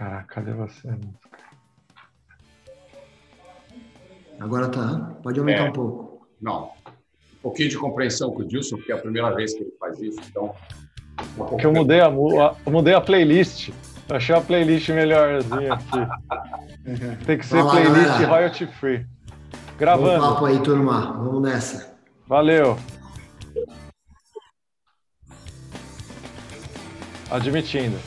Caraca, 0.00 0.34
cadê 0.36 0.52
você? 0.54 0.88
Agora 4.40 4.66
tá. 4.70 5.14
Pode 5.22 5.38
aumentar 5.38 5.66
É. 5.66 5.68
um 5.68 5.72
pouco. 5.74 6.26
Não. 6.40 6.72
Um 7.34 7.42
pouquinho 7.42 7.68
de 7.68 7.76
compreensão 7.76 8.30
com 8.32 8.40
o 8.40 8.48
Dilson, 8.48 8.76
porque 8.78 8.92
é 8.92 8.94
a 8.94 8.98
primeira 8.98 9.34
vez 9.34 9.52
que 9.52 9.60
ele 9.60 9.74
faz 9.78 10.00
isso, 10.00 10.18
então. 10.26 10.54
Porque 11.36 11.66
eu 11.66 11.72
mudei 11.74 12.00
a, 12.00 12.06
eu 12.06 12.72
mudei 12.72 12.94
a 12.94 13.00
playlist. 13.02 13.68
Eu 14.08 14.16
achei 14.16 14.34
a 14.34 14.40
playlist 14.40 14.88
melhorzinha 14.88 15.74
aqui. 15.74 17.20
Tem 17.26 17.36
que 17.36 17.44
ser 17.44 17.62
lá, 17.62 17.70
playlist 17.72 18.06
galera. 18.06 18.26
royalty 18.28 18.66
free. 18.66 19.00
Bom 19.00 19.06
Gravando. 19.76 20.20
papo 20.34 20.46
aí, 20.46 20.62
turma. 20.62 21.12
Vamos 21.12 21.42
nessa. 21.42 21.94
Valeu. 22.26 22.78
Admitindo. 27.30 27.98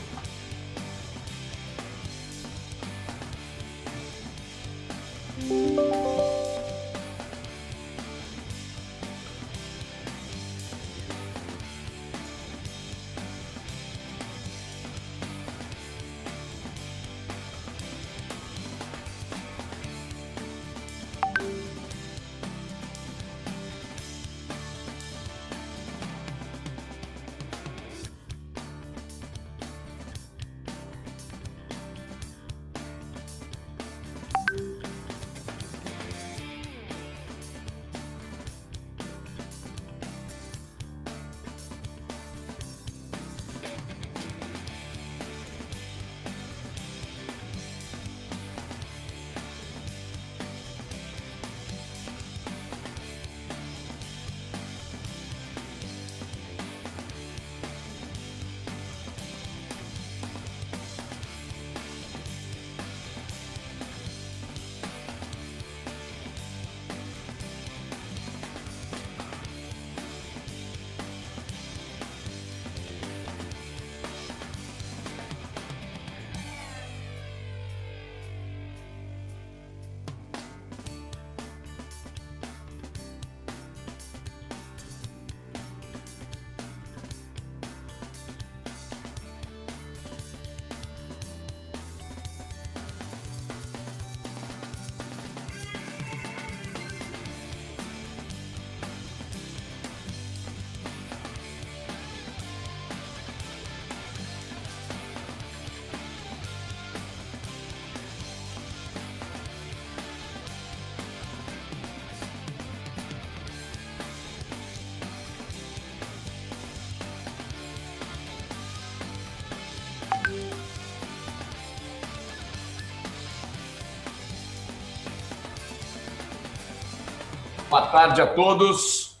Tarde 127.94 128.20
a 128.20 128.26
todos. 128.26 129.20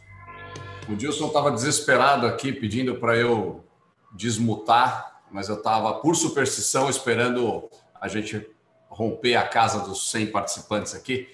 O 0.88 0.96
Dilson 0.96 1.28
estava 1.28 1.52
desesperado 1.52 2.26
aqui 2.26 2.52
pedindo 2.52 2.96
para 2.96 3.16
eu 3.16 3.64
desmutar, 4.10 5.20
mas 5.30 5.48
eu 5.48 5.54
estava, 5.54 5.94
por 6.00 6.16
superstição, 6.16 6.90
esperando 6.90 7.70
a 8.00 8.08
gente 8.08 8.44
romper 8.88 9.36
a 9.36 9.46
casa 9.46 9.78
dos 9.78 10.10
100 10.10 10.26
participantes 10.32 10.92
aqui, 10.92 11.28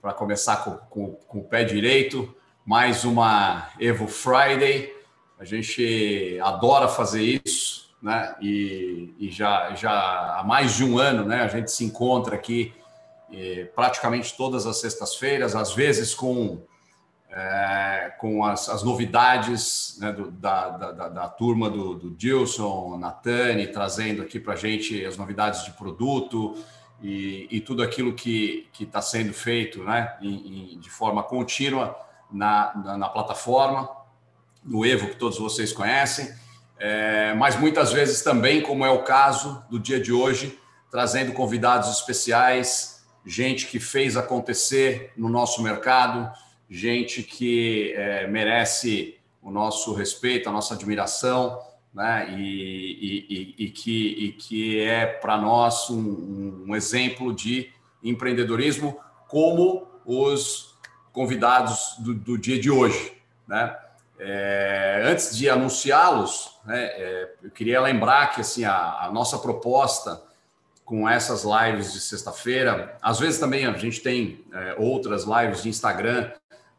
para 0.00 0.12
começar 0.12 0.58
com, 0.58 0.76
com- 0.88 1.14
com 1.26 1.38
o 1.40 1.44
pé 1.44 1.64
direito. 1.64 2.32
Mais 2.64 3.04
uma 3.04 3.68
Evo 3.80 4.06
Friday. 4.06 4.94
A 5.40 5.44
gente 5.44 6.38
adora 6.40 6.86
fazer 6.86 7.42
isso, 7.44 7.90
né? 8.00 8.36
E, 8.40 9.12
e 9.18 9.28
já, 9.28 9.74
já 9.74 10.38
há 10.38 10.44
mais 10.44 10.76
de 10.76 10.84
um 10.84 10.98
ano, 11.00 11.24
né? 11.24 11.40
A 11.42 11.48
gente 11.48 11.68
se 11.72 11.82
encontra 11.84 12.36
aqui 12.36 12.72
eh, 13.32 13.68
praticamente 13.74 14.36
todas 14.36 14.66
as 14.66 14.76
sextas-feiras, 14.80 15.56
às 15.56 15.72
vezes 15.74 16.14
com 16.14 16.62
é, 17.30 18.12
com 18.18 18.44
as, 18.44 18.68
as 18.68 18.82
novidades 18.82 19.96
né, 20.00 20.12
do- 20.12 20.30
da, 20.30 20.68
da, 20.70 21.08
da- 21.08 21.28
turma 21.28 21.68
do, 21.68 21.94
do 21.94 22.10
Dilson, 22.10 22.96
Natani, 22.98 23.66
trazendo 23.66 24.22
aqui 24.22 24.38
para 24.40 24.54
a 24.54 24.56
gente 24.56 25.04
as 25.04 25.16
novidades 25.16 25.64
de 25.64 25.72
produto 25.72 26.54
e, 27.02 27.46
e 27.50 27.60
tudo 27.60 27.82
aquilo 27.82 28.14
que 28.14 28.68
está 28.80 29.02
sendo 29.02 29.32
feito 29.34 29.82
né, 29.82 30.16
em- 30.22 30.74
em- 30.74 30.78
de 30.80 30.88
forma 30.88 31.22
contínua 31.22 31.96
na, 32.30 32.72
na, 32.84 32.96
na 32.98 33.08
plataforma, 33.08 33.88
no 34.64 34.84
Evo, 34.84 35.08
que 35.08 35.16
todos 35.16 35.38
vocês 35.38 35.72
conhecem, 35.72 36.32
É, 36.78 37.32
mas 37.34 37.56
muitas 37.58 37.90
vezes 37.90 38.20
também, 38.22 38.60
como 38.60 38.84
é 38.84 38.90
o 38.90 39.02
caso 39.02 39.64
do 39.70 39.78
dia 39.78 39.98
de 39.98 40.12
hoje, 40.12 40.58
trazendo 40.90 41.32
convidados 41.32 41.88
especiais, 41.90 43.02
gente 43.24 43.66
que 43.66 43.80
fez 43.80 44.14
acontecer 44.14 45.10
no 45.16 45.28
nosso 45.30 45.62
mercado, 45.62 46.30
gente 46.68 47.22
que 47.22 47.92
é, 47.96 48.26
merece 48.26 49.16
o 49.42 49.50
nosso 49.50 49.94
respeito, 49.94 50.48
a 50.48 50.52
nossa 50.52 50.74
admiração, 50.74 51.60
né? 51.94 52.34
E, 52.36 52.42
e- 52.42 53.26
e- 53.28 53.64
e 53.66 53.70
que, 53.70 54.32
que 54.38 54.80
é 54.80 55.06
para 55.06 55.38
nós 55.38 55.88
um, 55.88 56.64
um 56.68 56.76
exemplo 56.76 57.32
de 57.32 57.70
empreendedorismo, 58.02 58.98
como 59.28 59.86
os 60.04 60.74
convidados 61.12 61.94
do, 62.00 62.12
do 62.14 62.36
dia 62.38 62.60
de 62.60 62.70
hoje, 62.70 63.12
né? 63.48 63.76
É, 64.18 65.02
antes 65.06 65.36
de 65.36 65.48
anunciá-los, 65.48 66.58
né, 66.64 66.84
é, 66.84 67.34
eu 67.42 67.50
queria 67.50 67.78
lembrar 67.82 68.34
que 68.34 68.40
assim 68.40 68.64
a, 68.64 69.04
a 69.04 69.10
nossa 69.12 69.38
proposta 69.38 70.22
com 70.86 71.06
essas 71.08 71.44
lives 71.44 71.92
de 71.92 72.00
sexta-feira, 72.00 72.96
às 73.02 73.18
vezes 73.18 73.38
também 73.38 73.66
a 73.66 73.72
gente 73.76 74.00
tem 74.00 74.42
é, 74.54 74.74
outras 74.78 75.24
lives 75.24 75.62
de 75.62 75.68
Instagram 75.68 76.30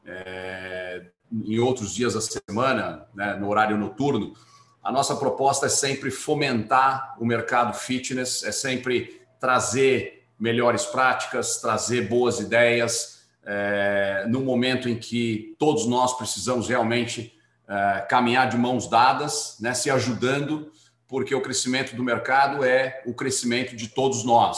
é, 0.08 1.06
em 1.32 1.60
outros 1.60 1.94
dias 1.94 2.14
da 2.14 2.22
semana, 2.22 3.06
né, 3.14 3.36
no 3.36 3.50
horário 3.50 3.78
noturno. 3.78 4.34
A 4.82 4.92
nossa 4.92 5.16
proposta 5.16 5.66
é 5.66 5.70
sempre 5.70 6.10
fomentar 6.10 7.16
o 7.20 7.26
mercado 7.26 7.74
fitness, 7.74 8.44
é 8.44 8.52
sempre 8.52 9.22
trazer 9.40 10.26
melhores 10.40 10.86
práticas, 10.86 11.60
trazer 11.60 12.08
boas 12.08 12.40
ideias, 12.40 13.28
é, 13.46 14.26
no 14.28 14.42
momento 14.42 14.88
em 14.88 14.98
que 14.98 15.56
todos 15.60 15.86
nós 15.86 16.18
precisamos 16.18 16.68
realmente 16.68 17.38
é, 17.68 18.06
caminhar 18.10 18.48
de 18.50 18.58
mãos 18.58 18.90
dadas, 18.90 19.58
né, 19.60 19.74
se 19.74 19.90
ajudando, 19.90 20.72
porque 21.08 21.34
o 21.34 21.42
crescimento 21.42 21.96
do 21.96 22.04
mercado 22.04 22.64
é 22.64 23.02
o 23.06 23.14
crescimento 23.14 23.76
de 23.76 23.90
todos 23.90 24.24
nós. 24.24 24.58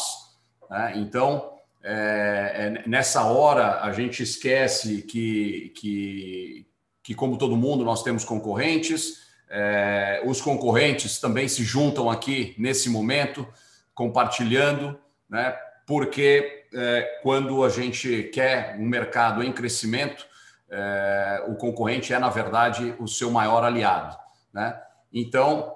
né? 0.70 0.94
Então, 0.98 1.59
é, 1.82 2.74
é, 2.84 2.88
nessa 2.88 3.24
hora, 3.24 3.82
a 3.82 3.92
gente 3.92 4.22
esquece 4.22 5.02
que, 5.04 5.72
que, 5.76 6.68
que, 7.02 7.16
como 7.16 7.38
todo 7.38 7.56
mundo, 7.56 7.86
nós 7.86 8.04
temos 8.04 8.24
concorrentes, 8.26 9.28
é, 9.50 10.22
os 10.26 10.42
concorrentes 10.42 11.20
também 11.20 11.48
se 11.48 11.64
juntam 11.64 12.10
aqui 12.10 12.54
nesse 12.58 12.90
momento, 12.90 13.48
compartilhando, 13.94 15.00
né? 15.30 15.56
porque 15.88 16.68
é, 16.74 17.20
quando 17.24 17.64
a 17.64 17.70
gente 17.70 18.24
quer 18.34 18.76
um 18.78 18.86
mercado 18.86 19.42
em 19.42 19.52
crescimento, 19.52 20.28
é, 20.70 21.44
o 21.48 21.56
concorrente 21.56 22.14
é, 22.14 22.20
na 22.20 22.30
verdade, 22.30 22.94
o 23.00 23.08
seu 23.08 23.32
maior 23.32 23.64
aliado. 23.64 24.16
Né? 24.54 24.80
Então, 25.12 25.74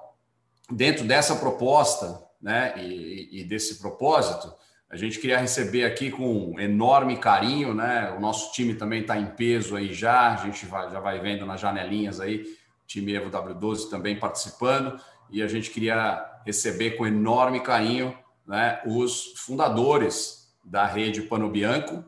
dentro 0.70 1.04
dessa 1.04 1.34
proposta, 1.36 2.22
né, 2.40 2.74
e, 2.76 3.40
e 3.40 3.44
desse 3.44 3.80
propósito, 3.80 4.54
a 4.94 4.96
gente 4.96 5.18
queria 5.18 5.38
receber 5.38 5.84
aqui 5.84 6.08
com 6.08 6.54
enorme 6.56 7.16
carinho, 7.16 7.74
né? 7.74 8.14
O 8.16 8.20
nosso 8.20 8.52
time 8.52 8.74
também 8.74 9.00
está 9.00 9.18
em 9.18 9.26
peso 9.26 9.74
aí 9.74 9.92
já, 9.92 10.32
a 10.32 10.36
gente 10.36 10.64
vai, 10.66 10.88
já 10.88 11.00
vai 11.00 11.18
vendo 11.18 11.44
nas 11.44 11.60
janelinhas 11.60 12.20
aí, 12.20 12.42
o 12.42 12.86
time 12.86 13.12
Evo 13.12 13.28
W12 13.28 13.90
também 13.90 14.16
participando, 14.16 14.96
e 15.28 15.42
a 15.42 15.48
gente 15.48 15.70
queria 15.70 16.24
receber 16.46 16.92
com 16.92 17.04
enorme 17.04 17.58
carinho 17.58 18.16
né, 18.46 18.80
os 18.86 19.32
fundadores 19.38 20.54
da 20.64 20.86
rede 20.86 21.22
Pano 21.22 21.50
Bianco, 21.50 22.04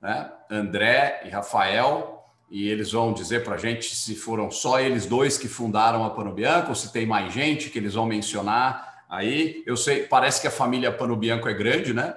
né, 0.00 0.30
André 0.48 1.22
e 1.24 1.30
Rafael, 1.30 2.24
e 2.48 2.68
eles 2.68 2.92
vão 2.92 3.12
dizer 3.12 3.42
para 3.42 3.56
a 3.56 3.58
gente 3.58 3.96
se 3.96 4.14
foram 4.14 4.48
só 4.48 4.78
eles 4.78 5.06
dois 5.06 5.36
que 5.36 5.48
fundaram 5.48 6.04
a 6.04 6.10
Pano 6.10 6.32
Bianco, 6.32 6.68
ou 6.68 6.76
se 6.76 6.92
tem 6.92 7.04
mais 7.04 7.32
gente 7.32 7.68
que 7.68 7.78
eles 7.78 7.94
vão 7.94 8.06
mencionar 8.06 9.02
aí. 9.10 9.60
Eu 9.66 9.76
sei, 9.76 10.04
parece 10.04 10.40
que 10.40 10.46
a 10.46 10.52
família 10.52 10.92
Pano 10.92 11.16
Bianco 11.16 11.48
é 11.48 11.52
grande, 11.52 11.92
né? 11.92 12.14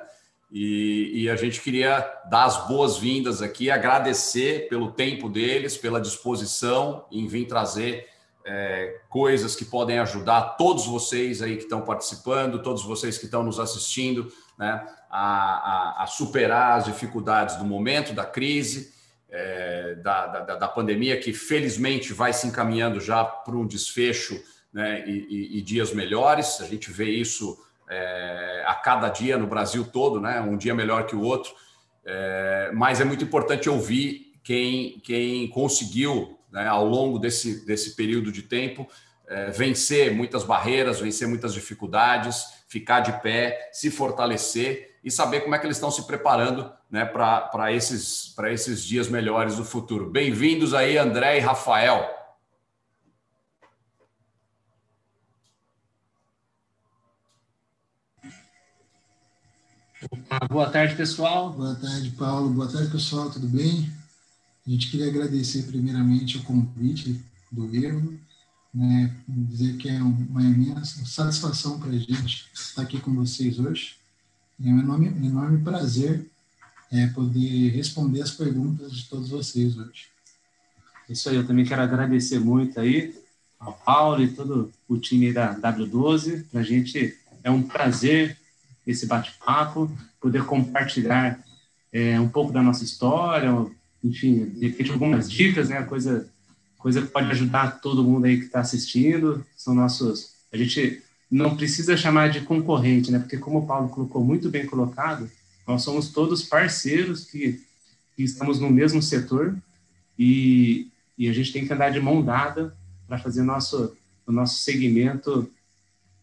E, 0.52 1.24
e 1.24 1.30
a 1.30 1.36
gente 1.38 1.62
queria 1.62 2.06
dar 2.30 2.44
as 2.44 2.68
boas-vindas 2.68 3.42
aqui, 3.42 3.72
agradecer 3.72 4.68
pelo 4.68 4.92
tempo 4.92 5.30
deles, 5.30 5.78
pela 5.78 6.02
disposição 6.02 7.06
em 7.10 7.26
vir 7.26 7.46
trazer 7.46 8.10
é, 8.46 9.00
coisas 9.10 9.56
que 9.56 9.64
podem 9.64 10.00
ajudar 10.00 10.58
todos 10.58 10.86
vocês 10.86 11.42
aí 11.42 11.56
que 11.56 11.64
estão 11.64 11.82
participando, 11.82 12.62
todos 12.62 12.84
vocês 12.84 13.18
que 13.18 13.26
estão 13.26 13.44
nos 13.44 13.60
assistindo, 13.60 14.32
né, 14.58 14.86
a, 15.10 16.00
a, 16.00 16.04
a 16.04 16.08
superar 16.08 16.80
as 16.80 16.86
dificuldades 16.86 17.56
do 17.56 17.64
momento, 17.64 18.14
da 18.14 18.26
crise, 18.26 18.94
é, 19.30 19.96
da, 19.96 20.28
da, 20.28 20.56
da, 20.56 20.68
pandemia, 20.68 21.18
que 21.18 21.32
felizmente 21.32 22.12
vai 22.12 22.34
se 22.34 22.46
encaminhando 22.46 23.00
já 23.00 23.24
para 23.24 23.56
um 23.56 23.66
desfecho 23.66 24.42
né, 24.74 25.08
e, 25.08 25.12
e, 25.12 25.58
e, 25.60 25.62
dias 25.62 25.94
melhores. 25.94 26.60
A 26.60 26.66
gente 26.66 26.92
vê 26.92 27.10
isso 27.10 27.58
é, 27.92 28.64
a 28.66 28.74
cada 28.74 29.10
dia 29.10 29.38
no 29.38 29.46
Brasil 29.46 29.84
todo, 29.84 30.22
né, 30.22 30.40
um 30.40 30.56
dia 30.56 30.74
melhor 30.74 31.06
que 31.06 31.16
o 31.16 31.22
outro. 31.22 31.52
É, 32.06 32.72
mas 32.74 33.02
é 33.02 33.04
muito 33.04 33.24
importante 33.24 33.70
ouvir 33.70 34.32
quem, 34.44 35.00
quem 35.04 35.48
conseguiu 35.50 36.40
né, 36.50 36.68
ao 36.68 36.86
longo 36.86 37.20
desse, 37.20 37.66
desse 37.66 37.96
período 37.96 38.32
de 38.32 38.44
tempo, 38.44 38.88
é, 39.28 39.52
vencer 39.52 40.14
muitas 40.14 40.44
barreiras, 40.44 41.00
vencer 41.00 41.28
muitas 41.28 41.54
dificuldades, 41.54 42.64
ficar 42.68 43.02
de 43.02 43.12
pé, 43.22 43.70
se 43.74 43.92
fortalecer 43.92 44.98
e 45.04 45.12
saber 45.12 45.42
como 45.42 45.54
é 45.54 45.60
que 45.60 45.66
eles 45.66 45.78
estão 45.78 45.92
se 45.92 46.08
preparando 46.08 46.72
né, 46.90 47.06
para 47.06 47.72
esses, 47.72 48.34
esses 48.50 48.84
dias 48.84 49.08
melhores 49.10 49.58
do 49.58 49.66
futuro. 49.66 50.10
Bem-vindos 50.10 50.74
aí, 50.74 50.98
André 50.98 51.38
e 51.38 51.42
Rafael. 51.42 52.21
Boa 60.50 60.68
tarde, 60.68 60.96
pessoal. 60.96 61.52
Boa 61.54 61.76
tarde, 61.76 62.10
Paulo. 62.12 62.50
Boa 62.50 62.68
tarde, 62.68 62.90
pessoal. 62.90 63.30
Tudo 63.30 63.48
bem? 63.48 63.92
A 64.66 64.70
gente 64.70 64.90
queria 64.90 65.08
agradecer 65.08 65.64
primeiramente 65.64 66.38
o 66.38 66.44
convite 66.44 67.24
do 67.52 67.76
Evo, 67.76 68.18
né, 68.74 69.16
dizer 69.28 69.78
que 69.78 69.90
é 69.90 70.02
uma 70.02 70.42
imensa 70.42 71.06
satisfação 71.06 71.80
para 71.80 71.90
a 71.90 71.98
gente 71.98 72.50
estar 72.52 72.82
aqui 72.82 73.00
com 73.00 73.14
vocês 73.14 73.60
hoje. 73.60 73.96
É 74.64 74.70
um 74.70 74.80
enorme, 74.80 75.08
enorme 75.08 75.64
prazer 75.64 76.26
é, 76.92 77.06
poder 77.08 77.70
responder 77.70 78.24
as 78.24 78.32
perguntas 78.32 78.92
de 78.94 79.08
todos 79.08 79.30
vocês 79.30 79.78
hoje. 79.78 80.08
Isso 81.08 81.30
aí, 81.30 81.36
eu 81.36 81.46
também 81.46 81.66
quero 81.66 81.82
agradecer 81.84 82.40
muito 82.40 82.80
aí 82.80 83.16
ao 83.60 83.74
Paulo 83.74 84.24
e 84.24 84.34
todo 84.34 84.74
o 84.88 84.98
time 84.98 85.32
da 85.32 85.56
W12. 85.60 86.46
Para 86.50 86.62
a 86.62 86.64
gente 86.64 87.16
é 87.44 87.52
um 87.52 87.62
prazer 87.62 88.41
esse 88.86 89.06
bate-papo, 89.06 89.92
poder 90.20 90.46
compartilhar 90.46 91.40
é, 91.92 92.20
um 92.20 92.28
pouco 92.28 92.52
da 92.52 92.62
nossa 92.62 92.84
história, 92.84 93.52
enfim, 94.04 94.46
de 94.46 94.68
repente 94.68 94.92
algumas 94.92 95.30
dicas, 95.30 95.70
né? 95.70 95.84
Coisa, 95.84 96.28
coisa 96.78 97.02
que 97.02 97.08
pode 97.08 97.30
ajudar 97.32 97.80
todo 97.80 98.04
mundo 98.04 98.26
aí 98.26 98.38
que 98.38 98.46
está 98.46 98.60
assistindo. 98.60 99.46
São 99.56 99.74
nossos. 99.74 100.34
A 100.52 100.58
gente 100.58 101.02
não 101.30 101.56
precisa 101.56 101.96
chamar 101.96 102.30
de 102.30 102.42
concorrente, 102.42 103.12
né? 103.12 103.20
Porque 103.20 103.38
como 103.38 103.60
o 103.60 103.68
Paulo 103.68 103.90
colocou 103.90 104.24
muito 104.24 104.50
bem 104.50 104.66
colocado, 104.66 105.30
nós 105.68 105.84
somos 105.84 106.10
todos 106.10 106.44
parceiros 106.44 107.26
que, 107.26 107.62
que 108.16 108.24
estamos 108.24 108.60
no 108.60 108.70
mesmo 108.70 109.02
setor 109.02 109.56
e, 110.18 110.88
e 111.18 111.30
a 111.30 111.34
gente 111.34 111.54
tem 111.54 111.66
que 111.66 111.74
andar 111.74 111.92
de 111.92 112.00
mão 112.00 112.24
dada 112.24 112.76
para 113.08 113.18
fazer 113.18 113.44
nosso 113.44 113.96
o 114.26 114.32
nosso 114.32 114.60
segmento 114.60 115.52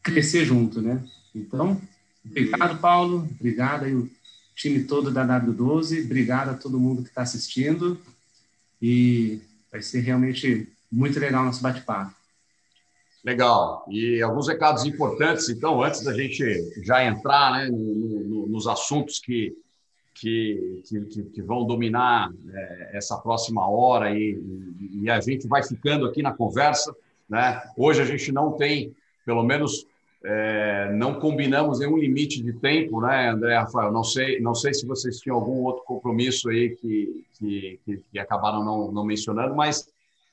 crescer 0.02 0.44
junto, 0.44 0.80
né? 0.80 1.04
Então, 1.34 1.80
obrigado, 2.30 2.80
Paulo. 2.80 3.28
Obrigado 3.38 3.84
aí 3.84 3.94
time 4.58 4.82
todo 4.84 5.10
da 5.10 5.24
W12. 5.24 6.04
Obrigado 6.04 6.50
a 6.50 6.54
todo 6.54 6.80
mundo 6.80 7.02
que 7.02 7.08
está 7.08 7.22
assistindo. 7.22 7.98
E 8.82 9.40
vai 9.70 9.80
ser 9.80 10.00
realmente 10.00 10.68
muito 10.90 11.18
legal 11.20 11.42
o 11.42 11.46
nosso 11.46 11.62
bate-papo. 11.62 12.12
Legal. 13.24 13.84
E 13.88 14.20
alguns 14.22 14.48
recados 14.48 14.84
importantes, 14.84 15.48
então, 15.48 15.82
antes 15.82 16.02
da 16.02 16.12
gente 16.12 16.44
já 16.82 17.04
entrar 17.04 17.52
né, 17.52 17.68
no, 17.68 17.78
no, 17.78 18.46
nos 18.48 18.66
assuntos 18.66 19.18
que, 19.18 19.56
que, 20.14 20.82
que, 20.88 21.22
que 21.22 21.42
vão 21.42 21.64
dominar 21.64 22.32
é, 22.52 22.90
essa 22.96 23.16
próxima 23.18 23.68
hora 23.68 24.16
e, 24.16 24.40
e, 25.02 25.10
a 25.10 25.20
gente 25.20 25.46
vai 25.46 25.62
ficando 25.62 26.06
aqui 26.06 26.22
na 26.22 26.32
conversa. 26.32 26.94
Né? 27.28 27.60
Hoje 27.76 28.00
a 28.00 28.04
gente 28.04 28.32
não 28.32 28.52
tem, 28.52 28.94
pelo 29.24 29.42
menos 29.42 29.86
é, 30.24 30.92
não 30.94 31.20
combinamos 31.20 31.78
nenhum 31.78 31.96
limite 31.96 32.42
de 32.42 32.52
tempo, 32.52 33.00
né, 33.00 33.30
André 33.30 33.56
Rafael? 33.56 33.92
Não 33.92 34.02
sei, 34.02 34.40
não 34.40 34.54
sei 34.54 34.74
se 34.74 34.86
vocês 34.86 35.18
tinham 35.18 35.36
algum 35.36 35.62
outro 35.62 35.84
compromisso 35.84 36.48
aí 36.50 36.74
que, 36.76 37.24
que, 37.38 37.80
que, 37.84 38.02
que 38.10 38.18
acabaram 38.18 38.64
não, 38.64 38.90
não 38.90 39.04
mencionando, 39.04 39.54
mas, 39.54 39.88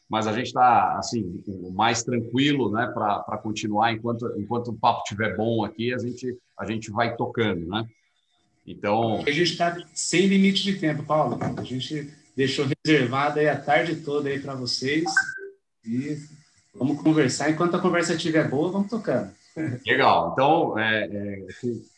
mas 0.10 0.26
a 0.26 0.34
gente 0.34 0.48
está 0.48 0.98
assim 0.98 1.44
mais 1.74 2.04
tranquilo, 2.04 2.72
né, 2.72 2.88
para 2.94 3.38
continuar 3.38 3.94
enquanto 3.94 4.26
enquanto 4.40 4.70
o 4.70 4.78
papo 4.78 5.04
estiver 5.04 5.36
bom 5.36 5.64
aqui, 5.64 5.94
a 5.94 5.98
gente 6.00 6.36
a 6.58 6.66
gente 6.66 6.90
vai 6.90 7.16
tocando, 7.16 7.68
né? 7.68 7.86
Então 8.66 9.22
a 9.22 9.32
gente 9.32 9.52
está 9.52 9.78
sem 9.94 10.26
limite 10.26 10.64
de 10.64 10.80
tempo, 10.80 11.04
Paulo. 11.04 11.38
A 11.58 11.64
gente 11.64 12.12
deixou 12.36 12.66
reservado 12.66 13.40
aí 13.40 13.48
a 13.48 13.60
tarde 13.60 13.98
toda 13.98 14.30
aí 14.30 14.40
para 14.40 14.56
vocês 14.56 15.04
e 15.86 16.18
vamos 16.74 17.02
conversar. 17.04 17.52
Enquanto 17.52 17.76
a 17.76 17.82
conversa 17.82 18.16
estiver 18.16 18.50
boa, 18.50 18.72
vamos 18.72 18.90
tocando. 18.90 19.32
Legal. 19.86 20.32
Então, 20.34 20.78
é, 20.78 21.06
é, 21.06 21.48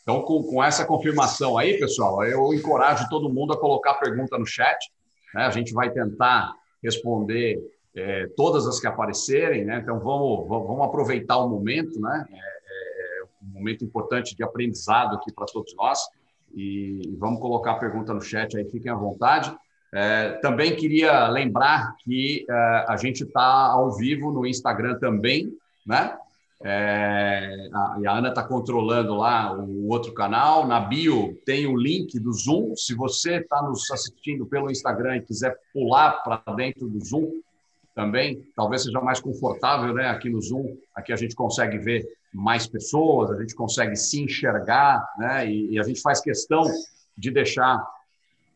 então 0.02 0.22
com, 0.22 0.42
com, 0.44 0.62
essa 0.62 0.84
confirmação 0.84 1.58
aí, 1.58 1.78
pessoal, 1.78 2.24
eu 2.24 2.54
encorajo 2.54 3.08
todo 3.08 3.28
mundo 3.28 3.52
a 3.52 3.58
colocar 3.58 3.94
pergunta 3.94 4.38
no 4.38 4.46
chat. 4.46 4.78
Né? 5.34 5.42
A 5.42 5.50
gente 5.50 5.72
vai 5.72 5.90
tentar 5.90 6.52
responder 6.82 7.60
é, 7.96 8.28
todas 8.36 8.66
as 8.66 8.78
que 8.78 8.86
aparecerem. 8.86 9.64
Né? 9.64 9.80
Então, 9.82 9.98
vamos, 9.98 10.46
vamos 10.48 10.84
aproveitar 10.84 11.38
o 11.38 11.48
momento, 11.48 12.00
né? 12.00 12.26
É, 12.30 12.36
é, 12.36 13.24
um 13.42 13.58
momento 13.58 13.84
importante 13.84 14.36
de 14.36 14.42
aprendizado 14.44 15.16
aqui 15.16 15.32
para 15.32 15.46
todos 15.46 15.74
nós. 15.74 16.00
E 16.54 17.02
vamos 17.18 17.40
colocar 17.40 17.72
a 17.72 17.78
pergunta 17.78 18.14
no 18.14 18.20
chat 18.20 18.56
aí, 18.56 18.64
fiquem 18.70 18.90
à 18.90 18.94
vontade. 18.94 19.54
É, 19.92 20.32
também 20.42 20.76
queria 20.76 21.28
lembrar 21.28 21.96
que 22.04 22.46
é, 22.48 22.84
a 22.88 22.96
gente 22.96 23.24
está 23.24 23.42
ao 23.42 23.96
vivo 23.96 24.30
no 24.30 24.46
Instagram 24.46 24.98
também, 24.98 25.52
né? 25.84 26.16
É, 26.60 27.68
a, 27.72 27.98
a 28.06 28.18
Ana 28.18 28.30
está 28.30 28.42
controlando 28.42 29.14
lá 29.14 29.54
o 29.54 29.88
outro 29.88 30.12
canal. 30.12 30.66
Na 30.66 30.80
bio 30.80 31.38
tem 31.44 31.66
o 31.66 31.76
link 31.76 32.18
do 32.18 32.32
Zoom. 32.32 32.74
Se 32.74 32.94
você 32.94 33.36
está 33.36 33.62
nos 33.62 33.90
assistindo 33.90 34.46
pelo 34.46 34.70
Instagram 34.70 35.16
e 35.16 35.22
quiser 35.22 35.56
pular 35.72 36.22
para 36.22 36.54
dentro 36.54 36.88
do 36.88 37.04
Zoom 37.04 37.40
também, 37.94 38.44
talvez 38.54 38.82
seja 38.82 39.00
mais 39.00 39.20
confortável, 39.20 39.92
né? 39.92 40.08
Aqui 40.08 40.30
no 40.30 40.40
Zoom, 40.40 40.76
aqui 40.94 41.12
a 41.12 41.16
gente 41.16 41.34
consegue 41.34 41.78
ver 41.78 42.06
mais 42.32 42.66
pessoas, 42.66 43.30
a 43.30 43.40
gente 43.40 43.54
consegue 43.54 43.96
se 43.96 44.20
enxergar, 44.22 45.04
né? 45.18 45.50
E, 45.50 45.72
e 45.72 45.80
a 45.80 45.82
gente 45.82 46.00
faz 46.00 46.20
questão 46.20 46.62
de 47.16 47.30
deixar 47.30 47.84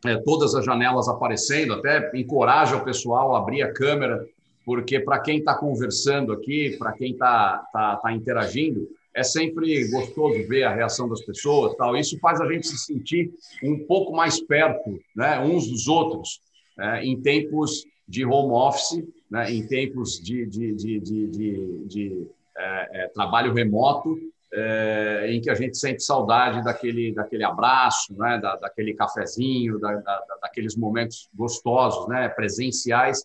é, 0.05 0.17
todas 0.19 0.55
as 0.55 0.65
janelas 0.65 1.09
aparecendo, 1.09 1.75
até 1.75 2.11
encoraja 2.15 2.77
o 2.77 2.85
pessoal 2.85 3.35
a 3.35 3.39
abrir 3.39 3.63
a 3.63 3.73
câmera 3.73 4.25
porque 4.65 5.01
para 5.01 5.21
quem 5.21 5.39
está 5.39 5.55
conversando 5.55 6.33
aqui, 6.33 6.77
para 6.79 6.93
quem 6.93 7.13
está 7.13 7.59
tá, 7.73 7.97
tá 7.97 8.13
interagindo, 8.13 8.89
é 9.15 9.23
sempre 9.23 9.89
gostoso 9.91 10.47
ver 10.49 10.65
a 10.65 10.75
reação 10.75 11.09
das 11.09 11.21
pessoas, 11.23 11.75
tal. 11.77 11.97
Isso 11.97 12.19
faz 12.19 12.41
a 12.41 12.51
gente 12.51 12.67
se 12.67 12.79
sentir 12.79 13.31
um 13.63 13.79
pouco 13.87 14.13
mais 14.15 14.41
perto, 14.41 14.99
né, 15.15 15.39
uns 15.41 15.69
dos 15.69 15.87
outros, 15.87 16.41
é, 16.79 17.05
em 17.05 17.21
tempos 17.21 17.85
de 18.09 18.25
home 18.25 18.53
office, 18.53 19.05
né, 19.31 19.53
em 19.53 19.67
tempos 19.67 20.21
de, 20.21 20.47
de, 20.47 20.75
de, 20.75 21.01
de, 21.01 21.85
de, 21.87 22.27
é, 22.57 23.05
é, 23.05 23.09
trabalho 23.09 23.53
remoto, 23.53 24.19
é, 24.55 25.27
em 25.31 25.41
que 25.41 25.51
a 25.51 25.55
gente 25.55 25.79
sente 25.79 26.03
saudade 26.03 26.63
daquele, 26.63 27.13
daquele 27.13 27.45
abraço, 27.45 28.15
né, 28.17 28.39
da, 28.39 28.57
daquele 28.57 28.95
cafezinho, 28.95 29.79
da, 29.79 29.95
da, 29.95 30.25
daqueles 30.43 30.77
momentos 30.77 31.29
gostosos, 31.35 32.09
né, 32.09 32.29
presenciais 32.29 33.23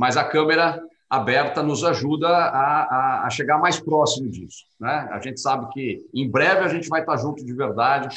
mas 0.00 0.16
a 0.16 0.24
câmera 0.24 0.82
aberta 1.10 1.62
nos 1.62 1.84
ajuda 1.84 2.26
a, 2.26 2.84
a, 2.84 3.26
a, 3.26 3.30
chegar 3.30 3.58
mais 3.58 3.78
próximo 3.78 4.30
disso. 4.30 4.64
Né? 4.80 5.06
A 5.12 5.20
gente 5.20 5.38
sabe 5.38 5.70
que 5.74 6.06
em 6.14 6.26
breve 6.26 6.60
a 6.60 6.68
gente 6.68 6.88
vai 6.88 7.00
estar 7.02 7.18
junto 7.18 7.44
de 7.44 7.52
verdade, 7.52 8.08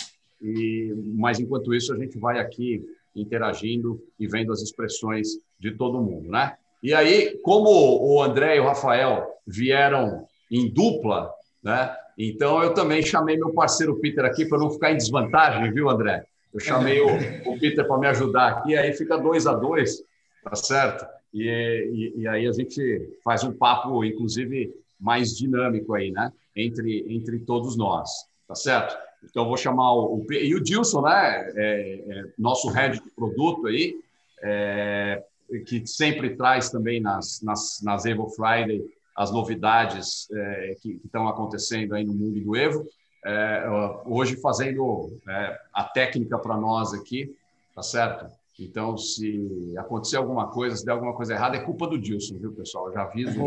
e, 0.41 0.93
mas 1.13 1.41
enquanto 1.41 1.73
isso 1.73 1.93
a 1.93 1.97
gente 1.97 2.17
vai 2.17 2.39
aqui 2.39 2.81
interagindo 3.13 4.01
e 4.17 4.25
vendo 4.25 4.53
as 4.53 4.61
expressões 4.61 5.27
de 5.59 5.71
todo 5.71 6.01
mundo. 6.01 6.31
Né? 6.31 6.55
E 6.81 6.93
aí, 6.93 7.37
como 7.43 7.69
o 7.69 8.23
André 8.23 8.55
e 8.55 8.59
o 8.61 8.65
Rafael 8.65 9.27
vieram 9.45 10.25
em 10.49 10.69
dupla, 10.69 11.33
né? 11.61 11.93
então 12.17 12.63
eu 12.63 12.73
também 12.73 13.01
chamei 13.03 13.35
meu 13.35 13.51
parceiro 13.53 13.99
Peter 13.99 14.23
aqui 14.23 14.45
para 14.45 14.57
não 14.57 14.69
ficar 14.69 14.93
em 14.93 14.97
desvantagem, 14.97 15.69
viu, 15.73 15.89
André? 15.89 16.23
Eu 16.53 16.61
chamei 16.61 17.01
o, 17.01 17.09
o 17.51 17.59
Peter 17.59 17.85
para 17.85 17.97
me 17.97 18.07
ajudar 18.07 18.47
aqui, 18.47 18.73
aí 18.73 18.93
fica 18.93 19.17
dois 19.17 19.45
a 19.45 19.53
dois, 19.53 20.01
tá 20.45 20.55
certo? 20.55 21.05
E, 21.33 22.13
e, 22.15 22.21
e, 22.21 22.27
aí 22.27 22.47
a 22.47 22.51
gente 22.51 23.17
faz 23.23 23.43
um 23.43 23.51
papo, 23.51 24.03
inclusive, 24.05 24.73
mais 24.99 25.35
dinâmico 25.35 25.93
aí, 25.93 26.11
né? 26.11 26.31
Entre, 26.55 27.05
entre 27.09 27.39
todos 27.39 27.75
nós, 27.75 28.09
tá 28.47 28.53
certo? 28.53 28.95
Então, 29.23 29.47
vou 29.47 29.57
chamar 29.57 29.93
o, 29.95 30.25
e 30.29 30.53
o 30.53 30.61
Dilson, 30.61 31.01
né? 31.01 31.51
É, 31.55 32.03
é, 32.07 32.23
nosso 32.37 32.69
head 32.69 33.01
de 33.01 33.09
produto 33.11 33.67
aí, 33.67 33.95
é, 34.41 35.23
que 35.65 35.85
sempre 35.87 36.35
traz 36.35 36.69
também 36.69 36.99
nas, 36.99 37.41
nas, 37.41 37.81
nas 37.81 38.05
Evo 38.05 38.29
Friday 38.29 38.83
as 39.15 39.31
novidades 39.31 40.27
é, 40.31 40.75
que 40.81 40.99
estão 41.03 41.27
acontecendo 41.27 41.93
aí 41.95 42.03
no 42.03 42.13
mundo 42.13 42.39
do 42.39 42.55
Evo. 42.55 42.85
É, 43.25 43.63
hoje 44.05 44.35
fazendo 44.35 45.17
é, 45.27 45.59
a 45.73 45.83
técnica 45.85 46.37
para 46.37 46.57
nós 46.57 46.93
aqui, 46.93 47.33
tá 47.73 47.81
certo? 47.81 48.27
Então, 48.59 48.95
se 48.97 49.73
acontecer 49.77 50.17
alguma 50.17 50.47
coisa, 50.47 50.75
se 50.75 50.85
der 50.85 50.91
alguma 50.91 51.13
coisa 51.13 51.33
errada, 51.33 51.57
é 51.57 51.59
culpa 51.59 51.87
do 51.87 51.97
Dilson, 51.97 52.37
viu, 52.37 52.53
pessoal? 52.53 52.87
Eu 52.87 52.93
já 52.93 53.03
aviso. 53.03 53.39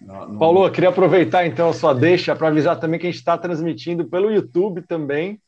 No, 0.00 0.38
Paulo, 0.38 0.66
eu 0.66 0.70
queria 0.70 0.90
aproveitar 0.90 1.46
então 1.46 1.70
a 1.70 1.72
sua 1.72 1.94
deixa 1.94 2.36
para 2.36 2.48
avisar 2.48 2.78
também 2.78 3.00
que 3.00 3.06
a 3.06 3.10
gente 3.10 3.18
está 3.18 3.36
transmitindo 3.36 4.04
pelo 4.04 4.30
YouTube 4.30 4.82
também. 4.82 5.40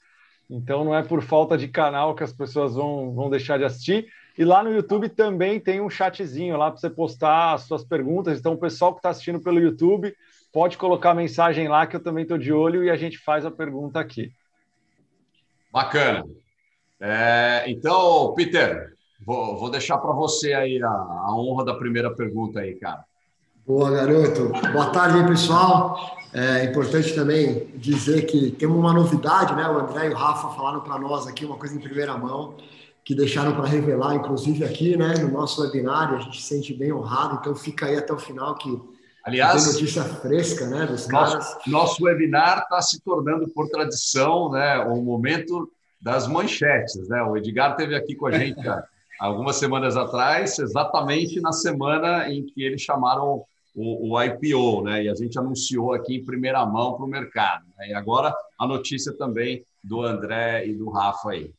Então, 0.48 0.82
não 0.82 0.94
é 0.94 1.02
por 1.02 1.22
falta 1.22 1.56
de 1.56 1.68
canal 1.68 2.14
que 2.14 2.24
as 2.24 2.32
pessoas 2.32 2.74
vão, 2.74 3.14
vão 3.14 3.30
deixar 3.30 3.58
de 3.58 3.64
assistir. 3.64 4.06
E 4.36 4.44
lá 4.44 4.62
no 4.62 4.72
YouTube 4.72 5.08
também 5.10 5.60
tem 5.60 5.80
um 5.80 5.90
chatzinho 5.90 6.56
lá 6.56 6.70
para 6.70 6.80
você 6.80 6.90
postar 6.90 7.54
as 7.54 7.62
suas 7.62 7.84
perguntas. 7.84 8.38
Então, 8.38 8.54
o 8.54 8.58
pessoal 8.58 8.92
que 8.92 8.98
está 8.98 9.10
assistindo 9.10 9.40
pelo 9.40 9.60
YouTube 9.60 10.12
pode 10.52 10.76
colocar 10.78 11.14
mensagem 11.14 11.68
lá 11.68 11.86
que 11.86 11.94
eu 11.94 12.02
também 12.02 12.22
estou 12.22 12.38
de 12.38 12.52
olho 12.52 12.82
e 12.82 12.90
a 12.90 12.96
gente 12.96 13.18
faz 13.18 13.44
a 13.44 13.50
pergunta 13.50 14.00
aqui. 14.00 14.32
Bacana. 15.70 16.24
É, 17.00 17.64
então, 17.66 18.34
Peter, 18.34 18.92
vou, 19.24 19.56
vou 19.58 19.70
deixar 19.70 19.96
para 19.98 20.12
você 20.12 20.52
aí 20.52 20.82
a, 20.82 20.88
a, 20.88 21.34
honra 21.34 21.64
da 21.64 21.74
primeira 21.74 22.14
pergunta 22.14 22.60
aí, 22.60 22.74
cara. 22.74 23.04
Boa, 23.66 23.90
garoto. 23.90 24.50
Boa 24.72 24.90
tarde, 24.90 25.26
pessoal. 25.26 26.18
É 26.32 26.64
importante 26.64 27.14
também 27.14 27.66
dizer 27.74 28.22
que 28.26 28.50
temos 28.52 28.76
uma 28.76 28.92
novidade, 28.92 29.54
né? 29.54 29.66
O 29.68 29.78
André 29.78 30.06
e 30.06 30.10
o 30.10 30.14
Rafa 30.14 30.48
falaram 30.50 30.80
para 30.80 30.98
nós 30.98 31.26
aqui 31.26 31.44
uma 31.44 31.56
coisa 31.56 31.74
em 31.74 31.80
primeira 31.80 32.16
mão, 32.16 32.56
que 33.04 33.14
deixaram 33.14 33.54
para 33.54 33.66
revelar, 33.66 34.14
inclusive 34.14 34.64
aqui, 34.64 34.96
né, 34.96 35.14
no 35.14 35.30
nosso 35.30 35.62
webinário. 35.62 36.18
A 36.18 36.20
gente 36.20 36.40
se 36.40 36.48
sente 36.48 36.74
bem 36.74 36.92
honrado, 36.92 37.38
então 37.40 37.54
fica 37.54 37.86
aí 37.86 37.96
até 37.96 38.12
o 38.12 38.18
final 38.18 38.54
que 38.56 38.80
Aliás, 39.24 39.64
tem 39.64 39.72
notícia 39.72 40.04
fresca, 40.04 40.66
né, 40.66 40.86
dos 40.86 41.08
nosso, 41.08 41.32
caras. 41.32 41.58
Nosso 41.66 42.04
webinar 42.04 42.60
está 42.62 42.80
se 42.80 43.00
tornando 43.00 43.48
por 43.48 43.68
tradição, 43.68 44.50
né, 44.50 44.78
um 44.86 45.02
momento 45.02 45.70
das 46.00 46.26
manchetes. 46.26 47.08
Né? 47.08 47.22
O 47.22 47.36
Edgar 47.36 47.76
teve 47.76 47.94
aqui 47.94 48.14
com 48.14 48.26
a 48.26 48.32
gente 48.32 48.60
algumas 49.20 49.56
semanas 49.56 49.96
atrás, 49.96 50.58
exatamente 50.58 51.40
na 51.40 51.52
semana 51.52 52.30
em 52.30 52.44
que 52.44 52.62
eles 52.62 52.80
chamaram 52.80 53.44
o, 53.74 54.14
o 54.14 54.22
IPO, 54.22 54.82
né? 54.82 55.04
e 55.04 55.08
a 55.08 55.14
gente 55.14 55.38
anunciou 55.38 55.92
aqui 55.92 56.16
em 56.16 56.24
primeira 56.24 56.64
mão 56.66 56.94
para 56.94 57.04
o 57.04 57.08
mercado. 57.08 57.64
Né? 57.78 57.88
E 57.88 57.94
agora 57.94 58.34
a 58.58 58.66
notícia 58.66 59.12
também 59.12 59.64
do 59.82 60.02
André 60.02 60.66
e 60.66 60.74
do 60.74 60.90
Rafa 60.90 61.30
aí. 61.30 61.52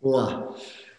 Boa. 0.00 0.54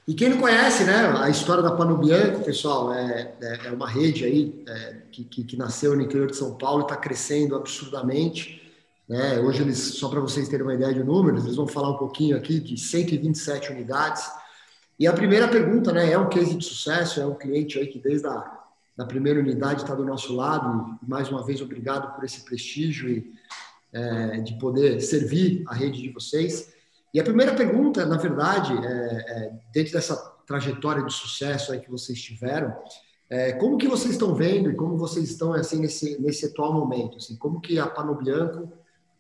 E 0.07 0.13
quem 0.13 0.29
não 0.29 0.37
conhece, 0.37 0.83
né, 0.83 1.11
a 1.17 1.29
história 1.29 1.63
da 1.63 1.71
Pano 1.71 1.97
Bianco, 1.97 2.43
pessoal, 2.43 2.93
é, 2.93 3.33
é, 3.41 3.67
é 3.67 3.71
uma 3.71 3.89
rede 3.89 4.23
aí 4.23 4.63
é, 4.67 4.97
que, 5.11 5.23
que, 5.23 5.43
que, 5.43 5.57
nasceu 5.57 5.95
no 5.95 6.01
interior 6.03 6.27
de 6.27 6.35
São 6.35 6.53
Paulo 6.55 6.81
e 6.81 6.83
está 6.83 6.95
crescendo 6.95 7.55
absurdamente. 7.55 8.64
Né? 9.07 9.39
Hoje, 9.39 9.61
eles, 9.61 9.77
só 9.77 10.09
para 10.09 10.19
vocês 10.19 10.47
terem 10.47 10.65
uma 10.65 10.73
ideia 10.73 10.93
de 10.93 11.03
números, 11.03 11.43
eles 11.43 11.55
vão 11.55 11.67
falar 11.67 11.91
um 11.91 11.97
pouquinho 11.97 12.35
aqui 12.37 12.59
de 12.59 12.77
127 12.77 13.71
unidades. 13.71 14.25
E 14.99 15.07
a 15.07 15.13
primeira 15.13 15.47
pergunta, 15.47 15.91
né, 15.91 16.11
é 16.11 16.17
um 16.17 16.29
case 16.29 16.55
de 16.55 16.63
sucesso, 16.63 17.19
é 17.19 17.25
um 17.25 17.35
cliente 17.35 17.77
aí 17.77 17.87
que 17.87 17.99
desde 17.99 18.27
a 18.27 18.63
da 18.95 19.05
primeira 19.05 19.39
unidade 19.39 19.81
está 19.81 19.93
do 19.93 20.05
nosso 20.05 20.33
lado. 20.33 20.97
Mais 21.05 21.29
uma 21.29 21.43
vez, 21.43 21.61
obrigado 21.61 22.15
por 22.15 22.23
esse 22.23 22.45
prestígio 22.45 23.09
e 23.09 23.33
é, 23.91 24.41
de 24.41 24.57
poder 24.57 25.01
servir 25.01 25.63
a 25.67 25.73
rede 25.73 26.01
de 26.01 26.09
vocês. 26.09 26.73
E 27.13 27.19
a 27.19 27.23
primeira 27.23 27.53
pergunta, 27.53 28.05
na 28.05 28.17
verdade, 28.17 28.73
é, 28.73 28.87
é, 28.87 29.53
dentro 29.73 29.93
dessa 29.93 30.15
trajetória 30.45 31.03
de 31.03 31.13
sucesso 31.13 31.71
aí 31.71 31.79
que 31.79 31.89
vocês 31.89 32.21
tiveram, 32.21 32.75
é, 33.29 33.53
como 33.53 33.77
que 33.77 33.87
vocês 33.87 34.13
estão 34.13 34.35
vendo 34.35 34.69
e 34.69 34.75
como 34.75 34.97
vocês 34.97 35.29
estão 35.29 35.53
assim 35.53 35.79
nesse 35.79 36.21
nesse 36.21 36.45
atual 36.45 36.73
momento, 36.73 37.17
assim, 37.17 37.35
como 37.35 37.59
que 37.59 37.79
a 37.79 37.87
Pano 37.87 38.15
Bianco 38.15 38.71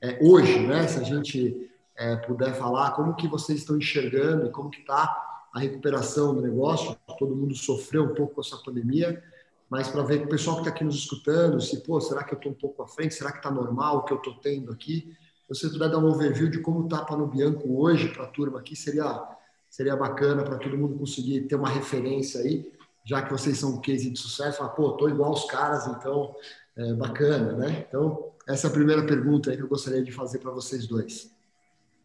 é, 0.01 0.19
hoje, 0.21 0.59
né? 0.65 0.87
Se 0.87 0.99
a 0.99 1.03
gente 1.03 1.69
é, 1.95 2.15
puder 2.17 2.53
falar, 2.55 2.91
como 2.91 3.15
que 3.15 3.27
vocês 3.27 3.59
estão 3.59 3.77
enxergando 3.77 4.47
e 4.47 4.51
como 4.51 4.69
que 4.69 4.81
está 4.81 5.47
a 5.53 5.59
recuperação 5.59 6.35
do 6.35 6.41
negócio? 6.41 6.95
Todo 7.17 7.35
mundo 7.35 7.55
sofreu 7.55 8.03
um 8.03 8.13
pouco 8.13 8.35
com 8.35 8.41
essa 8.41 8.57
pandemia, 8.57 9.23
mas 9.69 9.87
para 9.87 10.03
ver 10.03 10.23
o 10.23 10.27
pessoal 10.27 10.57
que 10.57 10.63
está 10.63 10.75
aqui 10.75 10.83
nos 10.83 10.95
escutando, 10.95 11.59
se, 11.61 11.81
pô, 11.81 11.99
será 12.01 12.23
que 12.23 12.33
eu 12.33 12.37
estou 12.37 12.51
um 12.51 12.55
pouco 12.55 12.83
à 12.83 12.87
frente? 12.87 13.13
Será 13.13 13.31
que 13.31 13.37
está 13.37 13.49
normal 13.49 13.97
o 13.97 14.03
que 14.03 14.13
eu 14.13 14.17
estou 14.17 14.35
tendo 14.35 14.71
aqui? 14.71 15.15
Se 15.51 15.59
você 15.59 15.69
puder 15.69 15.89
dar 15.89 15.99
um 15.99 16.07
overview 16.07 16.49
de 16.49 16.59
como 16.59 16.83
está 16.85 17.05
a 17.07 17.17
no 17.17 17.27
Bianco 17.27 17.81
hoje 17.81 18.09
para 18.09 18.23
a 18.23 18.27
turma 18.27 18.59
aqui, 18.59 18.75
seria, 18.75 19.23
seria 19.69 19.95
bacana 19.95 20.43
para 20.43 20.57
todo 20.57 20.77
mundo 20.77 20.97
conseguir 20.97 21.41
ter 21.41 21.55
uma 21.55 21.69
referência 21.69 22.41
aí, 22.41 22.71
já 23.05 23.21
que 23.21 23.31
vocês 23.31 23.57
são 23.57 23.75
um 23.75 23.81
case 23.81 24.09
de 24.09 24.19
sucesso, 24.19 24.57
falar, 24.57 24.69
pô, 24.69 24.91
estou 24.91 25.09
igual 25.09 25.31
os 25.31 25.45
caras, 25.45 25.85
então, 25.87 26.35
é 26.75 26.93
bacana, 26.93 27.53
né? 27.53 27.85
Então, 27.87 28.31
essa 28.47 28.67
é 28.67 28.69
a 28.69 28.73
primeira 28.73 29.03
pergunta 29.03 29.55
que 29.55 29.61
eu 29.61 29.67
gostaria 29.67 30.03
de 30.03 30.11
fazer 30.11 30.39
para 30.39 30.51
vocês 30.51 30.85
dois. 30.87 31.31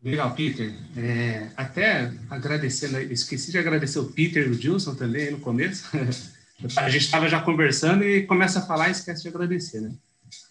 Legal, 0.03 0.35
Peter. 0.35 0.73
É, 0.97 1.51
até 1.57 2.11
agradecendo, 2.31 2.99
esqueci 3.13 3.51
de 3.51 3.59
agradecer 3.59 3.99
o 3.99 4.07
Peter 4.07 4.47
e 4.47 4.51
o 4.51 4.55
Gilson 4.55 4.95
também 4.95 5.31
no 5.31 5.41
começo. 5.41 5.85
A 6.77 6.89
gente 6.89 7.05
estava 7.05 7.29
já 7.29 7.41
conversando 7.41 8.05
e 8.05 8.27
começa 8.27 8.59
a 8.59 8.63
falar 8.63 8.89
e 8.89 8.93
esquece 8.93 9.23
de 9.23 9.29
agradecer, 9.29 9.81
né? 9.81 9.93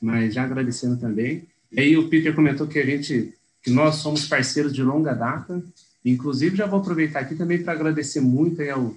Mas 0.01 0.33
já 0.33 0.43
agradecendo 0.43 0.97
também. 0.97 1.47
E 1.71 1.79
aí 1.79 1.97
o 1.97 2.09
Peter 2.09 2.33
comentou 2.33 2.67
que 2.67 2.79
a 2.79 2.85
gente, 2.85 3.33
que 3.61 3.69
nós 3.69 3.95
somos 3.95 4.27
parceiros 4.27 4.73
de 4.73 4.81
longa 4.81 5.13
data. 5.13 5.63
Inclusive, 6.03 6.55
já 6.55 6.65
vou 6.65 6.79
aproveitar 6.79 7.19
aqui 7.19 7.35
também 7.35 7.61
para 7.61 7.73
agradecer 7.73 8.21
muito 8.21 8.59
ao, 8.63 8.95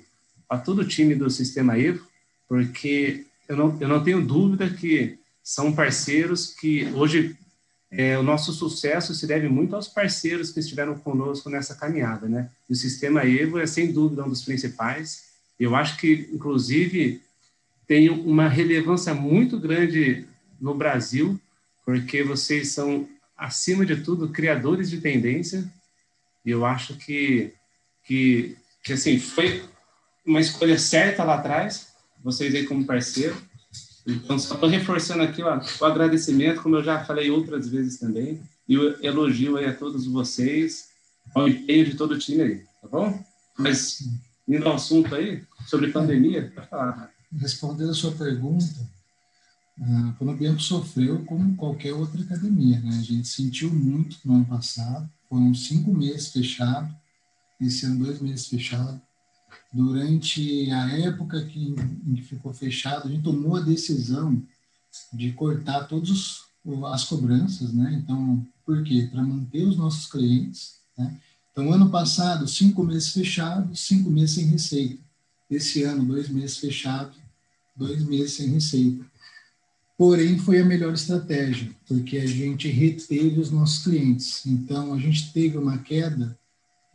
a 0.49 0.57
todo 0.57 0.81
o 0.81 0.89
time 0.89 1.15
do 1.15 1.29
Sistema 1.29 1.79
Evo, 1.79 2.07
porque 2.49 3.27
eu 3.47 3.57
não, 3.57 3.77
eu 3.79 3.89
não 3.89 4.03
tenho 4.03 4.25
dúvida 4.25 4.71
que 4.71 5.19
são 5.43 5.73
parceiros 5.73 6.47
que 6.47 6.87
hoje 6.95 7.37
é, 7.91 8.17
o 8.19 8.23
nosso 8.23 8.53
sucesso 8.53 9.15
se 9.15 9.27
deve 9.27 9.49
muito 9.49 9.77
aos 9.77 9.87
parceiros 9.87 10.51
que 10.51 10.61
estiveram 10.61 10.99
conosco 10.99 11.51
nessa 11.51 11.75
caminhada, 11.75 12.27
né? 12.27 12.51
E 12.69 12.73
o 12.73 12.77
sistema 12.77 13.23
Evo 13.25 13.59
é 13.59 13.67
sem 13.67 13.93
dúvida 13.93 14.25
um 14.25 14.31
dos 14.31 14.43
principais. 14.43 15.25
Eu 15.61 15.77
acho 15.77 15.99
que, 15.99 16.31
inclusive, 16.33 17.21
tem 17.87 18.09
uma 18.09 18.49
relevância 18.49 19.13
muito 19.13 19.61
grande 19.61 20.27
no 20.59 20.75
Brasil, 20.75 21.39
porque 21.85 22.23
vocês 22.23 22.69
são, 22.69 23.07
acima 23.37 23.85
de 23.85 23.97
tudo, 23.97 24.31
criadores 24.31 24.89
de 24.89 25.01
tendência. 25.01 25.71
E 26.47 26.51
eu 26.51 26.65
acho 26.65 26.97
que, 26.97 27.53
que, 28.05 28.57
que 28.83 28.95
assim, 28.95 29.19
foi 29.19 29.65
uma 30.25 30.41
escolha 30.41 30.79
certa 30.79 31.25
lá 31.25 31.35
atrás, 31.35 31.89
vocês 32.25 32.55
aí 32.55 32.65
como 32.65 32.87
parceiro. 32.87 33.37
Então, 34.07 34.39
só 34.39 34.55
estou 34.55 34.69
reforçando 34.69 35.23
aqui 35.23 35.43
ó, 35.43 35.61
o 35.81 35.85
agradecimento, 35.85 36.63
como 36.63 36.77
eu 36.77 36.85
já 36.85 37.05
falei 37.05 37.31
outras 37.31 37.69
vezes 37.69 37.99
também, 37.99 38.41
e 38.69 38.77
o 38.77 39.05
elogio 39.05 39.57
aí 39.57 39.67
a 39.67 39.75
todos 39.75 40.07
vocês, 40.07 40.89
ao 41.35 41.49
empenho 41.49 41.87
de 41.87 41.95
todo 41.97 42.13
o 42.13 42.19
time 42.19 42.43
aí, 42.43 42.65
tá 42.81 42.89
bom? 42.89 43.25
Mas, 43.59 44.09
indo 44.49 44.67
ao 44.67 44.75
assunto 44.75 45.15
aí, 45.15 45.43
sobre 45.67 45.93
pandemia, 45.93 46.53
falar. 46.69 47.11
Respondendo 47.35 47.91
a 47.91 47.95
sua 47.95 48.13
pergunta, 48.13 48.91
a 49.81 50.13
Colombiano 50.19 50.61
sofreu 50.61 51.25
como 51.25 51.57
qualquer 51.57 51.95
outra 51.95 52.21
academia, 52.23 52.79
né? 52.81 52.99
A 52.99 53.03
gente 53.03 53.27
sentiu 53.27 53.73
muito 53.73 54.19
no 54.25 54.35
ano 54.35 54.45
passado, 54.45 55.09
foram 55.29 55.55
cinco 55.55 55.95
meses 55.95 56.29
fechado, 56.29 56.95
esse 57.61 57.87
ano 57.87 58.05
dois 58.05 58.21
meses 58.21 58.47
fechado, 58.49 59.01
durante 59.73 60.71
a 60.71 60.99
época 60.99 61.45
que, 61.47 61.75
em 62.07 62.15
que 62.15 62.23
ficou 62.23 62.53
fechado, 62.53 63.09
a 63.09 63.11
gente 63.11 63.23
tomou 63.23 63.57
a 63.57 63.61
decisão 63.61 64.43
de 65.13 65.33
cortar 65.33 65.85
todas 65.85 66.43
as 66.93 67.05
cobranças, 67.05 67.73
né? 67.73 68.01
Então, 68.03 68.47
por 68.65 68.83
quê? 68.85 69.09
Para 69.11 69.23
manter 69.23 69.65
os 69.65 69.77
nossos 69.77 70.07
clientes, 70.07 70.75
né? 70.97 71.19
Então, 71.51 71.73
ano 71.73 71.91
passado, 71.91 72.47
cinco 72.49 72.83
meses 72.83 73.13
fechados, 73.13 73.81
cinco 73.81 74.11
meses 74.11 74.35
sem 74.37 74.47
receita. 74.47 74.99
Esse 75.51 75.83
ano, 75.83 76.05
dois 76.05 76.29
meses 76.29 76.57
fechados, 76.57 77.17
dois 77.77 78.03
meses 78.05 78.35
sem 78.35 78.49
receita. 78.49 79.05
Porém, 79.99 80.39
foi 80.39 80.61
a 80.61 80.65
melhor 80.65 80.95
estratégia, 80.95 81.71
porque 81.87 82.17
a 82.17 82.27
gente 82.27 82.69
reteve 82.69 83.39
os 83.39 83.51
nossos 83.51 83.85
clientes. 83.85 84.47
Então, 84.47 84.95
a 84.95 84.99
gente 84.99 85.33
teve 85.33 85.59
uma 85.59 85.79
queda 85.79 86.39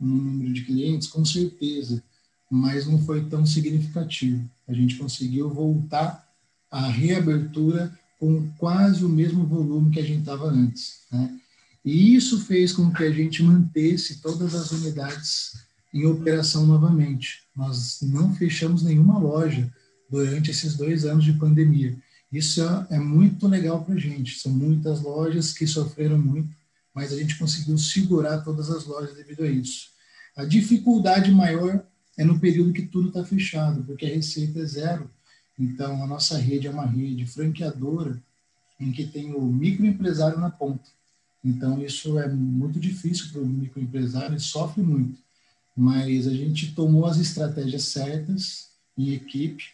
no 0.00 0.16
número 0.16 0.52
de 0.52 0.64
clientes, 0.64 1.08
com 1.08 1.24
certeza, 1.24 2.02
mas 2.50 2.86
não 2.86 2.98
foi 2.98 3.24
tão 3.24 3.44
significativo. 3.44 4.48
A 4.66 4.72
gente 4.72 4.96
conseguiu 4.96 5.50
voltar 5.50 6.26
à 6.70 6.86
reabertura 6.86 7.92
com 8.18 8.48
quase 8.58 9.04
o 9.04 9.08
mesmo 9.08 9.46
volume 9.46 9.90
que 9.90 10.00
a 10.00 10.04
gente 10.04 10.20
estava 10.20 10.48
antes. 10.48 11.00
Né? 11.10 11.38
E 11.84 12.14
isso 12.14 12.40
fez 12.40 12.72
com 12.72 12.92
que 12.92 13.04
a 13.04 13.12
gente 13.12 13.42
mantesse 13.42 14.20
todas 14.20 14.54
as 14.54 14.72
unidades 14.72 15.52
em 15.92 16.04
operação 16.06 16.66
novamente. 16.66 17.42
Nós 17.56 17.98
não 18.02 18.34
fechamos 18.34 18.82
nenhuma 18.82 19.18
loja 19.18 19.72
durante 20.10 20.50
esses 20.50 20.76
dois 20.76 21.04
anos 21.04 21.24
de 21.24 21.32
pandemia. 21.34 21.96
Isso 22.30 22.62
é, 22.62 22.96
é 22.96 22.98
muito 22.98 23.46
legal 23.46 23.84
para 23.84 23.94
a 23.94 23.98
gente. 23.98 24.38
São 24.38 24.52
muitas 24.52 25.00
lojas 25.00 25.52
que 25.52 25.66
sofreram 25.66 26.18
muito, 26.18 26.54
mas 26.94 27.12
a 27.12 27.16
gente 27.16 27.38
conseguiu 27.38 27.78
segurar 27.78 28.38
todas 28.38 28.70
as 28.70 28.84
lojas 28.84 29.14
devido 29.14 29.44
a 29.44 29.48
isso. 29.48 29.88
A 30.36 30.44
dificuldade 30.44 31.30
maior 31.30 31.82
é 32.18 32.24
no 32.24 32.40
período 32.40 32.72
que 32.72 32.82
tudo 32.82 33.08
está 33.08 33.24
fechado, 33.24 33.84
porque 33.84 34.04
a 34.04 34.08
receita 34.08 34.58
é 34.58 34.64
zero. 34.64 35.08
Então, 35.56 36.02
a 36.02 36.06
nossa 36.06 36.36
rede 36.36 36.66
é 36.66 36.70
uma 36.70 36.84
rede 36.84 37.24
franqueadora 37.24 38.20
em 38.80 38.90
que 38.90 39.06
tem 39.06 39.32
o 39.34 39.40
microempresário 39.40 40.38
na 40.38 40.50
ponta. 40.50 40.90
Então, 41.44 41.80
isso 41.80 42.18
é 42.18 42.28
muito 42.28 42.80
difícil 42.80 43.30
para 43.30 43.40
o 43.40 43.46
microempresário, 43.46 44.32
ele 44.32 44.40
sofre 44.40 44.82
muito. 44.82 45.18
Mas 45.76 46.26
a 46.26 46.34
gente 46.34 46.74
tomou 46.74 47.06
as 47.06 47.18
estratégias 47.18 47.84
certas 47.84 48.70
em 48.96 49.12
equipe, 49.12 49.64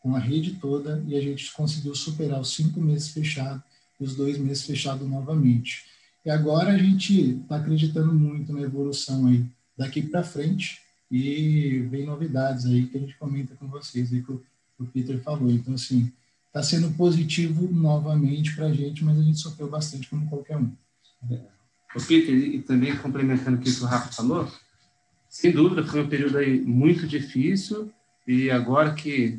com 0.00 0.16
a 0.16 0.18
rede 0.18 0.54
toda, 0.54 1.02
e 1.06 1.16
a 1.16 1.20
gente 1.20 1.52
conseguiu 1.52 1.94
superar 1.94 2.40
os 2.40 2.52
cinco 2.52 2.80
meses 2.80 3.08
fechados 3.08 3.62
e 4.00 4.04
os 4.04 4.16
dois 4.16 4.36
meses 4.38 4.64
fechados 4.64 5.08
novamente. 5.08 5.84
E 6.24 6.30
agora 6.30 6.72
a 6.72 6.78
gente 6.78 7.40
está 7.42 7.56
acreditando 7.56 8.12
muito 8.12 8.52
na 8.52 8.62
evolução 8.62 9.28
aí 9.28 9.46
daqui 9.76 10.02
para 10.02 10.24
frente, 10.24 10.80
e 11.12 11.80
vem 11.90 12.06
novidades 12.06 12.64
aí 12.64 12.86
que 12.86 12.96
a 12.96 13.00
gente 13.00 13.14
comenta 13.18 13.54
com 13.54 13.68
vocês, 13.68 14.10
aí 14.10 14.22
que 14.22 14.32
o, 14.32 14.42
o 14.78 14.86
Peter 14.86 15.22
falou. 15.22 15.50
Então, 15.50 15.74
assim, 15.74 16.10
está 16.46 16.62
sendo 16.62 16.90
positivo 16.92 17.70
novamente 17.70 18.56
para 18.56 18.66
a 18.66 18.72
gente, 18.72 19.04
mas 19.04 19.18
a 19.18 19.22
gente 19.22 19.38
sofreu 19.38 19.68
bastante 19.68 20.08
como 20.08 20.26
qualquer 20.26 20.56
um. 20.56 20.72
O 21.94 22.00
Peter, 22.00 22.34
e 22.34 22.62
também 22.62 22.96
complementando 22.96 23.58
o 23.58 23.60
que 23.60 23.68
o 23.68 23.84
Rafa 23.84 24.10
falou, 24.10 24.50
sem 25.28 25.52
dúvida 25.52 25.84
foi 25.84 26.02
um 26.02 26.08
período 26.08 26.38
aí 26.38 26.58
muito 26.62 27.06
difícil 27.06 27.92
e 28.26 28.50
agora 28.50 28.94
que, 28.94 29.38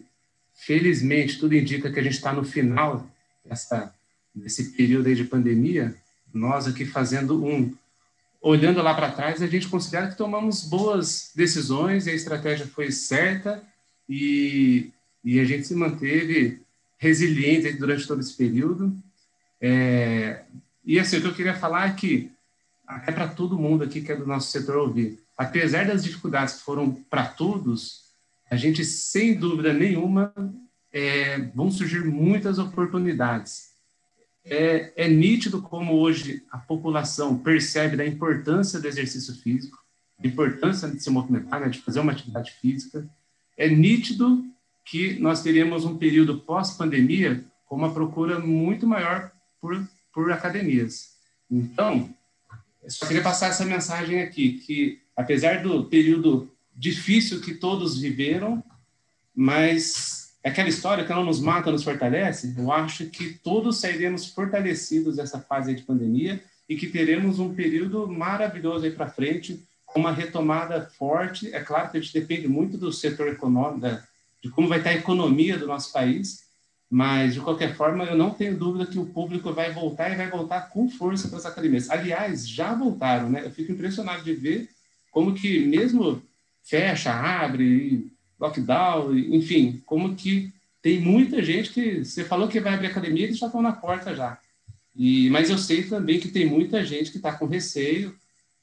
felizmente, 0.54 1.40
tudo 1.40 1.56
indica 1.56 1.92
que 1.92 2.00
a 2.00 2.04
gente 2.04 2.14
está 2.14 2.32
no 2.32 2.44
final 2.44 3.10
dessa, 3.44 3.92
desse 4.34 4.74
período 4.74 5.08
aí 5.08 5.16
de 5.16 5.24
pandemia, 5.24 5.96
nós 6.32 6.68
aqui 6.68 6.86
fazendo 6.86 7.44
um 7.44 7.76
olhando 8.44 8.82
lá 8.82 8.94
para 8.94 9.12
trás, 9.12 9.42
a 9.42 9.48
gente 9.48 9.70
considera 9.70 10.10
que 10.10 10.18
tomamos 10.18 10.66
boas 10.66 11.32
decisões 11.34 12.06
e 12.06 12.10
a 12.10 12.14
estratégia 12.14 12.68
foi 12.68 12.92
certa 12.92 13.64
e, 14.08 14.92
e 15.24 15.40
a 15.40 15.46
gente 15.46 15.66
se 15.66 15.74
manteve 15.74 16.62
resiliente 16.98 17.72
durante 17.72 18.06
todo 18.06 18.20
esse 18.20 18.34
período. 18.36 18.94
É, 19.62 20.42
e 20.84 21.00
assim, 21.00 21.18
o 21.18 21.22
que 21.22 21.28
eu 21.28 21.34
queria 21.34 21.56
falar 21.56 21.90
é 21.90 21.94
que, 21.94 22.30
até 22.86 23.14
para 23.14 23.30
todo 23.30 23.58
mundo 23.58 23.86
aqui 23.86 24.02
que 24.02 24.12
é 24.12 24.16
do 24.16 24.28
nosso 24.28 24.52
setor 24.52 24.76
ouvir, 24.76 25.18
apesar 25.38 25.86
das 25.88 26.04
dificuldades 26.04 26.56
que 26.56 26.64
foram 26.64 26.92
para 27.10 27.26
todos, 27.26 28.04
a 28.52 28.58
gente, 28.58 28.84
sem 28.84 29.36
dúvida 29.36 29.72
nenhuma, 29.72 30.34
é, 30.92 31.40
vão 31.56 31.72
surgir 31.72 32.04
muitas 32.04 32.60
oportunidades 32.60 33.73
é, 34.46 34.94
é 34.96 35.08
nítido 35.08 35.62
como 35.62 35.94
hoje 35.96 36.44
a 36.52 36.58
população 36.58 37.38
percebe 37.38 37.96
da 37.96 38.06
importância 38.06 38.80
do 38.80 38.88
exercício 38.88 39.34
físico, 39.36 39.78
a 40.24 40.28
importância 40.28 40.90
de 40.90 41.02
se 41.02 41.10
movimentar, 41.10 41.62
né, 41.62 41.70
de 41.70 41.80
fazer 41.80 42.00
uma 42.00 42.12
atividade 42.12 42.52
física. 42.52 43.08
É 43.58 43.70
nítido 43.70 44.44
que 44.86 45.18
nós 45.20 45.42
teríamos 45.42 45.86
um 45.86 45.98
período 45.98 46.40
pós-pandemia 46.40 47.46
com 47.66 47.76
uma 47.76 47.94
procura 47.94 48.40
muito 48.40 48.86
maior 48.86 49.32
por, 49.62 49.88
por 50.14 50.32
academias. 50.32 51.14
Então, 51.50 52.14
só 52.88 53.06
queria 53.06 53.24
passar 53.24 53.48
essa 53.48 53.66
mensagem 53.66 54.22
aqui, 54.22 54.60
que 54.60 55.02
apesar 55.16 55.62
do 55.64 55.86
período 55.86 56.52
difícil 56.76 57.40
que 57.40 57.54
todos 57.54 58.00
viveram, 58.00 58.64
mas 59.34 60.23
é 60.44 60.50
aquela 60.50 60.68
história 60.68 61.06
que 61.06 61.14
não 61.14 61.24
nos 61.24 61.40
mata, 61.40 61.72
nos 61.72 61.84
fortalece. 61.84 62.54
Eu 62.58 62.72
acho 62.72 63.06
que 63.06 63.34
todos 63.36 63.80
sairemos 63.80 64.28
fortalecidos 64.28 65.16
dessa 65.16 65.40
fase 65.40 65.74
de 65.74 65.84
pandemia 65.84 66.44
e 66.68 66.76
que 66.76 66.88
teremos 66.88 67.40
um 67.40 67.54
período 67.54 68.08
maravilhoso 68.08 68.86
aí 68.86 68.92
para 68.92 69.10
frente, 69.10 69.64
uma 69.96 70.12
retomada 70.12 70.90
forte. 70.98 71.54
É 71.54 71.62
claro 71.62 71.90
que 71.90 71.98
a 71.98 72.02
gente 72.02 72.14
depende 72.14 72.48
muito 72.48 72.78
do 72.78 72.92
setor 72.92 73.30
econômico, 73.30 73.88
de 74.44 74.50
como 74.50 74.68
vai 74.68 74.80
estar 74.80 74.90
a 74.90 74.96
economia 74.96 75.58
do 75.58 75.66
nosso 75.66 75.94
país, 75.94 76.44
mas 76.90 77.34
de 77.34 77.40
qualquer 77.40 77.76
forma 77.76 78.04
eu 78.04 78.18
não 78.18 78.32
tenho 78.32 78.58
dúvida 78.58 78.86
que 78.86 79.00
o 79.00 79.06
público 79.06 79.54
vai 79.54 79.72
voltar 79.72 80.12
e 80.12 80.18
vai 80.18 80.30
voltar 80.30 80.70
com 80.70 80.90
força 80.90 81.30
para 81.30 81.38
as 81.38 81.46
academias. 81.46 81.90
Aliás, 81.90 82.48
já 82.48 82.74
voltaram, 82.74 83.30
né? 83.30 83.46
Eu 83.46 83.52
fico 83.52 83.72
impressionado 83.72 84.24
de 84.24 84.34
ver 84.34 84.70
como 85.10 85.34
que 85.34 85.66
mesmo 85.66 86.22
fecha, 86.64 87.14
abre, 87.14 88.13
lockdown, 88.44 89.16
enfim, 89.16 89.82
como 89.86 90.16
que 90.16 90.52
tem 90.82 91.00
muita 91.00 91.42
gente 91.42 91.72
que 91.72 92.04
você 92.04 92.26
falou 92.26 92.50
que 92.50 92.60
vai 92.60 92.74
abrir 92.74 92.88
academia, 92.88 93.24
eles 93.24 93.38
já 93.38 93.46
estão 93.46 93.62
na 93.62 93.72
porta 93.72 94.14
já. 94.14 94.38
E, 94.94 95.30
mas 95.30 95.50
eu 95.50 95.58
sei 95.58 95.84
também 95.84 96.20
que 96.20 96.28
tem 96.28 96.46
muita 96.46 96.84
gente 96.86 97.10
que 97.10 97.18
está 97.18 97.32
com 97.34 97.46
receio, 97.46 98.16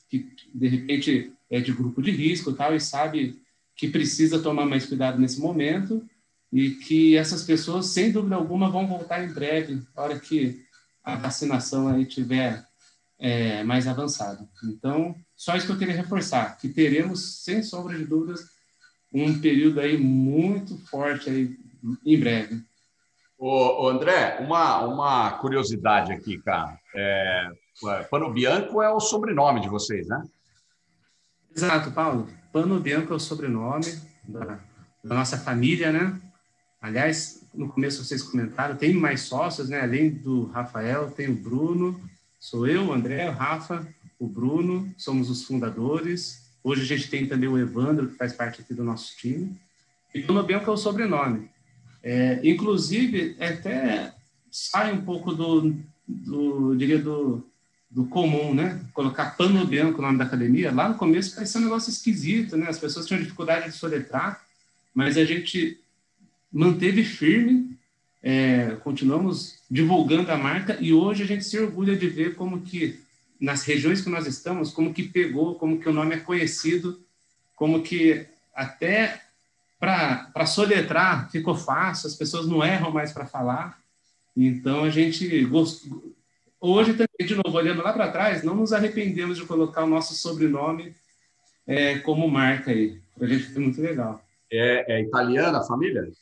que 0.08 0.28
de 0.54 0.68
repente 0.68 1.32
é 1.48 1.60
de 1.60 1.72
grupo 1.72 2.02
de 2.02 2.10
risco 2.10 2.50
e 2.50 2.54
tal, 2.54 2.74
e 2.74 2.80
sabe 2.80 3.40
que 3.74 3.88
precisa 3.88 4.38
tomar 4.38 4.66
mais 4.66 4.84
cuidado 4.84 5.18
nesse 5.18 5.40
momento 5.40 6.06
e 6.52 6.72
que 6.72 7.16
essas 7.16 7.42
pessoas, 7.42 7.86
sem 7.86 8.12
dúvida 8.12 8.34
alguma, 8.36 8.70
vão 8.70 8.86
voltar 8.86 9.24
em 9.24 9.32
breve, 9.32 9.82
na 9.96 10.02
hora 10.02 10.20
que 10.20 10.62
a 11.02 11.16
vacinação 11.16 11.88
aí 11.88 12.04
tiver 12.04 12.62
é, 13.18 13.64
mais 13.64 13.86
avançada. 13.86 14.46
Então, 14.64 15.16
só 15.34 15.56
isso 15.56 15.66
que 15.66 15.72
eu 15.72 15.78
queria 15.78 15.94
reforçar, 15.94 16.58
que 16.58 16.68
teremos, 16.68 17.42
sem 17.42 17.62
sombra 17.62 17.96
de 17.96 18.04
dúvidas, 18.04 18.59
um 19.12 19.40
período 19.40 19.80
aí 19.80 19.96
muito 19.98 20.76
forte 20.86 21.28
aí 21.30 21.56
em 22.04 22.20
breve. 22.20 22.62
Ô, 23.38 23.88
André, 23.88 24.38
uma, 24.40 24.80
uma 24.82 25.30
curiosidade 25.38 26.12
aqui, 26.12 26.38
cara. 26.38 26.78
É, 26.94 27.50
Pano 28.10 28.30
Bianco 28.30 28.82
é 28.82 28.90
o 28.90 29.00
sobrenome 29.00 29.60
de 29.60 29.68
vocês, 29.68 30.06
né? 30.06 30.22
Exato, 31.56 31.90
Paulo. 31.90 32.28
Pano 32.52 32.78
Bianco 32.78 33.12
é 33.12 33.16
o 33.16 33.20
sobrenome 33.20 33.86
da, 34.28 34.60
da 35.02 35.14
nossa 35.14 35.38
família, 35.38 35.90
né? 35.90 36.20
Aliás, 36.80 37.46
no 37.54 37.68
começo 37.68 38.04
vocês 38.04 38.22
comentaram, 38.22 38.76
tem 38.76 38.92
mais 38.92 39.22
sócios, 39.22 39.68
né? 39.68 39.80
Além 39.80 40.10
do 40.10 40.46
Rafael, 40.46 41.10
tem 41.10 41.30
o 41.30 41.34
Bruno, 41.34 42.00
sou 42.38 42.66
eu, 42.66 42.86
o 42.88 42.92
André, 42.92 43.28
o 43.28 43.32
Rafa, 43.32 43.86
o 44.18 44.26
Bruno, 44.26 44.92
somos 44.98 45.30
os 45.30 45.44
fundadores. 45.44 46.49
Hoje 46.62 46.82
a 46.82 46.84
gente 46.84 47.08
tem 47.08 47.26
também 47.26 47.48
o 47.48 47.58
Evandro, 47.58 48.08
que 48.08 48.16
faz 48.16 48.32
parte 48.32 48.60
aqui 48.60 48.74
do 48.74 48.84
nosso 48.84 49.16
time. 49.16 49.56
E 50.14 50.20
Panobianco 50.20 50.70
é 50.70 50.72
o 50.72 50.76
sobrenome. 50.76 51.48
É, 52.02 52.40
inclusive, 52.42 53.36
até 53.40 54.12
sai 54.50 54.92
um 54.92 55.02
pouco 55.02 55.32
do, 55.32 55.74
do 56.06 56.74
diria, 56.74 56.98
do, 56.98 57.46
do 57.90 58.04
comum, 58.06 58.54
né? 58.54 58.80
Colocar 58.92 59.36
Pano 59.36 59.66
Bianco, 59.66 59.98
o 59.98 60.02
nome 60.02 60.18
da 60.18 60.24
academia, 60.24 60.72
lá 60.72 60.88
no 60.88 60.96
começo 60.96 61.34
parecia 61.34 61.60
um 61.60 61.64
negócio 61.64 61.90
esquisito, 61.90 62.56
né? 62.56 62.68
As 62.68 62.78
pessoas 62.78 63.06
tinham 63.06 63.22
dificuldade 63.22 63.66
de 63.66 63.76
soletrar, 63.76 64.44
mas 64.94 65.16
a 65.16 65.24
gente 65.24 65.78
manteve 66.52 67.04
firme, 67.04 67.78
é, 68.22 68.76
continuamos 68.82 69.58
divulgando 69.70 70.30
a 70.30 70.36
marca 70.36 70.76
e 70.80 70.92
hoje 70.92 71.22
a 71.22 71.26
gente 71.26 71.44
se 71.44 71.58
orgulha 71.58 71.96
de 71.96 72.08
ver 72.08 72.34
como 72.34 72.60
que 72.60 73.00
nas 73.40 73.62
regiões 73.62 74.00
que 74.00 74.10
nós 74.10 74.26
estamos, 74.26 74.70
como 74.70 74.92
que 74.92 75.04
pegou, 75.04 75.54
como 75.54 75.80
que 75.80 75.88
o 75.88 75.92
nome 75.92 76.14
é 76.14 76.20
conhecido, 76.20 77.02
como 77.56 77.82
que 77.82 78.26
até 78.54 79.22
para 79.78 80.44
soletrar 80.44 81.30
ficou 81.30 81.54
fácil, 81.54 82.06
as 82.06 82.14
pessoas 82.14 82.46
não 82.46 82.62
erram 82.62 82.90
mais 82.90 83.12
para 83.12 83.24
falar. 83.24 83.78
Então 84.36 84.84
a 84.84 84.90
gente 84.90 85.42
gostou. 85.46 86.14
Hoje 86.60 86.92
também, 86.92 87.26
de 87.26 87.34
novo, 87.34 87.56
olhando 87.56 87.82
lá 87.82 87.92
para 87.92 88.12
trás, 88.12 88.42
não 88.42 88.54
nos 88.54 88.74
arrependemos 88.74 89.38
de 89.38 89.46
colocar 89.46 89.84
o 89.84 89.88
nosso 89.88 90.14
sobrenome 90.14 90.94
é, 91.66 91.98
como 92.00 92.28
marca 92.28 92.70
aí. 92.70 93.00
A 93.18 93.26
gente 93.26 93.44
foi 93.44 93.62
muito 93.62 93.80
legal. 93.80 94.22
É, 94.52 94.96
é 94.96 95.00
italiana 95.02 95.58
a 95.58 95.62
família? 95.62 96.12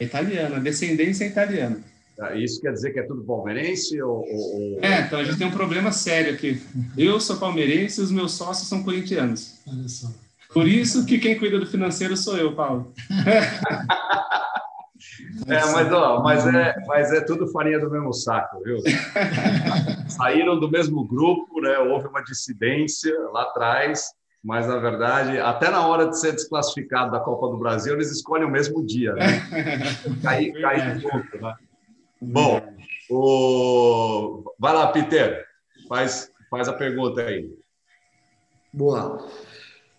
É 0.00 0.04
italiana, 0.04 0.58
descendência 0.58 1.24
italiana. 1.24 1.80
Tá, 2.16 2.34
isso 2.34 2.60
quer 2.60 2.72
dizer 2.72 2.92
que 2.92 3.00
é 3.00 3.02
tudo 3.02 3.24
palmeirense? 3.24 4.00
Ou, 4.02 4.20
ou... 4.20 4.78
É, 4.82 5.00
então 5.00 5.18
a 5.18 5.24
gente 5.24 5.38
tem 5.38 5.46
um 5.46 5.52
problema 5.52 5.90
sério 5.92 6.34
aqui. 6.34 6.60
Eu 6.96 7.18
sou 7.18 7.36
palmeirense 7.36 8.00
e 8.00 8.04
os 8.04 8.10
meus 8.10 8.32
sócios 8.32 8.68
são 8.68 8.82
corintianos. 8.82 9.60
Olha 9.66 9.88
só. 9.88 10.08
Por 10.52 10.68
isso 10.68 11.06
que 11.06 11.18
quem 11.18 11.38
cuida 11.38 11.58
do 11.58 11.66
financeiro 11.66 12.16
sou 12.16 12.36
eu, 12.36 12.54
Paulo. 12.54 12.92
É, 15.48 15.60
mas, 15.72 15.92
ó, 15.92 16.22
mas, 16.22 16.46
é, 16.46 16.74
mas 16.86 17.12
é 17.12 17.20
tudo 17.20 17.50
farinha 17.50 17.80
do 17.80 17.90
mesmo 17.90 18.12
saco, 18.12 18.62
viu? 18.62 18.78
Saíram 20.08 20.60
do 20.60 20.70
mesmo 20.70 21.04
grupo, 21.04 21.60
né? 21.60 21.78
houve 21.78 22.06
uma 22.06 22.22
dissidência 22.22 23.12
lá 23.32 23.42
atrás, 23.42 24.12
mas 24.44 24.66
na 24.66 24.76
verdade, 24.76 25.38
até 25.38 25.70
na 25.70 25.86
hora 25.86 26.08
de 26.08 26.18
ser 26.20 26.32
desclassificado 26.32 27.10
da 27.10 27.20
Copa 27.20 27.48
do 27.48 27.58
Brasil, 27.58 27.94
eles 27.94 28.10
escolhem 28.10 28.46
o 28.46 28.50
mesmo 28.50 28.84
dia, 28.84 29.12
né? 29.14 29.26
Cair, 30.22 30.60
cair 30.60 31.00
junto, 31.00 31.40
né? 31.40 31.54
Bom, 32.22 32.60
o... 33.10 34.54
vai 34.58 34.72
lá, 34.72 34.86
Peter, 34.92 35.44
faz, 35.88 36.30
faz 36.48 36.68
a 36.68 36.72
pergunta 36.72 37.20
aí. 37.20 37.52
Boa. 38.72 39.28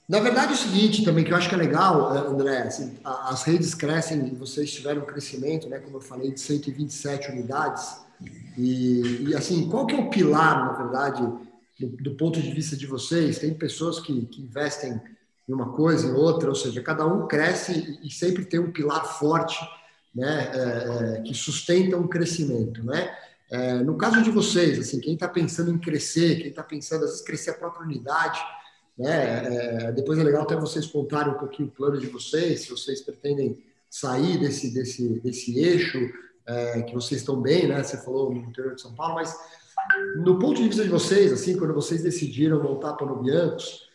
Na 0.07 0.19
verdade, 0.19 0.51
é 0.51 0.55
o 0.55 0.57
seguinte 0.57 1.03
também, 1.03 1.23
que 1.23 1.31
eu 1.31 1.38
acho 1.38 1.49
que 1.49 1.55
é 1.55 1.57
legal, 1.57 2.15
eh, 2.15 2.19
André, 2.19 2.62
assim, 2.63 2.97
as 3.03 3.43
redes 3.43 3.73
crescem 3.73 4.33
vocês 4.36 4.71
tiveram 4.73 5.01
um 5.01 5.05
crescimento, 5.05 5.67
né, 5.67 5.79
como 5.79 5.97
eu 5.97 6.01
falei, 6.01 6.31
de 6.31 6.39
127 6.39 7.31
unidades. 7.31 8.01
E, 8.57 9.29
e 9.29 9.36
assim, 9.36 9.69
qual 9.69 9.86
que 9.86 9.95
é 9.95 9.99
o 9.99 10.09
pilar, 10.09 10.65
na 10.65 10.83
verdade, 10.83 11.21
do, 11.79 11.88
do 12.03 12.15
ponto 12.15 12.41
de 12.41 12.51
vista 12.51 12.75
de 12.75 12.88
vocês? 12.88 13.39
Tem 13.39 13.53
pessoas 13.53 13.99
que, 13.99 14.25
que, 14.27 14.41
investem 14.41 15.01
em 15.47 15.53
uma 15.53 15.73
coisa, 15.73 16.07
em 16.07 16.13
outra, 16.13 16.49
ou 16.49 16.55
seja, 16.55 16.81
cada 16.81 17.05
um 17.05 17.27
cresce 17.27 17.99
e 18.01 18.09
sempre 18.09 18.45
tem 18.45 18.59
um 18.59 18.71
pilar 18.71 19.05
forte, 19.05 19.59
né, 20.13 20.52
é, 20.54 21.17
é, 21.17 21.21
que 21.21 21.34
sustenta 21.34 21.97
um 21.97 22.08
crescimento, 22.08 22.84
né? 22.84 23.15
É, 23.49 23.73
no 23.76 23.97
caso 23.97 24.21
de 24.21 24.32
vocês, 24.32 24.80
assim, 24.80 24.99
quem 24.99 25.13
está 25.13 25.28
pensando 25.28 25.71
em 25.71 25.78
crescer, 25.78 26.38
quem 26.38 26.47
está 26.47 26.63
pensando 26.63 27.04
às 27.04 27.12
vezes 27.12 27.26
crescer 27.26 27.52
a 27.52 27.56
própria 27.56 27.86
unidade, 27.86 28.39
né? 28.97 29.88
É, 29.88 29.91
depois 29.91 30.19
é 30.19 30.23
legal 30.23 30.43
até 30.43 30.56
vocês 30.56 30.86
contarem 30.86 31.34
um 31.34 31.38
pouquinho 31.38 31.67
o 31.67 31.71
plano 31.71 31.99
de 31.99 32.08
vocês, 32.08 32.62
se 32.62 32.69
vocês 32.69 33.02
pretendem 33.02 33.63
sair 33.89 34.39
desse, 34.39 34.73
desse, 34.73 35.19
desse 35.19 35.60
eixo, 35.60 35.99
é, 36.45 36.82
que 36.84 36.93
vocês 36.93 37.21
estão 37.21 37.41
bem, 37.41 37.67
né? 37.67 37.82
Você 37.84 37.97
falou 37.97 38.34
no 38.34 38.41
interior 38.41 38.76
de 38.76 38.82
São 38.82 38.93
Paulo, 38.93 39.15
mas 39.15 39.36
no 40.17 40.38
ponto 40.39 40.62
de 40.62 40.67
vista 40.67 40.84
de 40.84 40.89
vocês, 40.89 41.32
assim, 41.32 41.58
quando 41.58 41.73
vocês 41.73 42.04
decidiram 42.04 42.62
montar 42.62 42.93
para 42.93 43.12
o 43.12 43.21
Biancos, 43.21 43.88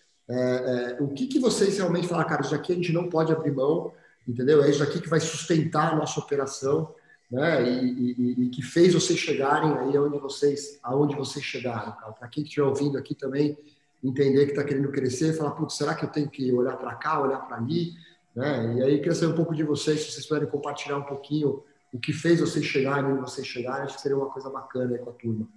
o 1.00 1.08
que, 1.08 1.26
que 1.26 1.38
vocês 1.38 1.78
realmente 1.78 2.06
falaram, 2.06 2.28
cara, 2.28 2.42
isso 2.42 2.54
aqui 2.54 2.72
a 2.72 2.74
gente 2.74 2.92
não 2.92 3.08
pode 3.08 3.32
abrir 3.32 3.52
mão, 3.52 3.92
entendeu? 4.28 4.62
É 4.62 4.70
isso 4.70 4.82
aqui 4.82 5.00
que 5.00 5.08
vai 5.08 5.20
sustentar 5.20 5.92
a 5.92 5.96
nossa 5.96 6.20
operação, 6.20 6.94
né? 7.30 7.68
E, 7.68 8.12
e, 8.12 8.44
e 8.44 8.48
que 8.50 8.62
fez 8.62 8.92
vocês 8.92 9.18
chegarem 9.18 9.72
aí 9.78 9.96
aonde 9.96 10.18
vocês, 10.18 10.78
aonde 10.82 11.16
vocês 11.16 11.44
chegaram, 11.44 11.92
Para 12.12 12.28
quem 12.28 12.44
estiver 12.44 12.66
ouvindo 12.66 12.98
aqui 12.98 13.14
também, 13.14 13.56
entender 14.04 14.44
que 14.44 14.52
está 14.52 14.62
querendo 14.62 14.90
crescer, 14.92 15.32
falar, 15.32 15.52
putz, 15.52 15.74
será 15.74 15.94
que 15.94 16.04
eu 16.04 16.10
tenho 16.10 16.28
que 16.28 16.52
olhar 16.52 16.76
para 16.76 16.94
cá, 16.94 17.20
olhar 17.20 17.38
para 17.38 17.56
ali? 17.56 17.94
Né? 18.36 18.76
E 18.76 18.82
aí, 18.82 18.98
queria 18.98 19.14
saber 19.14 19.32
um 19.32 19.36
pouco 19.36 19.54
de 19.54 19.64
vocês, 19.64 20.00
se 20.00 20.12
vocês 20.12 20.26
puderem 20.26 20.48
compartilhar 20.48 20.98
um 20.98 21.02
pouquinho 21.02 21.64
o 21.92 21.98
que 21.98 22.12
fez 22.12 22.38
vocês 22.38 22.64
chegarem 22.64 23.04
onde 23.04 23.20
vocês 23.22 23.46
chegarem, 23.46 23.84
acho 23.84 23.96
que 23.96 24.02
seria 24.02 24.16
uma 24.16 24.30
coisa 24.30 24.50
bacana 24.50 24.94
aí 24.94 24.98
com 24.98 25.10
a 25.10 25.14
turma. 25.14 25.48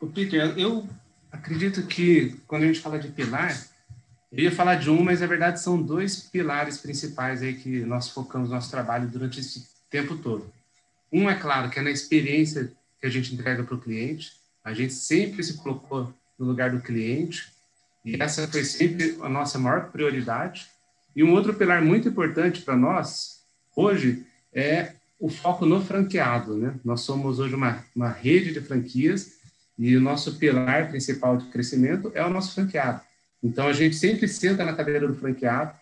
O 0.00 0.06
Peter, 0.06 0.58
eu 0.58 0.86
acredito 1.30 1.86
que 1.86 2.40
quando 2.46 2.62
a 2.62 2.66
gente 2.66 2.80
fala 2.80 2.98
de 2.98 3.08
pilar, 3.08 3.52
eu 4.32 4.44
ia 4.44 4.52
falar 4.52 4.76
de 4.76 4.88
um, 4.88 5.02
mas 5.02 5.20
na 5.20 5.26
verdade 5.26 5.60
são 5.60 5.80
dois 5.80 6.20
pilares 6.20 6.78
principais 6.78 7.42
aí 7.42 7.54
que 7.54 7.80
nós 7.80 8.08
focamos 8.08 8.48
nosso 8.48 8.70
trabalho 8.70 9.06
durante 9.06 9.40
esse 9.40 9.68
tempo 9.90 10.16
todo. 10.16 10.50
Um 11.12 11.28
é 11.28 11.34
claro 11.34 11.68
que 11.68 11.78
é 11.78 11.82
na 11.82 11.90
experiência 11.90 12.72
que 12.98 13.06
a 13.06 13.10
gente 13.10 13.34
entrega 13.34 13.62
para 13.62 13.74
o 13.74 13.80
cliente. 13.80 14.32
A 14.64 14.72
gente 14.72 14.94
sempre 14.94 15.44
se 15.44 15.58
colocou 15.58 16.12
no 16.38 16.46
lugar 16.46 16.70
do 16.70 16.80
cliente. 16.80 17.52
E 18.02 18.20
essa 18.20 18.48
foi 18.48 18.64
sempre 18.64 19.18
a 19.20 19.28
nossa 19.28 19.58
maior 19.58 19.90
prioridade. 19.90 20.66
E 21.14 21.22
um 21.22 21.32
outro 21.32 21.52
pilar 21.52 21.82
muito 21.82 22.08
importante 22.08 22.62
para 22.62 22.74
nós, 22.74 23.42
hoje, 23.76 24.24
é 24.50 24.94
o 25.20 25.28
foco 25.28 25.66
no 25.66 25.84
franqueado. 25.84 26.56
Né? 26.56 26.74
Nós 26.82 27.02
somos 27.02 27.38
hoje 27.38 27.54
uma, 27.54 27.84
uma 27.94 28.08
rede 28.08 28.54
de 28.54 28.62
franquias 28.62 29.34
e 29.78 29.94
o 29.94 30.00
nosso 30.00 30.36
pilar 30.36 30.88
principal 30.88 31.36
de 31.36 31.46
crescimento 31.50 32.10
é 32.14 32.24
o 32.24 32.30
nosso 32.30 32.54
franqueado. 32.54 33.02
Então, 33.42 33.66
a 33.66 33.72
gente 33.72 33.96
sempre 33.96 34.28
senta 34.28 34.64
na 34.64 34.72
cadeira 34.72 35.06
do 35.06 35.14
franqueado 35.14 35.74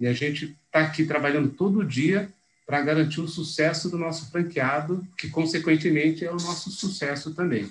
e 0.00 0.06
a 0.06 0.12
gente 0.12 0.56
está 0.66 0.80
aqui 0.80 1.04
trabalhando 1.04 1.50
todo 1.50 1.84
dia 1.84 2.28
para 2.66 2.80
garantir 2.80 3.20
o 3.20 3.28
sucesso 3.28 3.90
do 3.90 3.98
nosso 3.98 4.30
franqueado, 4.30 5.06
que, 5.18 5.28
consequentemente, 5.28 6.24
é 6.24 6.30
o 6.30 6.34
nosso 6.34 6.70
sucesso 6.70 7.34
também. 7.34 7.70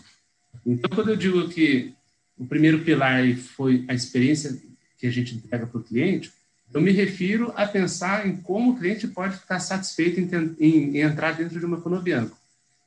Então, 0.65 0.89
quando 0.93 1.09
eu 1.09 1.15
digo 1.15 1.49
que 1.49 1.93
o 2.37 2.45
primeiro 2.45 2.79
pilar 2.83 3.23
foi 3.35 3.85
a 3.87 3.93
experiência 3.93 4.61
que 4.97 5.07
a 5.07 5.11
gente 5.11 5.35
entrega 5.35 5.65
para 5.65 5.79
o 5.79 5.83
cliente, 5.83 6.31
eu 6.73 6.79
me 6.79 6.91
refiro 6.91 7.51
a 7.55 7.67
pensar 7.67 8.25
em 8.25 8.37
como 8.37 8.71
o 8.71 8.77
cliente 8.77 9.07
pode 9.07 9.37
ficar 9.37 9.59
satisfeito 9.59 10.19
em, 10.19 10.55
em, 10.59 10.97
em 10.97 11.01
entrar 11.01 11.33
dentro 11.33 11.59
de 11.59 11.65
uma 11.65 11.81
Fonobianco. 11.81 12.37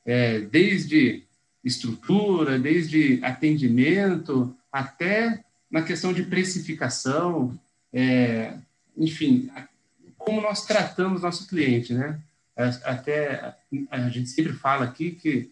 É, 0.05 0.39
desde 0.39 1.23
estrutura, 1.63 2.57
desde 2.59 3.19
atendimento, 3.23 4.55
até 4.71 5.44
na 5.75 5.81
questão 5.81 6.13
de 6.13 6.23
precificação, 6.23 7.59
é, 7.91 8.53
enfim, 8.95 9.51
como 10.17 10.39
nós 10.39 10.65
tratamos 10.65 11.21
nosso 11.21 11.49
cliente, 11.49 11.93
né? 11.93 12.17
Até 12.85 13.53
a 13.91 14.09
gente 14.09 14.29
sempre 14.29 14.53
fala 14.53 14.85
aqui 14.85 15.11
que 15.11 15.51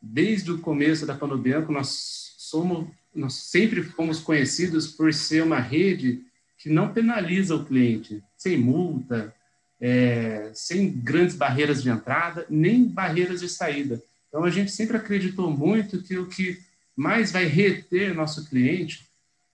desde 0.00 0.50
o 0.50 0.58
começo 0.58 1.04
da 1.04 1.14
Panobianco 1.14 1.70
nós 1.70 2.32
somos 2.38 2.88
nós 3.14 3.34
sempre 3.34 3.82
fomos 3.82 4.20
conhecidos 4.20 4.86
por 4.86 5.12
ser 5.12 5.42
uma 5.42 5.60
rede 5.60 6.22
que 6.56 6.70
não 6.70 6.94
penaliza 6.94 7.54
o 7.54 7.66
cliente, 7.66 8.24
sem 8.38 8.56
multa, 8.56 9.34
é, 9.78 10.50
sem 10.54 10.90
grandes 10.90 11.36
barreiras 11.36 11.82
de 11.82 11.90
entrada, 11.90 12.46
nem 12.48 12.84
barreiras 12.84 13.40
de 13.40 13.50
saída. 13.50 14.02
Então, 14.28 14.44
a 14.44 14.50
gente 14.50 14.70
sempre 14.70 14.96
acreditou 14.96 15.50
muito 15.50 16.02
que 16.02 16.16
o 16.16 16.26
que 16.26 16.58
mais 16.96 17.32
vai 17.32 17.44
reter 17.44 18.14
nosso 18.14 18.48
cliente 18.48 19.07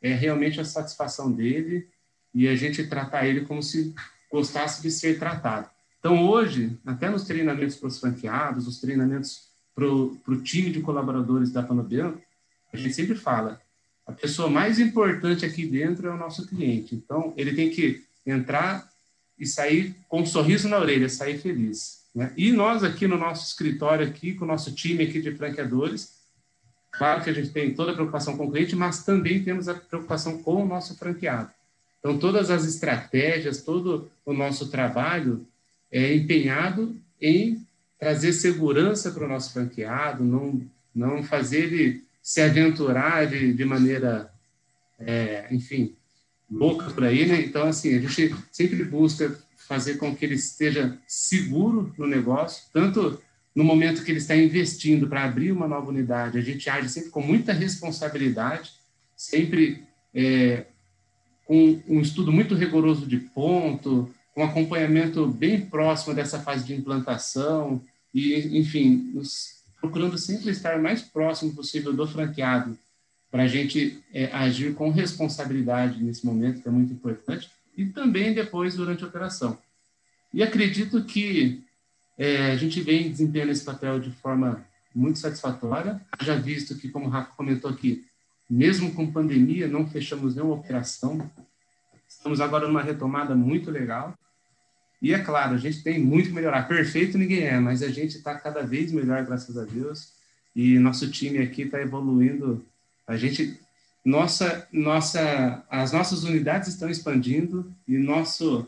é 0.04 0.12
realmente 0.12 0.60
a 0.60 0.64
satisfação 0.66 1.32
dele 1.32 1.88
e 2.34 2.46
a 2.46 2.54
gente 2.54 2.86
tratar 2.86 3.26
ele 3.26 3.46
como 3.46 3.62
se 3.62 3.94
gostasse 4.30 4.82
de 4.82 4.90
ser 4.90 5.18
tratado. 5.18 5.70
Então, 5.98 6.28
hoje, 6.28 6.78
até 6.84 7.08
nos 7.08 7.24
treinamentos 7.24 7.76
para 7.76 7.88
os 7.88 7.98
franqueados, 7.98 8.68
os 8.68 8.78
treinamentos 8.82 9.48
para 9.74 9.86
o 9.86 10.42
time 10.42 10.70
de 10.70 10.82
colaboradores 10.82 11.50
da 11.50 11.62
Panobianco, 11.62 12.20
a 12.70 12.76
gente 12.76 12.92
sempre 12.92 13.14
fala, 13.14 13.58
a 14.06 14.12
pessoa 14.12 14.50
mais 14.50 14.78
importante 14.78 15.46
aqui 15.46 15.64
dentro 15.64 16.06
é 16.06 16.10
o 16.10 16.18
nosso 16.18 16.46
cliente. 16.46 16.94
Então, 16.94 17.32
ele 17.34 17.54
tem 17.54 17.70
que 17.70 18.04
entrar 18.26 18.86
e 19.38 19.46
sair 19.46 19.96
com 20.06 20.20
um 20.20 20.26
sorriso 20.26 20.68
na 20.68 20.78
orelha, 20.78 21.08
sair 21.08 21.38
feliz. 21.38 22.04
Né? 22.14 22.30
E 22.36 22.52
nós 22.52 22.84
aqui 22.84 23.06
no 23.06 23.16
nosso 23.16 23.46
escritório, 23.46 24.06
aqui 24.06 24.34
com 24.34 24.44
o 24.44 24.48
nosso 24.48 24.74
time 24.74 25.04
aqui 25.04 25.18
de 25.22 25.34
franqueadores, 25.34 26.23
claro 26.98 27.22
que 27.22 27.30
a 27.30 27.32
gente 27.32 27.50
tem 27.50 27.74
toda 27.74 27.92
a 27.92 27.94
preocupação 27.94 28.36
com 28.36 28.46
o 28.46 28.50
cliente, 28.50 28.76
mas 28.76 29.04
também 29.04 29.42
temos 29.42 29.68
a 29.68 29.74
preocupação 29.74 30.42
com 30.42 30.62
o 30.62 30.66
nosso 30.66 30.96
franqueado. 30.96 31.50
Então, 31.98 32.18
todas 32.18 32.50
as 32.50 32.64
estratégias, 32.64 33.62
todo 33.62 34.10
o 34.26 34.32
nosso 34.32 34.68
trabalho 34.68 35.46
é 35.90 36.14
empenhado 36.14 36.96
em 37.20 37.66
trazer 37.98 38.32
segurança 38.32 39.10
para 39.10 39.24
o 39.24 39.28
nosso 39.28 39.52
franqueado, 39.52 40.22
não, 40.22 40.60
não 40.94 41.22
fazer 41.22 41.72
ele 41.72 42.04
se 42.22 42.40
aventurar 42.40 43.26
de, 43.26 43.52
de 43.52 43.64
maneira, 43.64 44.30
é, 44.98 45.46
enfim, 45.50 45.94
louca 46.50 46.90
por 46.90 47.04
aí, 47.04 47.26
né? 47.26 47.40
Então, 47.40 47.68
assim, 47.68 47.96
a 47.96 48.00
gente 48.00 48.34
sempre 48.52 48.84
busca 48.84 49.38
fazer 49.56 49.96
com 49.96 50.14
que 50.14 50.24
ele 50.24 50.34
esteja 50.34 50.98
seguro 51.06 51.92
no 51.96 52.06
negócio, 52.06 52.64
tanto 52.72 53.20
no 53.54 53.62
momento 53.62 54.02
que 54.02 54.10
ele 54.10 54.18
está 54.18 54.34
investindo 54.34 55.06
para 55.06 55.24
abrir 55.24 55.52
uma 55.52 55.68
nova 55.68 55.88
unidade, 55.88 56.38
a 56.38 56.40
gente 56.40 56.68
age 56.68 56.88
sempre 56.88 57.10
com 57.10 57.20
muita 57.20 57.52
responsabilidade, 57.52 58.72
sempre 59.16 59.84
é, 60.12 60.64
com 61.46 61.80
um 61.86 62.00
estudo 62.00 62.32
muito 62.32 62.54
rigoroso 62.54 63.06
de 63.06 63.18
ponto, 63.18 64.12
com 64.34 64.42
acompanhamento 64.42 65.26
bem 65.26 65.60
próximo 65.60 66.14
dessa 66.14 66.40
fase 66.40 66.64
de 66.64 66.74
implantação, 66.74 67.80
e, 68.12 68.58
enfim, 68.58 69.10
nos 69.14 69.62
procurando 69.80 70.16
sempre 70.18 70.50
estar 70.50 70.80
mais 70.80 71.02
próximo 71.02 71.52
possível 71.52 71.92
do 71.92 72.06
franqueado, 72.06 72.76
para 73.30 73.42
a 73.42 73.48
gente 73.48 74.00
é, 74.12 74.26
agir 74.26 74.74
com 74.74 74.90
responsabilidade 74.90 76.02
nesse 76.02 76.24
momento, 76.24 76.62
que 76.62 76.68
é 76.68 76.70
muito 76.70 76.92
importante, 76.92 77.50
e 77.76 77.86
também 77.86 78.32
depois 78.32 78.76
durante 78.76 79.02
a 79.02 79.08
operação. 79.08 79.58
E 80.32 80.42
acredito 80.42 81.04
que 81.04 81.63
é, 82.18 82.52
a 82.52 82.56
gente 82.56 82.80
vem 82.80 83.10
desempenhando 83.10 83.50
esse 83.50 83.64
papel 83.64 83.98
de 83.98 84.10
forma 84.10 84.64
muito 84.94 85.18
satisfatória, 85.18 86.00
já 86.22 86.36
visto 86.36 86.76
que, 86.76 86.88
como 86.88 87.06
o 87.06 87.08
Rafa 87.08 87.32
comentou 87.36 87.70
aqui, 87.70 88.04
mesmo 88.48 88.92
com 88.92 89.10
pandemia, 89.10 89.66
não 89.66 89.86
fechamos 89.86 90.34
nenhuma 90.34 90.54
operação, 90.54 91.30
estamos 92.08 92.40
agora 92.40 92.68
numa 92.68 92.82
retomada 92.82 93.34
muito 93.34 93.70
legal, 93.70 94.14
e 95.04 95.12
é 95.12 95.18
claro, 95.18 95.54
a 95.54 95.58
gente 95.58 95.82
tem 95.82 95.98
muito 95.98 96.30
que 96.30 96.34
melhorar. 96.34 96.66
Perfeito 96.66 97.18
ninguém 97.18 97.42
é, 97.42 97.60
mas 97.60 97.82
a 97.82 97.90
gente 97.90 98.16
está 98.16 98.34
cada 98.36 98.62
vez 98.62 98.90
melhor, 98.90 99.22
graças 99.26 99.58
a 99.58 99.64
Deus. 99.64 100.14
E 100.56 100.78
nosso 100.78 101.10
time 101.10 101.38
aqui 101.38 101.62
está 101.62 101.78
evoluindo. 101.78 102.64
A 103.06 103.14
gente, 103.14 103.60
nossa, 104.02 104.66
nossa, 104.72 105.62
as 105.68 105.92
nossas 105.92 106.24
unidades 106.24 106.68
estão 106.68 106.88
expandindo 106.88 107.70
e 107.86 107.98
nosso 107.98 108.66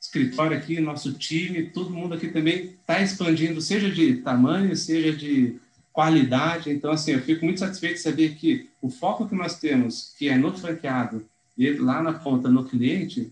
escritório 0.00 0.56
aqui, 0.56 0.80
nosso 0.80 1.12
time, 1.12 1.70
todo 1.70 1.90
mundo 1.90 2.14
aqui 2.14 2.28
também 2.28 2.76
está 2.80 3.02
expandindo, 3.02 3.60
seja 3.60 3.90
de 3.90 4.16
tamanho, 4.18 4.76
seja 4.76 5.12
de 5.12 5.56
qualidade. 5.92 6.70
Então, 6.70 6.90
assim, 6.90 7.12
eu 7.12 7.22
fico 7.22 7.44
muito 7.44 7.60
satisfeito 7.60 7.94
de 7.94 8.02
saber 8.02 8.34
que 8.34 8.68
o 8.80 8.90
foco 8.90 9.28
que 9.28 9.34
nós 9.34 9.58
temos, 9.58 10.14
que 10.18 10.28
é 10.28 10.36
no 10.36 10.56
franqueado 10.56 11.24
e 11.56 11.72
lá 11.72 12.02
na 12.02 12.12
ponta 12.12 12.48
no 12.48 12.64
cliente, 12.64 13.30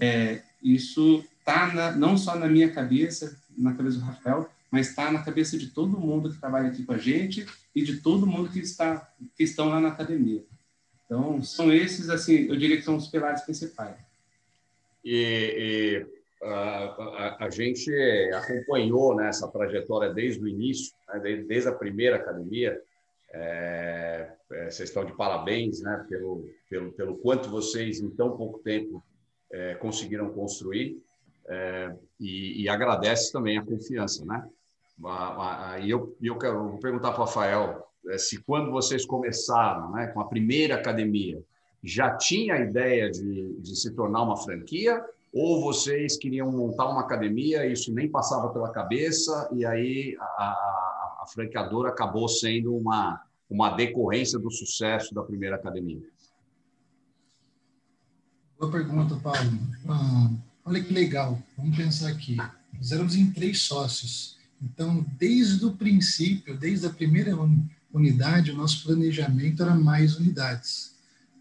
é, 0.00 0.42
isso 0.62 1.24
está 1.38 1.92
não 1.96 2.16
só 2.16 2.36
na 2.36 2.46
minha 2.46 2.70
cabeça, 2.70 3.36
na 3.56 3.72
cabeça 3.72 3.98
do 3.98 4.04
Rafael, 4.04 4.50
mas 4.70 4.88
está 4.88 5.10
na 5.10 5.22
cabeça 5.22 5.58
de 5.58 5.68
todo 5.68 5.98
mundo 5.98 6.30
que 6.30 6.38
trabalha 6.38 6.68
aqui 6.68 6.82
com 6.82 6.92
a 6.92 6.98
gente 6.98 7.46
e 7.74 7.82
de 7.82 7.96
todo 7.96 8.26
mundo 8.26 8.48
que 8.48 8.60
está 8.60 9.10
que 9.36 9.42
estão 9.42 9.68
lá 9.68 9.80
na 9.80 9.88
academia. 9.88 10.44
Então, 11.04 11.42
são 11.42 11.72
esses, 11.72 12.08
assim, 12.08 12.46
eu 12.46 12.56
diria 12.56 12.76
que 12.76 12.82
são 12.82 12.96
os 12.96 13.08
pilares 13.08 13.42
principais. 13.42 13.96
E, 15.04 16.06
e 16.42 16.46
a, 16.46 16.84
a, 16.84 17.44
a, 17.46 17.50
gente 17.50 17.90
acompanhou 18.34 19.14
né, 19.14 19.28
essa 19.28 19.48
trajetória 19.48 20.12
desde 20.12 20.42
o 20.42 20.48
início, 20.48 20.94
né, 21.08 21.20
desde, 21.20 21.44
desde, 21.44 21.68
a 21.68 21.74
primeira 21.74 22.16
academia. 22.16 22.80
É, 23.34 24.30
é, 24.52 24.70
vocês 24.70 24.88
estão 24.90 25.04
de 25.04 25.16
parabéns 25.16 25.80
né, 25.80 26.04
pelo, 26.08 26.48
pelo, 26.68 26.92
pelo 26.92 27.16
quanto 27.16 27.48
vocês, 27.48 28.00
em 28.00 28.10
tão 28.10 28.36
pouco 28.36 28.58
tempo, 28.58 29.02
é, 29.50 29.74
conseguiram 29.74 30.32
construir. 30.32 31.00
É, 31.48 31.94
e, 32.20 32.62
e, 32.62 32.68
agradece 32.68 33.32
também 33.32 33.58
a 33.58 33.64
confiança, 33.64 34.24
né? 34.24 34.48
E 35.82 35.90
eu, 35.90 36.16
eu 36.22 36.38
quero 36.38 36.78
perguntar 36.78 37.10
para 37.10 37.22
o 37.22 37.24
Rafael 37.24 37.84
é, 38.08 38.18
se 38.18 38.40
quando 38.42 38.70
vocês 38.70 39.04
começaram, 39.04 39.90
né, 39.92 40.06
com 40.08 40.20
a 40.20 40.28
primeira 40.28 40.76
academia, 40.76 41.42
já 41.82 42.16
tinha 42.16 42.54
a 42.54 42.60
ideia 42.60 43.10
de, 43.10 43.56
de 43.60 43.76
se 43.76 43.90
tornar 43.90 44.22
uma 44.22 44.36
franquia 44.36 45.02
ou 45.32 45.62
vocês 45.62 46.16
queriam 46.16 46.52
montar 46.52 46.88
uma 46.88 47.00
academia, 47.00 47.66
isso 47.66 47.92
nem 47.92 48.08
passava 48.08 48.50
pela 48.50 48.70
cabeça, 48.70 49.48
e 49.52 49.64
aí 49.64 50.14
a, 50.20 50.24
a, 50.24 51.18
a, 51.22 51.26
franqueadora 51.26 51.88
acabou 51.88 52.28
sendo 52.28 52.76
uma, 52.76 53.22
uma 53.48 53.70
decorrência 53.70 54.38
do 54.38 54.50
sucesso 54.50 55.14
da 55.14 55.22
primeira 55.22 55.56
academia? 55.56 56.02
Boa 58.60 58.70
pergunta, 58.70 59.16
Paulo. 59.16 59.58
Ah, 59.88 60.30
olha 60.66 60.84
que 60.84 60.92
legal, 60.92 61.38
vamos 61.56 61.78
pensar 61.78 62.10
aqui. 62.10 62.36
Nós 62.74 62.92
éramos 62.92 63.16
em 63.16 63.32
três 63.32 63.62
sócios, 63.62 64.38
então, 64.60 65.04
desde 65.18 65.64
o 65.64 65.72
princípio, 65.72 66.56
desde 66.56 66.86
a 66.86 66.90
primeira 66.90 67.32
unidade, 67.92 68.50
o 68.50 68.56
nosso 68.56 68.84
planejamento 68.84 69.62
era 69.62 69.74
mais 69.74 70.16
unidades 70.16 70.91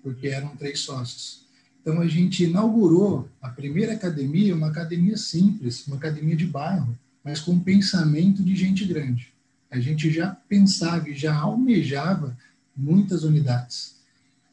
porque 0.01 0.27
eram 0.27 0.55
três 0.55 0.79
sócios. 0.79 1.41
Então 1.81 1.99
a 1.99 2.07
gente 2.07 2.43
inaugurou 2.43 3.27
a 3.41 3.49
primeira 3.49 3.93
academia, 3.93 4.55
uma 4.55 4.67
academia 4.67 5.17
simples, 5.17 5.85
uma 5.87 5.97
academia 5.97 6.35
de 6.35 6.45
bairro, 6.45 6.97
mas 7.23 7.39
com 7.39 7.59
pensamento 7.59 8.43
de 8.43 8.55
gente 8.55 8.85
grande. 8.85 9.33
A 9.69 9.79
gente 9.79 10.11
já 10.11 10.35
pensava 10.47 11.09
e 11.09 11.15
já 11.15 11.35
almejava 11.35 12.37
muitas 12.75 13.23
unidades. 13.23 13.95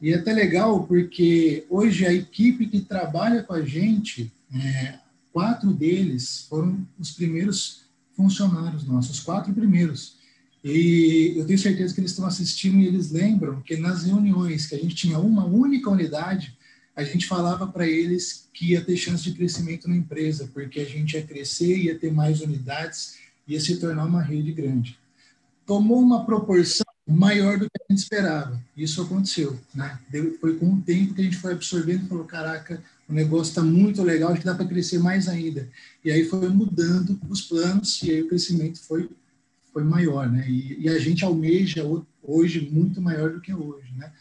E 0.01 0.11
é 0.13 0.15
até 0.15 0.33
legal 0.33 0.85
porque 0.85 1.65
hoje 1.69 2.05
a 2.05 2.13
equipe 2.13 2.67
que 2.67 2.79
trabalha 2.79 3.43
com 3.43 3.53
a 3.53 3.61
gente, 3.61 4.31
é, 4.53 4.97
quatro 5.31 5.73
deles 5.73 6.45
foram 6.49 6.87
os 6.97 7.11
primeiros 7.11 7.81
funcionários 8.15 8.85
nossos, 8.85 9.17
os 9.17 9.19
quatro 9.19 9.53
primeiros. 9.53 10.17
E 10.63 11.33
eu 11.37 11.45
tenho 11.45 11.57
certeza 11.57 11.93
que 11.93 12.01
eles 12.01 12.11
estão 12.11 12.25
assistindo 12.25 12.79
e 12.79 12.87
eles 12.87 13.11
lembram 13.11 13.61
que 13.61 13.77
nas 13.77 14.03
reuniões 14.03 14.65
que 14.65 14.75
a 14.75 14.77
gente 14.77 14.95
tinha 14.95 15.17
uma 15.17 15.45
única 15.45 15.89
unidade, 15.89 16.57
a 16.95 17.03
gente 17.03 17.27
falava 17.27 17.65
para 17.65 17.87
eles 17.87 18.49
que 18.53 18.71
ia 18.71 18.83
ter 18.83 18.97
chance 18.97 19.23
de 19.23 19.33
crescimento 19.33 19.87
na 19.87 19.95
empresa, 19.95 20.49
porque 20.53 20.81
a 20.81 20.85
gente 20.85 21.13
ia 21.13 21.25
crescer, 21.25 21.77
ia 21.77 21.97
ter 21.97 22.11
mais 22.11 22.41
unidades, 22.41 23.15
ia 23.47 23.59
se 23.59 23.77
tornar 23.77 24.05
uma 24.05 24.21
rede 24.21 24.51
grande. 24.51 24.99
Tomou 25.65 26.01
uma 26.01 26.25
proporção 26.25 26.85
maior 27.07 27.57
do 27.57 27.65
que 27.65 27.81
a 27.81 27.93
gente 27.93 28.03
esperava. 28.03 28.61
Isso 28.75 29.01
aconteceu, 29.01 29.57
né? 29.73 29.97
Foi 30.41 30.57
com 30.57 30.73
o 30.73 30.81
tempo 30.81 31.13
que 31.13 31.21
a 31.21 31.23
gente 31.23 31.37
foi 31.37 31.53
absorvendo 31.53 32.03
e 32.03 32.07
falou, 32.07 32.25
caraca, 32.25 32.83
o 33.07 33.13
negócio 33.13 33.49
está 33.49 33.63
muito 33.63 34.03
legal, 34.03 34.31
acho 34.31 34.41
que 34.41 34.45
dá 34.45 34.53
para 34.53 34.67
crescer 34.67 34.99
mais 34.99 35.27
ainda. 35.27 35.67
E 36.03 36.11
aí 36.11 36.25
foi 36.25 36.49
mudando 36.49 37.19
os 37.29 37.41
planos 37.41 38.01
e 38.03 38.11
aí 38.11 38.21
o 38.21 38.27
crescimento 38.27 38.79
foi 38.79 39.09
foi 39.79 39.83
maior, 39.83 40.29
né? 40.29 40.45
E, 40.49 40.81
e, 40.81 40.89
a 40.89 40.99
gente 40.99 41.23
almeja 41.23 41.83
hoje 42.21 42.69
muito 42.71 43.01
maior 43.01 43.31
do 43.31 43.41
que 43.41 43.53
hoje, 43.53 43.91
né? 43.95 44.11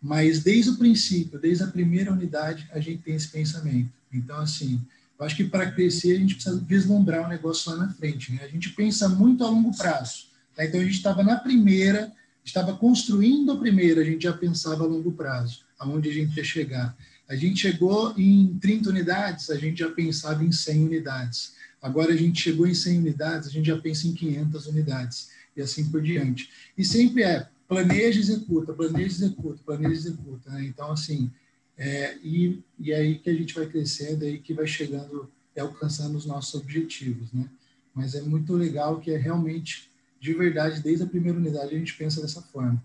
Mas 0.00 0.42
desde 0.42 0.70
o 0.70 0.76
princípio, 0.76 1.38
desde 1.38 1.64
a 1.64 1.66
primeira 1.66 2.12
unidade, 2.12 2.68
a 2.72 2.80
gente 2.80 3.02
tem 3.02 3.14
esse 3.14 3.28
pensamento. 3.28 3.90
Então, 4.12 4.38
assim, 4.38 4.80
eu 5.18 5.26
acho 5.26 5.36
que 5.36 5.44
para 5.44 5.70
crescer 5.70 6.16
a 6.16 6.18
gente 6.18 6.34
precisa 6.34 6.58
vislumbrar 6.66 7.26
o 7.26 7.28
negócio 7.28 7.70
lá 7.72 7.86
na 7.86 7.92
frente, 7.92 8.32
né? 8.32 8.40
A 8.42 8.48
gente 8.48 8.70
pensa 8.70 9.08
muito 9.08 9.44
a 9.44 9.50
longo 9.50 9.76
prazo. 9.76 10.28
Tá? 10.54 10.64
Então, 10.64 10.80
a 10.80 10.84
gente 10.84 10.96
estava 10.96 11.22
na 11.22 11.36
primeira, 11.36 12.12
estava 12.44 12.76
construindo 12.76 13.52
a 13.52 13.56
primeira, 13.58 14.00
a 14.00 14.04
gente 14.04 14.22
já 14.22 14.32
pensava 14.32 14.84
a 14.84 14.86
longo 14.86 15.12
prazo, 15.12 15.64
aonde 15.78 16.08
a 16.08 16.12
gente 16.12 16.36
ia 16.36 16.44
chegar. 16.44 16.96
A 17.28 17.34
gente 17.34 17.60
chegou 17.60 18.14
em 18.16 18.58
30 18.60 18.90
unidades, 18.90 19.50
a 19.50 19.56
gente 19.56 19.80
já 19.80 19.90
pensava 19.90 20.44
em 20.44 20.50
100 20.50 20.84
unidades. 20.84 21.59
Agora 21.80 22.12
a 22.12 22.16
gente 22.16 22.40
chegou 22.40 22.66
em 22.66 22.74
100 22.74 22.98
unidades, 22.98 23.48
a 23.48 23.50
gente 23.50 23.66
já 23.66 23.78
pensa 23.78 24.06
em 24.06 24.14
500 24.14 24.66
unidades 24.66 25.30
e 25.56 25.62
assim 25.62 25.90
por 25.90 26.02
diante. 26.02 26.50
E 26.76 26.84
sempre 26.84 27.22
é 27.22 27.48
planeja, 27.66 28.18
executa, 28.18 28.72
planeja, 28.72 29.06
executa, 29.06 29.62
planeja, 29.64 29.94
executa. 29.94 30.50
Né? 30.50 30.64
Então, 30.64 30.90
assim, 30.90 31.30
é, 31.78 32.16
e, 32.22 32.62
e 32.78 32.92
é 32.92 32.96
aí 32.96 33.18
que 33.18 33.30
a 33.30 33.34
gente 33.34 33.54
vai 33.54 33.66
crescendo, 33.66 34.24
é 34.24 34.28
aí 34.28 34.38
que 34.38 34.52
vai 34.52 34.66
chegando 34.66 35.30
e 35.56 35.60
alcançando 35.60 36.16
os 36.16 36.26
nossos 36.26 36.60
objetivos, 36.60 37.32
né? 37.32 37.48
Mas 37.94 38.14
é 38.14 38.22
muito 38.22 38.54
legal 38.54 39.00
que 39.00 39.10
é 39.10 39.16
realmente, 39.16 39.90
de 40.20 40.32
verdade, 40.32 40.80
desde 40.80 41.04
a 41.04 41.08
primeira 41.08 41.38
unidade 41.38 41.74
a 41.74 41.78
gente 41.78 41.96
pensa 41.96 42.20
dessa 42.20 42.42
forma. 42.42 42.82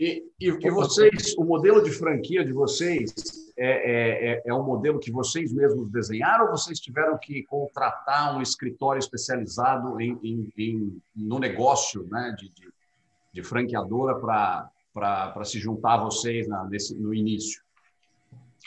E, 0.00 0.24
e, 0.40 0.46
e 0.48 0.70
vocês, 0.70 1.34
o 1.36 1.44
modelo 1.44 1.82
de 1.82 1.90
franquia 1.90 2.42
de 2.42 2.54
vocês 2.54 3.12
é, 3.54 3.68
é, 3.68 4.32
é, 4.32 4.42
é 4.46 4.54
um 4.54 4.62
modelo 4.62 4.98
que 4.98 5.12
vocês 5.12 5.52
mesmos 5.52 5.90
desenharam 5.90 6.46
ou 6.46 6.52
vocês 6.52 6.80
tiveram 6.80 7.18
que 7.18 7.42
contratar 7.42 8.34
um 8.34 8.40
escritório 8.40 8.98
especializado 8.98 10.00
em, 10.00 10.18
em, 10.24 10.52
em 10.56 11.02
no 11.14 11.38
negócio 11.38 12.08
né, 12.10 12.34
de, 12.38 12.48
de, 12.48 12.72
de 13.34 13.42
franqueadora 13.42 14.14
para 14.14 15.44
se 15.44 15.58
juntar 15.58 15.96
a 15.96 16.04
vocês 16.04 16.48
na, 16.48 16.64
nesse, 16.64 16.94
no 16.94 17.12
início? 17.12 17.60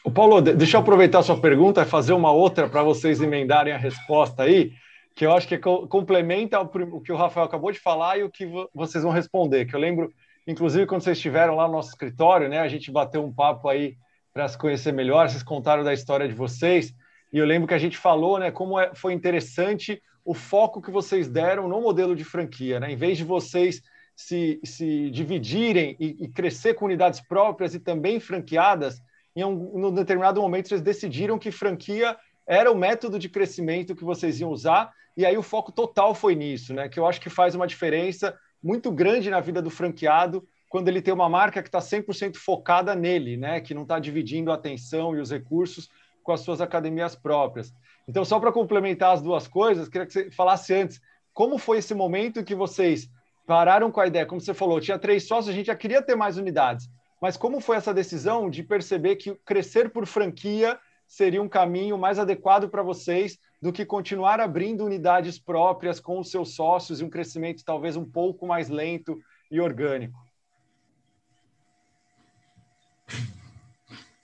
O 0.05 0.11
Paulo, 0.11 0.39
deixa 0.39 0.77
eu 0.77 0.81
aproveitar 0.81 1.19
a 1.19 1.23
sua 1.23 1.41
pergunta 1.41 1.81
e 1.81 1.85
fazer 1.85 2.13
uma 2.13 2.31
outra 2.31 2.69
para 2.69 2.83
vocês 2.83 3.19
emendarem 3.21 3.73
a 3.73 3.77
resposta 3.77 4.43
aí, 4.43 4.71
que 5.15 5.25
eu 5.25 5.33
acho 5.33 5.47
que 5.47 5.57
complementa 5.57 6.59
o 6.59 7.01
que 7.01 7.11
o 7.11 7.15
Rafael 7.15 7.47
acabou 7.47 7.71
de 7.71 7.79
falar 7.79 8.19
e 8.19 8.23
o 8.23 8.29
que 8.29 8.47
vocês 8.71 9.03
vão 9.03 9.11
responder. 9.11 9.65
Que 9.65 9.75
eu 9.75 9.79
lembro 9.79 10.13
Inclusive, 10.47 10.85
quando 10.85 11.01
vocês 11.01 11.17
estiveram 11.17 11.55
lá 11.55 11.67
no 11.67 11.73
nosso 11.73 11.89
escritório, 11.89 12.49
né, 12.49 12.59
a 12.59 12.67
gente 12.67 12.91
bateu 12.91 13.23
um 13.23 13.33
papo 13.33 13.69
aí 13.69 13.97
para 14.33 14.47
se 14.47 14.57
conhecer 14.57 14.91
melhor, 14.91 15.29
vocês 15.29 15.43
contaram 15.43 15.83
da 15.83 15.93
história 15.93 16.27
de 16.27 16.33
vocês, 16.33 16.93
e 17.31 17.37
eu 17.37 17.45
lembro 17.45 17.67
que 17.67 17.73
a 17.73 17.79
gente 17.79 17.97
falou 17.97 18.39
né, 18.39 18.51
como 18.51 18.79
é, 18.79 18.93
foi 18.93 19.13
interessante 19.13 20.01
o 20.25 20.33
foco 20.33 20.81
que 20.81 20.91
vocês 20.91 21.27
deram 21.27 21.67
no 21.67 21.81
modelo 21.81 22.15
de 22.15 22.23
franquia. 22.23 22.79
Né? 22.79 22.91
Em 22.91 22.95
vez 22.95 23.17
de 23.17 23.23
vocês 23.23 23.81
se, 24.15 24.59
se 24.63 25.09
dividirem 25.09 25.95
e, 25.99 26.25
e 26.25 26.27
crescer 26.27 26.73
com 26.75 26.85
unidades 26.85 27.21
próprias 27.21 27.73
e 27.73 27.79
também 27.79 28.19
franqueadas, 28.19 29.01
em 29.35 29.43
um, 29.43 29.87
um 29.87 29.93
determinado 29.93 30.41
momento 30.41 30.69
vocês 30.69 30.81
decidiram 30.81 31.39
que 31.39 31.51
franquia 31.51 32.15
era 32.45 32.71
o 32.71 32.77
método 32.77 33.17
de 33.17 33.29
crescimento 33.29 33.95
que 33.95 34.03
vocês 34.03 34.39
iam 34.39 34.51
usar, 34.51 34.91
e 35.15 35.25
aí 35.25 35.37
o 35.37 35.43
foco 35.43 35.71
total 35.71 36.13
foi 36.13 36.35
nisso, 36.35 36.73
né? 36.73 36.89
Que 36.89 36.99
eu 36.99 37.07
acho 37.07 37.21
que 37.21 37.29
faz 37.29 37.55
uma 37.55 37.67
diferença 37.67 38.37
muito 38.63 38.91
grande 38.91 39.29
na 39.29 39.39
vida 39.39 39.61
do 39.61 39.69
franqueado 39.69 40.47
quando 40.69 40.87
ele 40.87 41.01
tem 41.01 41.13
uma 41.13 41.29
marca 41.29 41.61
que 41.61 41.67
está 41.67 41.79
100% 41.79 42.35
focada 42.37 42.95
nele, 42.95 43.37
né? 43.37 43.61
que 43.61 43.73
não 43.73 43.83
está 43.83 43.99
dividindo 43.99 44.51
a 44.51 44.55
atenção 44.55 45.15
e 45.15 45.19
os 45.19 45.29
recursos 45.29 45.89
com 46.23 46.31
as 46.31 46.39
suas 46.39 46.61
academias 46.61 47.15
próprias. 47.15 47.73
Então, 48.07 48.25
só 48.25 48.39
para 48.39 48.51
complementar 48.51 49.13
as 49.13 49.21
duas 49.21 49.47
coisas, 49.47 49.87
queria 49.87 50.07
que 50.07 50.13
você 50.13 50.31
falasse 50.31 50.73
antes, 50.73 50.99
como 51.33 51.57
foi 51.57 51.77
esse 51.77 51.93
momento 51.93 52.43
que 52.43 52.55
vocês 52.55 53.09
pararam 53.45 53.91
com 53.91 53.99
a 53.99 54.07
ideia? 54.07 54.25
Como 54.25 54.41
você 54.41 54.53
falou, 54.53 54.79
tinha 54.79 54.97
três 54.97 55.27
sócios, 55.27 55.53
a 55.53 55.57
gente 55.57 55.67
já 55.67 55.75
queria 55.75 56.01
ter 56.01 56.15
mais 56.15 56.37
unidades, 56.37 56.89
mas 57.21 57.37
como 57.37 57.59
foi 57.59 57.77
essa 57.77 57.93
decisão 57.93 58.49
de 58.49 58.63
perceber 58.63 59.17
que 59.17 59.35
crescer 59.45 59.89
por 59.89 60.05
franquia 60.05 60.79
seria 61.07 61.41
um 61.41 61.49
caminho 61.49 61.97
mais 61.97 62.17
adequado 62.17 62.69
para 62.69 62.81
vocês 62.81 63.37
do 63.63 63.71
que 63.71 63.85
continuar 63.85 64.41
abrindo 64.41 64.83
unidades 64.83 65.39
próprias 65.39 65.97
com 65.97 66.19
os 66.19 66.29
seus 66.29 66.53
sócios 66.53 66.99
e 66.99 67.03
um 67.05 67.09
crescimento 67.09 67.63
talvez 67.63 67.95
um 67.95 68.03
pouco 68.03 68.45
mais 68.45 68.67
lento 68.67 69.17
e 69.49 69.57
orgânico. 69.57 70.21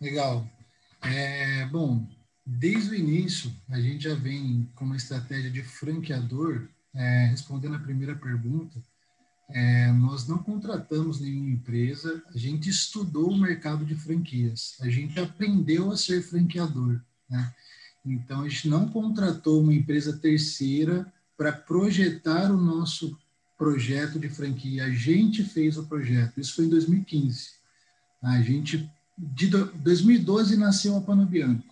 Legal. 0.01 0.45
É, 1.01 1.65
bom, 1.67 2.05
desde 2.45 2.89
o 2.89 2.95
início, 2.95 3.49
a 3.69 3.79
gente 3.79 4.03
já 4.03 4.13
vem 4.13 4.69
com 4.75 4.83
uma 4.83 4.97
estratégia 4.97 5.49
de 5.49 5.63
franqueador, 5.63 6.67
é, 6.93 7.27
respondendo 7.27 7.77
a 7.77 7.79
primeira 7.79 8.15
pergunta, 8.17 8.77
é, 9.51 9.89
nós 9.93 10.27
não 10.27 10.39
contratamos 10.39 11.21
nenhuma 11.21 11.51
empresa, 11.51 12.21
a 12.27 12.37
gente 12.37 12.69
estudou 12.69 13.29
o 13.29 13.37
mercado 13.37 13.85
de 13.85 13.95
franquias, 13.95 14.75
a 14.81 14.89
gente 14.89 15.17
aprendeu 15.17 15.93
a 15.93 15.95
ser 15.95 16.21
franqueador. 16.23 16.99
Né? 17.29 17.55
Então, 18.11 18.41
a 18.41 18.49
gente 18.49 18.67
não 18.67 18.87
contratou 18.89 19.61
uma 19.61 19.73
empresa 19.73 20.17
terceira 20.17 21.11
para 21.37 21.51
projetar 21.51 22.51
o 22.51 22.57
nosso 22.57 23.17
projeto 23.57 24.19
de 24.19 24.29
franquia. 24.29 24.85
A 24.85 24.89
gente 24.89 25.43
fez 25.43 25.77
o 25.77 25.85
projeto. 25.85 26.39
Isso 26.39 26.55
foi 26.55 26.65
em 26.65 26.69
2015. 26.69 27.51
A 28.21 28.41
gente, 28.41 28.89
de 29.17 29.47
2012 29.47 30.57
nasceu 30.57 30.97
a 30.97 31.01
Pano 31.01 31.25
Bianco. 31.25 31.63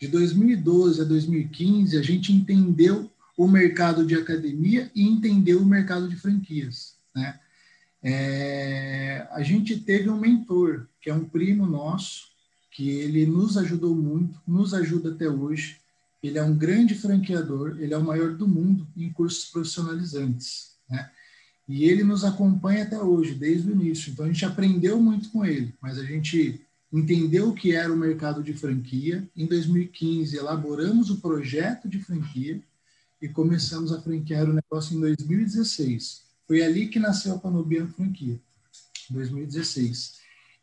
De 0.00 0.08
2012 0.08 1.00
a 1.00 1.04
2015, 1.04 1.98
a 1.98 2.02
gente 2.02 2.32
entendeu 2.32 3.10
o 3.36 3.48
mercado 3.48 4.06
de 4.06 4.14
academia 4.14 4.90
e 4.94 5.02
entendeu 5.02 5.60
o 5.60 5.66
mercado 5.66 6.08
de 6.08 6.16
franquias. 6.16 6.96
Né? 7.14 7.40
É, 8.02 9.26
a 9.32 9.42
gente 9.42 9.78
teve 9.78 10.08
um 10.10 10.18
mentor, 10.18 10.86
que 11.00 11.10
é 11.10 11.14
um 11.14 11.24
primo 11.24 11.66
nosso, 11.66 12.33
que 12.74 12.90
ele 12.90 13.24
nos 13.24 13.56
ajudou 13.56 13.94
muito, 13.94 14.42
nos 14.44 14.74
ajuda 14.74 15.12
até 15.12 15.28
hoje. 15.30 15.78
Ele 16.20 16.38
é 16.38 16.42
um 16.42 16.56
grande 16.56 16.96
franqueador, 16.96 17.76
ele 17.78 17.94
é 17.94 17.96
o 17.96 18.02
maior 18.02 18.34
do 18.34 18.48
mundo 18.48 18.84
em 18.96 19.12
cursos 19.12 19.44
profissionalizantes. 19.44 20.72
Né? 20.90 21.08
E 21.68 21.84
ele 21.84 22.02
nos 22.02 22.24
acompanha 22.24 22.82
até 22.82 22.98
hoje, 22.98 23.36
desde 23.36 23.70
o 23.70 23.72
início. 23.72 24.10
Então 24.10 24.26
a 24.26 24.28
gente 24.28 24.44
aprendeu 24.44 25.00
muito 25.00 25.30
com 25.30 25.44
ele, 25.44 25.72
mas 25.80 25.98
a 25.98 26.04
gente 26.04 26.60
entendeu 26.92 27.50
o 27.50 27.54
que 27.54 27.72
era 27.72 27.92
o 27.92 27.96
mercado 27.96 28.42
de 28.42 28.52
franquia. 28.52 29.24
Em 29.36 29.46
2015, 29.46 30.36
elaboramos 30.36 31.10
o 31.10 31.20
projeto 31.20 31.88
de 31.88 32.00
franquia 32.00 32.60
e 33.22 33.28
começamos 33.28 33.92
a 33.92 34.02
franquear 34.02 34.50
o 34.50 34.52
negócio 34.52 34.96
em 34.96 35.00
2016. 35.00 36.22
Foi 36.48 36.60
ali 36.60 36.88
que 36.88 36.98
nasceu 36.98 37.36
a 37.36 37.38
Panobian 37.38 37.86
Franquia, 37.86 38.40
2016. 39.10 40.14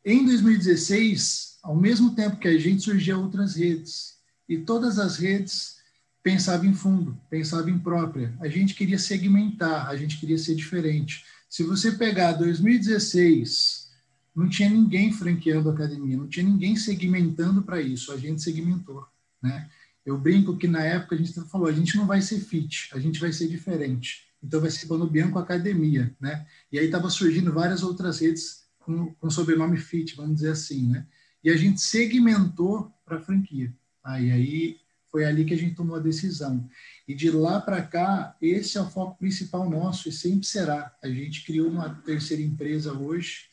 Em 0.03 0.25
2016, 0.25 1.50
ao 1.61 1.75
mesmo 1.75 2.15
tempo 2.15 2.37
que 2.37 2.47
a 2.47 2.57
gente 2.57 2.81
surgiam 2.81 3.21
outras 3.21 3.55
redes, 3.55 4.15
e 4.47 4.57
todas 4.57 4.99
as 4.99 5.17
redes 5.17 5.77
pensavam 6.23 6.65
em 6.65 6.73
fundo, 6.73 7.17
pensavam 7.29 7.69
em 7.69 7.79
própria. 7.79 8.33
A 8.39 8.47
gente 8.47 8.75
queria 8.75 8.99
segmentar, 8.99 9.87
a 9.87 9.95
gente 9.95 10.19
queria 10.19 10.37
ser 10.37 10.55
diferente. 10.55 11.23
Se 11.49 11.63
você 11.63 11.91
pegar 11.93 12.33
2016, 12.33 13.89
não 14.35 14.47
tinha 14.47 14.69
ninguém 14.69 15.11
franqueando 15.11 15.69
a 15.69 15.73
academia, 15.73 16.17
não 16.17 16.27
tinha 16.27 16.45
ninguém 16.45 16.75
segmentando 16.75 17.61
para 17.61 17.81
isso, 17.81 18.11
a 18.11 18.17
gente 18.17 18.41
segmentou, 18.41 19.05
né? 19.41 19.69
Eu 20.05 20.17
brinco 20.17 20.57
que 20.57 20.67
na 20.67 20.83
época 20.83 21.15
a 21.15 21.17
gente 21.17 21.33
falou, 21.49 21.67
a 21.67 21.71
gente 21.71 21.95
não 21.95 22.07
vai 22.07 22.21
ser 22.21 22.39
fit, 22.39 22.89
a 22.93 22.99
gente 22.99 23.19
vai 23.19 23.31
ser 23.31 23.47
diferente. 23.47 24.25
Então 24.41 24.59
vai 24.59 24.71
ser 24.71 24.87
Pano 24.87 25.07
Bianco 25.07 25.37
Academia, 25.37 26.15
né? 26.19 26.45
E 26.71 26.79
aí 26.79 26.85
estava 26.85 27.09
surgindo 27.09 27.53
várias 27.53 27.83
outras 27.83 28.19
redes 28.19 28.63
com, 28.79 29.13
com 29.13 29.29
sobrenome 29.29 29.77
fit, 29.77 30.15
vamos 30.15 30.35
dizer 30.35 30.51
assim, 30.51 30.87
né? 30.87 31.05
E 31.43 31.49
a 31.49 31.57
gente 31.57 31.81
segmentou 31.81 32.93
para 33.05 33.17
a 33.17 33.21
franquia. 33.21 33.73
Aí 34.03 34.31
aí 34.31 34.81
foi 35.11 35.25
ali 35.25 35.43
que 35.43 35.53
a 35.53 35.57
gente 35.57 35.75
tomou 35.75 35.97
a 35.97 35.99
decisão. 35.99 36.67
E 37.07 37.13
de 37.13 37.29
lá 37.29 37.59
para 37.59 37.81
cá, 37.81 38.35
esse 38.41 38.77
é 38.77 38.81
o 38.81 38.89
foco 38.89 39.17
principal 39.17 39.69
nosso 39.69 40.07
e 40.07 40.11
sempre 40.11 40.47
será. 40.47 40.95
A 41.03 41.09
gente 41.09 41.43
criou 41.45 41.69
uma 41.69 41.89
terceira 41.89 42.41
empresa 42.41 42.93
hoje, 42.93 43.49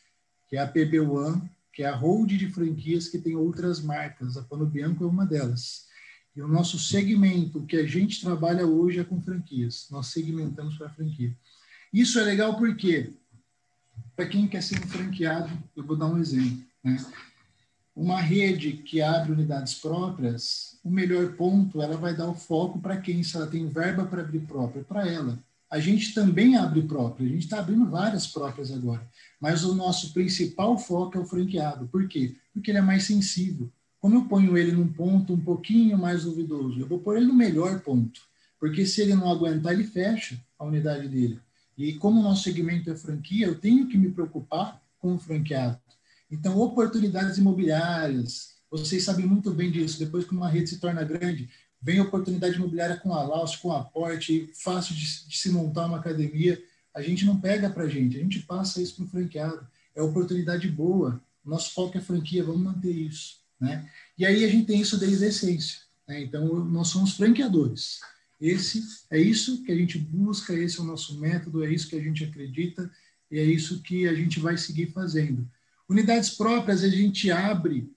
que 0.49 0.57
é 0.57 0.61
a 0.61 0.69
PB 0.69 1.01
One, 1.01 1.51
que 1.73 1.83
é 1.83 1.89
a 1.89 1.97
hold 1.97 2.31
de 2.31 2.49
franquias 2.49 3.09
que 3.09 3.19
tem 3.19 3.35
outras 3.35 3.81
marcas. 3.81 4.37
A 4.37 4.43
Pano 4.43 4.67
Bianco 4.67 5.05
é 5.05 5.07
uma 5.07 5.27
delas. 5.27 5.89
E 6.35 6.41
o 6.41 6.47
nosso 6.47 6.79
segmento, 6.79 7.67
que 7.67 7.77
a 7.77 7.87
gente 7.87 8.21
trabalha 8.21 8.65
hoje 8.65 9.01
é 9.01 9.05
com 9.05 9.21
franquias. 9.21 9.89
Nós 9.91 10.07
segmentamos 10.07 10.77
para 10.77 10.89
franquia. 10.89 11.37
Isso 11.93 12.21
é 12.21 12.23
legal 12.23 12.57
porque, 12.57 13.11
para 14.15 14.27
quem 14.27 14.47
quer 14.47 14.63
ser 14.63 14.79
um 14.79 14.87
franqueado, 14.87 15.51
eu 15.75 15.85
vou 15.85 15.97
dar 15.97 16.07
um 16.07 16.19
exemplo. 16.19 16.65
Né? 16.85 17.05
Uma 17.99 18.21
rede 18.21 18.75
que 18.75 19.03
abre 19.03 19.33
unidades 19.33 19.75
próprias, 19.75 20.79
o 20.85 20.91
melhor 20.91 21.33
ponto, 21.33 21.83
ela 21.83 21.97
vai 21.97 22.17
dar 22.17 22.29
o 22.29 22.35
foco 22.35 22.79
para 22.79 22.97
quem, 22.97 23.23
se 23.23 23.37
ela 23.37 23.47
tem 23.47 23.69
verba 23.69 24.05
para 24.05 24.23
abrir 24.23 24.41
própria, 24.41 24.85
para 24.85 25.07
ela. 25.07 25.39
A 25.71 25.81
gente 25.81 26.15
também 26.15 26.57
abre 26.57 26.83
própria, 26.83 27.27
a 27.27 27.29
gente 27.29 27.45
está 27.45 27.59
abrindo 27.59 27.91
várias 27.91 28.27
próprias 28.27 28.71
agora. 28.71 29.07
Mas 29.41 29.65
o 29.65 29.75
nosso 29.75 30.15
principal 30.15 30.79
foco 30.79 31.19
é 31.19 31.21
o 31.21 31.27
franqueado. 31.27 31.89
Por 31.89 32.07
quê? 32.07 32.37
Porque 32.55 32.71
ele 32.71 32.79
é 32.79 32.83
mais 32.83 33.05
sensível 33.05 33.71
como 34.01 34.15
eu 34.15 34.25
ponho 34.27 34.57
ele 34.57 34.73
num 34.73 34.87
ponto 34.87 35.33
um 35.33 35.41
pouquinho 35.41 35.99
mais 35.99 36.23
duvidoso? 36.23 36.79
Eu 36.79 36.87
vou 36.87 37.01
pôr 37.01 37.17
ele 37.17 37.27
no 37.27 37.35
melhor 37.35 37.81
ponto, 37.81 38.21
porque 38.59 38.87
se 38.87 39.01
ele 39.01 39.15
não 39.15 39.31
aguentar, 39.31 39.73
ele 39.73 39.85
fecha 39.85 40.41
a 40.59 40.65
unidade 40.65 41.09
dele. 41.09 41.41
E 41.77 41.95
como 41.95 42.21
o 42.21 42.23
nosso 42.23 42.45
segmento 42.45 42.91
é 42.91 42.97
franquia, 42.97 43.47
eu 43.47 43.59
tenho 43.59 43.89
que 43.89 43.99
me 43.99 44.11
preocupar 44.11 44.81
com 45.01 45.15
o 45.15 45.19
franqueado. 45.19 45.79
Então, 46.31 46.59
oportunidades 46.59 47.39
imobiliárias, 47.39 48.59
vocês 48.71 49.03
sabem 49.05 49.27
muito 49.27 49.51
bem 49.51 49.71
disso. 49.71 49.99
Depois 49.99 50.25
que 50.25 50.35
uma 50.35 50.49
rede 50.49 50.71
se 50.71 50.79
torna 50.79 51.03
grande, 51.03 51.49
vem 51.81 52.01
oportunidade 52.01 52.57
imobiliária 52.57 52.97
com 52.97 53.15
a 53.15 53.23
Laos, 53.23 53.57
com 53.57 53.73
aporte, 53.73 54.51
fácil 54.55 54.95
de, 54.95 55.29
de 55.29 55.39
se 55.39 55.51
montar 55.51 55.87
uma 55.87 55.99
academia. 55.99 56.63
A 56.95 57.01
gente 57.01 57.25
não 57.25 57.41
pega 57.41 57.71
para 57.71 57.85
a 57.85 57.89
gente, 57.89 58.17
a 58.17 58.21
gente 58.21 58.41
passa 58.41 58.83
isso 58.83 58.97
para 58.97 59.05
o 59.05 59.09
franqueado. 59.09 59.67
É 59.95 60.03
oportunidade 60.03 60.69
boa. 60.69 61.21
Nosso 61.45 61.73
foco 61.73 61.97
é 61.97 62.01
franquia, 62.01 62.45
vamos 62.45 62.61
manter 62.61 62.93
isso. 62.93 63.39
Né? 63.61 63.89
E 64.17 64.27
aí 64.27 64.45
a 64.45 64.49
gente 64.49 64.67
tem 64.67 64.81
isso 64.81 64.99
desde 64.99 65.25
a 65.25 65.29
essência. 65.29 65.81
Né? 66.07 66.23
Então, 66.23 66.65
nós 66.65 66.89
somos 66.89 67.17
franqueadores. 67.17 68.01
Esse 68.41 68.83
é 69.11 69.19
isso 69.19 69.65
que 69.65 69.73
a 69.73 69.75
gente 69.75 69.99
busca, 69.99 70.55
esse 70.55 70.79
é 70.79 70.83
o 70.83 70.87
nosso 70.87 71.19
método, 71.19 71.65
é 71.65 71.73
isso 71.73 71.89
que 71.89 71.97
a 71.97 72.01
gente 72.01 72.23
acredita 72.23 72.91
e 73.31 73.39
é 73.39 73.45
isso 73.45 73.83
que 73.83 74.07
a 74.07 74.15
gente 74.15 74.39
vai 74.39 74.57
seguir 74.57 74.93
fazendo. 74.93 75.49
Unidades 75.89 76.31
próprias 76.31 76.85
a 76.85 76.89
gente 76.89 77.31
abre 77.31 77.91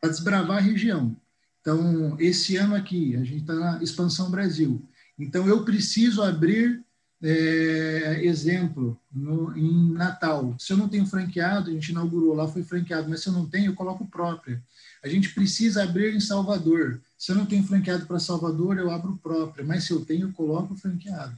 para 0.00 0.10
desbravar 0.10 0.58
a 0.58 0.60
região. 0.60 1.16
Então, 1.60 2.16
esse 2.18 2.56
ano 2.56 2.74
aqui, 2.74 3.14
a 3.16 3.24
gente 3.24 3.42
está 3.42 3.54
na 3.54 3.82
Expansão 3.82 4.30
Brasil. 4.30 4.82
Então, 5.18 5.46
eu 5.46 5.64
preciso 5.64 6.22
abrir 6.22 6.82
é, 7.22 8.24
exemplo, 8.24 8.98
no, 9.12 9.56
em 9.56 9.92
Natal. 9.92 10.56
Se 10.58 10.72
eu 10.72 10.76
não 10.76 10.88
tenho 10.88 11.06
franqueado, 11.06 11.70
a 11.70 11.72
gente 11.72 11.90
inaugurou 11.90 12.34
lá, 12.34 12.48
foi 12.48 12.62
franqueado, 12.62 13.08
mas 13.08 13.20
se 13.20 13.28
eu 13.28 13.32
não 13.32 13.46
tenho, 13.46 13.70
eu 13.70 13.74
coloco 13.74 14.06
própria. 14.06 14.62
A 15.04 15.08
gente 15.08 15.34
precisa 15.34 15.82
abrir 15.82 16.14
em 16.14 16.20
Salvador. 16.20 17.00
Se 17.18 17.32
eu 17.32 17.36
não 17.36 17.44
tenho 17.44 17.62
franqueado 17.64 18.06
para 18.06 18.18
Salvador, 18.18 18.78
eu 18.78 18.90
abro 18.90 19.18
própria, 19.22 19.64
mas 19.64 19.84
se 19.84 19.92
eu 19.92 20.04
tenho, 20.04 20.28
eu 20.28 20.32
coloco 20.32 20.74
franqueado. 20.74 21.36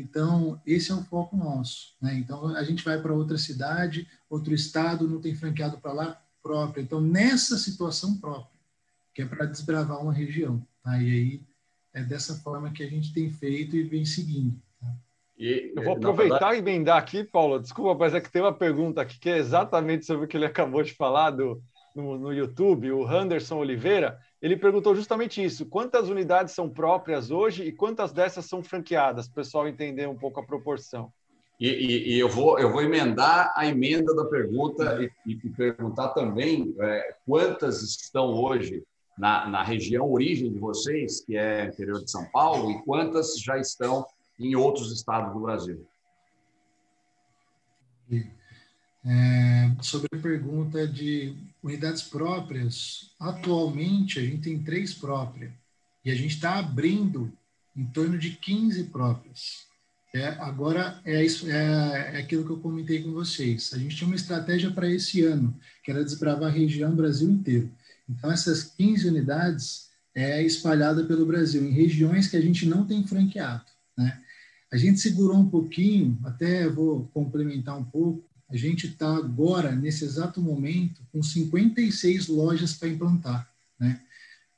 Então, 0.00 0.60
esse 0.66 0.90
é 0.90 0.94
o 0.94 1.02
foco 1.04 1.36
nosso. 1.36 1.94
Né? 2.00 2.14
Então, 2.14 2.48
a 2.54 2.62
gente 2.62 2.84
vai 2.84 3.00
para 3.00 3.12
outra 3.12 3.38
cidade, 3.38 4.08
outro 4.28 4.54
estado, 4.54 5.08
não 5.08 5.20
tem 5.20 5.34
franqueado 5.34 5.78
para 5.78 5.92
lá, 5.92 6.22
própria. 6.42 6.82
Então, 6.82 7.00
nessa 7.00 7.56
situação 7.56 8.16
própria, 8.18 8.58
que 9.14 9.22
é 9.22 9.26
para 9.26 9.46
desbravar 9.46 10.00
uma 10.00 10.12
região. 10.12 10.66
Tá? 10.82 11.00
E 11.00 11.10
aí, 11.10 11.42
é 11.92 12.02
dessa 12.02 12.34
forma 12.34 12.70
que 12.72 12.82
a 12.82 12.88
gente 12.88 13.12
tem 13.12 13.30
feito 13.30 13.76
e 13.76 13.84
vem 13.84 14.04
seguindo. 14.04 14.60
Tá? 14.80 14.88
E, 15.38 15.72
eu 15.76 15.82
vou 15.82 15.96
aproveitar 15.96 16.50
verdade... 16.50 16.56
e 16.56 16.58
emendar 16.58 16.98
aqui, 16.98 17.24
Paulo. 17.24 17.60
Desculpa, 17.60 17.96
mas 17.98 18.14
é 18.14 18.20
que 18.20 18.30
tem 18.30 18.42
uma 18.42 18.52
pergunta 18.52 19.00
aqui 19.00 19.18
que 19.18 19.30
é 19.30 19.38
exatamente 19.38 20.04
sobre 20.04 20.26
o 20.26 20.28
que 20.28 20.36
ele 20.36 20.46
acabou 20.46 20.82
de 20.82 20.92
falar 20.92 21.30
do, 21.30 21.62
no, 21.94 22.18
no 22.18 22.32
YouTube, 22.32 22.90
o 22.92 23.06
Anderson 23.06 23.56
Oliveira, 23.56 24.18
ele 24.44 24.58
perguntou 24.58 24.94
justamente 24.94 25.42
isso: 25.42 25.64
quantas 25.64 26.10
unidades 26.10 26.52
são 26.52 26.68
próprias 26.68 27.30
hoje 27.30 27.64
e 27.64 27.72
quantas 27.72 28.12
dessas 28.12 28.44
são 28.44 28.62
franqueadas? 28.62 29.26
Para 29.26 29.32
o 29.32 29.42
pessoal 29.42 29.66
entender 29.66 30.06
um 30.06 30.18
pouco 30.18 30.38
a 30.38 30.44
proporção. 30.44 31.10
E, 31.58 31.66
e, 31.66 32.14
e, 32.14 32.18
eu, 32.18 32.28
vou, 32.28 32.58
eu 32.58 32.70
vou 32.70 32.82
emendar 32.82 33.54
a 33.56 33.66
emenda 33.66 34.14
da 34.14 34.26
pergunta 34.26 35.00
e, 35.02 35.32
e 35.32 35.48
perguntar 35.50 36.08
também 36.08 36.74
é, 36.78 37.16
quantas 37.24 37.80
estão 37.80 38.34
hoje 38.34 38.82
na, 39.16 39.48
na 39.48 39.62
região 39.62 40.12
origem 40.12 40.52
de 40.52 40.58
vocês, 40.58 41.24
que 41.24 41.38
é 41.38 41.64
interior 41.64 42.04
de 42.04 42.10
São 42.10 42.26
Paulo, 42.30 42.70
e 42.70 42.82
quantas 42.82 43.38
já 43.38 43.56
estão 43.56 44.04
em 44.38 44.54
outros 44.54 44.92
estados 44.92 45.32
do 45.32 45.40
Brasil. 45.40 45.86
É, 49.06 49.70
sobre 49.82 50.08
a 50.14 50.18
pergunta 50.18 50.88
de 50.88 51.36
unidades 51.62 52.02
próprias, 52.02 53.10
atualmente 53.20 54.18
a 54.18 54.22
gente 54.22 54.42
tem 54.42 54.62
três 54.62 54.94
próprias 54.94 55.52
e 56.04 56.10
a 56.10 56.14
gente 56.14 56.34
está 56.34 56.58
abrindo 56.58 57.30
em 57.76 57.84
torno 57.84 58.18
de 58.18 58.30
15 58.30 58.84
próprias. 58.84 59.66
É, 60.14 60.28
agora 60.38 61.00
é, 61.04 61.24
isso, 61.24 61.50
é, 61.50 62.14
é 62.14 62.18
aquilo 62.18 62.44
que 62.44 62.52
eu 62.52 62.60
comentei 62.60 63.02
com 63.02 63.12
vocês. 63.12 63.72
A 63.74 63.78
gente 63.78 63.96
tinha 63.96 64.06
uma 64.06 64.16
estratégia 64.16 64.70
para 64.70 64.88
esse 64.88 65.22
ano, 65.24 65.54
que 65.82 65.90
era 65.90 66.04
desbravar 66.04 66.48
a 66.48 66.54
região 66.54 66.94
Brasil 66.94 67.28
inteiro. 67.28 67.70
Então, 68.08 68.30
essas 68.30 68.62
15 68.62 69.08
unidades 69.08 69.88
é 70.14 70.40
espalhada 70.42 71.04
pelo 71.04 71.26
Brasil, 71.26 71.64
em 71.64 71.72
regiões 71.72 72.28
que 72.28 72.36
a 72.36 72.40
gente 72.40 72.64
não 72.64 72.86
tem 72.86 73.04
franqueado. 73.04 73.64
Né? 73.98 74.22
A 74.72 74.76
gente 74.76 75.00
segurou 75.00 75.36
um 75.36 75.48
pouquinho, 75.48 76.16
até 76.24 76.68
vou 76.68 77.06
complementar 77.12 77.76
um 77.76 77.84
pouco, 77.84 78.24
a 78.54 78.58
gente 78.58 78.86
está 78.86 79.16
agora, 79.16 79.74
nesse 79.74 80.04
exato 80.04 80.40
momento, 80.40 81.02
com 81.10 81.22
56 81.22 82.28
lojas 82.28 82.72
para 82.74 82.88
implantar. 82.88 83.50
Né? 83.78 84.00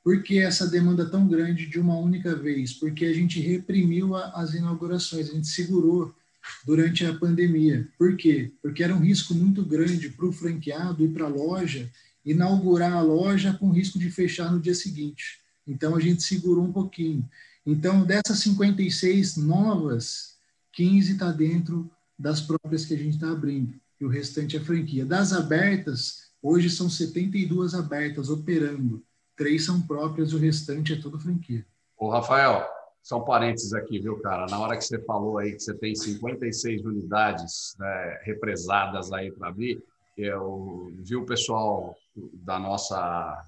Por 0.03 0.21
que 0.21 0.37
essa 0.37 0.67
demanda 0.67 1.09
tão 1.09 1.27
grande 1.27 1.65
de 1.65 1.79
uma 1.79 1.97
única 1.97 2.35
vez? 2.35 2.73
Porque 2.73 3.05
a 3.05 3.13
gente 3.13 3.39
reprimiu 3.39 4.15
a, 4.15 4.29
as 4.41 4.53
inaugurações, 4.53 5.29
a 5.29 5.33
gente 5.33 5.47
segurou 5.47 6.15
durante 6.63 7.05
a 7.05 7.13
pandemia. 7.13 7.87
Por 7.97 8.15
quê? 8.15 8.51
Porque 8.61 8.83
era 8.83 8.95
um 8.95 8.99
risco 8.99 9.33
muito 9.33 9.65
grande 9.65 10.09
para 10.09 10.27
o 10.27 10.31
franqueado 10.31 11.03
e 11.03 11.09
para 11.09 11.25
a 11.25 11.29
loja 11.29 11.89
inaugurar 12.23 12.93
a 12.93 13.01
loja 13.01 13.53
com 13.53 13.71
risco 13.71 13.97
de 13.97 14.11
fechar 14.11 14.51
no 14.51 14.59
dia 14.59 14.75
seguinte. 14.75 15.39
Então 15.65 15.95
a 15.95 15.99
gente 15.99 16.21
segurou 16.21 16.63
um 16.63 16.71
pouquinho. 16.71 17.27
Então, 17.65 18.05
dessas 18.05 18.39
56 18.39 19.37
novas, 19.37 20.37
15 20.73 21.13
está 21.13 21.31
dentro 21.31 21.89
das 22.17 22.41
próprias 22.41 22.85
que 22.85 22.93
a 22.93 22.97
gente 22.97 23.15
está 23.15 23.31
abrindo, 23.31 23.73
e 23.99 24.05
o 24.05 24.09
restante 24.09 24.57
é 24.57 24.59
franquia. 24.59 25.05
Das 25.05 25.33
abertas, 25.33 26.31
hoje 26.41 26.69
são 26.69 26.89
72 26.89 27.73
abertas 27.73 28.29
operando, 28.29 29.03
três 29.35 29.65
são 29.65 29.81
próprias, 29.81 30.33
o 30.33 30.37
restante 30.37 30.93
é 30.93 31.01
tudo 31.01 31.19
franquia. 31.19 31.65
Ô, 31.97 32.09
Rafael, 32.09 32.67
só 33.01 33.19
um 33.21 33.25
parênteses 33.25 33.73
aqui, 33.73 33.99
viu, 33.99 34.19
cara? 34.19 34.45
Na 34.49 34.59
hora 34.59 34.75
que 34.75 34.83
você 34.83 34.99
falou 35.03 35.37
aí 35.37 35.53
que 35.53 35.59
você 35.59 35.73
tem 35.73 35.95
56 35.95 36.85
unidades 36.85 37.75
né, 37.79 38.19
represadas 38.23 39.11
aí 39.11 39.31
para 39.31 39.47
abrir, 39.47 39.81
eu 40.17 40.91
vi 40.99 41.15
o 41.15 41.25
pessoal 41.25 41.95
da 42.15 42.59
nossa 42.59 43.45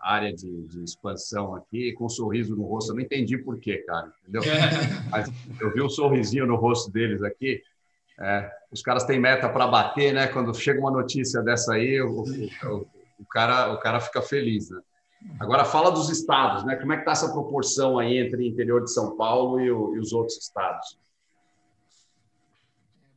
área 0.00 0.32
de, 0.32 0.66
de, 0.68 0.82
expansão 0.82 1.54
aqui 1.54 1.92
com 1.92 2.06
um 2.06 2.08
sorriso 2.08 2.56
no 2.56 2.64
rosto. 2.64 2.92
Eu 2.92 2.96
não 2.96 3.02
entendi 3.02 3.36
por 3.36 3.58
quê, 3.58 3.78
cara, 3.78 4.12
entendeu? 4.22 4.42
Mas 5.10 5.30
eu 5.60 5.72
vi 5.72 5.82
um 5.82 5.88
sorrisinho 5.88 6.46
no 6.46 6.56
rosto 6.56 6.90
deles 6.90 7.22
aqui. 7.22 7.62
É, 8.22 8.48
os 8.70 8.80
caras 8.82 9.04
têm 9.04 9.18
meta 9.18 9.48
para 9.48 9.66
bater, 9.66 10.14
né? 10.14 10.28
Quando 10.28 10.54
chega 10.54 10.78
uma 10.78 10.92
notícia 10.92 11.42
dessa 11.42 11.74
aí, 11.74 12.00
o, 12.00 12.22
o, 12.22 12.86
o, 13.18 13.26
cara, 13.28 13.72
o 13.72 13.80
cara 13.80 14.00
fica 14.00 14.22
feliz, 14.22 14.70
né? 14.70 14.80
Agora 15.40 15.64
fala 15.64 15.90
dos 15.90 16.08
estados, 16.08 16.64
né? 16.64 16.76
Como 16.76 16.92
é 16.92 16.96
que 16.96 17.02
está 17.02 17.12
essa 17.12 17.32
proporção 17.32 17.98
aí 17.98 18.18
entre 18.18 18.36
o 18.36 18.46
interior 18.46 18.84
de 18.84 18.92
São 18.92 19.16
Paulo 19.16 19.60
e, 19.60 19.70
o, 19.70 19.96
e 19.96 19.98
os 19.98 20.12
outros 20.12 20.36
estados? 20.36 20.96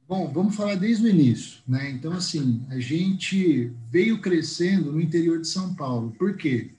Bom, 0.07 0.31
vamos 0.31 0.55
falar 0.55 0.75
desde 0.75 1.05
o 1.05 1.09
início, 1.09 1.61
né? 1.67 1.89
Então, 1.89 2.13
assim, 2.13 2.65
a 2.69 2.79
gente 2.79 3.71
veio 3.89 4.21
crescendo 4.21 4.91
no 4.91 5.01
interior 5.01 5.39
de 5.39 5.47
São 5.47 5.75
Paulo. 5.75 6.11
Por 6.17 6.35
quê? 6.35 6.75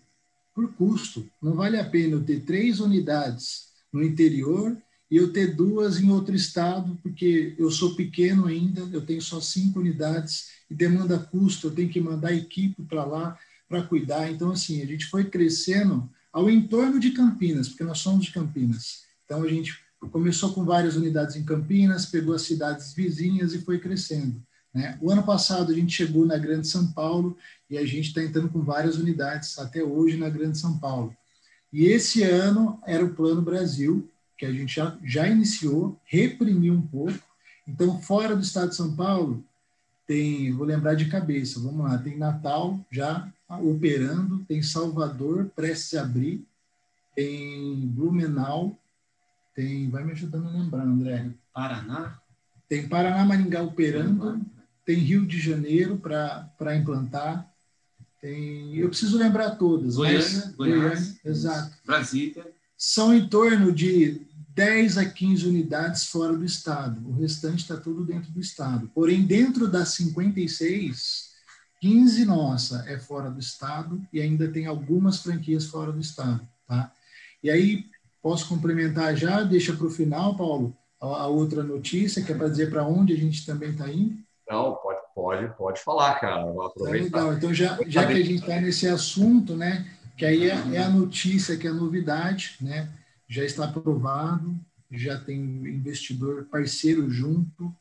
Por 0.54 0.72
custo. 0.74 1.28
Não 1.40 1.54
vale 1.54 1.78
a 1.78 1.88
pena 1.88 2.14
eu 2.14 2.24
ter 2.24 2.40
três 2.40 2.80
unidades 2.80 3.72
no 3.92 4.02
interior 4.02 4.76
e 5.10 5.16
eu 5.16 5.32
ter 5.32 5.54
duas 5.54 6.00
em 6.00 6.10
outro 6.10 6.34
estado, 6.34 6.98
porque 7.02 7.54
eu 7.58 7.70
sou 7.70 7.94
pequeno 7.94 8.46
ainda, 8.46 8.80
eu 8.92 9.00
tenho 9.00 9.22
só 9.22 9.40
cinco 9.40 9.80
unidades 9.80 10.48
e 10.68 10.74
demanda 10.74 11.18
custo, 11.18 11.68
eu 11.68 11.70
tenho 11.70 11.88
que 11.88 12.00
mandar 12.00 12.32
equipe 12.32 12.82
para 12.82 13.04
lá 13.04 13.38
para 13.68 13.82
cuidar. 13.82 14.30
Então, 14.30 14.50
assim, 14.50 14.82
a 14.82 14.86
gente 14.86 15.06
foi 15.06 15.24
crescendo 15.24 16.08
ao 16.32 16.50
entorno 16.50 16.98
de 16.98 17.12
Campinas, 17.12 17.68
porque 17.68 17.84
nós 17.84 17.98
somos 17.98 18.26
de 18.26 18.32
Campinas. 18.32 19.04
Então, 19.24 19.42
a 19.42 19.48
gente 19.48 19.78
começou 20.10 20.52
com 20.52 20.64
várias 20.64 20.96
unidades 20.96 21.36
em 21.36 21.44
Campinas, 21.44 22.06
pegou 22.06 22.34
as 22.34 22.42
cidades 22.42 22.92
vizinhas 22.92 23.54
e 23.54 23.60
foi 23.60 23.78
crescendo. 23.78 24.42
Né? 24.74 24.98
O 25.00 25.10
ano 25.10 25.22
passado, 25.22 25.72
a 25.72 25.74
gente 25.74 25.94
chegou 25.94 26.26
na 26.26 26.36
Grande 26.36 26.68
São 26.68 26.92
Paulo 26.92 27.36
e 27.70 27.78
a 27.78 27.86
gente 27.86 28.08
está 28.08 28.22
entrando 28.22 28.48
com 28.48 28.62
várias 28.62 28.96
unidades 28.96 29.58
até 29.58 29.82
hoje 29.82 30.16
na 30.16 30.28
Grande 30.28 30.58
São 30.58 30.78
Paulo. 30.78 31.16
E 31.72 31.86
esse 31.86 32.22
ano 32.22 32.78
era 32.86 33.04
o 33.04 33.14
Plano 33.14 33.42
Brasil, 33.42 34.08
que 34.36 34.44
a 34.44 34.52
gente 34.52 34.74
já, 34.74 34.96
já 35.02 35.26
iniciou, 35.26 35.98
reprimiu 36.04 36.74
um 36.74 36.82
pouco. 36.82 37.18
Então, 37.66 38.00
fora 38.00 38.36
do 38.36 38.42
estado 38.42 38.70
de 38.70 38.76
São 38.76 38.94
Paulo, 38.94 39.44
tem, 40.06 40.52
vou 40.52 40.66
lembrar 40.66 40.94
de 40.94 41.06
cabeça, 41.06 41.60
vamos 41.60 41.84
lá, 41.84 41.98
tem 41.98 42.16
Natal 42.16 42.78
já 42.90 43.28
operando, 43.48 44.44
tem 44.46 44.62
Salvador 44.62 45.50
prestes 45.54 45.98
a 45.98 46.02
abrir, 46.02 46.46
tem 47.14 47.74
Blumenau, 47.86 48.78
tem, 49.54 49.90
vai 49.90 50.04
me 50.04 50.12
ajudando 50.12 50.48
a 50.48 50.52
lembrar, 50.52 50.84
André. 50.84 51.30
Paraná? 51.52 52.18
Tem 52.68 52.88
Paraná, 52.88 53.24
Maringá 53.24 53.62
operando, 53.62 54.40
tem 54.84 54.98
Rio 54.98 55.26
de 55.26 55.40
Janeiro 55.40 55.96
para 55.96 56.76
implantar, 56.76 57.50
tem, 58.20 58.76
eu 58.76 58.88
preciso 58.88 59.18
lembrar 59.18 59.50
todas. 59.52 59.96
Goiânia, 59.96 60.54
Goiânia, 60.56 60.88
Goiânia 60.88 61.16
exato. 61.24 61.76
Brasília. 61.84 62.46
São 62.76 63.14
em 63.14 63.28
torno 63.28 63.72
de 63.72 64.25
10 64.56 64.96
a 64.96 65.04
15 65.04 65.46
unidades 65.46 66.06
fora 66.06 66.34
do 66.34 66.42
estado. 66.42 67.06
O 67.06 67.12
restante 67.20 67.58
está 67.58 67.76
tudo 67.76 68.06
dentro 68.06 68.32
do 68.32 68.40
estado. 68.40 68.90
Porém, 68.94 69.22
dentro 69.22 69.68
das 69.68 69.90
56, 69.90 71.34
15 71.78 72.24
nossa 72.24 72.82
é 72.88 72.98
fora 72.98 73.30
do 73.30 73.38
estado 73.38 74.00
e 74.10 74.18
ainda 74.18 74.48
tem 74.48 74.64
algumas 74.64 75.22
franquias 75.22 75.66
fora 75.66 75.92
do 75.92 76.00
estado, 76.00 76.40
tá? 76.66 76.90
E 77.42 77.50
aí 77.50 77.84
posso 78.22 78.48
complementar 78.48 79.14
já, 79.14 79.42
deixa 79.42 79.74
para 79.74 79.86
o 79.86 79.90
final, 79.90 80.34
Paulo, 80.34 80.74
a, 80.98 81.04
a, 81.04 81.26
outra 81.26 81.62
notícia 81.62 82.24
que 82.24 82.32
é 82.32 82.34
para 82.34 82.48
dizer 82.48 82.70
para 82.70 82.82
onde 82.82 83.12
a 83.12 83.16
gente 83.16 83.44
também 83.44 83.72
está 83.72 83.90
indo. 83.90 84.16
Não, 84.48 84.74
pode, 84.76 85.00
pode, 85.14 85.54
pode 85.54 85.80
falar, 85.82 86.18
cara. 86.18 86.46
Tá 86.78 86.90
legal. 86.90 87.34
Então 87.34 87.52
já, 87.52 87.78
já 87.86 88.06
que 88.06 88.14
a 88.14 88.24
gente 88.24 88.40
está 88.40 88.58
nesse 88.58 88.88
assunto, 88.88 89.54
né? 89.54 89.86
Que 90.16 90.24
aí 90.24 90.48
é, 90.48 90.54
é 90.72 90.78
a 90.78 90.88
notícia, 90.88 91.58
que 91.58 91.66
é 91.66 91.70
a 91.70 91.74
novidade, 91.74 92.56
né? 92.58 92.88
Já 93.28 93.44
está 93.44 93.64
aprovado, 93.64 94.58
já 94.90 95.18
tem 95.18 95.38
investidor 95.40 96.44
parceiro 96.44 97.10
junto 97.10 97.74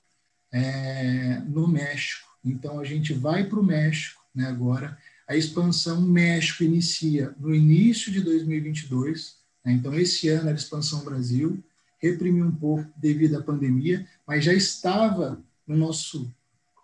é, 0.52 1.42
no 1.46 1.68
México. 1.68 2.28
Então, 2.44 2.80
a 2.80 2.84
gente 2.84 3.14
vai 3.14 3.44
para 3.46 3.60
o 3.60 3.64
México 3.64 4.24
né, 4.34 4.46
agora. 4.48 4.98
A 5.28 5.36
expansão 5.36 6.02
México 6.02 6.64
inicia 6.64 7.34
no 7.40 7.54
início 7.54 8.12
de 8.12 8.22
2022. 8.22 9.38
Né, 9.64 9.74
então, 9.74 9.94
esse 9.94 10.30
ano 10.30 10.50
era 10.50 10.58
expansão 10.58 11.04
Brasil, 11.04 11.64
reprimiu 12.00 12.46
um 12.46 12.56
pouco 12.56 12.86
devido 12.98 13.38
à 13.38 13.42
pandemia, 13.42 14.08
mas 14.28 14.44
já 14.44 14.54
estava 14.54 15.42
no 15.68 15.76
nosso, 15.76 16.32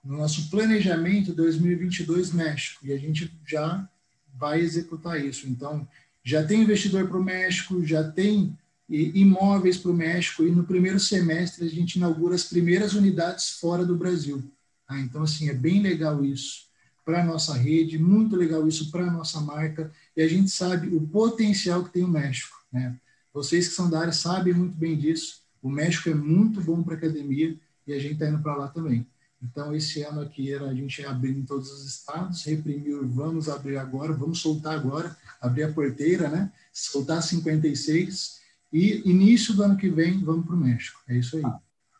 no 0.03 0.17
nosso 0.17 0.49
planejamento 0.49 1.33
2022 1.33 2.33
México, 2.33 2.85
e 2.85 2.91
a 2.91 2.97
gente 2.97 3.31
já 3.45 3.87
vai 4.33 4.59
executar 4.59 5.23
isso. 5.23 5.47
Então, 5.47 5.87
já 6.23 6.43
tem 6.43 6.61
investidor 6.61 7.07
para 7.07 7.17
o 7.17 7.23
México, 7.23 7.85
já 7.85 8.03
tem 8.03 8.57
imóveis 8.89 9.77
para 9.77 9.91
o 9.91 9.95
México, 9.95 10.43
e 10.43 10.51
no 10.51 10.65
primeiro 10.65 10.99
semestre 10.99 11.65
a 11.65 11.69
gente 11.69 11.95
inaugura 11.95 12.35
as 12.35 12.43
primeiras 12.43 12.93
unidades 12.93 13.51
fora 13.51 13.85
do 13.85 13.95
Brasil. 13.95 14.43
Ah, 14.87 14.99
então, 14.99 15.23
assim, 15.23 15.49
é 15.49 15.53
bem 15.53 15.81
legal 15.81 16.23
isso 16.25 16.69
para 17.05 17.21
a 17.21 17.25
nossa 17.25 17.53
rede, 17.53 17.97
muito 17.97 18.35
legal 18.35 18.67
isso 18.67 18.91
para 18.91 19.07
a 19.07 19.11
nossa 19.11 19.39
marca, 19.39 19.91
e 20.15 20.21
a 20.21 20.27
gente 20.27 20.51
sabe 20.51 20.93
o 20.93 21.01
potencial 21.01 21.83
que 21.83 21.93
tem 21.93 22.03
o 22.03 22.07
México. 22.07 22.55
Né? 22.71 22.95
Vocês 23.33 23.69
que 23.69 23.73
são 23.73 23.89
da 23.89 24.01
área 24.01 24.13
sabem 24.13 24.53
muito 24.53 24.75
bem 24.75 24.97
disso. 24.97 25.41
O 25.61 25.69
México 25.69 26.09
é 26.09 26.13
muito 26.13 26.61
bom 26.61 26.83
para 26.83 26.95
academia 26.95 27.55
e 27.87 27.93
a 27.93 27.99
gente 27.99 28.13
está 28.13 28.27
indo 28.27 28.39
para 28.39 28.55
lá 28.55 28.67
também. 28.67 29.07
Então, 29.41 29.73
esse 29.73 30.03
ano 30.03 30.21
aqui 30.21 30.53
era 30.53 30.65
a 30.65 30.73
gente 30.73 31.03
abrir 31.03 31.35
em 31.35 31.43
todos 31.43 31.71
os 31.71 31.85
estados, 31.85 32.43
reprimiu, 32.43 33.07
vamos 33.07 33.49
abrir 33.49 33.77
agora, 33.77 34.13
vamos 34.13 34.39
soltar 34.39 34.77
agora, 34.77 35.17
abrir 35.41 35.63
a 35.63 35.73
porteira, 35.73 36.29
né? 36.29 36.51
Soltar 36.71 37.23
56 37.23 38.39
e 38.71 39.09
início 39.09 39.53
do 39.53 39.63
ano 39.63 39.77
que 39.77 39.89
vem 39.89 40.23
vamos 40.23 40.45
para 40.45 40.55
o 40.55 40.59
México. 40.59 41.01
É 41.09 41.15
isso 41.15 41.37
aí. 41.37 41.43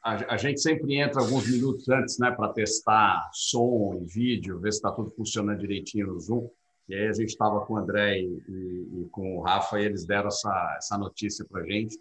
A, 0.04 0.34
a, 0.34 0.38
gente 0.38 0.62
sempre 0.62 0.96
entra 0.96 1.22
alguns 1.22 1.48
minutos 1.48 1.88
antes, 1.90 2.18
né, 2.18 2.32
para 2.32 2.54
testar 2.54 3.30
som 3.34 4.00
e 4.02 4.06
vídeo, 4.06 4.60
ver 4.60 4.72
se 4.72 4.78
está 4.78 4.92
tudo 4.92 5.12
funcionando 5.12 5.60
direitinho 5.60 6.08
no 6.08 6.20
Zoom. 6.20 6.50
E 6.90 6.96
aí 6.96 7.08
a 7.08 7.14
gente 7.14 7.30
estava 7.30 7.64
com 7.66 7.74
o 7.74 7.78
André 7.78 8.20
e, 8.20 8.44
e, 8.48 9.02
e, 9.02 9.08
com 9.12 9.38
o 9.38 9.42
Rafa 9.42 9.80
e 9.80 9.86
eles 9.86 10.06
deram 10.06 10.28
essa, 10.28 10.76
essa 10.78 10.98
notícia 10.98 11.46
para 11.46 11.62
a 11.62 11.66
gente. 11.66 12.00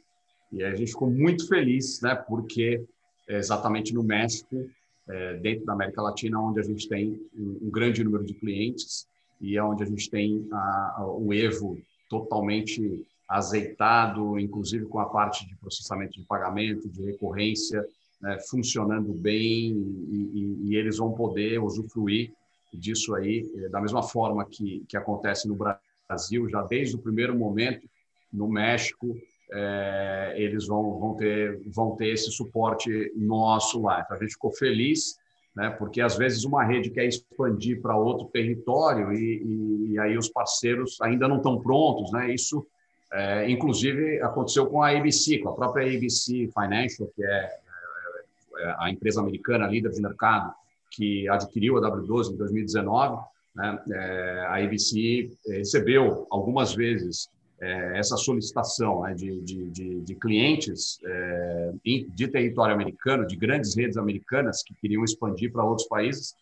E 0.53 0.65
a 0.65 0.75
gente 0.75 0.93
ficou 0.93 1.11
muito 1.11 1.47
feliz, 1.47 2.01
né, 2.01 2.15
porque 2.15 2.83
é 3.29 3.37
exatamente 3.37 3.93
no 3.93 4.03
México 4.03 4.69
é, 5.09 5.37
dentro 5.39 5.65
da 5.65 5.73
América 5.73 6.03
Latina, 6.03 6.41
onde 6.41 6.61
a 6.61 6.63
gente 6.63 6.89
tem 6.89 7.21
um, 7.35 7.71
grande 7.71 8.05
número 8.05 8.25
de 8.25 8.35
clientes 8.35 9.07
e 9.41 9.57
é 9.57 9.63
onde 9.63 9.83
a 9.83 9.87
gente 9.87 10.09
tem 10.11 10.47
a, 10.53 10.95
a, 10.99 11.07
o 11.07 11.33
Evo 11.33 11.79
totalmente 12.09 13.05
azeitado, 13.29 14.39
inclusive 14.39 14.87
com 14.87 14.99
a 14.99 15.07
parte 15.07 15.47
de 15.47 15.57
processamento 15.57 16.13
de 16.13 16.25
pagamento, 16.25 16.89
de 16.89 17.03
recorrência, 17.05 17.87
né, 18.21 18.39
funcionando 18.51 19.13
bem 19.13 19.73
e, 19.73 20.31
e, 20.35 20.69
e, 20.69 20.77
eles 20.77 20.99
vão 20.99 21.13
poder 21.13 21.63
usufruir 21.63 22.33
disso 22.75 23.15
aí 23.15 23.49
é, 23.57 23.69
da 23.69 23.81
mesma 23.81 24.03
forma 24.03 24.45
que, 24.45 24.85
que 24.89 24.97
acontece 24.97 25.49
no 25.49 25.57
Brasil, 25.57 26.49
já 26.49 26.63
desde 26.63 26.97
o 26.97 26.99
primeiro 26.99 27.37
momento, 27.37 27.89
no 28.33 28.49
México, 28.49 29.17
é, 29.53 30.35
eles 30.37 30.67
vão, 30.67 30.99
vão, 30.99 31.15
ter, 31.15 31.61
vão 31.67 31.97
ter 31.97 32.09
esse 32.09 32.31
suporte 32.31 33.13
nosso 33.17 33.83
lá. 33.83 34.01
Então, 34.01 34.17
a 34.17 34.21
gente 34.21 34.33
ficou 34.33 34.53
feliz, 34.53 35.19
né, 35.55 35.71
porque 35.71 36.01
às 36.01 36.17
vezes 36.17 36.45
uma 36.45 36.65
rede 36.65 36.91
quer 36.91 37.07
expandir 37.07 37.81
para 37.81 37.97
outro 37.97 38.29
território 38.29 39.13
e, 39.13 39.91
e, 39.91 39.99
aí 39.99 40.17
os 40.17 40.29
parceiros 40.29 41.01
ainda 41.01 41.27
não 41.27 41.39
estão 41.39 41.61
prontos. 41.61 42.13
Né? 42.13 42.33
Isso, 42.33 42.67
é, 43.13 43.51
inclusive, 43.51 44.21
aconteceu 44.23 44.67
com 44.67 44.83
a 44.83 44.91
ABC, 44.91 45.39
com 45.39 45.49
a 45.49 45.55
própria 45.55 45.87
ABC 45.87 46.49
Financial, 46.55 47.09
que 47.15 47.25
é, 47.25 47.29
é, 47.29 48.63
é 48.63 48.75
a 48.79 48.91
empresa 48.91 49.21
americana 49.21 49.67
líder 49.67 49.91
de 49.91 50.01
mercado 50.01 50.55
que 50.91 51.29
adquiriu 51.29 51.77
a 51.79 51.91
W12 51.91 52.33
em 52.33 52.37
2019. 52.37 53.23
Né? 53.55 53.83
É, 53.91 54.41
a 54.47 54.65
ABC 54.65 55.31
recebeu 55.47 56.27
algumas 56.31 56.73
vezes 56.75 57.29
é, 57.61 57.99
essa 57.99 58.17
solicitação 58.17 59.03
né, 59.03 59.15
de, 59.15 59.41
de, 59.41 59.71
de, 59.71 60.01
de, 60.01 60.15
clientes 60.15 60.99
é, 61.05 61.73
de 61.85 62.29
território 62.29 62.75
americano, 62.75 63.27
de 63.27 63.37
grandes 63.37 63.77
redes 63.77 63.97
americanas 63.97 64.63
que 64.63 64.75
queriam 64.75 65.05
expandir 65.05 65.53
para 65.53 65.65
outros 65.65 65.87
países, 65.87 66.35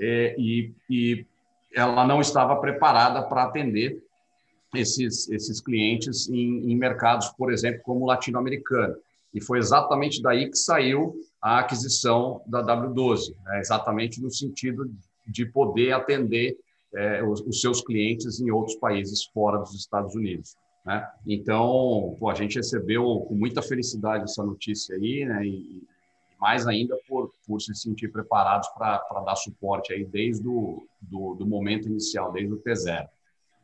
é, 0.00 0.34
e, 0.38 0.72
e, 0.90 1.24
ela 1.72 2.06
não 2.06 2.20
estava 2.20 2.56
preparada 2.56 3.22
para 3.22 3.44
atender, 3.44 4.02
esses, 4.74 5.28
esses 5.30 5.60
clientes 5.60 6.28
em, 6.28 6.70
em 6.70 6.76
mercados, 6.76 7.28
por 7.30 7.52
exemplo, 7.52 7.80
como 7.82 8.04
o 8.04 8.06
latino-americano. 8.06 8.96
E 9.32 9.40
foi 9.40 9.58
exatamente 9.58 10.22
daí 10.22 10.50
que 10.50 10.56
saiu 10.56 11.16
a 11.40 11.58
aquisição 11.58 12.40
da 12.46 12.62
W12, 12.62 13.34
né? 13.44 13.60
exatamente 13.60 14.20
no 14.20 14.30
sentido 14.30 14.90
de 15.26 15.46
poder 15.46 15.92
atender 15.92 16.56
é, 16.94 17.22
os, 17.22 17.40
os, 17.40 17.60
seus 17.60 17.80
clientes 17.80 18.40
em 18.40 18.50
outros 18.50 18.76
países 18.76 19.24
fora 19.24 19.58
dos 19.58 19.74
Estados 19.74 20.14
Unidos. 20.14 20.56
Né? 20.84 21.08
Então, 21.26 22.16
pô, 22.18 22.28
a 22.28 22.34
gente 22.34 22.56
recebeu 22.56 23.20
com 23.26 23.34
muita 23.34 23.62
felicidade 23.62 24.24
essa 24.24 24.44
notícia 24.44 24.94
aí, 24.96 25.24
né? 25.24 25.46
e, 25.46 25.82
mais 26.38 26.66
ainda 26.66 26.94
por, 27.08 27.32
por 27.46 27.60
se 27.60 27.74
sentir 27.74 28.08
preparados 28.08 28.68
para 28.68 29.00
dar 29.24 29.36
suporte 29.36 29.94
aí 29.94 30.04
desde 30.04 30.46
o 30.46 30.86
do, 31.00 31.34
do 31.36 31.46
momento 31.46 31.88
inicial, 31.88 32.32
desde 32.32 32.52
o 32.52 32.58
T0. 32.58 33.08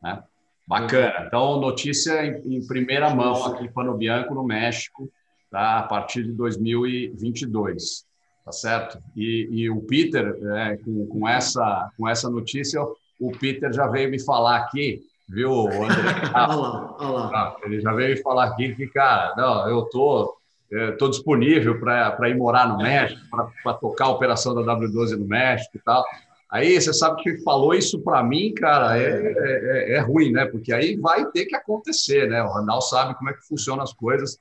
Né? 0.01 0.23
Bacana. 0.67 1.25
Então, 1.27 1.59
notícia 1.59 2.25
em, 2.25 2.57
em 2.57 2.65
primeira 2.65 3.13
mão 3.13 3.45
aqui, 3.45 3.69
Pano 3.69 3.95
Bianco, 3.95 4.33
no 4.33 4.43
México, 4.43 5.11
tá? 5.51 5.79
a 5.79 5.83
partir 5.83 6.23
de 6.23 6.31
2022. 6.31 8.05
Tá 8.43 8.51
certo? 8.51 8.97
E, 9.15 9.47
e 9.51 9.69
o 9.69 9.81
Peter, 9.81 10.35
é, 10.55 10.77
com, 10.77 11.05
com, 11.05 11.27
essa, 11.27 11.91
com 11.95 12.09
essa 12.09 12.29
notícia, 12.29 12.81
o 13.19 13.31
Peter 13.31 13.71
já 13.71 13.87
veio 13.87 14.09
me 14.09 14.19
falar 14.19 14.57
aqui, 14.57 15.03
viu, 15.31 15.67
André? 15.67 16.31
olha 16.35 16.55
lá, 16.55 16.95
olha 16.99 17.09
lá. 17.09 17.31
Ah, 17.33 17.55
ele 17.63 17.79
já 17.79 17.93
veio 17.93 18.15
me 18.15 18.21
falar 18.21 18.45
aqui 18.45 18.75
que, 18.75 18.87
cara, 18.87 19.33
não, 19.35 19.69
eu 19.69 19.83
tô, 19.83 20.37
estou 20.69 21.09
disponível 21.09 21.79
para 21.79 22.29
ir 22.29 22.35
morar 22.35 22.67
no 22.67 22.77
México, 22.77 23.21
para 23.63 23.73
tocar 23.73 24.05
a 24.05 24.09
operação 24.11 24.53
da 24.53 24.61
W12 24.75 25.17
no 25.17 25.25
México 25.25 25.77
e 25.77 25.79
tal. 25.79 26.03
Aí 26.51 26.79
você 26.79 26.93
sabe 26.93 27.23
que 27.23 27.37
falou 27.43 27.73
isso 27.73 27.99
para 28.01 28.21
mim, 28.21 28.53
cara, 28.53 28.97
é, 28.97 29.03
é, 29.03 29.33
é, 29.37 29.93
é, 29.93 29.99
ruim, 29.99 30.31
né? 30.31 30.45
Porque 30.45 30.73
aí 30.73 30.97
vai 30.97 31.25
ter 31.31 31.45
que 31.45 31.55
acontecer, 31.55 32.29
né? 32.29 32.43
O 32.43 32.51
Randall 32.51 32.81
sabe 32.81 33.15
como 33.15 33.29
é 33.29 33.33
que 33.33 33.47
funcionam 33.47 33.81
as 33.81 33.93
coisas. 33.93 34.37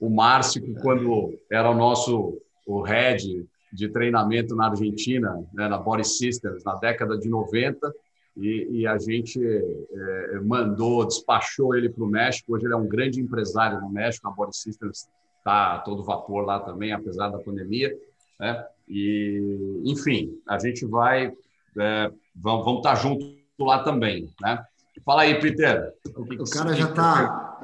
O 0.00 0.08
Márcio, 0.08 0.62
quando 0.80 1.36
era 1.50 1.68
o 1.68 1.74
nosso 1.74 2.40
o 2.64 2.82
head 2.82 3.44
de 3.72 3.88
treinamento 3.88 4.54
na 4.54 4.68
Argentina, 4.68 5.42
né, 5.52 5.68
na 5.68 5.78
Body 5.78 6.06
Systems, 6.06 6.62
na 6.64 6.74
década 6.76 7.18
de 7.18 7.28
90, 7.28 7.92
e, 8.38 8.68
e 8.70 8.86
a 8.86 8.96
gente 8.98 9.40
é, 9.44 10.40
mandou, 10.40 11.04
despachou 11.04 11.74
ele 11.74 11.88
para 11.88 12.04
o 12.04 12.06
México. 12.06 12.54
Hoje 12.54 12.66
ele 12.66 12.74
é 12.74 12.76
um 12.76 12.86
grande 12.86 13.20
empresário 13.20 13.80
no 13.80 13.90
México, 13.90 14.28
a 14.28 14.30
Body 14.30 14.56
Systems 14.56 15.08
está 15.38 15.78
todo 15.78 16.04
vapor 16.04 16.44
lá 16.44 16.60
também, 16.60 16.92
apesar 16.92 17.30
da 17.30 17.38
pandemia. 17.38 17.92
Né? 18.38 18.64
E, 18.88 19.82
enfim, 19.84 20.38
a 20.46 20.56
gente 20.58 20.86
vai, 20.86 21.32
é, 21.78 22.10
vamos, 22.34 22.64
vamos 22.64 22.78
estar 22.78 22.94
tá 22.94 22.94
junto 22.94 23.36
lá 23.58 23.82
também. 23.82 24.32
Né? 24.40 24.64
Fala 25.04 25.22
aí, 25.22 25.40
Peter. 25.40 25.92
O, 26.16 26.22
o 26.22 26.50
cara 26.50 26.74
já 26.74 26.88
está. 26.88 27.58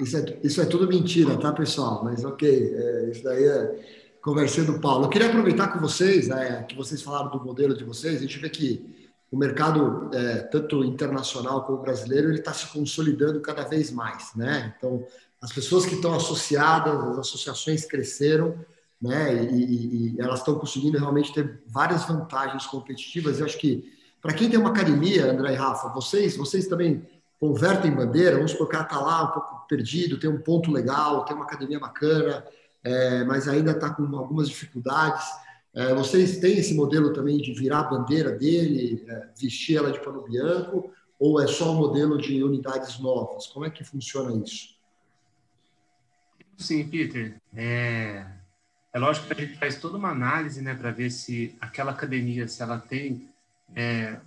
Isso 0.00 0.16
é, 0.16 0.38
isso 0.42 0.60
é 0.60 0.64
tudo 0.64 0.88
mentira, 0.88 1.36
tá, 1.36 1.52
pessoal? 1.52 2.02
Mas 2.02 2.24
ok, 2.24 2.48
é, 2.48 3.10
isso 3.10 3.22
daí 3.22 3.44
é 3.44 4.04
conversando 4.22 4.72
do 4.72 4.80
Paulo. 4.80 5.04
Eu 5.04 5.10
queria 5.10 5.28
aproveitar 5.28 5.68
com 5.68 5.78
vocês, 5.78 6.30
é, 6.30 6.62
que 6.62 6.74
vocês 6.74 7.02
falaram 7.02 7.30
do 7.30 7.44
modelo 7.44 7.76
de 7.76 7.84
vocês, 7.84 8.16
a 8.16 8.20
gente 8.20 8.38
vê 8.38 8.48
que 8.48 8.93
o 9.34 9.36
mercado, 9.36 10.10
é, 10.14 10.36
tanto 10.42 10.84
internacional 10.84 11.64
como 11.64 11.78
brasileiro, 11.78 12.28
ele 12.28 12.38
está 12.38 12.52
se 12.52 12.68
consolidando 12.68 13.40
cada 13.40 13.64
vez 13.64 13.90
mais, 13.90 14.32
né? 14.36 14.72
Então, 14.78 15.04
as 15.42 15.52
pessoas 15.52 15.84
que 15.84 15.96
estão 15.96 16.14
associadas, 16.14 16.94
as 16.94 17.18
associações 17.18 17.84
cresceram, 17.84 18.54
né? 19.02 19.44
E, 19.46 19.56
e, 19.56 20.14
e 20.14 20.20
elas 20.20 20.38
estão 20.38 20.54
conseguindo 20.54 20.96
realmente 20.98 21.34
ter 21.34 21.60
várias 21.66 22.04
vantagens 22.04 22.64
competitivas. 22.66 23.40
Eu 23.40 23.46
acho 23.46 23.58
que 23.58 23.92
para 24.22 24.32
quem 24.32 24.48
tem 24.48 24.58
uma 24.58 24.70
academia, 24.70 25.32
André 25.32 25.54
e 25.54 25.56
Rafa, 25.56 25.88
vocês, 25.88 26.36
vocês 26.36 26.68
também 26.68 27.04
convertem 27.40 27.90
bandeira. 27.90 28.36
Vamos 28.36 28.52
supor 28.52 28.68
que 28.68 28.76
está 28.76 29.00
lá 29.00 29.24
um 29.24 29.32
pouco 29.32 29.66
perdido, 29.66 30.20
tem 30.20 30.30
um 30.30 30.40
ponto 30.40 30.70
legal, 30.70 31.24
tem 31.24 31.34
uma 31.34 31.44
academia 31.44 31.80
bacana, 31.80 32.44
é, 32.84 33.24
mas 33.24 33.48
ainda 33.48 33.72
está 33.72 33.90
com 33.90 34.04
algumas 34.16 34.48
dificuldades. 34.48 35.26
É, 35.74 35.92
vocês 35.92 36.38
têm 36.38 36.58
esse 36.58 36.72
modelo 36.74 37.12
também 37.12 37.38
de 37.38 37.52
virar 37.52 37.80
a 37.80 37.84
bandeira 37.90 38.30
dele, 38.30 39.04
é, 39.08 39.28
vestir 39.36 39.76
ela 39.76 39.90
de 39.90 39.98
pano 40.00 40.22
bianco, 40.22 40.92
ou 41.18 41.40
é 41.40 41.46
só 41.46 41.72
um 41.72 41.76
modelo 41.76 42.16
de 42.16 42.42
unidades 42.42 42.98
novas? 43.00 43.46
Como 43.48 43.66
é 43.66 43.70
que 43.70 43.82
funciona 43.82 44.44
isso? 44.44 44.74
Sim, 46.56 46.86
Peter. 46.88 47.40
É, 47.54 48.24
é 48.92 48.98
lógico 48.98 49.26
que 49.26 49.32
a 49.32 49.46
gente 49.46 49.58
faz 49.58 49.76
toda 49.76 49.98
uma 49.98 50.10
análise 50.10 50.62
né, 50.62 50.74
para 50.74 50.92
ver 50.92 51.10
se 51.10 51.56
aquela 51.60 51.90
academia, 51.90 52.46
se 52.46 52.62
ela 52.62 52.78
tem 52.78 53.28
é, 53.74 54.20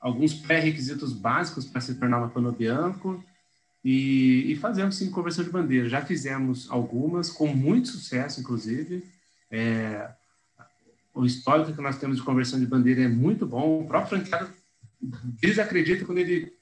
alguns 0.00 0.32
pré-requisitos 0.32 1.12
básicos 1.12 1.66
para 1.66 1.82
se 1.82 1.96
tornar 1.96 2.18
uma 2.18 2.30
pano 2.30 2.52
bianco 2.52 3.22
e, 3.84 4.50
e 4.50 4.56
fazemos 4.56 4.96
sim 4.96 5.10
conversão 5.10 5.44
de 5.44 5.50
bandeira. 5.50 5.88
Já 5.88 6.00
fizemos 6.00 6.70
algumas, 6.70 7.30
com 7.30 7.46
muito 7.46 7.88
sucesso, 7.88 8.40
inclusive. 8.40 9.04
É, 9.50 10.10
o 11.18 11.26
histórico 11.26 11.72
que 11.72 11.82
nós 11.82 11.98
temos 11.98 12.16
de 12.16 12.22
conversão 12.22 12.60
de 12.60 12.66
bandeira 12.66 13.02
é 13.02 13.08
muito 13.08 13.44
bom. 13.44 13.80
O 13.80 13.86
próprio 13.86 14.18
franqueado 14.18 14.52
desacredita 15.40 16.04
quando 16.04 16.18
ele 16.18 16.56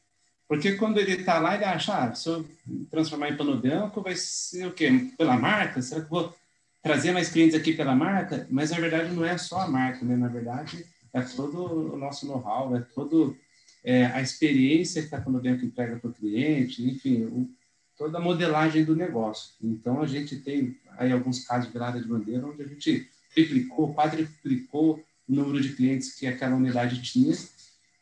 porque 0.49 0.77
quando 0.77 0.99
ele 0.99 1.13
está 1.13 1.41
lá, 1.41 1.57
ele 1.57 1.65
acha, 1.65 1.93
ah, 1.93 2.15
se 2.15 2.29
eu 2.29 2.47
transformar 2.89 3.31
em 3.31 3.37
pano 3.37 3.61
branco, 3.61 4.01
vai 4.01 4.15
ser 4.15 4.67
o 4.67 4.73
quê? 4.73 5.11
Pela 5.19 5.37
marca? 5.37 5.83
Será 5.83 6.03
que 6.03 6.09
vou 6.09 6.33
trazer 6.81 7.11
mais 7.11 7.29
clientes 7.29 7.57
aqui 7.57 7.73
pela 7.73 7.97
marca? 7.97 8.47
Mas, 8.49 8.71
na 8.71 8.79
verdade, 8.79 9.13
não 9.13 9.25
é 9.25 9.37
só 9.37 9.63
a 9.63 9.69
marca, 9.69 10.05
né? 10.05 10.17
Na 10.17 10.29
verdade, 10.29 10.87
é 11.13 11.21
todo 11.21 11.95
o 11.95 11.99
nosso 11.99 12.27
know-how, 12.27 12.77
é 12.77 12.81
todo 12.95 13.37
é, 13.83 14.07
a 14.07 14.23
experiência 14.23 15.05
que 15.05 15.15
a 15.17 15.21
Pano 15.21 15.41
Branco 15.41 15.65
entrega 15.65 15.97
para 15.97 16.11
o 16.11 16.15
cliente, 16.15 16.89
enfim, 16.89 17.25
o, 17.25 17.51
toda 17.97 18.19
a 18.19 18.21
modelagem 18.21 18.85
do 18.85 18.95
negócio. 18.95 19.53
Então, 19.61 20.01
a 20.01 20.07
gente 20.07 20.37
tem 20.37 20.79
aí 20.97 21.11
alguns 21.11 21.45
casos 21.45 21.67
de 21.67 21.73
virada 21.73 22.01
de 22.01 22.07
bandeira 22.07 22.47
onde 22.47 22.63
a 22.63 22.67
gente 22.69 23.11
triplicou, 23.37 23.93
quadriplicou 23.93 25.05
o 25.28 25.34
número 25.34 25.61
de 25.61 25.74
clientes 25.74 26.14
que 26.14 26.26
aquela 26.26 26.57
unidade 26.57 27.03
tinha 27.03 27.37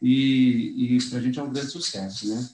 e, 0.01 0.97
e 0.97 1.09
para 1.09 1.19
a 1.19 1.23
gente 1.23 1.39
é 1.39 1.43
um 1.43 1.53
grande 1.53 1.71
sucesso, 1.71 2.29
né? 2.29 2.49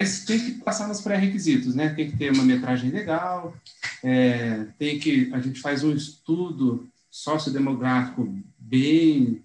Mas 0.00 0.24
tem 0.24 0.40
que 0.40 0.52
passar 0.62 0.88
nos 0.88 1.00
pré-requisitos, 1.00 1.74
né? 1.74 1.90
Tem 1.90 2.10
que 2.10 2.16
ter 2.16 2.32
uma 2.32 2.42
metragem 2.42 2.90
legal, 2.90 3.54
é, 4.02 4.66
tem 4.78 4.98
que 4.98 5.30
a 5.32 5.38
gente 5.38 5.60
faz 5.60 5.84
um 5.84 5.94
estudo 5.94 6.88
sociodemográfico 7.10 8.34
bem 8.58 9.44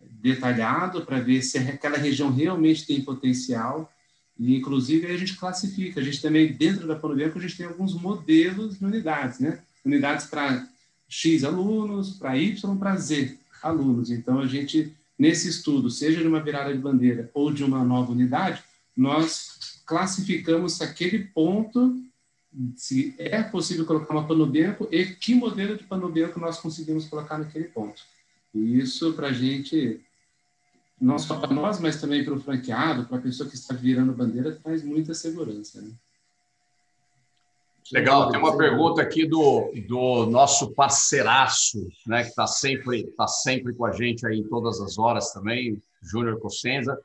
detalhado 0.00 1.06
para 1.06 1.20
ver 1.20 1.42
se 1.42 1.56
aquela 1.58 1.96
região 1.96 2.30
realmente 2.30 2.86
tem 2.86 3.00
potencial 3.02 3.90
e 4.38 4.56
inclusive 4.56 5.06
a 5.06 5.16
gente 5.16 5.36
classifica. 5.36 6.00
A 6.00 6.02
gente 6.02 6.20
também 6.20 6.52
dentro 6.52 6.86
da 6.86 6.96
Panobianco 6.96 7.38
a 7.38 7.40
gente 7.40 7.56
tem 7.56 7.66
alguns 7.66 7.94
modelos 7.94 8.78
de 8.78 8.84
unidades, 8.84 9.38
né? 9.38 9.60
Unidades 9.84 10.26
para 10.26 10.66
X 11.08 11.44
alunos, 11.44 12.12
para 12.18 12.36
Y, 12.36 12.76
para 12.76 12.96
Z 12.96 13.38
alunos. 13.62 14.10
Então 14.10 14.40
a 14.40 14.46
gente 14.46 14.94
nesse 15.18 15.48
estudo, 15.48 15.90
seja 15.90 16.20
de 16.20 16.28
uma 16.28 16.42
virada 16.42 16.72
de 16.72 16.78
bandeira 16.78 17.30
ou 17.32 17.52
de 17.52 17.64
uma 17.64 17.84
nova 17.84 18.12
unidade, 18.12 18.62
nós 18.96 19.82
classificamos 19.86 20.80
aquele 20.80 21.24
ponto, 21.24 22.00
se 22.76 23.14
é 23.18 23.42
possível 23.42 23.84
colocar 23.84 24.12
uma 24.12 24.26
panobianco 24.26 24.88
e 24.90 25.06
que 25.06 25.34
modelo 25.34 25.76
de 25.76 25.84
panobianco 25.84 26.38
nós 26.38 26.58
conseguimos 26.58 27.06
colocar 27.06 27.38
naquele 27.38 27.66
ponto. 27.66 28.02
E 28.54 28.78
isso 28.78 29.12
para 29.14 29.28
a 29.28 29.32
gente, 29.32 30.00
não 31.00 31.18
só 31.18 31.38
para 31.38 31.52
nós, 31.52 31.80
mas 31.80 32.00
também 32.00 32.24
para 32.24 32.34
o 32.34 32.40
franqueado, 32.40 33.06
para 33.06 33.18
a 33.18 33.22
pessoa 33.22 33.48
que 33.48 33.56
está 33.56 33.74
virando 33.74 34.12
bandeira, 34.12 34.52
traz 34.62 34.84
muita 34.84 35.14
segurança. 35.14 35.80
Né? 35.82 35.90
Legal, 37.92 38.30
tem 38.30 38.40
uma 38.40 38.56
pergunta 38.56 39.02
aqui 39.02 39.26
do, 39.26 39.70
do 39.86 40.26
nosso 40.26 40.72
parceiraço, 40.72 41.86
né, 42.06 42.22
que 42.22 42.30
está 42.30 42.46
sempre, 42.46 43.04
tá 43.16 43.26
sempre 43.26 43.74
com 43.74 43.84
a 43.84 43.92
gente 43.92 44.26
aí 44.26 44.38
em 44.38 44.48
todas 44.48 44.80
as 44.80 44.98
horas 44.98 45.32
também, 45.32 45.82
Júnior 46.02 46.40
Cossenza, 46.40 46.98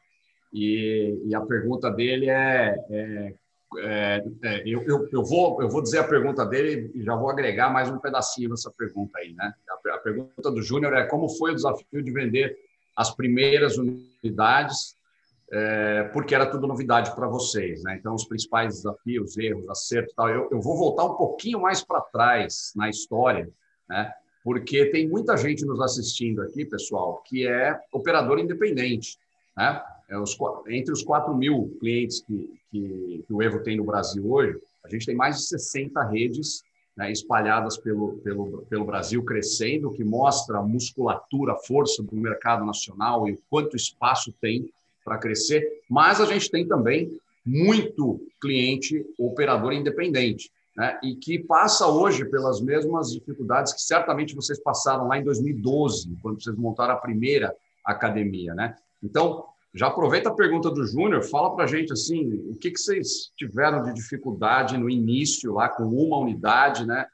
e, 0.53 1.21
e, 1.25 1.35
a 1.35 1.41
pergunta 1.41 1.91
dele 1.91 2.29
é, 2.29 2.75
é, 2.89 3.33
é, 3.77 4.23
é 4.43 4.63
eu, 4.65 4.81
eu, 4.83 5.07
eu, 5.11 5.23
vou, 5.23 5.61
eu 5.61 5.69
vou 5.69 5.81
dizer 5.81 5.99
a 5.99 6.07
pergunta 6.07 6.43
dele 6.45 6.89
e 6.95 7.03
já 7.03 7.15
vou 7.15 7.29
agregar 7.29 7.69
mais 7.69 7.89
um 7.89 7.99
pedacinho 7.99 8.49
nessa 8.49 8.71
pergunta 8.71 9.19
aí, 9.19 9.33
né? 9.33 9.53
A, 9.69 9.95
a 9.95 9.97
pergunta 9.99 10.49
do 10.49 10.61
Júnior 10.61 10.93
é 10.93 11.05
como 11.05 11.29
foi 11.29 11.51
o 11.51 11.55
desafio 11.55 12.01
de 12.01 12.11
vender 12.11 12.57
as 12.95 13.15
primeiras 13.15 13.77
unidades 13.77 14.97
é, 15.51 16.03
porque 16.13 16.35
era 16.35 16.45
tudo 16.45 16.67
novidade 16.67 17.13
para 17.15 17.27
vocês. 17.27 17.83
Né? 17.83 17.97
Então, 17.99 18.13
os 18.13 18.25
principais 18.25 18.75
desafios, 18.75 19.37
erros, 19.37 19.67
acertos 19.69 20.13
tal. 20.15 20.29
Eu, 20.29 20.49
eu 20.51 20.61
vou 20.61 20.77
voltar 20.77 21.05
um 21.05 21.15
pouquinho 21.15 21.59
mais 21.59 21.83
para 21.83 22.01
trás 22.01 22.71
na 22.75 22.89
história, 22.89 23.49
né? 23.87 24.13
porque 24.43 24.85
tem 24.85 25.07
muita 25.07 25.35
gente 25.35 25.65
nos 25.65 25.81
assistindo 25.81 26.41
aqui, 26.41 26.65
pessoal, 26.65 27.21
que 27.25 27.47
é 27.47 27.79
operador 27.91 28.39
independente. 28.39 29.17
Né? 29.57 29.81
É 30.09 30.17
os, 30.17 30.37
entre 30.67 30.93
os 30.93 31.03
4 31.03 31.35
mil 31.35 31.75
clientes 31.79 32.21
que, 32.21 32.59
que, 32.71 33.23
que, 33.27 33.33
o 33.33 33.41
Evo 33.41 33.61
tem 33.61 33.77
no 33.77 33.83
Brasil 33.83 34.31
hoje, 34.31 34.59
a 34.83 34.89
gente 34.89 35.05
tem 35.05 35.15
mais 35.15 35.37
de 35.37 35.43
60 35.49 36.01
redes 36.05 36.63
né, 36.95 37.11
espalhadas 37.11 37.77
pelo, 37.77 38.17
pelo, 38.19 38.65
pelo 38.69 38.85
Brasil, 38.85 39.23
crescendo, 39.23 39.91
que 39.91 40.03
mostra 40.03 40.57
a 40.57 40.63
musculatura, 40.63 41.53
a 41.53 41.57
força 41.57 42.01
do 42.01 42.15
mercado 42.15 42.65
nacional 42.65 43.27
e 43.27 43.33
o 43.33 43.39
quanto 43.49 43.75
espaço 43.75 44.33
tem 44.41 44.71
para 45.03 45.17
crescer, 45.17 45.65
mas 45.89 46.19
a 46.21 46.25
gente 46.25 46.49
tem 46.49 46.67
também 46.67 47.17
muito 47.45 48.21
cliente 48.41 49.05
operador 49.17 49.73
independente, 49.73 50.51
né? 50.75 50.99
e 51.03 51.15
que 51.15 51.39
passa 51.39 51.87
hoje 51.87 52.25
pelas 52.25 52.61
mesmas 52.61 53.11
dificuldades 53.11 53.73
que 53.73 53.81
certamente 53.81 54.35
vocês 54.35 54.61
passaram 54.61 55.07
lá 55.07 55.17
em 55.17 55.23
2012, 55.23 56.17
quando 56.21 56.41
vocês 56.41 56.55
montaram 56.55 56.93
a 56.93 56.97
primeira 56.97 57.55
academia. 57.85 58.53
Né? 58.53 58.75
Então, 59.01 59.45
já 59.73 59.87
aproveita 59.87 60.29
a 60.29 60.33
pergunta 60.33 60.69
do 60.71 60.85
Júnior, 60.85 61.23
fala 61.23 61.55
para 61.55 61.65
a 61.65 61.67
gente 61.67 61.93
assim, 61.93 62.33
o 62.49 62.55
que, 62.55 62.71
que 62.71 62.79
vocês 62.79 63.31
tiveram 63.37 63.83
de 63.83 63.93
dificuldade 63.93 64.77
no 64.77 64.89
início 64.89 65.53
lá 65.53 65.69
com 65.69 65.83
uma 65.83 66.17
unidade, 66.17 66.87
né? 66.87 67.05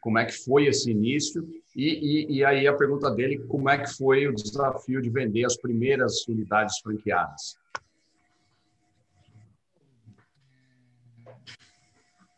Como 0.00 0.18
é 0.18 0.24
que 0.24 0.44
foi 0.44 0.66
esse 0.66 0.90
início? 0.90 1.44
E, 1.74 1.88
e, 1.88 2.36
e 2.36 2.44
aí 2.44 2.66
a 2.66 2.72
pergunta 2.72 3.10
dele, 3.10 3.38
como 3.48 3.68
é 3.68 3.78
que 3.78 3.92
foi 3.92 4.28
o 4.28 4.34
desafio 4.34 5.02
de 5.02 5.10
vender 5.10 5.44
as 5.44 5.56
primeiras 5.56 6.26
unidades 6.28 6.78
franqueadas? 6.78 7.56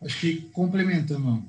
Acho 0.01 0.21
que 0.21 0.41
complementando, 0.51 1.45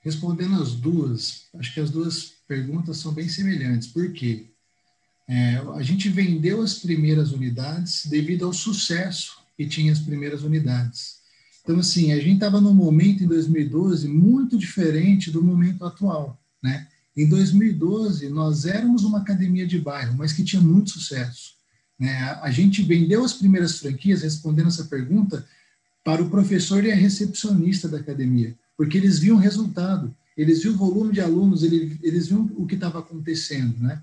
respondendo 0.00 0.60
as 0.60 0.74
duas, 0.74 1.48
acho 1.54 1.74
que 1.74 1.80
as 1.80 1.90
duas 1.90 2.34
perguntas 2.48 2.96
são 2.96 3.12
bem 3.12 3.28
semelhantes. 3.28 3.88
Por 3.88 4.12
quê? 4.12 4.46
É, 5.28 5.56
a 5.76 5.82
gente 5.82 6.08
vendeu 6.08 6.60
as 6.62 6.80
primeiras 6.80 7.30
unidades 7.30 8.06
devido 8.06 8.46
ao 8.46 8.52
sucesso 8.52 9.38
que 9.56 9.68
tinha 9.68 9.92
as 9.92 10.00
primeiras 10.00 10.42
unidades. 10.42 11.20
Então, 11.62 11.78
assim, 11.78 12.12
a 12.12 12.16
gente 12.16 12.34
estava 12.34 12.60
num 12.60 12.74
momento 12.74 13.22
em 13.22 13.28
2012 13.28 14.08
muito 14.08 14.58
diferente 14.58 15.30
do 15.30 15.44
momento 15.44 15.84
atual, 15.84 16.42
né? 16.60 16.88
Em 17.20 17.28
2012, 17.28 18.30
nós 18.30 18.64
éramos 18.64 19.04
uma 19.04 19.18
academia 19.18 19.66
de 19.66 19.78
bairro, 19.78 20.16
mas 20.16 20.32
que 20.32 20.42
tinha 20.42 20.62
muito 20.62 20.88
sucesso. 20.88 21.52
Né? 21.98 22.16
A 22.40 22.50
gente 22.50 22.82
vendeu 22.82 23.22
as 23.22 23.34
primeiras 23.34 23.78
franquias, 23.78 24.22
respondendo 24.22 24.68
essa 24.68 24.84
pergunta, 24.84 25.46
para 26.02 26.22
o 26.22 26.30
professor 26.30 26.82
e 26.82 26.90
a 26.90 26.94
recepcionista 26.94 27.86
da 27.86 27.98
academia, 27.98 28.56
porque 28.74 28.96
eles 28.96 29.18
viam 29.18 29.36
resultado, 29.36 30.16
eles 30.34 30.62
viam 30.62 30.72
o 30.72 30.78
volume 30.78 31.12
de 31.12 31.20
alunos, 31.20 31.62
eles, 31.62 31.98
eles 32.02 32.28
viam 32.28 32.50
o 32.56 32.66
que 32.66 32.74
estava 32.74 33.00
acontecendo, 33.00 33.78
né? 33.78 34.00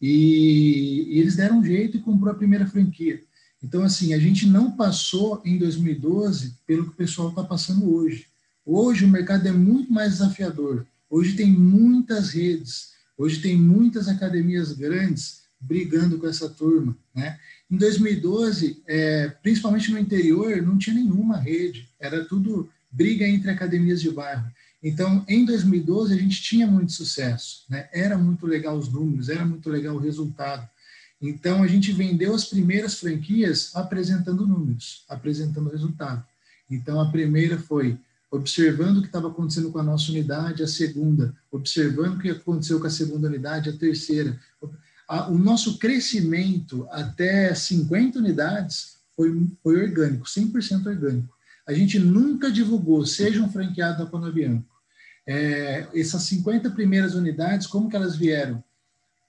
E, 0.00 1.08
e, 1.10 1.18
eles 1.18 1.34
deram 1.34 1.58
um 1.58 1.64
jeito 1.64 1.96
e 1.96 2.00
comprou 2.00 2.30
a 2.30 2.36
primeira 2.36 2.68
franquia. 2.68 3.20
Então, 3.60 3.82
assim, 3.82 4.14
a 4.14 4.18
gente 4.20 4.46
não 4.46 4.70
passou 4.70 5.42
em 5.44 5.58
2012 5.58 6.54
pelo 6.64 6.84
que 6.84 6.90
o 6.90 6.96
pessoal 6.96 7.30
está 7.30 7.42
passando 7.42 7.92
hoje. 7.92 8.26
Hoje 8.64 9.04
o 9.04 9.08
mercado 9.08 9.48
é 9.48 9.52
muito 9.52 9.92
mais 9.92 10.12
desafiador. 10.12 10.86
Hoje 11.10 11.34
tem 11.34 11.50
muitas 11.50 12.30
redes, 12.30 12.92
hoje 13.18 13.40
tem 13.42 13.56
muitas 13.56 14.06
academias 14.06 14.72
grandes 14.72 15.42
brigando 15.60 16.18
com 16.18 16.26
essa 16.26 16.48
turma, 16.48 16.96
né? 17.14 17.38
Em 17.70 17.76
2012, 17.76 18.82
é, 18.86 19.28
principalmente 19.42 19.90
no 19.90 19.98
interior, 19.98 20.62
não 20.62 20.78
tinha 20.78 20.94
nenhuma 20.94 21.36
rede, 21.36 21.88
era 21.98 22.24
tudo 22.24 22.70
briga 22.90 23.26
entre 23.26 23.50
academias 23.50 24.00
de 24.00 24.10
bairro. 24.10 24.50
Então, 24.82 25.24
em 25.28 25.44
2012, 25.44 26.14
a 26.14 26.16
gente 26.16 26.42
tinha 26.42 26.66
muito 26.66 26.92
sucesso, 26.92 27.64
né? 27.68 27.88
era 27.92 28.16
muito 28.16 28.46
legal 28.46 28.76
os 28.76 28.88
números, 28.88 29.28
era 29.28 29.44
muito 29.44 29.68
legal 29.68 29.96
o 29.96 30.00
resultado. 30.00 30.66
Então, 31.20 31.62
a 31.62 31.66
gente 31.66 31.92
vendeu 31.92 32.34
as 32.34 32.46
primeiras 32.46 32.98
franquias 32.98 33.76
apresentando 33.76 34.46
números, 34.46 35.04
apresentando 35.08 35.68
resultado. 35.68 36.24
Então, 36.70 36.98
a 36.98 37.10
primeira 37.10 37.58
foi 37.58 37.98
observando 38.30 38.98
o 38.98 39.00
que 39.00 39.08
estava 39.08 39.28
acontecendo 39.28 39.70
com 39.70 39.78
a 39.78 39.82
nossa 39.82 40.10
unidade, 40.10 40.62
a 40.62 40.68
segunda, 40.68 41.34
observando 41.50 42.14
o 42.14 42.18
que 42.18 42.30
aconteceu 42.30 42.78
com 42.78 42.86
a 42.86 42.90
segunda 42.90 43.28
unidade, 43.28 43.70
a 43.70 43.76
terceira. 43.76 44.38
O 45.28 45.36
nosso 45.36 45.78
crescimento 45.78 46.86
até 46.90 47.52
50 47.52 48.20
unidades 48.20 48.98
foi, 49.16 49.46
foi 49.62 49.82
orgânico, 49.82 50.26
100% 50.26 50.86
orgânico. 50.86 51.34
A 51.66 51.72
gente 51.72 51.98
nunca 51.98 52.50
divulgou, 52.50 53.04
seja 53.04 53.42
um 53.42 53.50
franqueado 53.50 54.04
da 54.04 54.10
Panabianco. 54.10 54.68
É, 55.26 55.88
essas 55.94 56.22
50 56.22 56.70
primeiras 56.70 57.14
unidades, 57.14 57.66
como 57.66 57.88
que 57.88 57.96
elas 57.96 58.16
vieram? 58.16 58.62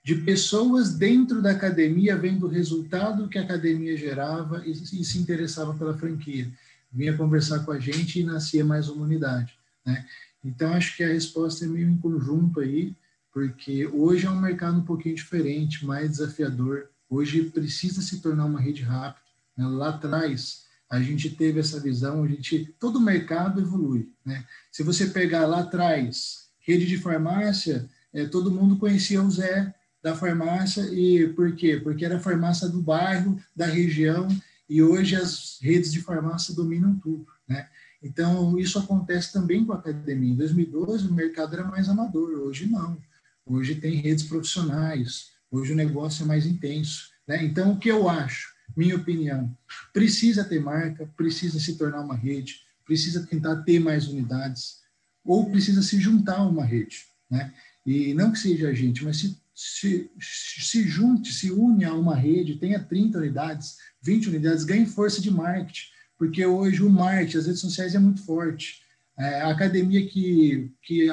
de 0.04 0.16
pessoas 0.16 0.96
dentro 0.96 1.42
da 1.42 1.52
academia 1.52 2.18
vendo 2.18 2.48
o 2.48 2.50
resultado 2.50 3.28
que 3.28 3.38
a 3.38 3.44
academia 3.44 3.96
gerava 3.96 4.64
e, 4.66 4.72
e, 4.72 5.06
se 5.06 5.20
interessava 5.20 5.74
pela 5.76 5.98
franquia. 5.98 6.52
Vinha 6.92 7.16
conversar 7.16 7.60
com 7.60 7.72
a 7.72 7.80
gente 7.80 8.20
e 8.20 8.24
nascia 8.24 8.66
mais 8.66 8.90
uma 8.90 9.06
unidade. 9.06 9.58
Né? 9.86 10.06
Então, 10.44 10.74
acho 10.74 10.98
que 10.98 11.04
a 11.04 11.08
resposta 11.08 11.66
é 11.66 11.68
meio 11.68 11.90
em 11.90 11.98
conjunto 11.98 12.60
aí, 12.60 12.96
porque 13.34 13.88
hoje 13.88 14.26
é 14.26 14.30
um 14.30 14.40
mercado 14.40 14.78
um 14.78 14.84
pouquinho 14.84 15.16
diferente, 15.16 15.86
mais 15.86 16.12
desafiador. 16.12 16.90
Hoje 17.10 17.44
precisa 17.46 18.02
se 18.02 18.22
tornar 18.22 18.46
uma 18.46 18.60
rede 18.60 18.84
rápida. 18.84 19.26
Né? 19.56 19.66
Lá 19.68 19.90
atrás, 19.90 20.66
a 20.90 21.02
gente 21.02 21.30
teve 21.30 21.60
essa 21.60 21.80
visão, 21.80 22.24
a 22.24 22.28
gente, 22.28 22.76
todo 22.80 23.00
mercado 23.00 23.62
evolui. 23.62 24.12
Né? 24.26 24.44
Se 24.72 24.84
você 24.84 25.08
pegar 25.08 25.46
lá 25.46 25.62
atrás, 25.62 26.50
rede 26.60 26.86
de 26.86 26.98
farmácia, 26.98 27.90
é, 28.14 28.26
todo 28.26 28.52
mundo 28.52 28.78
conhecia 28.78 29.22
o 29.22 29.32
Zé, 29.32 29.74
da 30.02 30.16
farmácia 30.16 30.82
e 30.92 31.28
por 31.30 31.56
quê? 31.56 31.80
Porque 31.82 32.04
era 32.04 32.18
a 32.18 32.20
farmácia 32.20 32.68
do 32.68 32.82
bairro, 32.82 33.40
da 33.56 33.68
região 33.68 34.28
e 34.72 34.82
hoje 34.82 35.18
as 35.18 35.58
redes 35.62 35.92
de 35.92 36.00
farmácia 36.02 36.56
dominam 36.56 36.98
tudo, 36.98 37.28
né? 37.46 37.68
Então 38.02 38.58
isso 38.58 38.80
acontece 38.80 39.34
também 39.34 39.66
com 39.66 39.74
a 39.74 39.76
academia. 39.76 40.32
Em 40.32 40.36
2012 40.38 41.10
o 41.10 41.14
mercado 41.14 41.54
era 41.56 41.66
mais 41.66 41.90
amador, 41.90 42.30
hoje 42.40 42.68
não. 42.68 42.98
Hoje 43.46 43.76
tem 43.76 43.96
redes 43.96 44.24
profissionais, 44.24 45.32
hoje 45.52 45.74
o 45.74 45.76
negócio 45.76 46.24
é 46.24 46.26
mais 46.26 46.46
intenso, 46.46 47.10
né? 47.28 47.44
Então 47.44 47.74
o 47.74 47.80
que 47.80 47.92
eu 47.92 48.08
acho, 48.08 48.48
minha 48.74 48.96
opinião, 48.96 49.54
precisa 49.92 50.46
ter 50.46 50.62
marca, 50.62 51.06
precisa 51.18 51.60
se 51.60 51.78
tornar 51.78 52.00
uma 52.00 52.16
rede, 52.16 52.62
precisa 52.86 53.28
tentar 53.28 53.64
ter 53.64 53.82
mais 53.82 54.08
unidades 54.08 54.80
ou 55.26 55.52
precisa 55.52 55.82
se 55.82 56.00
juntar 56.00 56.38
a 56.38 56.48
uma 56.48 56.64
rede, 56.64 57.08
né? 57.30 57.54
E 57.86 58.14
não 58.14 58.32
que 58.32 58.40
seja 58.40 58.70
a 58.70 58.74
gente, 58.74 59.04
mas 59.04 59.18
se 59.18 59.38
se, 59.54 60.10
se 60.20 60.88
junte, 60.88 61.32
se 61.32 61.52
une 61.52 61.86
a 61.86 61.94
uma 61.94 62.16
rede, 62.16 62.58
tenha 62.58 62.80
30 62.80 63.18
unidades, 63.18 63.78
20 64.02 64.30
unidades, 64.30 64.64
ganhe 64.64 64.86
força 64.86 65.22
de 65.22 65.30
marketing, 65.30 65.90
porque 66.18 66.46
hoje 66.46 66.84
o 66.84 66.90
marketing, 66.90 67.38
as 67.38 67.46
redes 67.46 67.62
sociais 67.62 67.96
é 67.96 68.00
muito 68.00 68.24
forte. 68.24 68.82
É, 69.18 69.42
a 69.42 69.50
academia 69.50 70.08
que, 70.08 70.72
que 70.82 71.08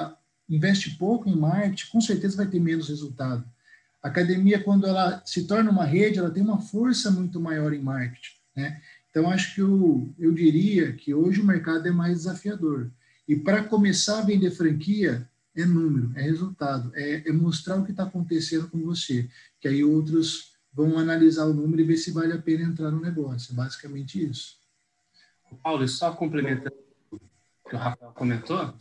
investe 0.48 0.96
pouco 0.96 1.28
em 1.28 1.36
marketing, 1.36 1.90
com 1.90 2.00
certeza 2.00 2.36
vai 2.36 2.46
ter 2.46 2.60
menos 2.60 2.88
resultado. 2.88 3.44
A 4.02 4.08
academia, 4.08 4.62
quando 4.62 4.86
ela 4.86 5.22
se 5.26 5.44
torna 5.44 5.70
uma 5.70 5.84
rede, 5.84 6.18
ela 6.18 6.30
tem 6.30 6.42
uma 6.42 6.60
força 6.60 7.10
muito 7.10 7.40
maior 7.40 7.72
em 7.72 7.82
marketing. 7.82 8.36
Né? 8.56 8.80
Então, 9.10 9.28
acho 9.30 9.54
que 9.54 9.60
eu, 9.60 10.14
eu 10.18 10.32
diria 10.32 10.92
que 10.92 11.12
hoje 11.12 11.40
o 11.40 11.44
mercado 11.44 11.86
é 11.86 11.90
mais 11.90 12.18
desafiador. 12.18 12.90
E 13.26 13.36
para 13.36 13.64
começar 13.64 14.20
a 14.20 14.24
vender 14.24 14.50
franquia, 14.50 15.28
é 15.60 15.66
número, 15.66 16.12
é 16.16 16.22
resultado, 16.22 16.92
é, 16.94 17.28
é 17.28 17.32
mostrar 17.32 17.76
o 17.76 17.84
que 17.84 17.90
está 17.90 18.04
acontecendo 18.04 18.68
com 18.68 18.78
você, 18.82 19.28
que 19.60 19.68
aí 19.68 19.84
outros 19.84 20.52
vão 20.72 20.98
analisar 20.98 21.46
o 21.46 21.54
número 21.54 21.82
e 21.82 21.84
ver 21.84 21.96
se 21.96 22.12
vale 22.12 22.32
a 22.32 22.40
pena 22.40 22.64
entrar 22.64 22.90
no 22.90 23.00
negócio. 23.00 23.52
É 23.52 23.56
basicamente 23.56 24.22
isso. 24.24 24.56
Paulo, 25.62 25.88
só 25.88 26.12
complementando 26.12 26.76
o 27.10 27.18
que 27.68 27.74
o 27.74 27.78
Rafael 27.78 28.12
comentou, 28.12 28.74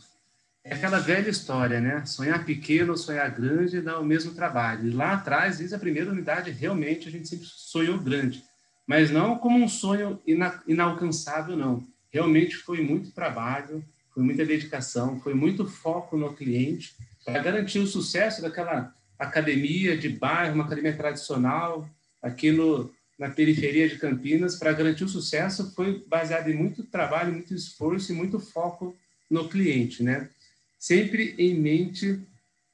é 0.62 0.74
aquela 0.74 0.98
velha 0.98 1.30
história, 1.30 1.80
né? 1.80 2.04
Sonhar 2.04 2.44
pequeno, 2.44 2.96
sonhar 2.96 3.30
grande 3.30 3.80
dá 3.80 3.98
o 3.98 4.04
mesmo 4.04 4.34
trabalho. 4.34 4.86
E 4.86 4.90
lá 4.90 5.14
atrás, 5.14 5.58
desde 5.58 5.74
a 5.74 5.78
primeira 5.78 6.10
unidade, 6.10 6.50
realmente 6.50 7.08
a 7.08 7.10
gente 7.10 7.26
sempre 7.26 7.46
sonhou 7.46 7.98
grande, 7.98 8.44
mas 8.86 9.10
não 9.10 9.38
como 9.38 9.58
um 9.58 9.68
sonho 9.68 10.20
ina 10.26 10.62
inalcançável, 10.66 11.56
não. 11.56 11.86
Realmente 12.10 12.56
foi 12.56 12.80
muito 12.80 13.12
trabalho, 13.12 13.84
foi 14.18 14.24
muita 14.24 14.44
dedicação, 14.44 15.20
foi 15.20 15.32
muito 15.32 15.64
foco 15.64 16.16
no 16.16 16.34
cliente 16.34 16.96
para 17.24 17.40
garantir 17.40 17.78
o 17.78 17.86
sucesso 17.86 18.42
daquela 18.42 18.92
academia 19.16 19.96
de 19.96 20.08
bairro, 20.08 20.56
uma 20.56 20.64
academia 20.64 20.92
tradicional 20.92 21.88
aqui 22.20 22.50
no, 22.50 22.92
na 23.16 23.30
periferia 23.30 23.88
de 23.88 23.96
Campinas. 23.96 24.56
Para 24.56 24.72
garantir 24.72 25.04
o 25.04 25.08
sucesso 25.08 25.72
foi 25.72 26.04
baseado 26.08 26.48
em 26.48 26.54
muito 26.54 26.82
trabalho, 26.82 27.32
muito 27.32 27.54
esforço 27.54 28.10
e 28.10 28.14
muito 28.14 28.40
foco 28.40 28.96
no 29.30 29.48
cliente, 29.48 30.02
né? 30.02 30.28
Sempre 30.76 31.36
em 31.38 31.54
mente 31.54 32.18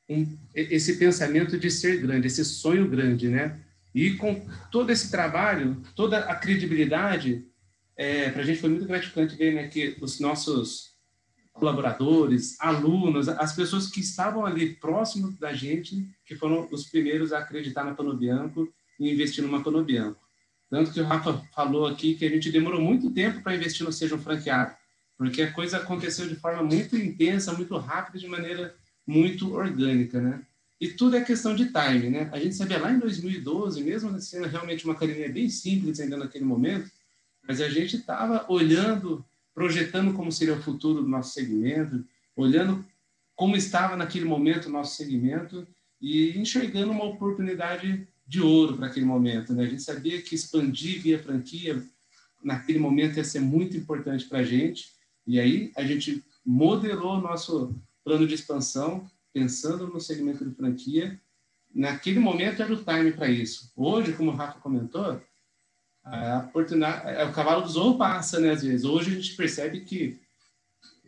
um, 0.09 0.26
esse 0.55 0.97
pensamento 0.97 1.59
de 1.59 1.70
ser 1.70 2.01
grande, 2.01 2.26
esse 2.26 2.42
sonho 2.42 2.88
grande, 2.88 3.28
né? 3.28 3.61
E 3.95 4.12
com 4.12 4.49
todo 4.72 4.90
esse 4.90 5.11
trabalho, 5.11 5.82
toda 5.95 6.20
a 6.20 6.34
credibilidade, 6.34 7.45
é, 7.99 8.30
para 8.30 8.40
a 8.40 8.47
gente 8.47 8.62
foi 8.62 8.70
muito 8.70 8.86
gratificante 8.86 9.36
ver 9.36 9.53
né, 9.53 9.68
que 9.68 9.95
os 10.01 10.18
nossos 10.18 10.93
colaboradores, 11.55 12.61
alunos, 12.61 13.28
as 13.28 13.55
pessoas 13.55 13.86
que 13.86 14.00
estavam 14.00 14.44
ali 14.44 14.74
próximo 14.74 15.32
da 15.38 15.55
gente, 15.55 16.07
que 16.26 16.34
foram 16.34 16.68
os 16.70 16.84
primeiros 16.86 17.32
a 17.32 17.38
acreditar 17.38 17.84
na 17.84 17.94
Panobianco 17.94 18.68
e 18.98 19.11
investir 19.11 19.42
numa 19.42 19.62
Panobianco. 19.62 20.20
Tanto 20.68 20.92
que 20.92 21.00
o 21.00 21.05
Rafa 21.05 21.40
falou 21.55 21.86
aqui 21.86 22.16
que 22.16 22.24
a 22.24 22.28
gente 22.28 22.50
demorou 22.50 22.80
muito 22.80 23.11
tempo 23.11 23.40
para 23.40 23.55
investir 23.55 23.86
no 23.86 23.92
Seja 23.92 24.16
um 24.16 24.18
Franqueado, 24.18 24.74
porque 25.16 25.42
a 25.42 25.52
coisa 25.52 25.76
aconteceu 25.76 26.28
de 26.28 26.34
forma 26.34 26.62
muito 26.62 26.96
intensa, 26.96 27.52
muito 27.52 27.76
rápida, 27.76 28.18
de 28.18 28.26
maneira 28.26 28.74
muito 29.07 29.55
orgânica, 29.55 30.20
né? 30.20 30.42
E 30.80 30.88
tudo 30.88 31.16
é 31.16 31.22
questão 31.22 31.55
de 31.55 31.66
time, 31.66 32.11
né? 32.11 32.28
A 32.32 32.38
gente 32.38 32.57
sabia 32.57 32.78
lá 32.78 32.90
em 32.90 32.98
2012, 32.98 33.80
mesmo 33.82 34.20
sendo 34.20 34.48
realmente 34.48 34.84
uma 34.84 34.94
academia 34.94 35.30
bem 35.30 35.48
simples 35.48 36.00
ainda 36.00 36.16
naquele 36.16 36.44
momento, 36.44 36.90
mas 37.46 37.61
a 37.61 37.68
gente 37.68 37.96
estava 37.96 38.44
olhando, 38.48 39.24
projetando 39.55 40.12
como 40.12 40.32
seria 40.32 40.55
o 40.55 40.62
futuro 40.62 41.02
do 41.02 41.09
nosso 41.09 41.32
segmento, 41.32 42.05
olhando 42.34 42.84
como 43.36 43.57
estava 43.57 43.96
naquele 43.96 44.24
momento 44.24 44.66
o 44.66 44.72
nosso 44.72 44.96
segmento 44.96 45.66
e 46.00 46.38
enxergando 46.38 46.90
uma 46.90 47.05
oportunidade 47.05 48.07
de 48.26 48.40
ouro 48.40 48.76
para 48.76 48.86
aquele 48.86 49.07
momento. 49.07 49.52
Né? 49.52 49.64
A 49.64 49.68
gente 49.68 49.82
sabia 49.82 50.20
que 50.20 50.34
expandir 50.34 51.00
via 51.00 51.22
franquia 51.22 51.82
naquele 52.42 52.78
momento 52.78 53.16
ia 53.16 53.24
ser 53.24 53.40
muito 53.40 53.76
importante 53.76 54.26
para 54.26 54.40
a 54.40 54.44
gente, 54.44 54.92
e 55.26 55.40
aí 55.40 55.72
a 55.76 55.82
gente 55.84 56.22
modelou 56.44 57.16
o 57.16 57.20
nosso 57.20 57.74
plano 58.05 58.26
de 58.26 58.34
expansão 58.34 59.09
pensando 59.32 59.86
no 59.88 60.00
segmento 60.00 60.44
de 60.44 60.55
franquia. 60.55 61.18
Naquele 61.74 62.20
momento 62.20 62.62
era 62.62 62.72
o 62.72 62.84
time 62.84 63.12
para 63.12 63.28
isso. 63.28 63.72
Hoje, 63.74 64.12
como 64.12 64.30
o 64.30 64.34
Rafa 64.34 64.61
comentou, 64.61 65.20
a 66.05 66.44
oportunidade, 66.48 67.09
é, 67.09 67.24
o 67.24 67.32
cavalo 67.32 67.62
do 67.62 67.68
zorro 67.68 67.96
passa, 67.96 68.38
né? 68.38 68.50
Às 68.50 68.62
vezes. 68.62 68.84
Hoje 68.84 69.11
a 69.11 69.14
gente 69.14 69.34
percebe 69.34 69.80
que 69.80 70.18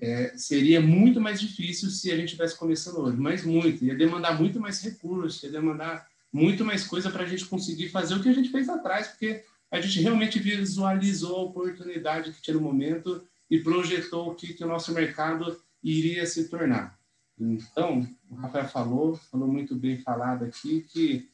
é, 0.01 0.33
seria 0.37 0.81
muito 0.81 1.21
mais 1.21 1.41
difícil 1.41 1.91
se 1.91 2.11
a 2.11 2.17
gente 2.17 2.31
tivesse 2.31 2.57
começando 2.57 2.99
hoje, 2.99 3.17
mas 3.17 3.45
muito. 3.45 3.85
Ia 3.85 3.95
demandar 3.95 4.39
muito 4.39 4.59
mais 4.59 4.81
recursos, 4.81 5.43
ia 5.43 5.51
demandar 5.51 6.07
muito 6.33 6.65
mais 6.65 6.87
coisa 6.87 7.11
para 7.11 7.25
a 7.25 7.27
gente 7.27 7.45
conseguir 7.47 7.89
fazer 7.91 8.15
o 8.15 8.23
que 8.23 8.29
a 8.29 8.33
gente 8.33 8.51
fez 8.51 8.69
atrás, 8.69 9.09
porque 9.09 9.45
a 9.71 9.81
gente 9.81 10.01
realmente 10.01 10.39
visualizou 10.39 11.37
a 11.37 11.43
oportunidade 11.43 12.33
que 12.33 12.43
tinha 12.43 12.55
no 12.57 12.63
momento 12.63 13.27
e 13.51 13.59
projetou 13.59 14.31
o 14.31 14.35
que, 14.35 14.55
que 14.55 14.65
o 14.65 14.69
nosso 14.69 14.93
mercado 14.93 15.61
iria 15.83 16.27
se 16.27 16.49
tornar. 16.49 16.99
Então, 17.39 18.09
o 18.31 18.35
Rafael 18.35 18.69
falou, 18.69 19.17
falou 19.31 19.47
muito 19.47 19.75
bem 19.75 19.99
falado 19.99 20.45
aqui, 20.45 20.87
que 20.89 21.29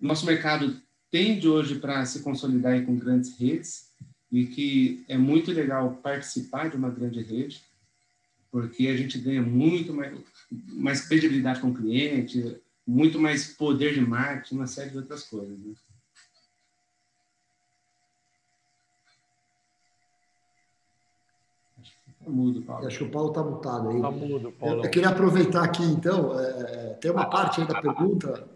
nosso 0.00 0.24
mercado 0.24 0.80
tende 1.10 1.48
hoje 1.48 1.78
para 1.78 2.04
se 2.06 2.20
consolidar 2.20 2.80
com 2.84 2.96
grandes 2.96 3.36
redes 3.38 3.90
e 4.30 4.46
que 4.46 5.04
é 5.08 5.18
muito 5.18 5.50
legal 5.50 5.96
participar 6.02 6.70
de 6.70 6.76
uma 6.76 6.88
grande 6.88 7.20
rede, 7.20 7.62
porque 8.50 8.86
a 8.86 8.96
gente 8.96 9.18
ganha 9.18 9.42
muito 9.42 9.92
mais, 9.92 10.16
mais 10.50 11.00
credibilidade 11.06 11.60
com 11.60 11.68
o 11.68 11.74
cliente, 11.74 12.56
muito 12.86 13.18
mais 13.18 13.48
poder 13.54 13.94
de 13.94 14.00
marketing, 14.00 14.56
uma 14.56 14.66
série 14.66 14.90
de 14.90 14.98
outras 14.98 15.24
coisas. 15.24 15.58
Né? 15.58 15.74
Tá 22.24 22.30
mudo, 22.30 22.62
Paulo. 22.62 22.86
Acho 22.86 22.98
que 22.98 23.04
o 23.04 23.10
Paulo 23.10 23.28
está 23.30 23.42
mutado 23.42 23.88
aí. 23.88 23.96
Está 23.96 24.10
mudo, 24.10 24.52
Paulo. 24.52 24.76
Eu, 24.76 24.84
eu, 24.84 24.90
queria 24.90 25.08
aproveitar 25.08 25.64
aqui, 25.64 25.82
então, 25.82 26.38
é, 26.38 26.94
tem 27.00 27.10
uma 27.10 27.26
parte 27.26 27.60
aí 27.60 27.66
da 27.66 27.80
pergunta, 27.80 28.48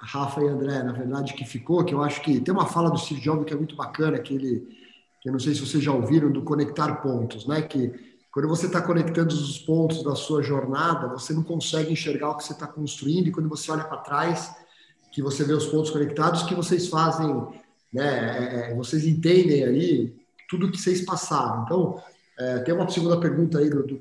Rafa 0.00 0.42
e 0.42 0.48
André, 0.48 0.82
na 0.82 0.92
verdade, 0.92 1.34
que 1.34 1.44
ficou, 1.44 1.84
que 1.84 1.94
eu 1.94 2.02
acho 2.02 2.20
que 2.22 2.40
tem 2.40 2.52
uma 2.52 2.66
fala 2.66 2.90
do 2.90 2.98
Steve 2.98 3.20
Jobs 3.20 3.44
que 3.46 3.52
é 3.52 3.56
muito 3.56 3.76
bacana, 3.76 4.18
que 4.18 4.34
ele, 4.34 4.66
que 5.20 5.28
eu 5.28 5.32
não 5.32 5.38
sei 5.38 5.54
se 5.54 5.60
vocês 5.60 5.82
já 5.82 5.92
ouviram, 5.92 6.30
do 6.30 6.42
conectar 6.42 6.96
pontos, 6.96 7.46
né? 7.46 7.62
Que 7.62 7.92
quando 8.30 8.48
você 8.48 8.66
está 8.66 8.82
conectando 8.82 9.34
os 9.34 9.58
pontos 9.58 10.02
da 10.02 10.14
sua 10.14 10.42
jornada, 10.42 11.08
você 11.08 11.32
não 11.32 11.42
consegue 11.42 11.92
enxergar 11.92 12.30
o 12.30 12.36
que 12.36 12.44
você 12.44 12.52
está 12.52 12.66
construindo, 12.66 13.28
e 13.28 13.32
quando 13.32 13.48
você 13.48 13.70
olha 13.70 13.84
para 13.84 13.98
trás, 13.98 14.54
que 15.12 15.22
você 15.22 15.44
vê 15.44 15.52
os 15.52 15.66
pontos 15.66 15.90
conectados, 15.90 16.42
que 16.42 16.54
vocês 16.54 16.88
fazem, 16.88 17.34
né? 17.92 18.68
É, 18.68 18.72
é 18.72 18.74
vocês 18.74 19.06
entendem 19.06 19.64
ali 19.64 20.16
tudo 20.48 20.70
que 20.70 20.78
vocês 20.78 21.02
passaram. 21.02 21.64
Então, 21.64 22.02
é, 22.38 22.58
tem 22.58 22.74
uma 22.74 22.88
segunda 22.88 23.18
pergunta 23.18 23.58
aí 23.58 23.70
do, 23.70 23.82
do 23.86 23.98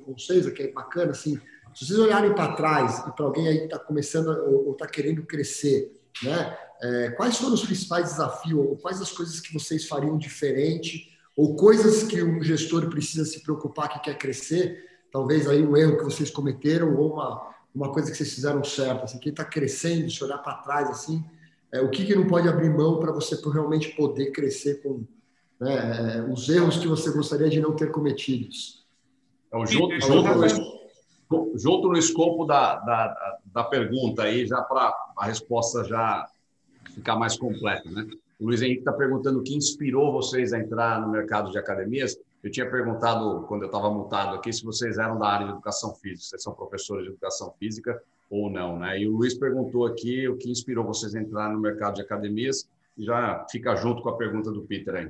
que 0.53 0.63
é 0.63 0.71
bacana, 0.71 1.11
assim, 1.11 1.39
se 1.75 1.85
vocês 1.85 1.99
olharem 1.99 2.33
para 2.33 2.53
trás 2.53 2.99
e 3.05 3.11
para 3.11 3.25
alguém 3.25 3.49
aí 3.49 3.57
que 3.59 3.65
está 3.65 3.77
começando 3.77 4.29
ou 4.29 4.71
está 4.71 4.87
querendo 4.87 5.23
crescer, 5.23 6.01
né, 6.23 6.57
é, 6.81 7.09
quais 7.09 7.37
foram 7.37 7.53
os 7.53 7.65
principais 7.65 8.11
desafios, 8.11 8.65
ou 8.65 8.77
quais 8.77 9.01
as 9.01 9.11
coisas 9.11 9.41
que 9.41 9.53
vocês 9.53 9.85
fariam 9.85 10.17
diferente, 10.17 11.11
ou 11.35 11.57
coisas 11.57 12.03
que 12.03 12.23
um 12.23 12.41
gestor 12.41 12.89
precisa 12.89 13.25
se 13.25 13.41
preocupar 13.41 13.89
que 13.89 13.99
quer 13.99 14.17
crescer, 14.17 14.85
talvez 15.11 15.49
aí 15.49 15.61
um 15.61 15.75
erro 15.75 15.97
que 15.97 16.03
vocês 16.05 16.29
cometeram 16.29 16.95
ou 16.95 17.13
uma, 17.13 17.53
uma 17.73 17.91
coisa 17.91 18.09
que 18.09 18.15
vocês 18.15 18.33
fizeram 18.33 18.63
certo, 18.63 19.03
assim, 19.03 19.19
quem 19.19 19.31
está 19.31 19.43
crescendo, 19.43 20.09
se 20.09 20.23
olhar 20.23 20.37
para 20.37 20.55
trás, 20.55 20.89
assim, 20.89 21.25
é, 21.73 21.81
o 21.81 21.89
que, 21.89 22.05
que 22.05 22.15
não 22.15 22.25
pode 22.25 22.47
abrir 22.47 22.69
mão 22.69 23.01
para 23.01 23.11
você 23.11 23.35
realmente 23.51 23.89
poder 23.97 24.31
crescer 24.31 24.81
com, 24.81 25.03
né, 25.59 26.19
é, 26.19 26.31
os 26.31 26.47
erros 26.47 26.77
que 26.77 26.87
você 26.87 27.11
gostaria 27.11 27.49
de 27.49 27.59
não 27.59 27.75
ter 27.75 27.91
cometidos. 27.91 28.85
Então, 29.47 29.65
junto, 29.65 29.99
junto, 29.99 30.74
junto 31.55 31.89
no 31.89 31.97
escopo 31.97 32.45
da, 32.45 32.75
da, 32.75 33.37
da 33.45 33.63
pergunta 33.63 34.23
aí, 34.23 34.45
já 34.45 34.61
para 34.61 34.93
a 35.17 35.25
resposta 35.25 35.83
já 35.83 36.27
ficar 36.93 37.15
mais 37.15 37.37
completa, 37.37 37.89
né? 37.89 38.07
O 38.39 38.47
Luiz 38.47 38.61
Henrique 38.61 38.79
está 38.79 38.91
perguntando 38.91 39.39
o 39.39 39.43
que 39.43 39.55
inspirou 39.55 40.11
vocês 40.11 40.51
a 40.51 40.59
entrar 40.59 40.99
no 40.99 41.09
mercado 41.09 41.51
de 41.51 41.57
academias. 41.57 42.17
Eu 42.43 42.51
tinha 42.51 42.69
perguntado, 42.69 43.45
quando 43.47 43.63
eu 43.63 43.67
estava 43.67 43.89
multado 43.89 44.35
aqui, 44.35 44.51
se 44.51 44.63
vocês 44.63 44.97
eram 44.97 45.17
da 45.17 45.27
área 45.27 45.45
de 45.47 45.53
educação 45.53 45.95
física, 45.95 46.37
se 46.37 46.43
são 46.43 46.53
professores 46.53 47.05
de 47.05 47.11
educação 47.11 47.53
física 47.57 48.01
ou 48.29 48.49
não, 48.49 48.77
né? 48.77 48.99
E 48.99 49.07
o 49.07 49.11
Luiz 49.11 49.35
perguntou 49.35 49.85
aqui 49.85 50.27
o 50.27 50.35
que 50.37 50.51
inspirou 50.51 50.83
vocês 50.83 51.15
a 51.15 51.21
entrar 51.21 51.49
no 51.49 51.59
mercado 51.59 51.95
de 51.95 52.01
academias, 52.01 52.69
já 52.97 53.45
fica 53.49 53.75
junto 53.75 54.01
com 54.01 54.09
a 54.09 54.17
pergunta 54.17 54.51
do 54.51 54.63
Peter 54.63 54.95
aí. 54.95 55.09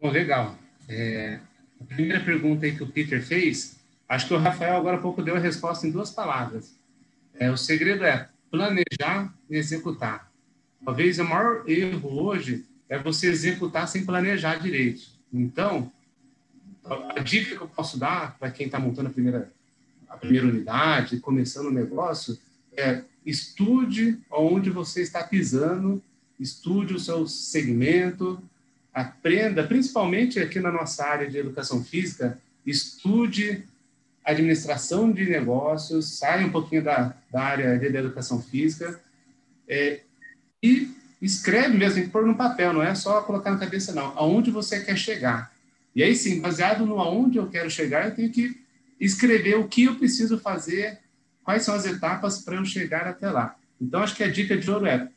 Bom, 0.00 0.10
legal. 0.10 0.54
É, 0.88 1.40
a 1.80 1.84
primeira 1.84 2.24
pergunta 2.24 2.66
aí 2.66 2.74
que 2.74 2.82
o 2.82 2.90
Peter 2.90 3.24
fez, 3.24 3.77
acho 4.08 4.28
que 4.28 4.34
o 4.34 4.38
Rafael 4.38 4.76
agora 4.76 4.96
há 4.96 5.00
pouco 5.00 5.22
deu 5.22 5.36
a 5.36 5.40
resposta 5.40 5.86
em 5.86 5.90
duas 5.90 6.10
palavras. 6.10 6.74
É, 7.34 7.50
o 7.50 7.56
segredo 7.56 8.04
é 8.04 8.28
planejar 8.50 9.34
e 9.48 9.56
executar. 9.56 10.30
Talvez 10.84 11.18
o 11.18 11.24
maior 11.24 11.68
erro 11.68 12.22
hoje 12.22 12.64
é 12.88 12.98
você 12.98 13.28
executar 13.28 13.86
sem 13.86 14.04
planejar 14.04 14.56
direito. 14.56 15.02
Então, 15.32 15.92
a 16.84 17.20
dica 17.20 17.54
que 17.54 17.62
eu 17.62 17.68
posso 17.68 17.98
dar 17.98 18.38
para 18.38 18.50
quem 18.50 18.66
está 18.66 18.78
montando 18.78 19.08
a 19.08 19.12
primeira, 19.12 19.52
a 20.08 20.16
primeira 20.16 20.46
unidade, 20.46 21.20
começando 21.20 21.66
o 21.66 21.72
negócio, 21.72 22.38
é 22.76 23.02
estude 23.26 24.18
onde 24.30 24.70
você 24.70 25.02
está 25.02 25.22
pisando, 25.22 26.02
estude 26.40 26.94
o 26.94 26.98
seu 26.98 27.26
segmento, 27.26 28.42
aprenda, 28.94 29.62
principalmente 29.62 30.40
aqui 30.40 30.60
na 30.60 30.72
nossa 30.72 31.04
área 31.04 31.28
de 31.28 31.36
educação 31.36 31.84
física, 31.84 32.40
estude 32.64 33.64
administração 34.30 35.10
de 35.10 35.28
negócios, 35.28 36.18
saia 36.18 36.46
um 36.46 36.50
pouquinho 36.50 36.84
da, 36.84 37.14
da 37.30 37.42
área 37.42 37.78
de 37.78 37.86
educação 37.86 38.42
física 38.42 39.00
é, 39.68 40.00
e 40.62 40.90
escreve 41.20 41.76
mesmo, 41.76 42.08
pôr 42.10 42.26
no 42.26 42.36
papel, 42.36 42.72
não 42.72 42.82
é 42.82 42.94
só 42.94 43.20
colocar 43.22 43.50
na 43.50 43.58
cabeça, 43.58 43.92
não. 43.92 44.16
Aonde 44.16 44.50
você 44.50 44.80
quer 44.80 44.96
chegar. 44.96 45.52
E 45.94 46.02
aí 46.02 46.14
sim, 46.14 46.40
baseado 46.40 46.86
no 46.86 47.00
aonde 47.00 47.38
eu 47.38 47.48
quero 47.48 47.70
chegar, 47.70 48.06
eu 48.06 48.14
tenho 48.14 48.30
que 48.30 48.60
escrever 49.00 49.56
o 49.56 49.68
que 49.68 49.84
eu 49.84 49.96
preciso 49.96 50.38
fazer, 50.38 50.98
quais 51.42 51.62
são 51.62 51.74
as 51.74 51.86
etapas 51.86 52.40
para 52.40 52.56
eu 52.56 52.64
chegar 52.64 53.06
até 53.06 53.30
lá. 53.30 53.56
Então, 53.80 54.02
acho 54.02 54.14
que 54.14 54.24
a 54.24 54.30
dica 54.30 54.56
de 54.56 54.70
ouro 54.70 54.86
é 54.86 55.08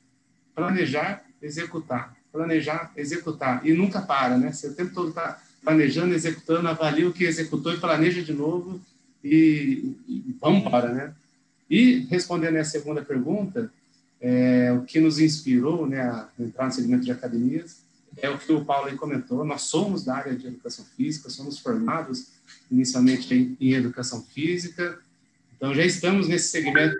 planejar, 0.55 1.24
executar 1.41 2.16
planejar, 2.32 2.91
executar. 2.95 3.66
E 3.66 3.74
nunca 3.74 4.01
para, 4.01 4.38
né? 4.38 4.51
Você 4.51 4.68
o 4.68 4.74
tempo 4.74 4.93
todo 4.93 5.09
está 5.09 5.39
planejando, 5.64 6.14
executando, 6.14 6.68
avalia 6.68 7.07
o 7.07 7.14
que 7.14 7.24
executou 7.24 7.74
e 7.74 7.80
planeja 7.80 8.22
de 8.24 8.34
novo 8.34 8.82
e, 9.24 9.95
e 10.07 10.36
vamos 10.39 10.69
para, 10.69 10.93
né? 10.93 11.13
E 11.69 12.05
respondendo 12.09 12.57
a 12.57 12.63
segunda 12.63 13.01
pergunta, 13.01 13.72
é, 14.19 14.72
o 14.74 14.84
que 14.84 14.99
nos 14.99 15.19
inspirou 15.19 15.88
né, 15.88 16.01
a 16.01 16.30
entrar 16.39 16.65
no 16.65 16.72
segmento 16.72 17.05
de 17.05 17.11
academias 17.11 17.82
é 18.17 18.30
o 18.30 18.38
que 18.38 18.51
o 18.51 18.65
Paulo 18.65 18.89
aí 18.89 18.97
comentou. 18.97 19.45
Nós 19.45 19.63
somos 19.63 20.03
da 20.03 20.15
área 20.15 20.36
de 20.36 20.47
educação 20.47 20.86
física, 20.97 21.30
somos 21.30 21.59
formados 21.59 22.28
inicialmente 22.69 23.34
em, 23.34 23.57
em 23.59 23.74
educação 23.74 24.22
física, 24.22 24.99
então 25.55 25.74
já 25.74 25.86
estamos 25.86 26.28
nesse 26.28 26.49
segmento 26.49 26.95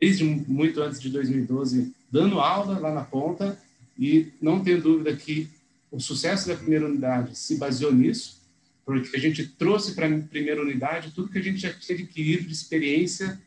desde 0.00 0.24
muito 0.24 0.80
antes 0.82 1.00
de 1.00 1.08
2012, 1.10 1.92
dando 2.10 2.40
aula 2.40 2.78
lá 2.78 2.92
na 2.92 3.04
ponta 3.04 3.58
e 3.98 4.32
não 4.40 4.62
tenho 4.62 4.80
dúvida 4.80 5.14
que 5.14 5.48
o 5.90 6.00
sucesso 6.00 6.48
da 6.48 6.56
primeira 6.56 6.86
unidade 6.86 7.36
se 7.36 7.56
baseou 7.56 7.92
nisso, 7.92 8.39
porque 8.84 9.16
a 9.16 9.20
gente 9.20 9.46
trouxe 9.46 9.94
para 9.94 10.06
a 10.06 10.20
primeira 10.20 10.60
unidade 10.60 11.12
tudo 11.12 11.28
que 11.28 11.38
a 11.38 11.42
gente 11.42 11.58
já 11.58 11.72
tinha 11.72 11.98
adquirido 11.98 12.46
de 12.46 12.52
experiência 12.52 13.40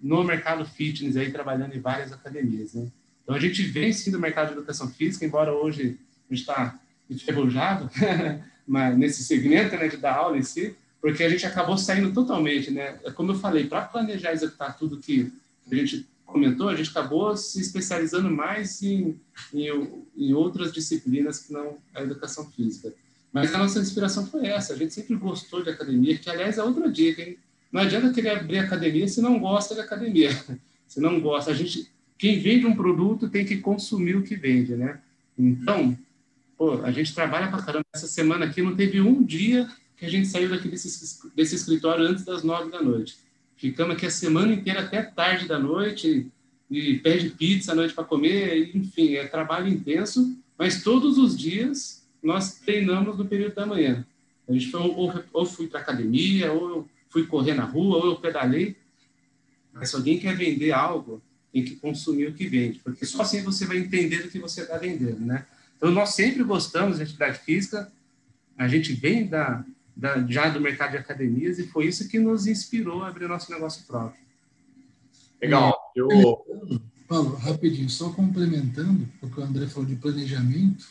no 0.00 0.24
mercado 0.24 0.64
fitness, 0.64 1.16
aí 1.16 1.30
trabalhando 1.30 1.74
em 1.74 1.80
várias 1.80 2.12
academias. 2.12 2.74
Né? 2.74 2.88
Então 3.22 3.34
a 3.34 3.38
gente 3.38 3.62
vem 3.62 3.92
sim 3.92 4.10
do 4.10 4.18
mercado 4.18 4.48
de 4.48 4.54
educação 4.54 4.88
física, 4.88 5.24
embora 5.24 5.52
hoje 5.52 5.98
a 6.28 6.34
gente 6.34 6.40
está 6.40 6.78
enferrujado 7.08 7.90
nesse 8.96 9.22
segmento 9.22 9.76
né, 9.76 9.88
de 9.88 9.96
dar 9.96 10.16
aula 10.16 10.36
em 10.36 10.42
si, 10.42 10.74
porque 11.00 11.22
a 11.22 11.28
gente 11.28 11.44
acabou 11.46 11.76
saindo 11.76 12.12
totalmente, 12.12 12.70
né? 12.70 12.98
É 13.04 13.10
como 13.10 13.32
eu 13.32 13.36
falei, 13.36 13.66
para 13.66 13.82
planejar 13.82 14.30
e 14.30 14.34
executar 14.34 14.76
tudo 14.78 14.98
que 14.98 15.32
a 15.70 15.74
gente 15.74 16.06
comentou, 16.24 16.68
a 16.68 16.76
gente 16.76 16.90
acabou 16.90 17.36
se 17.36 17.60
especializando 17.60 18.30
mais 18.30 18.82
em, 18.82 19.20
em, 19.52 19.68
em, 20.16 20.32
outras 20.32 20.72
disciplinas 20.72 21.40
que 21.40 21.52
não 21.52 21.76
a 21.94 22.02
educação 22.02 22.50
física. 22.50 22.92
Mas 23.32 23.54
a 23.54 23.58
nossa 23.58 23.78
inspiração 23.78 24.26
foi 24.26 24.46
essa. 24.46 24.74
A 24.74 24.76
gente 24.76 24.92
sempre 24.92 25.16
gostou 25.16 25.62
de 25.62 25.70
academia, 25.70 26.18
que, 26.18 26.28
aliás, 26.28 26.58
é 26.58 26.62
outra 26.62 26.90
dica, 26.90 27.22
hein? 27.22 27.38
Não 27.72 27.80
adianta 27.80 28.12
querer 28.12 28.30
abrir 28.30 28.58
academia 28.58 29.08
se 29.08 29.22
não 29.22 29.38
gosta 29.38 29.74
de 29.74 29.80
academia. 29.80 30.30
Se 30.86 31.00
não 31.00 31.18
gosta, 31.22 31.50
a 31.50 31.54
gente, 31.54 31.90
quem 32.18 32.38
vende 32.38 32.66
um 32.66 32.76
produto 32.76 33.26
tem 33.26 33.46
que 33.46 33.56
consumir 33.56 34.14
o 34.14 34.22
que 34.22 34.36
vende, 34.36 34.76
né? 34.76 35.00
Então, 35.38 35.96
pô, 36.58 36.82
a 36.82 36.92
gente 36.92 37.14
trabalha 37.14 37.48
pra 37.48 37.62
caramba. 37.62 37.86
Essa 37.94 38.06
semana 38.06 38.44
aqui 38.44 38.60
não 38.60 38.76
teve 38.76 39.00
um 39.00 39.24
dia 39.24 39.66
que 39.96 40.04
a 40.04 40.10
gente 40.10 40.28
saiu 40.28 40.50
daqui 40.50 40.68
desse, 40.68 41.18
desse 41.34 41.54
escritório 41.54 42.04
antes 42.04 42.26
das 42.26 42.42
nove 42.42 42.70
da 42.70 42.82
noite. 42.82 43.16
Ficamos 43.56 43.96
aqui 43.96 44.04
a 44.04 44.10
semana 44.10 44.52
inteira 44.52 44.80
até 44.80 45.00
tarde 45.00 45.48
da 45.48 45.58
noite 45.58 46.30
e 46.70 46.98
pede 46.98 47.30
pizza 47.30 47.72
à 47.72 47.74
noite 47.74 47.94
para 47.94 48.04
comer, 48.04 48.76
enfim, 48.76 49.14
é 49.14 49.26
trabalho 49.26 49.68
intenso, 49.68 50.36
mas 50.58 50.82
todos 50.82 51.16
os 51.16 51.38
dias 51.38 52.01
nós 52.22 52.60
treinamos 52.60 53.18
no 53.18 53.26
período 53.26 53.54
da 53.54 53.66
manhã. 53.66 54.06
A 54.48 54.52
gente 54.52 54.70
foi, 54.70 54.80
ou, 54.80 55.24
ou 55.32 55.46
fui 55.46 55.66
para 55.66 55.80
academia, 55.80 56.52
ou 56.52 56.68
eu 56.68 56.88
fui 57.08 57.26
correr 57.26 57.54
na 57.54 57.64
rua, 57.64 57.98
ou 57.98 58.06
eu 58.06 58.16
pedalei. 58.16 58.76
Mas 59.72 59.90
se 59.90 59.96
alguém 59.96 60.18
quer 60.18 60.36
vender 60.36 60.72
algo, 60.72 61.22
tem 61.52 61.64
que 61.64 61.76
consumir 61.76 62.28
o 62.28 62.34
que 62.34 62.46
vende, 62.46 62.78
porque 62.78 63.04
só 63.04 63.22
assim 63.22 63.42
você 63.42 63.66
vai 63.66 63.76
entender 63.76 64.24
o 64.24 64.30
que 64.30 64.38
você 64.38 64.62
está 64.62 64.78
vendendo, 64.78 65.20
né? 65.20 65.46
Então, 65.76 65.90
nós 65.90 66.10
sempre 66.10 66.42
gostamos 66.42 66.96
de 66.96 67.02
atividade 67.02 67.40
física, 67.40 67.92
a 68.56 68.68
gente 68.68 68.92
vem 68.92 69.26
da, 69.26 69.64
da, 69.94 70.24
já 70.26 70.48
do 70.48 70.60
mercado 70.60 70.92
de 70.92 70.96
academias 70.98 71.58
e 71.58 71.66
foi 71.66 71.86
isso 71.86 72.08
que 72.08 72.18
nos 72.18 72.46
inspirou 72.46 73.02
a 73.02 73.08
abrir 73.08 73.28
nosso 73.28 73.50
negócio 73.50 73.84
próprio. 73.86 74.22
Legal. 75.40 75.76
Eu... 75.94 76.08
Paulo, 77.08 77.34
rapidinho, 77.34 77.90
só 77.90 78.10
complementando, 78.10 79.06
porque 79.20 79.38
o 79.38 79.44
André 79.44 79.66
falou 79.66 79.86
de 79.86 79.96
planejamento, 79.96 80.86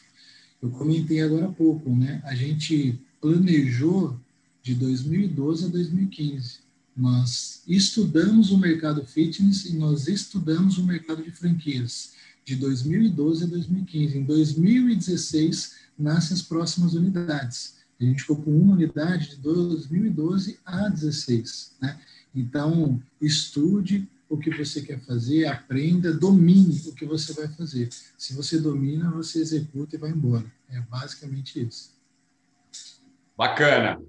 eu 0.62 0.70
comentei 0.70 1.22
agora 1.22 1.45
há 1.45 1.51
pouco, 1.51 1.89
né? 1.95 2.22
A 2.24 2.36
gente 2.36 2.99
planejou 3.20 4.20
de 4.62 4.76
2012 4.76 5.66
a 5.66 5.68
2015. 5.70 6.59
Nós 6.95 7.64
estudamos 7.68 8.51
o 8.51 8.57
mercado 8.57 9.03
fitness 9.05 9.66
e 9.66 9.76
nós 9.76 10.07
estudamos 10.07 10.78
o 10.78 10.86
mercado 10.86 11.24
de 11.24 11.32
franquias 11.32 12.12
de 12.45 12.55
2012 12.55 13.45
a 13.45 13.47
2015. 13.47 14.18
Em 14.18 14.24
2016 14.24 15.76
nascem 15.97 16.36
as 16.36 16.41
próximas 16.41 16.93
unidades. 16.93 17.76
A 17.99 18.03
gente 18.03 18.22
ficou 18.22 18.38
com 18.38 18.51
uma 18.51 18.74
unidade 18.74 19.32
de 19.32 19.36
2012 19.38 20.59
a 20.66 20.89
16, 20.89 21.74
né? 21.82 21.99
Então, 22.34 23.01
estude 23.22 24.07
o 24.32 24.38
que 24.38 24.49
você 24.49 24.82
quer 24.82 24.97
fazer, 25.01 25.45
aprenda, 25.45 26.13
domine 26.13 26.82
o 26.88 26.95
que 26.95 27.05
você 27.05 27.34
vai 27.34 27.49
fazer. 27.49 27.89
Se 28.17 28.34
você 28.34 28.57
domina, 28.57 29.11
você 29.11 29.39
executa 29.39 29.97
e 29.97 29.99
vai 29.99 30.09
embora. 30.09 30.45
É 30.69 30.79
basicamente 30.79 31.61
isso. 31.61 31.93
Bacana. 33.38 34.01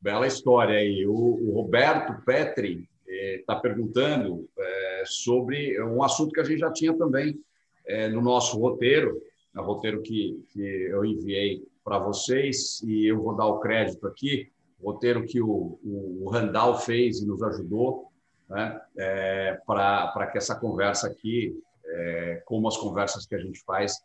Bela 0.00 0.26
história 0.26 0.76
aí. 0.76 1.06
O, 1.06 1.12
o 1.12 1.52
Roberto 1.52 2.24
Petri 2.24 2.88
está 3.06 3.54
eh, 3.54 3.60
perguntando 3.60 4.48
eh, 4.58 5.02
sobre 5.06 5.80
um 5.80 6.02
assunto 6.02 6.32
que 6.32 6.40
a 6.40 6.44
gente 6.44 6.58
já 6.58 6.72
tinha 6.72 6.92
também 6.96 7.38
eh, 7.86 8.08
no 8.08 8.20
nosso 8.20 8.58
roteiro, 8.58 9.22
no 9.54 9.62
roteiro 9.62 10.02
que, 10.02 10.42
que 10.48 10.60
eu 10.60 11.04
enviei 11.04 11.62
para 11.84 12.00
vocês, 12.00 12.82
e 12.82 13.06
eu 13.06 13.22
vou 13.22 13.36
dar 13.36 13.46
o 13.46 13.60
crédito 13.60 14.08
aqui, 14.08 14.50
roteiro 14.82 15.24
que 15.24 15.40
o, 15.40 15.78
o, 15.84 16.24
o 16.24 16.30
Randall 16.30 16.78
fez 16.78 17.20
e 17.20 17.26
nos 17.26 17.40
ajudou 17.42 18.09
né, 18.50 18.80
é, 18.98 19.60
para 19.64 20.26
que 20.26 20.36
essa 20.36 20.56
conversa 20.56 21.06
aqui, 21.06 21.56
é, 21.86 22.42
como 22.44 22.66
as 22.66 22.76
conversas 22.76 23.24
que 23.24 23.34
a 23.34 23.38
gente 23.38 23.62
faz, 23.64 24.02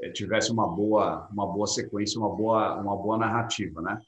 é, 0.00 0.10
tivesse 0.10 0.50
uma 0.50 0.68
boa, 0.68 1.28
uma 1.32 1.46
boa 1.46 1.66
sequência, 1.66 2.18
uma 2.18 2.28
boa, 2.28 2.74
uma 2.80 2.96
boa 2.96 3.16
narrativa, 3.16 3.80
né? 3.80 4.00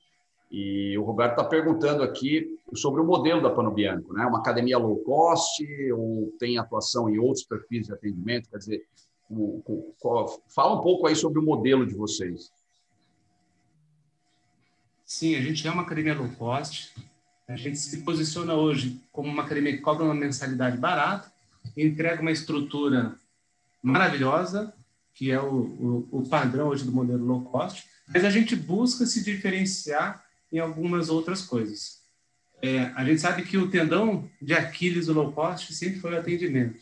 E 0.50 0.96
o 0.98 1.02
Roberto 1.02 1.32
está 1.32 1.44
perguntando 1.44 2.02
aqui 2.02 2.56
sobre 2.74 3.00
o 3.00 3.04
modelo 3.04 3.42
da 3.42 3.50
Pano 3.50 3.70
Bianco, 3.70 4.12
né? 4.12 4.24
Uma 4.26 4.38
academia 4.38 4.78
low 4.78 4.96
cost 4.98 5.64
ou 5.92 6.32
tem 6.38 6.58
atuação 6.58 7.08
em 7.08 7.18
outros 7.18 7.44
perfis 7.44 7.86
de 7.86 7.92
atendimento? 7.92 8.50
Quer 8.50 8.58
dizer, 8.58 8.82
o, 9.30 9.62
o, 9.66 9.94
fala 10.54 10.78
um 10.78 10.80
pouco 10.80 11.06
aí 11.06 11.14
sobre 11.16 11.38
o 11.38 11.44
modelo 11.44 11.86
de 11.86 11.94
vocês. 11.94 12.50
Sim, 15.04 15.36
a 15.36 15.40
gente 15.40 15.66
é 15.66 15.70
uma 15.70 15.82
academia 15.82 16.14
low 16.14 16.28
cost. 16.36 16.92
A 17.48 17.56
gente 17.56 17.78
se 17.78 17.98
posiciona 17.98 18.54
hoje 18.54 19.00
como 19.12 19.28
uma 19.28 19.44
academia 19.44 19.76
que 19.76 19.82
cobra 19.82 20.04
uma 20.04 20.14
mensalidade 20.14 20.76
barata, 20.76 21.30
entrega 21.76 22.20
uma 22.20 22.32
estrutura 22.32 23.14
maravilhosa, 23.82 24.74
que 25.14 25.30
é 25.30 25.40
o, 25.40 25.54
o, 25.54 26.08
o 26.10 26.28
padrão 26.28 26.68
hoje 26.68 26.84
do 26.84 26.92
modelo 26.92 27.24
low 27.24 27.42
cost, 27.42 27.86
mas 28.08 28.24
a 28.24 28.30
gente 28.30 28.56
busca 28.56 29.06
se 29.06 29.22
diferenciar 29.22 30.24
em 30.52 30.58
algumas 30.58 31.08
outras 31.08 31.42
coisas. 31.42 32.00
É, 32.60 32.90
a 32.96 33.04
gente 33.04 33.20
sabe 33.20 33.42
que 33.42 33.56
o 33.56 33.70
tendão 33.70 34.28
de 34.42 34.52
Aquiles 34.52 35.06
do 35.06 35.12
low 35.12 35.32
cost 35.32 35.72
sempre 35.72 36.00
foi 36.00 36.14
o 36.14 36.18
atendimento. 36.18 36.80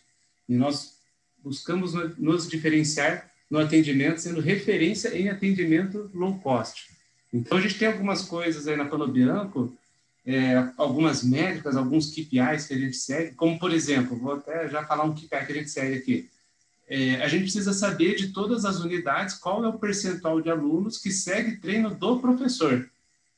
E 0.49 0.55
nós 0.55 0.99
buscamos 1.43 1.93
nos 2.19 2.49
diferenciar 2.49 3.31
no 3.51 3.59
atendimento, 3.59 4.21
sendo 4.21 4.41
referência 4.41 5.17
em 5.17 5.29
atendimento 5.29 6.11
low 6.15 6.39
cost. 6.39 6.91
Então, 7.33 7.59
a 7.59 7.61
gente 7.61 7.79
tem 7.79 7.89
algumas 7.89 8.23
coisas 8.23 8.67
aí 8.67 8.77
na 8.77 8.85
Pano 8.85 9.09
Bianco, 9.09 9.77
é, 10.27 10.70
algumas 10.77 11.22
métricas, 11.22 11.77
alguns 11.77 12.11
KPIs 12.11 12.66
que 12.66 12.75
a 12.75 12.79
gente 12.79 12.97
segue, 12.97 13.35
como, 13.35 13.59
por 13.59 13.72
exemplo, 13.72 14.16
vou 14.16 14.35
até 14.35 14.68
já 14.68 14.85
falar 14.85 15.05
um 15.05 15.14
KPI 15.14 15.29
que 15.29 15.53
a 15.53 15.55
gente 15.55 15.70
segue 15.70 15.97
aqui. 15.97 16.31
É, 16.89 17.16
a 17.16 17.29
gente 17.29 17.43
precisa 17.43 17.72
saber 17.72 18.14
de 18.16 18.29
todas 18.29 18.64
as 18.64 18.81
unidades 18.81 19.35
qual 19.35 19.64
é 19.64 19.68
o 19.68 19.79
percentual 19.79 20.41
de 20.41 20.51
alunos 20.51 20.99
que 20.99 21.11
segue 21.11 21.57
treino 21.57 21.95
do 21.95 22.18
professor. 22.18 22.89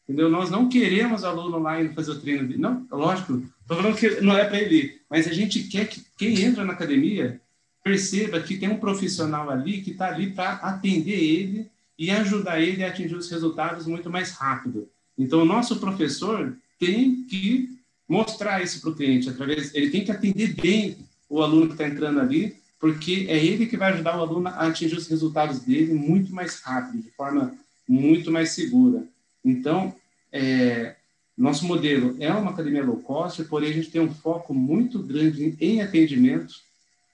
Entendeu? 0.04 0.28
Nós 0.28 0.50
não 0.50 0.68
queremos 0.68 1.24
aluno 1.24 1.58
lá 1.58 1.80
indo 1.80 1.94
fazer 1.94 2.12
o 2.12 2.20
treino. 2.20 2.56
Não, 2.58 2.86
lógico, 2.90 3.42
estou 3.60 3.76
falando 3.76 3.96
que 3.96 4.20
não 4.20 4.36
é 4.36 4.44
para 4.44 4.60
ele 4.60 4.96
mas 5.08 5.26
a 5.26 5.32
gente 5.32 5.62
quer 5.64 5.88
que 5.88 6.04
quem 6.18 6.42
entra 6.42 6.64
na 6.64 6.72
academia 6.72 7.40
perceba 7.82 8.40
que 8.40 8.58
tem 8.58 8.68
um 8.68 8.78
profissional 8.78 9.48
ali 9.48 9.80
que 9.80 9.92
está 9.92 10.08
ali 10.08 10.32
para 10.32 10.54
atender 10.54 11.18
ele 11.18 11.70
e 11.98 12.10
ajudar 12.10 12.60
ele 12.60 12.84
a 12.84 12.88
atingir 12.88 13.14
os 13.14 13.30
resultados 13.30 13.86
muito 13.86 14.10
mais 14.10 14.32
rápido. 14.32 14.88
Então, 15.16 15.40
o 15.40 15.46
nosso 15.46 15.76
professor 15.76 16.56
tem 16.78 17.24
que 17.24 17.76
mostrar 18.08 18.62
isso 18.62 18.80
para 18.80 18.90
o 18.90 18.94
cliente, 18.94 19.28
através, 19.28 19.74
ele 19.74 19.90
tem 19.90 20.04
que 20.04 20.12
atender 20.12 20.54
bem 20.54 20.96
o 21.28 21.42
aluno 21.42 21.66
que 21.66 21.72
está 21.72 21.88
entrando 21.88 22.20
ali, 22.20 22.56
porque 22.78 23.26
é 23.28 23.44
ele 23.44 23.66
que 23.66 23.76
vai 23.76 23.92
ajudar 23.92 24.16
o 24.16 24.22
aluno 24.22 24.48
a 24.48 24.68
atingir 24.68 24.96
os 24.96 25.08
resultados 25.08 25.60
dele 25.60 25.94
muito 25.94 26.32
mais 26.32 26.60
rápido, 26.60 27.02
de 27.02 27.10
forma 27.10 27.54
muito 27.88 28.30
mais 28.30 28.50
segura. 28.50 29.04
Então, 29.44 29.94
é, 30.32 30.94
nosso 31.36 31.66
modelo 31.66 32.16
é 32.18 32.32
uma 32.32 32.50
academia 32.50 32.84
low 32.84 32.98
cost, 32.98 33.42
porém 33.44 33.70
a 33.70 33.72
gente 33.72 33.90
tem 33.90 34.00
um 34.00 34.12
foco 34.12 34.54
muito 34.54 35.02
grande 35.02 35.56
em 35.60 35.80
atendimento, 35.80 36.54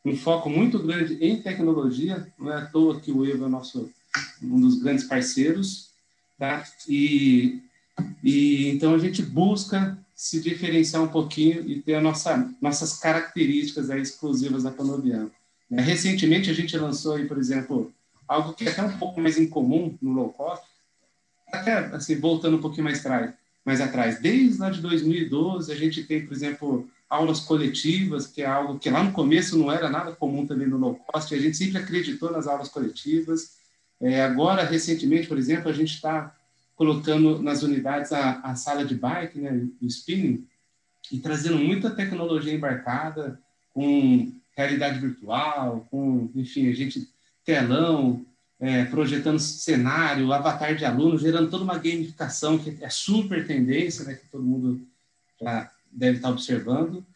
um 0.04 0.16
foco 0.16 0.50
muito 0.50 0.78
grande 0.78 1.16
em 1.20 1.40
tecnologia. 1.40 2.26
Não 2.38 2.52
é 2.52 2.56
à 2.56 2.66
toa 2.66 3.00
que 3.00 3.10
o 3.10 3.24
Evo 3.24 3.46
é 3.46 3.48
nosso, 3.48 3.90
um 4.42 4.60
dos 4.60 4.80
grandes 4.80 5.04
parceiros, 5.04 5.90
tá? 6.38 6.64
E, 6.88 7.60
e 8.22 8.68
então 8.68 8.94
a 8.94 8.98
gente 8.98 9.22
busca 9.22 9.98
se 10.14 10.40
diferenciar 10.40 11.02
um 11.02 11.08
pouquinho 11.08 11.68
e 11.68 11.82
ter 11.82 12.00
nossa, 12.00 12.48
nossas 12.60 12.98
características 12.98 13.90
exclusivas 13.90 14.62
da 14.62 14.70
Panobianco. 14.70 15.34
Recentemente 15.70 16.50
a 16.50 16.52
gente 16.52 16.76
lançou 16.76 17.14
aí, 17.14 17.26
por 17.26 17.38
exemplo, 17.38 17.92
algo 18.28 18.52
que 18.52 18.64
é 18.64 18.70
até 18.70 18.82
um 18.82 18.98
pouco 18.98 19.20
mais 19.20 19.38
incomum 19.38 19.96
no 20.00 20.12
low 20.12 20.28
cost, 20.30 20.64
até 21.52 21.72
assim, 21.86 22.20
voltando 22.20 22.56
um 22.56 22.60
pouquinho 22.60 22.84
mais 22.84 23.00
atrás, 23.00 23.32
mais 23.64 23.80
atrás, 23.80 24.20
desde 24.20 24.58
lá 24.58 24.70
de 24.70 24.80
2012, 24.80 25.72
a 25.72 25.74
gente 25.74 26.04
tem, 26.04 26.24
por 26.24 26.32
exemplo, 26.32 26.88
aulas 27.08 27.40
coletivas, 27.40 28.26
que 28.26 28.42
é 28.42 28.46
algo 28.46 28.78
que 28.78 28.90
lá 28.90 29.02
no 29.02 29.12
começo 29.12 29.58
não 29.58 29.70
era 29.70 29.90
nada 29.90 30.12
comum 30.12 30.46
também 30.46 30.66
no 30.66 30.78
low 30.78 30.94
cost, 30.94 31.34
a 31.34 31.38
gente 31.38 31.56
sempre 31.56 31.78
acreditou 31.78 32.30
nas 32.30 32.46
aulas 32.46 32.68
coletivas. 32.68 33.56
É, 34.00 34.22
agora, 34.22 34.64
recentemente, 34.64 35.28
por 35.28 35.38
exemplo, 35.38 35.68
a 35.68 35.72
gente 35.72 35.94
está 35.94 36.34
colocando 36.82 37.40
nas 37.40 37.62
unidades 37.62 38.12
a, 38.12 38.40
a, 38.40 38.56
sala 38.56 38.84
de 38.84 38.96
bike, 38.96 39.38
né, 39.38 39.68
o 39.80 39.86
spinning, 39.86 40.44
e 41.12 41.18
trazendo 41.20 41.56
muita 41.56 41.90
tecnologia 41.90 42.52
embarcada, 42.52 43.38
com 43.72 44.32
realidade 44.56 44.98
virtual, 44.98 45.86
com, 45.92 46.28
enfim, 46.34 46.68
a 46.68 46.74
gente 46.74 47.08
telão, 47.44 48.26
é, 48.58 48.84
projetando 48.86 49.38
cenário, 49.38 50.32
avatar 50.32 50.74
de 50.74 50.84
aluno, 50.84 51.16
gerando 51.16 51.48
toda 51.48 51.62
uma 51.62 51.78
gamificação 51.78 52.58
que 52.58 52.76
é 52.80 52.90
super 52.90 53.46
tendência, 53.46 54.04
né, 54.04 54.14
que 54.14 54.26
todo 54.26 54.42
mundo 54.42 54.84
já 55.40 55.70
deve 55.88 56.16
estar 56.16 56.30
observando. 56.30 57.06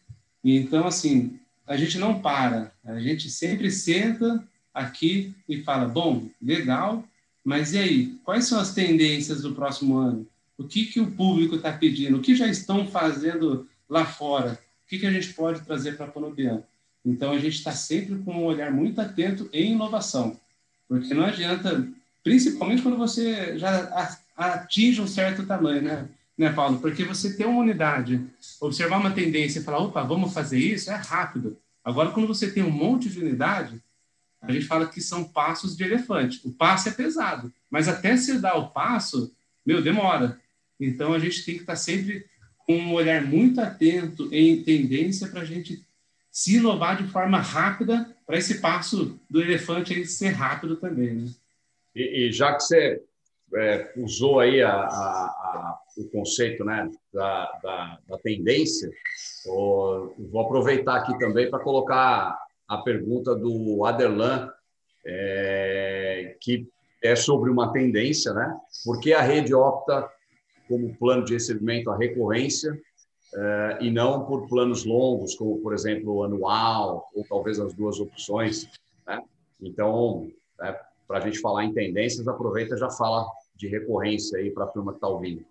E, 0.41 0.55
então, 0.55 0.87
assim, 0.87 1.37
a 1.67 1.75
gente 1.75 1.97
não 1.97 2.21
para, 2.21 2.71
a 2.85 3.01
gente 3.01 3.29
sempre 3.29 3.69
senta 3.69 4.41
aqui 4.73 5.35
e 5.49 5.61
fala, 5.61 5.89
bom, 5.89 6.29
legal, 6.41 7.03
mas 7.47 7.71
e 7.71 7.77
aí, 7.77 8.07
quais 8.25 8.43
são 8.43 8.59
as 8.59 8.73
tendências 8.73 9.41
do 9.41 9.55
próximo 9.55 9.95
ano? 9.95 10.27
O 10.57 10.65
que, 10.65 10.85
que 10.85 10.99
o 10.99 11.09
público 11.09 11.55
está 11.55 11.71
pedindo? 11.71 12.17
O 12.17 12.21
que 12.21 12.35
já 12.35 12.45
estão 12.45 12.85
fazendo 12.85 13.65
lá 13.89 14.03
fora? 14.03 14.59
O 14.83 14.89
que, 14.89 14.99
que 14.99 15.05
a 15.05 15.11
gente 15.13 15.33
pode 15.33 15.61
trazer 15.61 15.95
para 15.95 16.07
a 16.07 16.09
Ponobian? 16.09 16.61
Então, 17.05 17.31
a 17.31 17.39
gente 17.39 17.55
está 17.55 17.71
sempre 17.71 18.17
com 18.17 18.33
um 18.33 18.43
olhar 18.43 18.69
muito 18.69 18.99
atento 18.99 19.49
em 19.53 19.71
inovação. 19.71 20.37
Porque 20.89 21.13
não 21.13 21.23
adianta, 21.23 21.87
principalmente 22.21 22.81
quando 22.81 22.97
você 22.97 23.57
já 23.57 24.17
atinge 24.35 24.99
um 24.99 25.07
certo 25.07 25.45
tamanho, 25.45 25.83
né, 25.83 26.09
né, 26.37 26.51
Paulo? 26.51 26.79
Porque 26.79 27.05
você 27.05 27.33
ter 27.33 27.45
uma 27.45 27.61
unidade, 27.61 28.21
observar 28.59 28.97
uma 28.97 29.11
tendência 29.11 29.59
e 29.59 29.63
falar, 29.63 29.79
opa, 29.79 30.03
vamos 30.03 30.33
fazer 30.33 30.59
isso, 30.59 30.91
é 30.91 30.95
rápido. 30.95 31.57
Agora, 31.81 32.11
quando 32.11 32.27
você 32.27 32.51
tem 32.51 32.61
um 32.61 32.69
monte 32.69 33.07
de 33.07 33.21
unidade, 33.21 33.81
a 34.41 34.51
gente 34.51 34.65
fala 34.65 34.87
que 34.87 35.01
são 35.01 35.23
passos 35.23 35.75
de 35.75 35.83
elefante. 35.83 36.41
O 36.45 36.51
passo 36.51 36.89
é 36.89 36.91
pesado, 36.91 37.51
mas 37.69 37.87
até 37.87 38.15
se 38.15 38.39
dar 38.39 38.55
o 38.55 38.69
passo, 38.69 39.33
meu, 39.65 39.81
demora. 39.81 40.39
Então 40.79 41.13
a 41.13 41.19
gente 41.19 41.43
tem 41.43 41.55
que 41.55 41.61
estar 41.61 41.75
sempre 41.75 42.25
com 42.59 42.77
um 42.77 42.93
olhar 42.93 43.23
muito 43.23 43.59
atento 43.59 44.29
em 44.31 44.63
tendência 44.63 45.27
para 45.27 45.41
a 45.41 45.45
gente 45.45 45.85
se 46.31 46.57
inovar 46.57 47.01
de 47.01 47.09
forma 47.09 47.39
rápida 47.39 48.15
para 48.25 48.37
esse 48.37 48.59
passo 48.59 49.19
do 49.29 49.41
elefante 49.41 49.93
aí 49.93 50.05
ser 50.05 50.29
rápido 50.29 50.75
também, 50.75 51.13
né? 51.15 51.31
E, 51.95 52.27
e 52.27 52.31
já 52.31 52.53
que 52.53 52.61
você 52.61 53.01
é, 53.55 53.93
usou 53.95 54.39
aí 54.39 54.61
a, 54.61 54.71
a, 54.71 54.79
a, 54.79 55.79
o 55.97 56.07
conceito 56.09 56.63
né, 56.63 56.91
da, 57.11 57.59
da, 57.63 57.99
da 58.07 58.17
tendência, 58.19 58.91
vou 59.45 60.41
aproveitar 60.41 60.97
aqui 60.97 61.17
também 61.17 61.49
para 61.49 61.59
colocar 61.59 62.37
a 62.67 62.77
pergunta 62.77 63.35
do 63.35 63.85
Aderlan, 63.85 64.51
é, 65.05 66.35
que 66.41 66.67
é 67.01 67.15
sobre 67.15 67.49
uma 67.49 67.71
tendência, 67.71 68.33
né? 68.33 68.57
Por 68.83 68.99
que 68.99 69.13
a 69.13 69.21
rede 69.21 69.53
opta 69.53 70.09
como 70.67 70.95
plano 70.97 71.23
de 71.23 71.33
recebimento 71.33 71.89
a 71.89 71.97
recorrência 71.97 72.77
é, 73.33 73.77
e 73.81 73.91
não 73.91 74.25
por 74.25 74.47
planos 74.47 74.83
longos, 74.83 75.35
como, 75.35 75.59
por 75.59 75.73
exemplo, 75.73 76.23
anual, 76.23 77.09
ou 77.15 77.23
talvez 77.27 77.59
as 77.59 77.73
duas 77.73 77.99
opções, 77.99 78.67
né? 79.05 79.21
Então, 79.61 80.29
é, 80.61 80.79
para 81.07 81.19
a 81.19 81.21
gente 81.21 81.39
falar 81.39 81.63
em 81.63 81.73
tendências, 81.73 82.27
aproveita 82.27 82.75
e 82.75 82.79
já 82.79 82.89
fala 82.89 83.25
de 83.55 83.67
recorrência 83.67 84.39
aí 84.39 84.51
para 84.51 84.65
a 84.65 84.67
turma 84.67 84.91
que 84.91 84.97
está 84.97 85.07
ouvindo. 85.07 85.45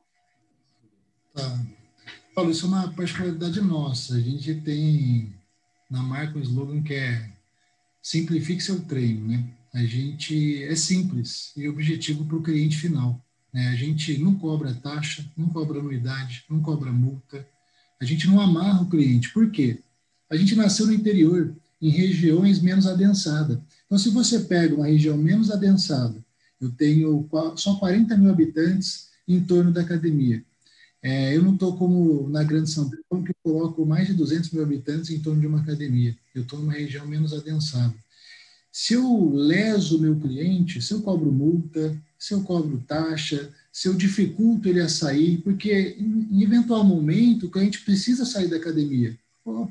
Tá. 1.35 1.43
Paulo, 2.35 2.51
isso 2.51 2.67
é 2.67 2.69
uma 2.69 2.95
particularidade 2.95 3.61
nossa. 3.63 4.15
A 4.15 4.21
gente 4.21 4.61
tem 4.61 5.35
na 5.91 6.03
marca 6.03 6.39
um 6.39 6.43
slogan 6.43 6.83
que 6.83 6.95
é 6.95 7.31
simplifique 8.03 8.63
seu 8.63 8.81
treino, 8.81 9.27
né? 9.27 9.45
A 9.75 9.85
gente 9.85 10.65
é 10.65 10.75
simples 10.75 11.53
e 11.57 11.69
objetivo 11.69 12.25
para 12.25 12.37
o 12.37 12.43
cliente 12.43 12.79
final. 12.79 13.23
Né? 13.53 13.69
A 13.69 13.75
gente 13.75 14.17
não 14.19 14.35
cobra 14.35 14.73
taxa, 14.73 15.25
não 15.37 15.49
cobra 15.49 15.81
anuidade, 15.81 16.45
não 16.49 16.61
cobra 16.61 16.91
multa. 16.91 17.47
A 18.01 18.05
gente 18.05 18.27
não 18.27 18.41
amarra 18.41 18.83
o 18.83 18.89
cliente. 18.89 19.31
Por 19.33 19.51
quê? 19.51 19.81
A 20.31 20.37
gente 20.37 20.55
nasceu 20.55 20.87
no 20.87 20.95
interior, 20.95 21.55
em 21.81 21.91
regiões 21.91 22.61
menos 22.61 22.87
adensadas. 22.87 23.59
Então, 23.85 23.99
se 23.99 24.09
você 24.11 24.41
pega 24.41 24.75
uma 24.75 24.87
região 24.87 25.17
menos 25.17 25.51
adensada, 25.51 26.25
eu 26.61 26.71
tenho 26.71 27.29
só 27.57 27.77
40 27.77 28.17
mil 28.17 28.31
habitantes 28.31 29.11
em 29.29 29.41
torno 29.41 29.73
da 29.73 29.83
academia. 29.83 30.43
É, 31.03 31.37
eu 31.37 31.43
não 31.43 31.55
estou 31.55 31.77
como 31.77 32.29
na 32.29 32.43
Grande 32.43 32.71
São 32.71 32.91
Paulo, 33.09 33.25
que 33.25 33.33
coloco 33.43 33.85
mais 33.87 34.09
de 34.09 34.15
200 34.15 34.51
mil 34.51 34.63
habitantes 34.63 35.11
em 35.11 35.21
torno 35.21 35.41
de 35.41 35.47
uma 35.47 35.61
academia. 35.61 36.17
Eu 36.35 36.43
estou 36.43 36.59
numa 36.59 36.73
região 36.73 37.07
menos 37.07 37.33
adensada. 37.33 37.95
Se 38.73 38.95
eu 38.95 39.31
leso 39.33 39.97
o 39.97 40.01
meu 40.01 40.17
cliente, 40.17 40.83
se 40.83 40.93
eu 40.93 41.01
cobro 41.01 41.33
multa, 41.33 41.97
se 42.19 42.35
eu 42.35 42.43
cobro 42.43 42.83
taxa, 42.87 43.51
se 43.73 43.89
eu 43.89 43.95
dificulto 43.95 44.69
ele 44.69 44.81
a 44.81 44.89
sair, 44.89 45.39
porque 45.39 45.97
em 45.99 46.43
eventual 46.43 46.85
momento 46.85 47.47
o 47.47 47.51
cliente 47.51 47.81
precisa 47.83 48.25
sair 48.25 48.49
da 48.49 48.57
academia, 48.57 49.17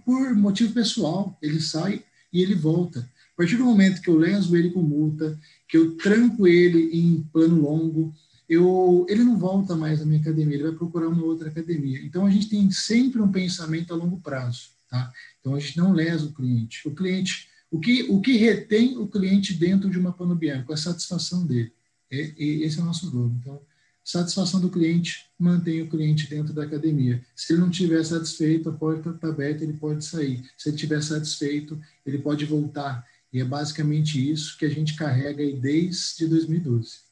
por 0.05 0.35
motivo 0.35 0.73
pessoal, 0.73 1.37
ele 1.41 1.59
sai 1.59 2.03
e 2.31 2.41
ele 2.41 2.55
volta. 2.55 2.99
A 3.33 3.37
partir 3.37 3.57
do 3.57 3.65
momento 3.65 4.01
que 4.01 4.09
eu 4.09 4.17
leso 4.17 4.55
ele 4.55 4.71
com 4.71 4.81
multa, 4.81 5.37
que 5.67 5.77
eu 5.77 5.97
tranco 5.97 6.47
ele 6.47 6.89
em 6.97 7.21
plano 7.33 7.61
longo, 7.61 8.13
eu, 8.49 9.05
ele 9.09 9.23
não 9.23 9.37
volta 9.37 9.75
mais 9.75 10.01
à 10.01 10.05
minha 10.05 10.19
academia, 10.19 10.55
ele 10.55 10.63
vai 10.63 10.73
procurar 10.73 11.07
uma 11.07 11.23
outra 11.23 11.49
academia. 11.49 11.99
Então, 12.03 12.25
a 12.25 12.29
gente 12.29 12.49
tem 12.49 12.69
sempre 12.71 13.21
um 13.21 13.31
pensamento 13.31 13.93
a 13.93 13.97
longo 13.97 14.19
prazo. 14.19 14.69
Tá? 14.89 15.11
Então, 15.39 15.55
a 15.55 15.59
gente 15.59 15.77
não 15.77 15.93
lesa 15.93 16.25
o 16.25 16.33
cliente. 16.33 16.87
O 16.87 16.93
cliente, 16.93 17.49
o 17.71 17.79
que, 17.79 18.03
o 18.03 18.21
que 18.21 18.37
retém 18.37 18.97
o 18.97 19.07
cliente 19.07 19.53
dentro 19.53 19.89
de 19.89 19.97
uma 19.97 20.13
Panobianco? 20.13 20.71
A 20.71 20.77
satisfação 20.77 21.45
dele. 21.45 21.71
É, 22.11 22.33
esse 22.37 22.79
é 22.79 22.81
o 22.81 22.85
nosso 22.85 23.09
jogo. 23.09 23.35
Então, 23.39 23.61
satisfação 24.03 24.61
do 24.61 24.69
cliente, 24.69 25.25
mantém 25.37 25.81
o 25.81 25.89
cliente 25.89 26.29
dentro 26.29 26.53
da 26.53 26.63
academia. 26.63 27.25
Se 27.35 27.53
ele 27.53 27.61
não 27.61 27.71
estiver 27.71 28.03
satisfeito, 28.05 28.69
a 28.69 28.73
porta 28.73 29.09
está 29.09 29.29
aberta, 29.29 29.63
ele 29.63 29.73
pode 29.73 30.05
sair. 30.05 30.43
Se 30.55 30.69
ele 30.69 30.75
estiver 30.75 31.01
satisfeito, 31.01 31.81
ele 32.05 32.19
pode 32.19 32.45
voltar. 32.45 33.03
E 33.33 33.41
é 33.41 33.43
basicamente 33.43 34.31
isso 34.31 34.57
que 34.57 34.65
a 34.65 34.69
gente 34.69 34.95
carrega 34.95 35.41
aí 35.41 35.59
desde 35.59 36.27
2012. 36.27 37.04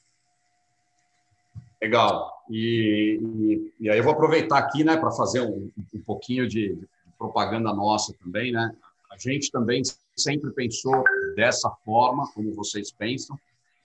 Legal. 1.84 2.32
E, 2.50 3.20
e, 3.22 3.74
e, 3.82 3.90
aí 3.90 3.98
eu 3.98 4.04
vou 4.04 4.14
aproveitar 4.14 4.58
aqui, 4.58 4.86
né, 4.86 4.96
para 4.96 5.12
fazer 5.12 5.42
um, 5.42 5.70
um 5.94 6.02
pouquinho 6.02 6.48
de, 6.48 6.76
de, 6.76 6.88
propaganda 7.18 7.74
nossa 7.74 8.14
também, 8.24 8.54
né? 8.54 8.74
A 9.12 9.18
gente 9.18 9.52
também 9.52 9.82
sempre 10.16 10.50
pensou 10.52 11.04
dessa 11.36 11.70
forma, 11.84 12.26
como 12.34 12.54
vocês 12.54 12.90
pensam. 12.90 13.38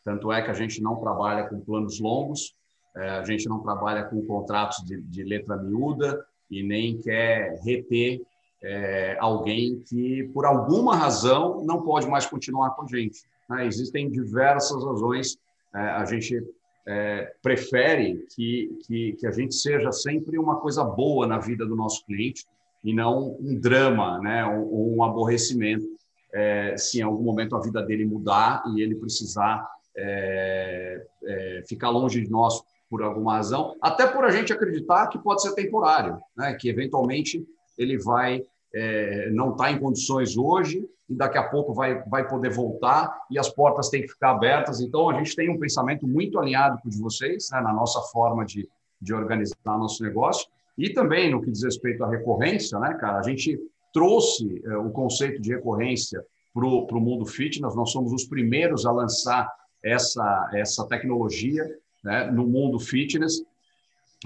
Tanto 0.05 0.31
é 0.31 0.41
que 0.41 0.51
a 0.51 0.55
gente 0.55 0.81
não 0.81 0.95
trabalha 0.97 1.49
com 1.49 1.61
planos 1.61 1.99
longos, 1.99 2.55
é, 2.97 3.11
a 3.11 3.25
gente 3.25 3.49
não 3.49 3.59
trabalha 3.61 4.05
com 4.05 4.25
contratos 4.25 4.85
de, 4.85 5.01
de 5.03 5.25
letra 5.25 5.57
miúda 5.57 6.25
e 6.49 6.63
nem 6.63 6.99
quer 6.99 7.61
reter 7.65 8.23
é, 8.63 9.17
alguém 9.19 9.81
que, 9.81 10.23
por 10.33 10.47
alguma 10.47 10.95
razão, 10.95 11.65
não 11.65 11.83
pode 11.83 12.07
mais 12.09 12.27
continuar 12.27 12.71
com 12.71 12.83
a 12.83 12.87
gente. 12.87 13.23
Né? 13.51 13.67
Existem 13.67 14.09
diversas 14.09 14.85
razões. 14.85 15.37
É, 15.75 15.81
a 15.81 16.05
gente 16.05 16.43
é, 16.89 17.35
prefere 17.43 18.27
que, 18.35 18.79
que, 18.87 19.13
que, 19.21 19.27
a 19.27 19.31
gente 19.31 19.55
seja 19.55 19.93
sempre 19.93 20.39
uma 20.39 20.57
coisa 20.57 20.83
boa 20.83 21.27
na 21.27 21.39
vida 21.39 21.67
do 21.67 21.77
nosso 21.77 22.03
cliente 22.07 22.47
e 22.83 22.95
não 22.95 23.37
um 23.39 23.61
drama, 23.61 24.19
né, 24.21 24.43
ou, 24.47 24.97
um 24.97 25.03
aborrecimento, 25.03 25.87
é, 26.33 26.75
se 26.79 27.01
em 27.01 27.03
algum 27.03 27.23
momento 27.23 27.55
a 27.55 27.61
vida 27.61 27.83
dele 27.83 28.07
mudar 28.07 28.63
e 28.75 28.81
ele 28.81 28.95
precisar 28.95 29.69
é, 29.95 31.05
é, 31.25 31.63
ficar 31.69 31.91
longe 31.91 32.23
de 32.23 32.31
nós 32.31 32.63
por 32.89 33.03
alguma 33.03 33.35
razão, 33.35 33.77
até 33.83 34.07
por 34.07 34.25
a 34.25 34.31
gente 34.31 34.51
acreditar 34.51 35.09
que 35.09 35.19
pode 35.19 35.43
ser 35.43 35.53
temporário, 35.53 36.19
né, 36.35 36.55
que 36.55 36.71
eventualmente 36.71 37.47
ele 37.77 37.99
vai 37.99 38.43
é, 38.73 39.31
não 39.31 39.53
está 39.53 39.71
em 39.71 39.79
condições 39.79 40.39
hoje 40.39 40.89
e 41.09 41.15
daqui 41.15 41.39
a 41.39 41.43
pouco 41.43 41.73
vai, 41.73 42.03
vai 42.03 42.29
poder 42.29 42.51
voltar 42.51 43.23
e 43.31 43.39
as 43.39 43.49
portas 43.49 43.89
têm 43.89 44.03
que 44.03 44.09
ficar 44.09 44.33
abertas. 44.33 44.81
Então, 44.81 45.09
a 45.09 45.15
gente 45.15 45.35
tem 45.35 45.49
um 45.49 45.59
pensamento 45.59 46.07
muito 46.07 46.39
alinhado 46.39 46.79
com 46.83 46.89
o 46.89 46.91
de 46.91 46.99
vocês, 46.99 47.49
né, 47.51 47.61
na 47.61 47.73
nossa 47.73 48.01
forma 48.13 48.45
de, 48.45 48.69
de 49.01 49.15
organizar 49.15 49.57
nosso 49.65 50.03
negócio. 50.03 50.47
E 50.77 50.91
também 50.91 51.31
no 51.31 51.41
que 51.41 51.51
diz 51.51 51.63
respeito 51.63 52.05
à 52.05 52.09
recorrência, 52.09 52.79
né, 52.79 52.95
cara, 52.95 53.19
a 53.19 53.23
gente 53.23 53.59
trouxe 53.93 54.63
é, 54.65 54.77
o 54.77 54.91
conceito 54.91 55.41
de 55.41 55.51
recorrência 55.51 56.23
para 56.53 56.65
o 56.67 57.01
mundo 57.01 57.25
fitness. 57.25 57.75
Nós 57.75 57.91
somos 57.91 58.13
os 58.13 58.25
primeiros 58.25 58.85
a 58.85 58.93
lançar 58.93 59.51
essa, 59.83 60.51
essa 60.53 60.87
tecnologia 60.87 61.65
né, 62.05 62.31
no 62.31 62.47
mundo 62.47 62.79
fitness. 62.79 63.43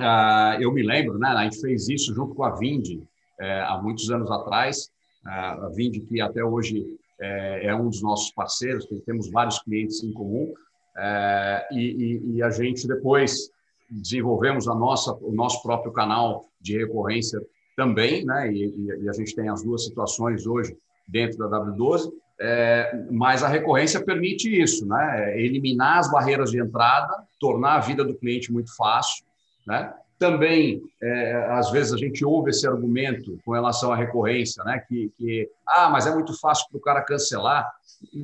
Ah, 0.01 0.57
eu 0.61 0.73
me 0.73 0.83
lembro, 0.83 1.19
né, 1.19 1.29
a 1.29 1.45
gente 1.45 1.61
fez 1.61 1.89
isso 1.89 2.15
junto 2.15 2.35
com 2.35 2.43
a 2.43 2.55
Vindi, 2.57 3.03
é, 3.39 3.61
há 3.61 3.81
muitos 3.81 4.11
anos 4.11 4.31
atrás. 4.31 4.91
A 5.25 5.69
Vind, 5.75 6.07
que 6.07 6.21
até 6.21 6.45
hoje 6.45 6.85
é, 7.21 7.67
é, 7.67 7.75
um 7.75 7.89
dos 7.89 8.03
nossos 8.03 8.33
parceiros, 8.33 8.87
temos 9.07 9.31
vários 9.31 9.61
clientes 9.61 10.03
em 10.03 10.13
comum, 10.13 10.53
é, 10.97 11.69
e, 11.73 11.81
e, 11.81 12.37
e, 12.37 12.43
a 12.43 12.51
gente 12.51 12.87
depois 12.87 13.51
desenvolvemos 13.89 14.69
a 14.69 14.75
nossa, 14.75 15.15
o 15.15 15.33
nosso 15.33 15.63
próprio 15.63 15.93
canal 15.93 16.45
de 16.61 16.77
recorrência 16.77 17.41
também, 17.77 18.25
né? 18.25 18.53
E, 18.53 19.03
e 19.03 19.09
a 19.09 19.13
gente 19.13 19.35
tem 19.35 19.49
as 19.49 19.63
duas 19.63 19.85
situações 19.85 20.47
hoje 20.47 20.77
dentro 21.09 21.39
da 21.39 21.49
W12, 21.49 22.11
é, 22.41 23.07
mas 23.11 23.43
a 23.43 23.49
recorrência 23.49 24.05
permite 24.05 24.49
isso, 24.61 24.85
né? 24.87 25.33
É 25.33 25.41
eliminar 25.41 25.99
as 25.99 26.11
barreiras 26.11 26.51
de 26.51 26.61
entrada, 26.61 27.25
tornar 27.39 27.77
a 27.77 27.81
vida 27.81 28.05
do 28.05 28.15
cliente 28.15 28.53
muito 28.53 28.75
fácil, 28.77 29.25
né? 29.67 29.95
Também, 30.23 30.81
é, 31.03 31.47
às 31.51 31.73
vezes, 31.73 31.93
a 31.93 31.97
gente 31.97 32.25
ouve 32.25 32.51
esse 32.51 32.65
argumento 32.65 33.41
com 33.45 33.51
relação 33.51 33.93
à 33.93 33.97
recorrência, 33.97 34.63
né? 34.63 34.79
que, 34.87 35.11
que 35.19 35.51
ah, 35.67 35.91
mas 35.91 36.07
é 36.07 36.15
muito 36.15 36.39
fácil 36.39 36.65
para 36.71 36.79
o 36.79 36.81
cara 36.81 37.03
cancelar. 37.03 37.69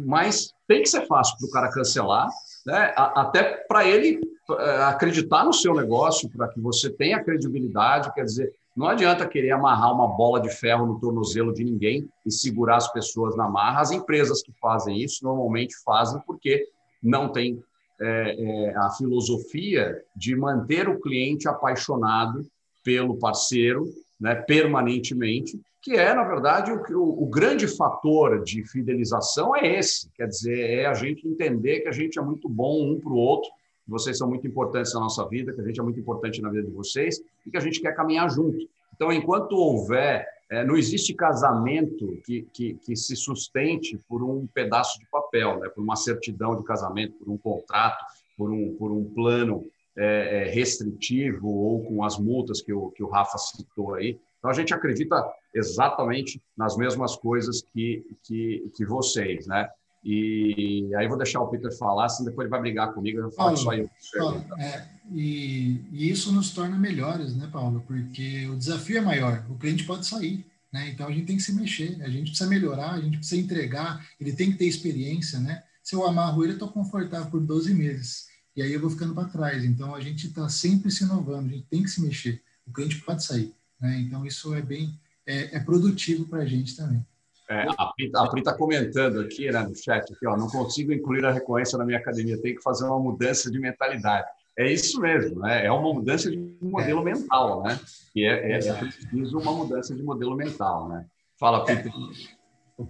Mas 0.07 0.55
tem 0.69 0.81
que 0.81 0.89
ser 0.89 1.09
fácil 1.09 1.37
para 1.37 1.49
o 1.49 1.51
cara 1.51 1.73
cancelar, 1.73 2.29
né? 2.65 2.95
até 2.97 3.65
para 3.67 3.85
ele 3.85 4.21
é, 4.49 4.83
acreditar 4.85 5.45
no 5.45 5.53
seu 5.53 5.75
negócio, 5.75 6.31
para 6.31 6.47
que 6.47 6.61
você 6.61 6.89
tenha 6.89 7.21
credibilidade. 7.21 8.15
Quer 8.15 8.23
dizer, 8.23 8.55
não 8.77 8.87
adianta 8.87 9.27
querer 9.27 9.51
amarrar 9.51 9.93
uma 9.93 10.07
bola 10.07 10.41
de 10.41 10.51
ferro 10.51 10.87
no 10.87 11.01
tornozelo 11.01 11.53
de 11.53 11.65
ninguém 11.65 12.09
e 12.25 12.31
segurar 12.31 12.77
as 12.77 12.93
pessoas 12.93 13.35
na 13.37 13.49
marra. 13.49 13.81
As 13.81 13.91
empresas 13.91 14.41
que 14.41 14.53
fazem 14.61 15.03
isso 15.03 15.25
normalmente 15.25 15.75
fazem 15.85 16.23
porque 16.25 16.65
não 17.03 17.29
tem 17.29 17.61
é, 18.01 18.37
é, 18.39 18.77
a 18.77 18.91
filosofia 18.91 20.01
de 20.15 20.37
manter 20.37 20.89
o 20.89 21.01
cliente 21.01 21.49
apaixonado 21.49 22.47
pelo 22.85 23.19
parceiro 23.19 23.85
né, 24.21 24.35
permanentemente, 24.35 25.61
que 25.81 25.93
é, 25.93 26.13
na 26.13 26.25
verdade, 26.25 26.73
o, 26.73 26.99
o, 26.99 27.23
o, 27.25 27.27
grande 27.27 27.67
fator 27.69 28.43
de 28.43 28.65
fidelização 28.65 29.55
é 29.55 29.79
esse, 29.79 30.11
quer 30.11 30.27
dizer, 30.27 30.81
é 30.81 30.87
a 30.87 30.95
gente 30.95 31.27
entender 31.27 31.81
que 31.81 31.89
a 31.89 31.93
gente 31.93 32.19
é 32.19 32.23
muito 32.23 32.49
bom 32.49 32.93
um 32.93 33.01
para 33.01 33.13
o 33.13 33.17
outro, 33.17 33.49
que 33.85 33.91
vocês 33.91 34.19
são 34.19 34.29
muito 34.29 34.47
importantes 34.47 34.93
na 34.93 35.01
nossa 35.01 35.27
vida, 35.29 35.53
que 35.53 35.61
a 35.61 35.65
gente 35.65 35.79
é 35.79 35.83
muito 35.83 36.01
importante 36.01 36.43
na 36.43 36.51
vida 36.51 36.65
de 36.65 36.75
vocês 36.75 37.21
e 37.47 37.51
que 37.51 37.57
a 37.57 37.61
gente 37.61 37.81
quer 37.81 37.95
caminhar 37.95 38.29
junto. 38.29 38.59
Então, 38.95 39.13
enquanto 39.13 39.53
houver, 39.53 40.27
é, 40.51 40.65
não 40.65 40.77
existe 40.77 41.13
casamento 41.15 42.19
que, 42.25 42.43
que, 42.53 42.75
que, 42.75 42.97
se 42.97 43.15
sustente 43.15 43.99
por 44.09 44.23
um 44.23 44.47
pedaço 44.47 44.99
de 44.99 45.07
papel, 45.11 45.61
né? 45.61 45.69
por 45.69 45.83
uma 45.83 45.97
certidão 45.97 46.57
de 46.57 46.65
casamento, 46.65 47.15
por 47.19 47.31
um 47.31 47.37
contrato, 47.37 48.03
por 48.37 48.51
um, 48.51 48.75
por 48.77 48.91
um 48.91 49.05
plano 49.05 49.67
é, 49.97 50.43
é 50.43 50.51
restritivo 50.51 51.49
ou 51.49 51.85
com 51.85 52.03
as 52.03 52.19
multas 52.19 52.63
que 52.63 52.73
o, 52.73 52.91
que 52.91 53.03
o 53.03 53.09
Rafa 53.09 53.37
citou 53.37 53.95
aí. 53.95 54.19
Então, 54.39 54.51
a 54.51 54.55
gente 54.55 54.73
acredita 54.73 55.23
exatamente 55.53 56.41
nas 56.57 56.77
mesmas 56.77 57.17
coisas 57.17 57.61
que, 57.61 58.05
que, 58.23 58.71
que 58.75 58.87
vocês, 58.87 59.47
né? 59.47 59.69
E 60.05 60.91
aí 60.97 61.09
vou 61.09 61.17
deixar 61.17 61.41
o 61.41 61.49
Peter 61.49 61.77
falar, 61.77 62.09
senão 62.09 62.31
depois 62.31 62.47
ele 62.47 62.51
vai 62.51 62.61
brigar 62.61 62.95
comigo, 62.95 63.19
eu 63.19 63.31
falo 63.33 63.57
só 63.57 63.75
eu. 63.75 63.91
Paulo, 64.17 64.45
é, 64.59 64.89
e, 65.13 65.81
e, 65.91 66.11
isso 66.11 66.33
nos 66.33 66.51
torna 66.51 66.79
melhores, 66.79 67.35
né, 67.35 67.49
Paulo? 67.53 67.83
Porque 67.87 68.47
o 68.49 68.57
desafio 68.57 68.99
é 68.99 69.01
maior, 69.01 69.45
o 69.51 69.57
cliente 69.57 69.85
pode 69.85 70.07
sair, 70.07 70.47
né? 70.73 70.91
Então 70.91 71.09
a 71.09 71.13
gente 71.13 71.27
tem 71.27 71.37
que 71.37 71.43
se 71.43 71.53
mexer, 71.53 72.01
a 72.03 72.09
gente 72.09 72.31
precisa 72.31 72.49
melhorar, 72.49 72.93
a 72.93 73.01
gente 73.01 73.19
precisa 73.19 73.41
entregar, 73.41 74.07
ele 74.21 74.33
tem 74.33 74.53
que 74.53 74.59
ter 74.59 74.67
experiência, 74.67 75.41
né? 75.41 75.65
Se 75.83 75.97
eu 75.97 76.07
amarro 76.07 76.45
ele, 76.45 76.53
eu 76.53 76.57
estou 76.57 76.71
confortável 76.71 77.31
por 77.31 77.41
12 77.41 77.75
meses, 77.75 78.29
e 78.55 78.63
aí 78.63 78.73
eu 78.73 78.81
vou 78.81 78.91
ficando 78.91 79.15
para 79.15 79.29
trás. 79.29 79.65
Então 79.65 79.95
a 79.95 80.01
gente 80.01 80.29
está 80.29 80.49
sempre 80.49 80.91
se 80.91 81.03
inovando, 81.05 81.49
a 81.49 81.53
gente 81.53 81.67
tem 81.69 81.83
que 81.83 81.91
se 81.91 82.01
mexer, 82.01 82.41
o 82.67 82.73
cliente 82.73 83.01
pode 83.01 83.25
sair, 83.25 83.53
né? 83.81 83.99
Então 84.01 84.25
isso 84.25 84.55
é 84.55 84.63
bem, 84.63 84.99
é, 85.27 85.57
é 85.57 85.61
produtivo 85.61 86.27
para 86.27 86.43
a 86.43 86.47
gente 86.47 86.77
também. 86.77 87.05
É, 87.51 87.67
a 87.79 87.87
Pri 87.87 88.11
está 88.41 88.55
comentando 88.55 89.21
aqui 89.21 89.51
né, 89.51 89.61
no 89.61 89.75
chat, 89.75 90.13
aqui, 90.13 90.27
ó, 90.27 90.37
não 90.37 90.49
consigo 90.49 90.93
incluir 90.93 91.25
a 91.25 91.33
recorrência 91.33 91.79
na 91.79 91.85
minha 91.85 91.99
academia, 91.99 92.41
tem 92.41 92.55
que 92.55 92.63
fazer 92.63 92.85
uma 92.85 92.99
mudança 92.99 93.51
de 93.51 93.59
mentalidade. 93.59 94.29
É 94.57 94.71
isso 94.71 95.01
mesmo, 95.01 95.41
né? 95.41 95.65
é 95.65 95.73
uma 95.73 95.95
mudança 95.95 96.31
de 96.31 96.37
modelo 96.61 97.01
é. 97.01 97.05
mental, 97.05 97.63
né? 97.63 97.81
E 98.15 98.25
é, 98.27 98.53
é, 98.53 98.59
é, 98.59 98.75
preciso 98.75 99.39
uma 99.39 99.53
mudança 99.53 99.95
de 99.95 100.03
modelo 100.03 100.37
mental. 100.37 100.89
Né? 100.89 101.07
Fala, 101.39 101.65
é. 101.71 101.77
Peter. 101.77 101.93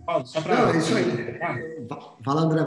Paulo, 0.05 0.27
só 0.27 0.41
para. 0.41 0.75
É 0.75 0.77
isso 0.77 0.97
aí. 0.97 1.39
Fala, 2.25 2.41
André. 2.41 2.65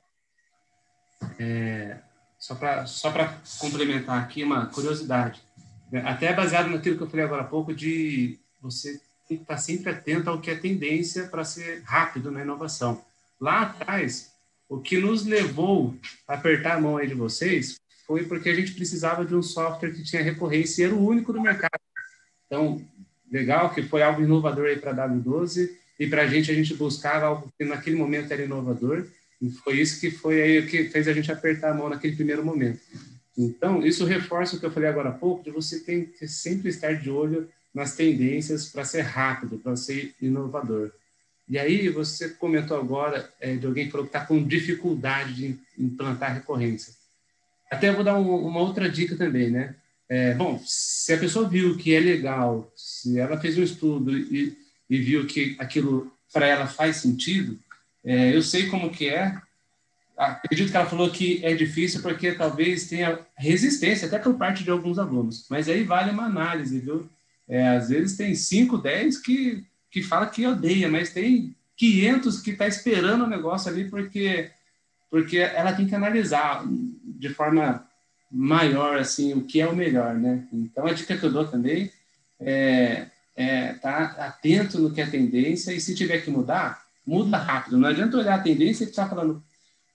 É, 1.39 1.97
só 2.37 2.55
para 2.55 2.85
só 2.85 3.11
complementar 3.59 4.23
aqui 4.23 4.43
uma 4.43 4.67
curiosidade, 4.67 5.41
até 6.05 6.33
baseado 6.33 6.69
naquilo 6.69 6.97
que 6.97 7.03
eu 7.03 7.09
falei 7.09 7.25
agora 7.25 7.41
há 7.41 7.47
pouco, 7.47 7.73
de 7.73 8.39
você 8.61 8.99
tem 9.31 9.37
que 9.37 9.43
estar 9.43 9.57
sempre 9.57 9.91
atento 9.91 10.29
ao 10.29 10.41
que 10.41 10.51
é 10.51 10.55
tendência 10.55 11.23
para 11.27 11.45
ser 11.45 11.81
rápido 11.85 12.29
na 12.29 12.41
inovação. 12.41 13.01
Lá 13.39 13.61
atrás, 13.61 14.31
o 14.67 14.79
que 14.79 14.97
nos 14.97 15.25
levou 15.25 15.95
a 16.27 16.33
apertar 16.33 16.75
a 16.75 16.81
mão 16.81 16.97
aí 16.97 17.07
de 17.07 17.13
vocês 17.13 17.75
foi 18.05 18.25
porque 18.25 18.49
a 18.49 18.53
gente 18.53 18.73
precisava 18.73 19.23
de 19.23 19.33
um 19.33 19.41
software 19.41 19.91
que 19.91 20.03
tinha 20.03 20.21
recorrência 20.21 20.81
e 20.81 20.85
era 20.85 20.95
o 20.95 21.05
único 21.05 21.31
no 21.31 21.41
mercado. 21.41 21.79
Então, 22.45 22.85
legal 23.31 23.73
que 23.73 23.83
foi 23.83 24.03
algo 24.03 24.21
inovador 24.21 24.65
aí 24.65 24.75
para 24.75 24.91
a 24.91 25.07
W12 25.07 25.69
e 25.97 26.07
para 26.07 26.23
a 26.23 26.27
gente 26.27 26.51
a 26.51 26.53
gente 26.53 26.73
buscava 26.73 27.27
algo 27.27 27.49
que 27.57 27.63
naquele 27.63 27.95
momento 27.95 28.33
era 28.33 28.43
inovador 28.43 29.07
e 29.41 29.49
foi 29.49 29.79
isso 29.79 29.99
que 30.01 30.11
foi 30.11 30.41
aí 30.41 30.65
que 30.67 30.89
fez 30.89 31.07
a 31.07 31.13
gente 31.13 31.31
apertar 31.31 31.71
a 31.71 31.73
mão 31.73 31.87
naquele 31.87 32.17
primeiro 32.17 32.43
momento. 32.43 32.81
Então, 33.37 33.81
isso 33.85 34.03
reforça 34.03 34.57
o 34.57 34.59
que 34.59 34.65
eu 34.65 34.71
falei 34.71 34.89
agora 34.89 35.07
há 35.07 35.13
pouco, 35.13 35.41
de 35.41 35.51
você 35.51 35.79
tem 35.79 36.05
que 36.05 36.27
sempre 36.27 36.67
estar 36.67 36.93
de 36.93 37.09
olho 37.09 37.47
nas 37.73 37.95
tendências 37.95 38.67
para 38.69 38.83
ser 38.83 39.01
rápido, 39.01 39.57
para 39.57 39.75
ser 39.75 40.13
inovador. 40.21 40.91
E 41.47 41.57
aí 41.59 41.89
você 41.89 42.29
comentou 42.29 42.77
agora 42.77 43.29
é, 43.39 43.55
de 43.55 43.65
alguém 43.65 43.85
que 43.85 43.91
falou 43.91 44.05
que 44.05 44.15
está 44.15 44.25
com 44.25 44.41
dificuldade 44.43 45.33
de 45.33 45.59
implantar 45.77 46.33
recorrência. 46.33 46.93
Até 47.69 47.91
vou 47.91 48.03
dar 48.03 48.17
um, 48.17 48.47
uma 48.47 48.59
outra 48.59 48.89
dica 48.89 49.15
também, 49.15 49.49
né? 49.49 49.75
É, 50.07 50.33
bom, 50.33 50.61
se 50.65 51.13
a 51.13 51.17
pessoa 51.17 51.47
viu 51.47 51.77
que 51.77 51.95
é 51.95 51.99
legal, 51.99 52.71
se 52.75 53.17
ela 53.17 53.39
fez 53.39 53.57
um 53.57 53.63
estudo 53.63 54.17
e, 54.17 54.57
e 54.89 54.97
viu 54.99 55.25
que 55.25 55.55
aquilo 55.57 56.11
para 56.33 56.47
ela 56.47 56.67
faz 56.67 56.97
sentido, 56.97 57.57
é, 58.03 58.35
eu 58.35 58.41
sei 58.41 58.67
como 58.67 58.89
que 58.89 59.07
é. 59.07 59.37
Acredito 60.17 60.69
que 60.69 60.77
ela 60.77 60.85
falou 60.85 61.09
que 61.09 61.43
é 61.43 61.53
difícil 61.53 62.01
porque 62.01 62.33
talvez 62.33 62.87
tenha 62.87 63.19
resistência 63.35 64.07
até 64.07 64.19
por 64.19 64.35
parte 64.35 64.63
de 64.63 64.69
alguns 64.69 64.99
alunos. 64.99 65.45
Mas 65.49 65.69
aí 65.69 65.83
vale 65.83 66.11
uma 66.11 66.25
análise, 66.25 66.79
viu? 66.79 67.09
É, 67.51 67.67
às 67.67 67.89
vezes 67.89 68.15
tem 68.15 68.33
5, 68.33 68.77
10 68.77 69.17
que, 69.17 69.65
que 69.91 70.01
fala 70.01 70.25
que 70.25 70.47
odeia, 70.47 70.89
mas 70.89 71.09
tem 71.09 71.53
500 71.75 72.39
que 72.39 72.51
está 72.51 72.65
esperando 72.65 73.25
o 73.25 73.29
negócio 73.29 73.69
ali 73.69 73.89
porque, 73.89 74.49
porque 75.09 75.39
ela 75.39 75.73
tem 75.73 75.85
que 75.85 75.93
analisar 75.93 76.63
de 76.65 77.27
forma 77.27 77.85
maior 78.31 78.97
assim 78.97 79.33
o 79.33 79.41
que 79.41 79.59
é 79.59 79.67
o 79.67 79.75
melhor, 79.75 80.15
né? 80.15 80.47
Então 80.53 80.87
a 80.87 80.93
dica 80.93 81.17
que 81.17 81.25
eu 81.25 81.31
dou 81.31 81.45
também 81.45 81.91
é, 82.39 83.07
é 83.35 83.73
tá 83.73 84.15
atento 84.19 84.79
no 84.79 84.93
que 84.93 85.01
é 85.01 85.05
tendência 85.05 85.73
e 85.73 85.81
se 85.81 85.93
tiver 85.93 86.19
que 86.19 86.31
mudar, 86.31 86.85
muda 87.05 87.35
rápido. 87.35 87.77
Não 87.77 87.89
adianta 87.89 88.15
olhar 88.15 88.35
a 88.35 88.41
tendência 88.41 88.85
e 88.85 88.87
ficar 88.87 89.09
falando, 89.09 89.43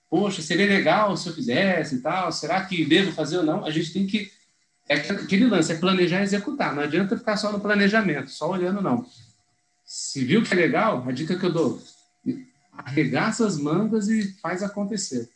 poxa, 0.07 0.43
seria 0.43 0.67
legal 0.67 1.17
se 1.17 1.27
eu 1.27 1.33
fizesse 1.33 1.95
e 1.95 2.01
tal, 2.01 2.31
será 2.31 2.63
que 2.65 2.85
devo 2.85 3.11
fazer 3.13 3.37
ou 3.37 3.43
não? 3.43 3.65
A 3.65 3.71
gente 3.71 3.91
tem 3.91 4.05
que 4.05 4.31
é 4.89 4.95
aquele 4.95 5.45
lance, 5.45 5.71
é 5.71 5.77
planejar 5.77 6.21
e 6.21 6.23
executar. 6.23 6.73
Não 6.73 6.83
adianta 6.83 7.17
ficar 7.17 7.37
só 7.37 7.51
no 7.51 7.59
planejamento, 7.59 8.29
só 8.29 8.49
olhando, 8.49 8.81
não. 8.81 9.05
Se 9.83 10.23
viu 10.23 10.43
que 10.43 10.53
é 10.53 10.57
legal, 10.57 11.03
a 11.07 11.11
dica 11.11 11.37
que 11.37 11.45
eu 11.45 11.51
dou, 11.51 11.81
arregaça 12.71 13.45
as 13.45 13.57
mangas 13.57 14.07
e 14.07 14.39
faz 14.39 14.63
acontecer. 14.63 15.29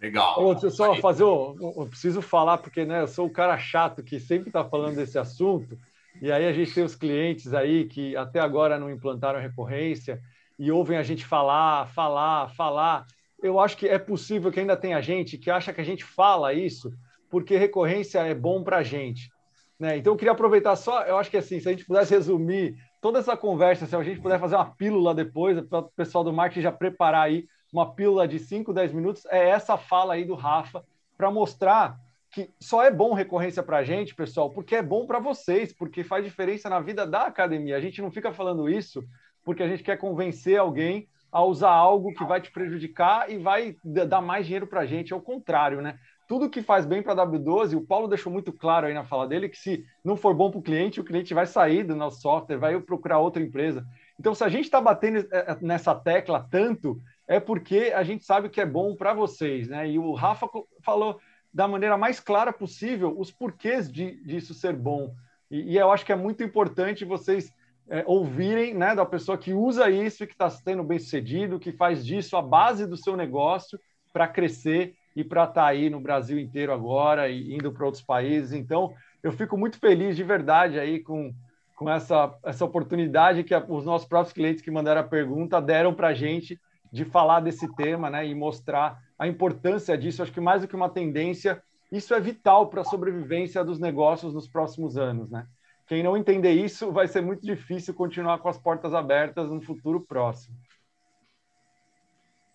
Legal. 0.00 0.42
Ô, 0.42 0.52
deixa 0.52 0.66
eu 0.66 0.70
só 0.70 0.94
fazer, 0.96 1.24
um, 1.24 1.56
eu 1.60 1.86
preciso 1.86 2.20
falar, 2.20 2.58
porque 2.58 2.84
né, 2.84 3.02
eu 3.02 3.08
sou 3.08 3.26
o 3.26 3.32
cara 3.32 3.58
chato 3.58 4.02
que 4.02 4.20
sempre 4.20 4.48
está 4.48 4.64
falando 4.64 4.96
desse 4.96 5.18
assunto, 5.18 5.78
e 6.20 6.30
aí 6.30 6.46
a 6.46 6.52
gente 6.52 6.74
tem 6.74 6.84
os 6.84 6.94
clientes 6.94 7.52
aí 7.54 7.86
que 7.86 8.16
até 8.16 8.38
agora 8.38 8.78
não 8.78 8.90
implantaram 8.90 9.40
recorrência 9.40 10.20
e 10.58 10.70
ouvem 10.70 10.98
a 10.98 11.02
gente 11.02 11.24
falar, 11.24 11.88
falar, 11.88 12.48
falar. 12.54 13.06
Eu 13.42 13.58
acho 13.58 13.76
que 13.76 13.88
é 13.88 13.98
possível 13.98 14.52
que 14.52 14.60
ainda 14.60 14.76
tenha 14.76 15.00
gente 15.00 15.36
que 15.36 15.50
acha 15.50 15.72
que 15.72 15.80
a 15.80 15.84
gente 15.84 16.04
fala 16.04 16.52
isso 16.52 16.92
porque 17.34 17.56
recorrência 17.56 18.20
é 18.20 18.32
bom 18.32 18.62
para 18.62 18.76
a 18.76 18.82
gente. 18.84 19.28
Né? 19.76 19.96
Então, 19.96 20.12
eu 20.12 20.16
queria 20.16 20.30
aproveitar 20.30 20.76
só, 20.76 21.02
eu 21.02 21.18
acho 21.18 21.28
que 21.28 21.36
assim, 21.36 21.58
se 21.58 21.68
a 21.68 21.72
gente 21.72 21.84
pudesse 21.84 22.14
resumir 22.14 22.76
toda 23.02 23.18
essa 23.18 23.36
conversa, 23.36 23.86
se 23.86 23.96
a 23.96 24.02
gente 24.04 24.20
puder 24.20 24.38
fazer 24.38 24.54
uma 24.54 24.70
pílula 24.70 25.12
depois, 25.12 25.60
para 25.62 25.80
o 25.80 25.90
pessoal 25.96 26.22
do 26.22 26.32
marketing 26.32 26.60
já 26.60 26.70
preparar 26.70 27.22
aí 27.22 27.48
uma 27.72 27.92
pílula 27.92 28.28
de 28.28 28.38
5, 28.38 28.72
10 28.72 28.92
minutos, 28.92 29.26
é 29.26 29.48
essa 29.48 29.76
fala 29.76 30.14
aí 30.14 30.24
do 30.24 30.36
Rafa, 30.36 30.84
para 31.16 31.28
mostrar 31.28 31.96
que 32.30 32.50
só 32.60 32.84
é 32.84 32.90
bom 32.92 33.14
recorrência 33.14 33.64
para 33.64 33.78
a 33.78 33.82
gente, 33.82 34.14
pessoal, 34.14 34.48
porque 34.48 34.76
é 34.76 34.82
bom 34.82 35.04
para 35.04 35.18
vocês, 35.18 35.72
porque 35.72 36.04
faz 36.04 36.24
diferença 36.24 36.70
na 36.70 36.78
vida 36.78 37.04
da 37.04 37.22
academia. 37.22 37.76
A 37.76 37.80
gente 37.80 38.00
não 38.00 38.12
fica 38.12 38.32
falando 38.32 38.70
isso 38.70 39.02
porque 39.44 39.64
a 39.64 39.68
gente 39.68 39.82
quer 39.82 39.96
convencer 39.96 40.56
alguém 40.56 41.08
a 41.32 41.42
usar 41.42 41.72
algo 41.72 42.14
que 42.14 42.24
vai 42.24 42.40
te 42.40 42.52
prejudicar 42.52 43.28
e 43.28 43.38
vai 43.38 43.74
dar 43.84 44.20
mais 44.20 44.46
dinheiro 44.46 44.68
para 44.68 44.82
a 44.82 44.86
gente. 44.86 45.12
É 45.12 45.16
o 45.16 45.20
contrário, 45.20 45.82
né? 45.82 45.98
Tudo 46.26 46.48
que 46.48 46.62
faz 46.62 46.86
bem 46.86 47.02
para 47.02 47.12
a 47.12 47.26
W12, 47.26 47.76
o 47.76 47.86
Paulo 47.86 48.08
deixou 48.08 48.32
muito 48.32 48.52
claro 48.52 48.86
aí 48.86 48.94
na 48.94 49.04
fala 49.04 49.26
dele 49.26 49.48
que 49.48 49.58
se 49.58 49.84
não 50.02 50.16
for 50.16 50.34
bom 50.34 50.50
para 50.50 50.58
o 50.58 50.62
cliente, 50.62 51.00
o 51.00 51.04
cliente 51.04 51.34
vai 51.34 51.46
sair 51.46 51.84
do 51.84 51.94
nosso 51.94 52.20
software, 52.20 52.56
vai 52.56 52.80
procurar 52.80 53.18
outra 53.18 53.42
empresa. 53.42 53.86
Então, 54.18 54.34
se 54.34 54.42
a 54.42 54.48
gente 54.48 54.64
está 54.64 54.80
batendo 54.80 55.18
eh, 55.18 55.26
eh, 55.30 55.58
nessa 55.60 55.94
tecla 55.94 56.46
tanto, 56.50 56.98
é 57.26 57.38
porque 57.38 57.92
a 57.94 58.02
gente 58.02 58.24
sabe 58.24 58.48
que 58.48 58.60
é 58.60 58.66
bom 58.66 58.94
para 58.94 59.12
vocês, 59.12 59.68
né? 59.68 59.88
E 59.88 59.98
o 59.98 60.12
Rafa 60.12 60.48
falou 60.82 61.20
da 61.52 61.68
maneira 61.68 61.96
mais 61.96 62.20
clara 62.20 62.52
possível 62.52 63.14
os 63.18 63.30
porquês 63.30 63.90
de, 63.90 64.22
disso 64.24 64.54
ser 64.54 64.74
bom. 64.74 65.14
E, 65.50 65.72
e 65.72 65.76
eu 65.76 65.90
acho 65.90 66.04
que 66.04 66.12
é 66.12 66.16
muito 66.16 66.42
importante 66.42 67.04
vocês 67.04 67.52
é, 67.88 68.02
ouvirem 68.06 68.74
né, 68.74 68.94
da 68.94 69.04
pessoa 69.04 69.36
que 69.36 69.52
usa 69.52 69.90
isso 69.90 70.24
e 70.24 70.26
que 70.26 70.32
está 70.32 70.48
sendo 70.48 70.82
bem 70.82 70.98
sucedido, 70.98 71.60
que 71.60 71.72
faz 71.72 72.04
disso 72.04 72.36
a 72.36 72.42
base 72.42 72.86
do 72.86 72.96
seu 72.96 73.16
negócio 73.16 73.78
para 74.12 74.26
crescer 74.26 74.94
e 75.14 75.22
para 75.22 75.44
estar 75.44 75.62
tá 75.62 75.66
aí 75.66 75.88
no 75.88 76.00
Brasil 76.00 76.38
inteiro 76.38 76.72
agora 76.72 77.28
e 77.28 77.54
indo 77.54 77.72
para 77.72 77.84
outros 77.84 78.02
países. 78.02 78.52
Então, 78.52 78.94
eu 79.22 79.32
fico 79.32 79.56
muito 79.56 79.78
feliz 79.78 80.16
de 80.16 80.22
verdade 80.22 80.78
aí 80.78 81.00
com, 81.00 81.32
com 81.76 81.88
essa, 81.88 82.34
essa 82.44 82.64
oportunidade 82.64 83.44
que 83.44 83.54
os 83.68 83.84
nossos 83.84 84.06
próprios 84.06 84.32
clientes 84.32 84.62
que 84.62 84.70
mandaram 84.70 85.00
a 85.00 85.04
pergunta 85.04 85.60
deram 85.62 85.94
para 85.94 86.08
a 86.08 86.14
gente 86.14 86.60
de 86.92 87.04
falar 87.04 87.40
desse 87.40 87.72
tema 87.74 88.10
né, 88.10 88.26
e 88.26 88.34
mostrar 88.34 89.02
a 89.18 89.26
importância 89.26 89.96
disso. 89.96 90.22
Acho 90.22 90.32
que 90.32 90.40
mais 90.40 90.62
do 90.62 90.68
que 90.68 90.76
uma 90.76 90.88
tendência, 90.88 91.62
isso 91.90 92.14
é 92.14 92.20
vital 92.20 92.68
para 92.68 92.82
a 92.82 92.84
sobrevivência 92.84 93.64
dos 93.64 93.78
negócios 93.78 94.32
nos 94.32 94.46
próximos 94.46 94.96
anos. 94.96 95.30
Né? 95.30 95.46
Quem 95.86 96.02
não 96.02 96.16
entender 96.16 96.52
isso, 96.52 96.92
vai 96.92 97.08
ser 97.08 97.20
muito 97.20 97.44
difícil 97.44 97.94
continuar 97.94 98.38
com 98.38 98.48
as 98.48 98.58
portas 98.58 98.94
abertas 98.94 99.50
no 99.50 99.60
futuro 99.60 100.00
próximo. 100.00 100.56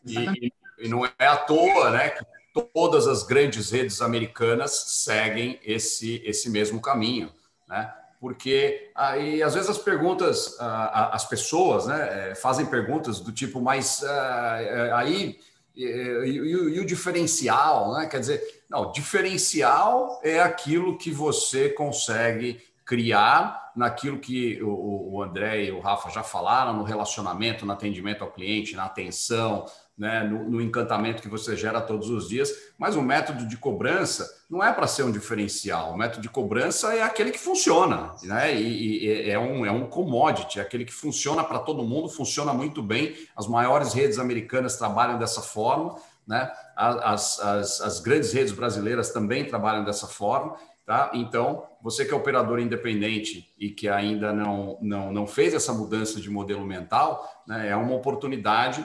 E, 0.05 0.53
e 0.79 0.87
não 0.87 1.05
é 1.05 1.11
à 1.19 1.35
toa 1.35 1.91
né, 1.91 2.09
que 2.09 2.23
todas 2.61 3.07
as 3.07 3.23
grandes 3.23 3.71
redes 3.71 4.01
americanas 4.01 4.71
seguem 4.87 5.59
esse, 5.63 6.21
esse 6.25 6.49
mesmo 6.49 6.81
caminho, 6.81 7.31
né? 7.67 7.93
Porque 8.19 8.91
aí, 8.93 9.41
às 9.41 9.53
vezes, 9.53 9.69
as 9.69 9.77
perguntas, 9.77 10.57
as 10.59 11.25
pessoas 11.25 11.87
né, 11.87 12.31
é, 12.31 12.35
fazem 12.35 12.65
perguntas 12.65 13.21
do 13.21 13.31
tipo, 13.31 13.61
mas 13.61 14.03
ah, 14.03 14.57
é, 14.59 14.91
aí 14.91 15.39
e, 15.73 15.85
e, 15.85 16.35
e, 16.35 16.79
o 16.79 16.85
diferencial, 16.85 17.93
né? 17.93 18.07
Quer 18.07 18.19
dizer, 18.19 18.63
não, 18.69 18.91
diferencial 18.91 20.19
é 20.21 20.41
aquilo 20.41 20.97
que 20.97 21.11
você 21.11 21.69
consegue 21.69 22.61
criar 22.83 23.71
naquilo 23.75 24.19
que 24.19 24.61
o, 24.61 25.13
o 25.13 25.23
André 25.23 25.65
e 25.65 25.71
o 25.71 25.79
Rafa 25.79 26.09
já 26.09 26.23
falaram, 26.23 26.73
no 26.73 26.83
relacionamento, 26.83 27.65
no 27.65 27.71
atendimento 27.71 28.23
ao 28.23 28.31
cliente, 28.31 28.75
na 28.75 28.85
atenção, 28.85 29.65
né, 29.99 30.23
no, 30.23 30.49
no, 30.49 30.61
encantamento 30.61 31.21
que 31.21 31.27
você 31.27 31.57
gera 31.57 31.81
todos 31.81 32.09
os 32.09 32.29
dias. 32.29 32.49
Mas 32.77 32.95
o 32.95 33.01
método 33.01 33.45
de 33.45 33.57
cobrança 33.57 34.25
não 34.49 34.63
é 34.63 34.71
para 34.71 34.87
ser 34.87 35.03
um 35.03 35.11
diferencial. 35.11 35.91
O 35.91 35.97
método 35.97 36.21
de 36.21 36.29
cobrança 36.29 36.95
é 36.95 37.03
aquele 37.03 37.31
que 37.31 37.37
funciona, 37.37 38.15
né? 38.23 38.55
E, 38.55 39.05
e 39.05 39.29
é, 39.29 39.37
um, 39.37 39.65
é 39.65 39.71
um 39.71 39.87
commodity, 39.87 40.57
é 40.57 40.61
aquele 40.61 40.85
que 40.85 40.93
funciona 40.93 41.43
para 41.43 41.59
todo 41.59 41.83
mundo, 41.83 42.07
funciona 42.07 42.53
muito 42.53 42.81
bem. 42.81 43.13
As 43.35 43.45
maiores 43.45 43.91
redes 43.91 44.17
americanas 44.17 44.77
trabalham 44.77 45.19
dessa 45.19 45.41
forma, 45.41 45.97
né? 46.25 46.49
As, 46.77 47.39
as, 47.41 47.81
as 47.81 47.99
grandes 47.99 48.31
redes 48.31 48.53
brasileiras 48.53 49.11
também 49.11 49.43
trabalham 49.43 49.83
dessa 49.83 50.07
forma. 50.07 50.55
Tá? 50.85 51.11
Então, 51.13 51.67
você 51.83 52.03
que 52.03 52.11
é 52.11 52.17
operador 52.17 52.59
independente 52.59 53.53
e 53.59 53.69
que 53.69 53.87
ainda 53.87 54.33
não, 54.33 54.75
não, 54.81 55.13
não 55.13 55.27
fez 55.27 55.53
essa 55.53 55.71
mudança 55.71 56.19
de 56.19 56.31
modelo 56.31 56.65
mental, 56.65 57.43
né, 57.45 57.69
é 57.69 57.75
uma 57.75 57.93
oportunidade 57.93 58.83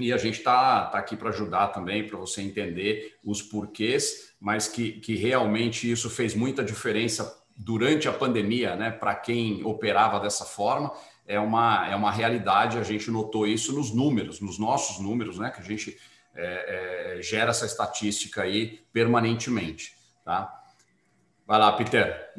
e 0.00 0.12
a 0.12 0.16
gente 0.16 0.38
está 0.38 0.86
tá 0.86 0.98
aqui 0.98 1.16
para 1.16 1.30
ajudar 1.30 1.68
também, 1.68 2.06
para 2.06 2.18
você 2.18 2.42
entender 2.42 3.18
os 3.24 3.42
porquês, 3.42 4.34
mas 4.40 4.68
que, 4.68 4.92
que 4.92 5.16
realmente 5.16 5.90
isso 5.90 6.08
fez 6.08 6.34
muita 6.34 6.64
diferença 6.64 7.38
durante 7.56 8.08
a 8.08 8.12
pandemia, 8.12 8.74
né? 8.74 8.90
Para 8.90 9.14
quem 9.14 9.62
operava 9.64 10.18
dessa 10.18 10.44
forma, 10.44 10.92
é 11.26 11.38
uma, 11.38 11.88
é 11.88 11.94
uma 11.94 12.10
realidade, 12.10 12.78
a 12.78 12.82
gente 12.82 13.10
notou 13.10 13.46
isso 13.46 13.72
nos 13.72 13.92
números, 13.92 14.40
nos 14.40 14.58
nossos 14.58 14.98
números, 14.98 15.38
né? 15.38 15.50
Que 15.50 15.60
a 15.60 15.64
gente 15.64 15.96
é, 16.34 17.18
é, 17.18 17.22
gera 17.22 17.50
essa 17.50 17.66
estatística 17.66 18.42
aí 18.42 18.80
permanentemente, 18.92 19.94
tá? 20.24 20.59
Vai 21.50 21.58
lá, 21.58 21.72
Peter. 21.72 22.30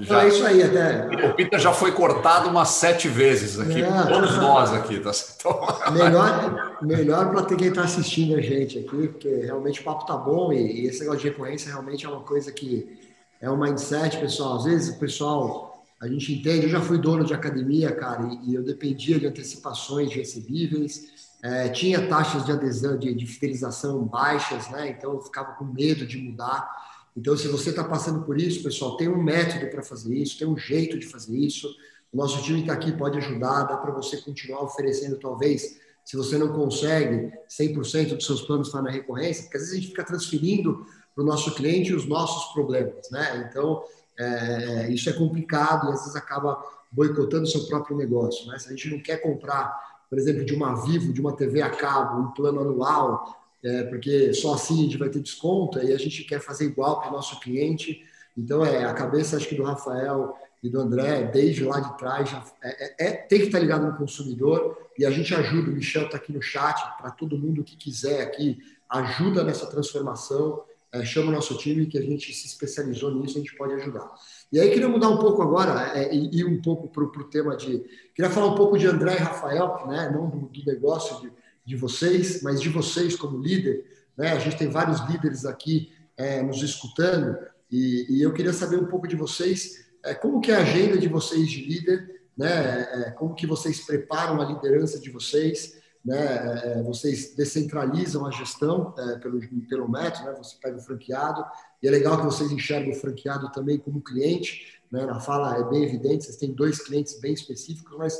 Já, 0.00 0.24
é 0.24 0.26
isso 0.26 0.44
aí, 0.44 0.60
até. 0.60 1.06
O 1.28 1.34
Peter 1.36 1.56
já 1.56 1.72
foi 1.72 1.92
cortado 1.92 2.48
umas 2.48 2.70
sete 2.70 3.06
vezes 3.06 3.60
aqui, 3.60 3.80
é. 3.80 4.06
todos 4.06 4.36
nós 4.38 4.72
aqui. 4.72 4.98
Tá? 4.98 5.12
Então... 5.38 5.60
Melhor, 5.94 6.78
melhor 6.82 7.30
para 7.30 7.42
ter 7.42 7.56
quem 7.56 7.68
está 7.68 7.82
assistindo 7.82 8.36
a 8.36 8.40
gente 8.40 8.80
aqui, 8.80 9.06
porque 9.06 9.28
realmente 9.28 9.80
o 9.80 9.84
papo 9.84 10.04
tá 10.04 10.16
bom 10.16 10.52
e, 10.52 10.80
e 10.80 10.86
esse 10.88 10.98
negócio 10.98 11.20
de 11.20 11.28
recorrência 11.28 11.70
realmente 11.70 12.04
é 12.04 12.08
uma 12.08 12.22
coisa 12.22 12.50
que 12.50 12.98
é 13.40 13.48
um 13.48 13.56
mindset, 13.56 14.18
pessoal. 14.18 14.56
Às 14.56 14.64
vezes 14.64 14.96
o 14.96 14.98
pessoal, 14.98 15.84
a 16.02 16.08
gente 16.08 16.32
entende, 16.32 16.64
eu 16.64 16.70
já 16.70 16.80
fui 16.80 16.98
dono 16.98 17.22
de 17.22 17.32
academia, 17.32 17.92
cara, 17.92 18.24
e, 18.24 18.50
e 18.50 18.54
eu 18.56 18.64
dependia 18.64 19.20
de 19.20 19.28
antecipações 19.28 20.10
de 20.10 20.16
recebíveis, 20.16 21.30
é, 21.40 21.68
tinha 21.68 22.08
taxas 22.08 22.44
de 22.44 22.50
adesão, 22.50 22.98
de, 22.98 23.14
de 23.14 23.26
fidelização 23.26 24.02
baixas, 24.04 24.68
né? 24.70 24.88
Então 24.88 25.12
eu 25.12 25.20
ficava 25.20 25.52
com 25.52 25.64
medo 25.64 26.04
de 26.04 26.18
mudar. 26.18 26.95
Então, 27.16 27.36
se 27.36 27.48
você 27.48 27.70
está 27.70 27.82
passando 27.82 28.24
por 28.24 28.38
isso, 28.38 28.62
pessoal, 28.62 28.96
tem 28.96 29.08
um 29.08 29.22
método 29.22 29.70
para 29.70 29.82
fazer 29.82 30.14
isso, 30.14 30.38
tem 30.38 30.46
um 30.46 30.58
jeito 30.58 30.98
de 30.98 31.06
fazer 31.06 31.36
isso. 31.36 31.66
O 32.12 32.16
nosso 32.16 32.42
time 32.42 32.60
está 32.60 32.74
aqui, 32.74 32.92
pode 32.92 33.16
ajudar, 33.16 33.64
dá 33.64 33.76
para 33.78 33.90
você 33.90 34.18
continuar 34.18 34.62
oferecendo, 34.62 35.18
talvez, 35.18 35.78
se 36.04 36.16
você 36.16 36.36
não 36.36 36.52
consegue 36.52 37.32
100% 37.48 38.14
dos 38.14 38.26
seus 38.26 38.42
planos 38.42 38.68
estar 38.68 38.82
na 38.82 38.90
recorrência, 38.90 39.44
porque 39.44 39.56
às 39.56 39.62
vezes 39.64 39.76
a 39.76 39.80
gente 39.80 39.88
fica 39.88 40.04
transferindo 40.04 40.86
para 41.14 41.24
o 41.24 41.26
nosso 41.26 41.54
cliente 41.54 41.94
os 41.94 42.06
nossos 42.06 42.52
problemas, 42.52 43.10
né? 43.10 43.48
Então, 43.48 43.82
é, 44.18 44.92
isso 44.92 45.08
é 45.08 45.12
complicado 45.14 45.88
e 45.88 45.92
às 45.92 46.00
vezes 46.00 46.16
acaba 46.16 46.62
boicotando 46.92 47.44
o 47.44 47.46
seu 47.46 47.66
próprio 47.66 47.96
negócio, 47.96 48.46
né? 48.46 48.58
Se 48.58 48.68
a 48.68 48.70
gente 48.70 48.90
não 48.90 49.02
quer 49.02 49.16
comprar, 49.22 49.74
por 50.08 50.18
exemplo, 50.18 50.44
de 50.44 50.54
uma 50.54 50.74
Vivo, 50.84 51.12
de 51.12 51.20
uma 51.20 51.34
TV 51.34 51.62
a 51.62 51.70
cabo, 51.70 52.20
um 52.20 52.30
plano 52.32 52.60
anual, 52.60 53.45
é, 53.66 53.82
porque 53.82 54.32
só 54.32 54.54
assim 54.54 54.78
a 54.78 54.82
gente 54.84 54.96
vai 54.96 55.08
ter 55.08 55.20
desconto 55.20 55.80
e 55.80 55.92
a 55.92 55.98
gente 55.98 56.22
quer 56.22 56.40
fazer 56.40 56.66
igual 56.66 57.00
para 57.00 57.10
o 57.10 57.12
nosso 57.12 57.40
cliente. 57.40 58.00
Então, 58.38 58.64
é 58.64 58.84
a 58.84 58.94
cabeça, 58.94 59.36
acho 59.36 59.48
que 59.48 59.56
do 59.56 59.64
Rafael 59.64 60.36
e 60.62 60.70
do 60.70 60.80
André, 60.80 61.24
desde 61.24 61.64
lá 61.64 61.80
de 61.80 61.98
trás, 61.98 62.30
já, 62.30 62.44
é, 62.62 62.84
é, 62.84 63.08
é 63.08 63.12
tem 63.12 63.40
que 63.40 63.46
estar 63.46 63.58
ligado 63.58 63.84
no 63.84 63.96
consumidor 63.96 64.78
e 64.96 65.04
a 65.04 65.10
gente 65.10 65.34
ajuda. 65.34 65.70
O 65.70 65.74
Michel 65.74 66.04
está 66.04 66.16
aqui 66.16 66.32
no 66.32 66.40
chat 66.40 66.80
para 66.96 67.10
todo 67.10 67.36
mundo 67.36 67.64
que 67.64 67.76
quiser 67.76 68.22
aqui, 68.22 68.56
ajuda 68.88 69.42
nessa 69.42 69.66
transformação. 69.66 70.62
É, 70.92 71.04
chama 71.04 71.30
o 71.30 71.32
nosso 71.32 71.58
time 71.58 71.86
que 71.86 71.98
a 71.98 72.02
gente 72.02 72.32
se 72.32 72.46
especializou 72.46 73.12
nisso, 73.12 73.36
a 73.36 73.40
gente 73.40 73.56
pode 73.56 73.72
ajudar. 73.74 74.14
E 74.52 74.60
aí 74.60 74.70
queria 74.70 74.88
mudar 74.88 75.08
um 75.08 75.18
pouco 75.18 75.42
agora 75.42 75.98
é, 75.98 76.14
e 76.14 76.38
ir 76.38 76.44
um 76.44 76.62
pouco 76.62 76.86
para 76.86 77.02
o 77.02 77.24
tema 77.24 77.56
de. 77.56 77.84
Queria 78.14 78.30
falar 78.30 78.46
um 78.46 78.54
pouco 78.54 78.78
de 78.78 78.86
André 78.86 79.14
e 79.14 79.18
Rafael, 79.18 79.86
né? 79.88 80.08
não 80.14 80.30
do, 80.30 80.46
do 80.46 80.64
negócio 80.64 81.20
de 81.20 81.32
de 81.66 81.76
vocês, 81.76 82.42
mas 82.42 82.60
de 82.60 82.68
vocês 82.68 83.16
como 83.16 83.38
líder. 83.38 83.84
Né? 84.16 84.32
A 84.32 84.38
gente 84.38 84.56
tem 84.56 84.70
vários 84.70 85.00
líderes 85.08 85.44
aqui 85.44 85.92
é, 86.16 86.42
nos 86.42 86.62
escutando 86.62 87.36
e, 87.70 88.06
e, 88.08 88.22
eu 88.22 88.32
queria 88.32 88.52
saber 88.52 88.76
um 88.76 88.86
pouco 88.86 89.08
de 89.08 89.16
vocês, 89.16 89.84
é, 90.04 90.14
como 90.14 90.40
que 90.40 90.52
é 90.52 90.56
a 90.56 90.60
agenda 90.60 90.96
de 90.96 91.08
vocês 91.08 91.50
de 91.50 91.64
líder, 91.64 92.22
né? 92.36 92.82
É, 93.08 93.10
como 93.12 93.34
que 93.34 93.46
vocês 93.46 93.84
preparam 93.84 94.40
a 94.40 94.44
liderança 94.44 95.00
de 95.00 95.10
vocês, 95.10 95.76
né? 96.04 96.78
É, 96.78 96.82
vocês 96.82 97.34
descentralizam 97.34 98.24
a 98.24 98.30
gestão 98.30 98.94
é, 98.96 99.18
pelo, 99.18 99.40
pelo 99.68 99.90
método, 99.90 100.26
né? 100.26 100.34
você 100.38 100.56
pega 100.62 100.76
o 100.76 100.80
franqueado, 100.80 101.44
e 101.82 101.88
é 101.88 101.90
legal 101.90 102.18
que 102.18 102.24
vocês 102.24 102.52
enxergam 102.52 102.92
o 102.92 102.94
franqueado 102.94 103.50
também 103.50 103.78
como 103.78 104.00
cliente, 104.00 104.80
né? 104.92 105.04
na 105.04 105.18
fala 105.18 105.58
é 105.58 105.64
bem 105.68 105.82
evidente, 105.82 106.24
vocês 106.24 106.36
têm 106.36 106.52
dois 106.52 106.78
clientes 106.78 107.18
bem 107.18 107.32
específicos, 107.32 107.98
mas 107.98 108.16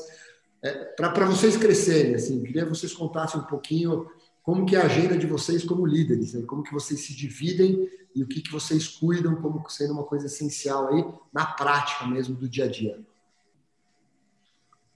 é, 0.66 0.84
para 0.96 1.26
vocês 1.26 1.56
crescerem, 1.56 2.14
assim, 2.14 2.42
queria 2.42 2.64
que 2.64 2.70
vocês 2.70 2.92
contassem 2.92 3.40
um 3.40 3.44
pouquinho 3.44 4.10
como 4.42 4.64
que 4.64 4.76
é 4.76 4.80
a 4.80 4.84
agenda 4.84 5.16
de 5.16 5.26
vocês 5.26 5.64
como 5.64 5.84
líderes, 5.86 6.34
né? 6.34 6.42
como 6.46 6.62
que 6.62 6.72
vocês 6.72 7.00
se 7.00 7.14
dividem 7.14 7.90
e 8.14 8.22
o 8.22 8.26
que, 8.26 8.40
que 8.40 8.52
vocês 8.52 8.86
cuidam 8.86 9.34
como 9.36 9.68
sendo 9.68 9.92
uma 9.92 10.04
coisa 10.04 10.26
essencial 10.26 10.94
aí 10.94 11.04
na 11.32 11.46
prática 11.46 12.06
mesmo 12.06 12.36
do 12.36 12.48
dia 12.48 12.64
a 12.64 12.68
dia. 12.68 13.00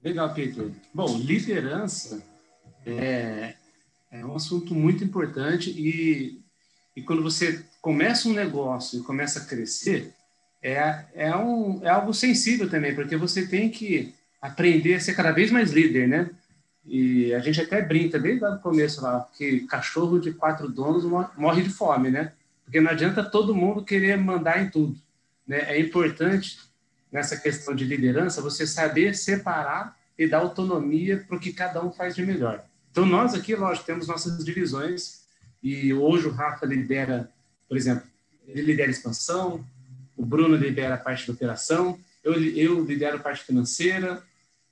Legal, 0.02 0.32
Peter. 0.32 0.70
Bom, 0.94 1.18
liderança 1.18 2.22
é, 2.86 3.54
é 4.10 4.24
um 4.24 4.34
assunto 4.34 4.74
muito 4.74 5.04
importante 5.04 5.70
e, 5.70 6.40
e 6.96 7.02
quando 7.02 7.22
você 7.22 7.64
começa 7.82 8.28
um 8.28 8.32
negócio 8.32 9.00
e 9.00 9.02
começa 9.02 9.40
a 9.40 9.44
crescer, 9.44 10.14
é, 10.62 11.06
é, 11.14 11.36
um, 11.36 11.84
é 11.84 11.88
algo 11.88 12.14
sensível 12.14 12.68
também, 12.68 12.94
porque 12.94 13.16
você 13.16 13.46
tem 13.46 13.68
que 13.70 14.14
aprender 14.40 14.94
a 14.94 15.00
ser 15.00 15.14
cada 15.14 15.32
vez 15.32 15.50
mais 15.50 15.72
líder, 15.72 16.08
né? 16.08 16.30
E 16.84 17.34
a 17.34 17.40
gente 17.40 17.60
até 17.60 17.82
brinca 17.82 18.18
desde 18.18 18.44
o 18.44 18.58
começo 18.58 19.02
lá, 19.02 19.28
que 19.36 19.60
cachorro 19.66 20.18
de 20.18 20.32
quatro 20.32 20.68
donos 20.68 21.04
morre 21.36 21.62
de 21.62 21.70
fome, 21.70 22.10
né? 22.10 22.32
Porque 22.64 22.80
não 22.80 22.90
adianta 22.90 23.22
todo 23.22 23.54
mundo 23.54 23.84
querer 23.84 24.16
mandar 24.16 24.62
em 24.62 24.70
tudo, 24.70 24.96
né? 25.46 25.60
É 25.68 25.78
importante 25.78 26.58
nessa 27.12 27.36
questão 27.36 27.74
de 27.74 27.84
liderança 27.84 28.40
você 28.40 28.66
saber 28.66 29.14
separar 29.14 29.96
e 30.16 30.26
dar 30.26 30.38
autonomia 30.38 31.24
para 31.26 31.36
o 31.36 31.40
que 31.40 31.52
cada 31.52 31.84
um 31.84 31.90
faz 31.92 32.14
de 32.14 32.24
melhor. 32.24 32.64
Então 32.90 33.06
nós 33.06 33.34
aqui, 33.34 33.54
lógico, 33.54 33.86
temos 33.86 34.06
nossas 34.06 34.44
divisões 34.44 35.20
e 35.62 35.92
hoje 35.92 36.26
o 36.26 36.30
Rafa 36.30 36.66
lidera, 36.66 37.30
por 37.68 37.76
exemplo, 37.76 38.04
ele 38.46 38.62
lidera 38.62 38.90
expansão, 38.90 39.64
o 40.16 40.24
Bruno 40.24 40.56
lidera 40.56 40.94
a 40.94 40.98
parte 40.98 41.24
de 41.24 41.30
operação, 41.30 41.98
eu, 42.22 42.34
eu 42.34 42.84
lidero 42.84 43.16
a 43.16 43.20
parte 43.20 43.44
financeira, 43.44 44.22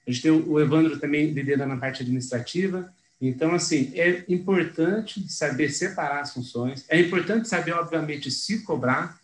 a 0.09 0.11
gente 0.11 0.23
tem 0.23 0.31
o 0.31 0.59
Evandro 0.59 0.99
também 0.99 1.27
liderando 1.27 1.75
a 1.75 1.77
parte 1.77 2.01
administrativa. 2.01 2.91
Então, 3.21 3.55
assim, 3.55 3.93
é 3.95 4.25
importante 4.27 5.31
saber 5.31 5.69
separar 5.69 6.23
as 6.23 6.33
funções, 6.33 6.87
é 6.89 6.99
importante 6.99 7.47
saber, 7.47 7.73
obviamente, 7.73 8.31
se 8.31 8.63
cobrar, 8.63 9.21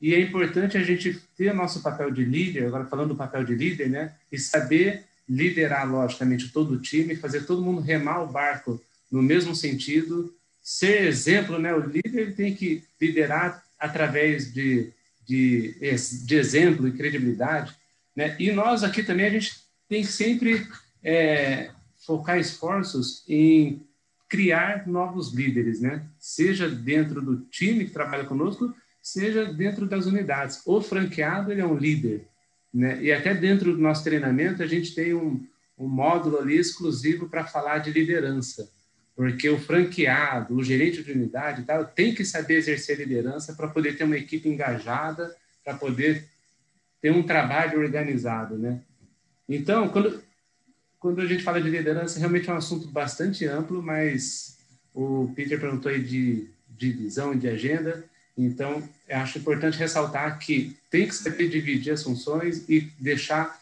e 0.00 0.14
é 0.14 0.20
importante 0.20 0.76
a 0.76 0.82
gente 0.82 1.22
ter 1.36 1.54
nosso 1.54 1.80
papel 1.80 2.10
de 2.10 2.24
líder, 2.24 2.66
agora 2.66 2.86
falando 2.86 3.10
do 3.10 3.16
papel 3.16 3.44
de 3.44 3.54
líder, 3.54 3.88
né? 3.88 4.14
E 4.30 4.38
saber 4.38 5.04
liderar, 5.28 5.88
logicamente, 5.88 6.50
todo 6.50 6.74
o 6.74 6.80
time, 6.80 7.14
fazer 7.14 7.46
todo 7.46 7.62
mundo 7.62 7.80
remar 7.80 8.22
o 8.22 8.26
barco 8.26 8.82
no 9.10 9.22
mesmo 9.22 9.54
sentido, 9.54 10.34
ser 10.60 11.02
exemplo, 11.02 11.58
né? 11.58 11.72
O 11.72 11.86
líder 11.86 12.34
tem 12.34 12.52
que 12.52 12.82
liderar 13.00 13.64
através 13.78 14.52
de, 14.52 14.92
de, 15.24 15.76
de 16.24 16.34
exemplo 16.34 16.88
e 16.88 16.92
credibilidade, 16.92 17.74
né? 18.14 18.34
E 18.40 18.50
nós 18.50 18.82
aqui 18.82 19.04
também, 19.04 19.26
a 19.26 19.30
gente 19.30 19.65
tem 19.88 20.02
que 20.02 20.08
sempre 20.08 20.66
é, 21.02 21.70
focar 22.04 22.38
esforços 22.38 23.24
em 23.28 23.86
criar 24.28 24.86
novos 24.86 25.32
líderes, 25.32 25.80
né? 25.80 26.04
Seja 26.18 26.68
dentro 26.68 27.22
do 27.22 27.36
time 27.46 27.84
que 27.84 27.92
trabalha 27.92 28.24
conosco, 28.24 28.74
seja 29.00 29.44
dentro 29.44 29.86
das 29.86 30.06
unidades. 30.06 30.62
O 30.66 30.80
franqueado 30.80 31.52
ele 31.52 31.60
é 31.60 31.66
um 31.66 31.76
líder, 31.76 32.26
né? 32.74 33.00
E 33.02 33.12
até 33.12 33.34
dentro 33.34 33.72
do 33.72 33.78
nosso 33.80 34.02
treinamento 34.02 34.62
a 34.62 34.66
gente 34.66 34.94
tem 34.94 35.14
um, 35.14 35.46
um 35.78 35.88
módulo 35.88 36.38
ali 36.38 36.56
exclusivo 36.56 37.28
para 37.28 37.44
falar 37.44 37.78
de 37.78 37.92
liderança, 37.92 38.68
porque 39.14 39.48
o 39.48 39.58
franqueado, 39.58 40.56
o 40.56 40.64
gerente 40.64 41.02
de 41.02 41.12
unidade, 41.12 41.62
tal, 41.62 41.84
tem 41.84 42.14
que 42.14 42.24
saber 42.24 42.56
exercer 42.56 42.98
liderança 42.98 43.54
para 43.54 43.68
poder 43.68 43.96
ter 43.96 44.04
uma 44.04 44.16
equipe 44.16 44.48
engajada, 44.48 45.34
para 45.64 45.74
poder 45.74 46.28
ter 47.00 47.12
um 47.12 47.22
trabalho 47.22 47.80
organizado, 47.80 48.58
né? 48.58 48.80
Então, 49.48 49.88
quando, 49.88 50.22
quando 50.98 51.20
a 51.20 51.26
gente 51.26 51.42
fala 51.42 51.60
de 51.60 51.70
liderança, 51.70 52.18
realmente 52.18 52.48
é 52.48 52.52
um 52.52 52.56
assunto 52.56 52.88
bastante 52.88 53.46
amplo, 53.46 53.82
mas 53.82 54.58
o 54.94 55.32
Peter 55.34 55.60
perguntou 55.60 55.90
aí 55.90 56.02
de, 56.02 56.48
de 56.68 56.90
visão 56.90 57.32
e 57.32 57.38
de 57.38 57.48
agenda. 57.48 58.04
Então, 58.36 58.82
acho 59.08 59.38
importante 59.38 59.78
ressaltar 59.78 60.38
que 60.38 60.76
tem 60.90 61.06
que 61.06 61.14
saber 61.14 61.48
dividir 61.48 61.92
as 61.92 62.02
funções 62.02 62.68
e 62.68 62.80
deixar 62.98 63.58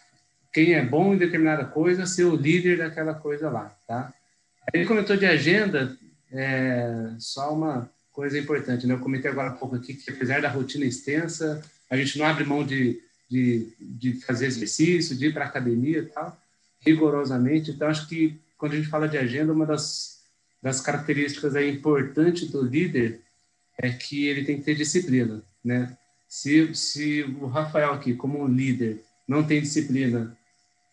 quem 0.52 0.74
é 0.74 0.84
bom 0.84 1.14
em 1.14 1.18
determinada 1.18 1.64
coisa 1.64 2.06
ser 2.06 2.24
o 2.24 2.36
líder 2.36 2.78
daquela 2.78 3.12
coisa 3.12 3.50
lá, 3.50 3.76
tá? 3.86 4.12
Ele 4.72 4.86
comentou 4.86 5.16
de 5.16 5.26
agenda, 5.26 5.96
é, 6.32 7.10
só 7.18 7.52
uma 7.52 7.90
coisa 8.12 8.38
importante, 8.38 8.86
né? 8.86 8.94
Eu 8.94 9.00
comentei 9.00 9.30
agora 9.30 9.50
há 9.50 9.54
pouco 9.54 9.74
aqui 9.76 9.94
que 9.94 10.10
apesar 10.10 10.40
da 10.40 10.48
rotina 10.48 10.84
extensa, 10.84 11.60
a 11.90 11.96
gente 11.96 12.16
não 12.18 12.24
abre 12.24 12.44
mão 12.44 12.64
de, 12.64 13.00
de, 13.28 13.72
de 13.80 14.14
fazer 14.20 14.46
exercício, 14.46 15.16
de 15.16 15.26
ir 15.26 15.32
para 15.32 15.44
academia 15.44 15.98
e 15.98 16.06
tal, 16.06 16.38
rigorosamente. 16.80 17.70
Então, 17.70 17.88
acho 17.88 18.08
que 18.08 18.38
quando 18.56 18.72
a 18.72 18.76
gente 18.76 18.88
fala 18.88 19.08
de 19.08 19.18
agenda, 19.18 19.52
uma 19.52 19.66
das, 19.66 20.20
das 20.62 20.80
características 20.80 21.56
aí 21.56 21.70
importantes 21.70 22.50
do 22.50 22.62
líder 22.62 23.20
é 23.78 23.90
que 23.90 24.26
ele 24.26 24.44
tem 24.44 24.58
que 24.58 24.64
ter 24.64 24.74
disciplina, 24.74 25.42
né? 25.64 25.96
Se, 26.28 26.74
se 26.74 27.22
o 27.22 27.46
Rafael 27.46 27.92
aqui, 27.92 28.14
como 28.14 28.42
um 28.42 28.48
líder, 28.48 29.02
não 29.26 29.44
tem 29.44 29.60
disciplina 29.60 30.36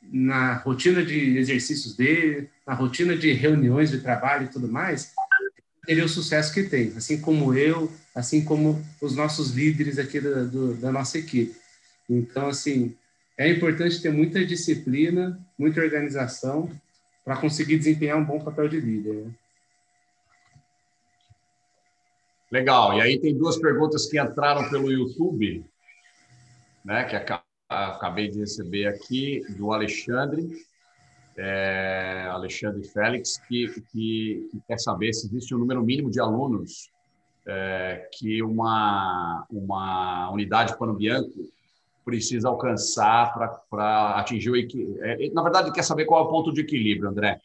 na 0.02 0.56
rotina 0.56 1.04
de 1.04 1.38
exercícios 1.38 1.96
dele, 1.96 2.50
na 2.66 2.74
rotina 2.74 3.16
de 3.16 3.32
reuniões 3.34 3.92
de 3.92 4.00
trabalho 4.00 4.46
e 4.46 4.50
tudo 4.50 4.68
mais, 4.68 5.14
teria 5.86 6.06
o 6.06 6.10
sucesso 6.10 6.54
que 6.54 6.64
tem, 6.64 6.94
assim 6.96 7.20
como 7.20 7.54
eu, 7.54 7.92
assim 8.14 8.44
como 8.44 8.84
os 9.02 9.16
nossos 9.16 9.52
líderes 9.52 9.98
aqui 9.98 10.20
do, 10.20 10.76
da 10.76 10.92
nossa 10.92 11.18
equipe. 11.18 11.56
Então, 12.12 12.50
assim, 12.50 12.94
é 13.38 13.50
importante 13.50 14.02
ter 14.02 14.12
muita 14.12 14.46
disciplina, 14.46 15.40
muita 15.58 15.80
organização 15.80 16.70
para 17.24 17.38
conseguir 17.38 17.78
desempenhar 17.78 18.18
um 18.18 18.26
bom 18.26 18.44
papel 18.44 18.68
de 18.68 18.82
líder. 18.82 19.14
Né? 19.14 19.32
Legal. 22.52 22.98
E 22.98 23.02
aí 23.02 23.18
tem 23.18 23.34
duas 23.38 23.58
perguntas 23.58 24.08
que 24.08 24.20
entraram 24.20 24.70
pelo 24.70 24.92
YouTube, 24.92 25.64
né, 26.84 27.06
que 27.06 27.16
acabei 27.70 28.28
de 28.28 28.40
receber 28.40 28.88
aqui 28.88 29.42
do 29.58 29.72
Alexandre, 29.72 30.50
é, 31.38 32.28
Alexandre 32.30 32.86
Félix, 32.90 33.38
que, 33.48 33.70
que, 33.70 34.50
que, 34.52 34.62
quer 34.68 34.78
saber 34.78 35.14
se 35.14 35.28
existe 35.28 35.56
um 35.56 35.60
número 35.60 35.82
mínimo 35.82 36.12
de 36.12 36.20
alunos 36.20 36.92
é, 37.46 38.10
que 38.12 38.44
uma, 38.44 39.46
uma 39.50 40.30
unidade 40.32 40.78
Pano 40.78 40.94
Bianco 40.94 41.51
precisa 42.04 42.50
alcançar 42.50 43.34
para 43.70 44.16
atingir 44.16 44.50
o 44.50 44.56
equilíbrio. 44.56 45.04
É, 45.04 45.30
na 45.30 45.44
verdade, 45.44 45.72
quer 45.72 45.84
saber 45.84 46.06
qual 46.06 46.24
é 46.24 46.28
o 46.28 46.30
ponto 46.30 46.54
de 46.54 46.62
equilíbrio, 46.62 47.10
André, 47.10 47.40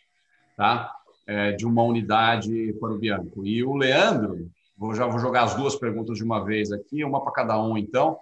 tá? 0.57 0.93
É, 1.27 1.53
de 1.53 1.67
uma 1.67 1.83
unidade 1.83 2.73
Pano 2.81 2.99
Bianco. 2.99 3.45
E 3.45 3.65
o 3.65 3.75
Leandro, 3.75 4.49
Vou, 4.79 4.95
já 4.95 5.07
vou 5.07 5.19
jogar 5.19 5.45
as 5.45 5.55
duas 5.55 5.75
perguntas 5.75 6.19
de 6.19 6.25
uma 6.25 6.45
vez 6.45 6.71
aqui, 6.71 7.03
uma 7.03 7.23
para 7.23 7.33
cada 7.33 7.61
um, 7.61 7.79
então. 7.79 8.19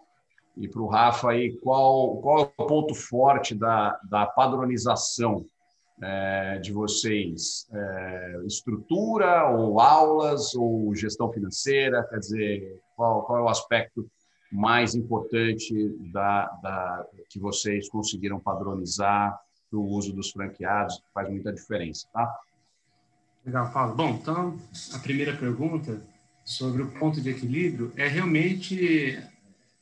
E 0.57 0.69
para 0.69 0.81
o 0.81 0.87
Rafa 0.87 1.31
aí, 1.31 1.57
qual, 1.59 2.19
qual 2.19 2.43
é 2.45 2.63
o 2.63 2.67
ponto 2.67 2.95
forte 2.95 3.57
da, 3.57 3.99
da 4.09 4.25
padronização 4.25 5.45
é, 6.01 6.59
de 6.59 6.73
vocês? 6.73 7.67
É, 7.73 8.43
estrutura 8.47 9.51
ou 9.51 9.81
aulas 9.81 10.55
ou 10.55 10.95
gestão 10.95 11.33
financeira? 11.33 12.07
Quer 12.09 12.19
dizer, 12.21 12.81
qual, 12.95 13.25
qual 13.25 13.41
é 13.41 13.43
o 13.43 13.49
aspecto 13.49 14.09
mais 14.55 14.95
importante 14.95 15.75
da, 16.13 16.47
da, 16.63 17.07
que 17.29 17.41
vocês 17.41 17.89
conseguiram 17.89 18.39
padronizar 18.39 19.37
para 19.69 19.79
o 19.79 19.85
uso 19.85 20.13
dos 20.13 20.31
franqueados, 20.31 20.99
que 20.99 21.13
faz 21.13 21.29
muita 21.29 21.53
diferença, 21.53 22.07
tá? 22.13 22.39
Legal, 23.45 23.73
Paulo. 23.73 23.97
Bom, 23.97 24.11
então, 24.11 24.57
a 24.93 24.99
primeira 25.01 25.37
pergunta 25.37 26.01
sobre 26.45 26.83
o 26.83 26.91
ponto 26.93 27.21
de 27.21 27.31
equilíbrio, 27.31 27.93
é 27.97 28.07
realmente 28.07 29.21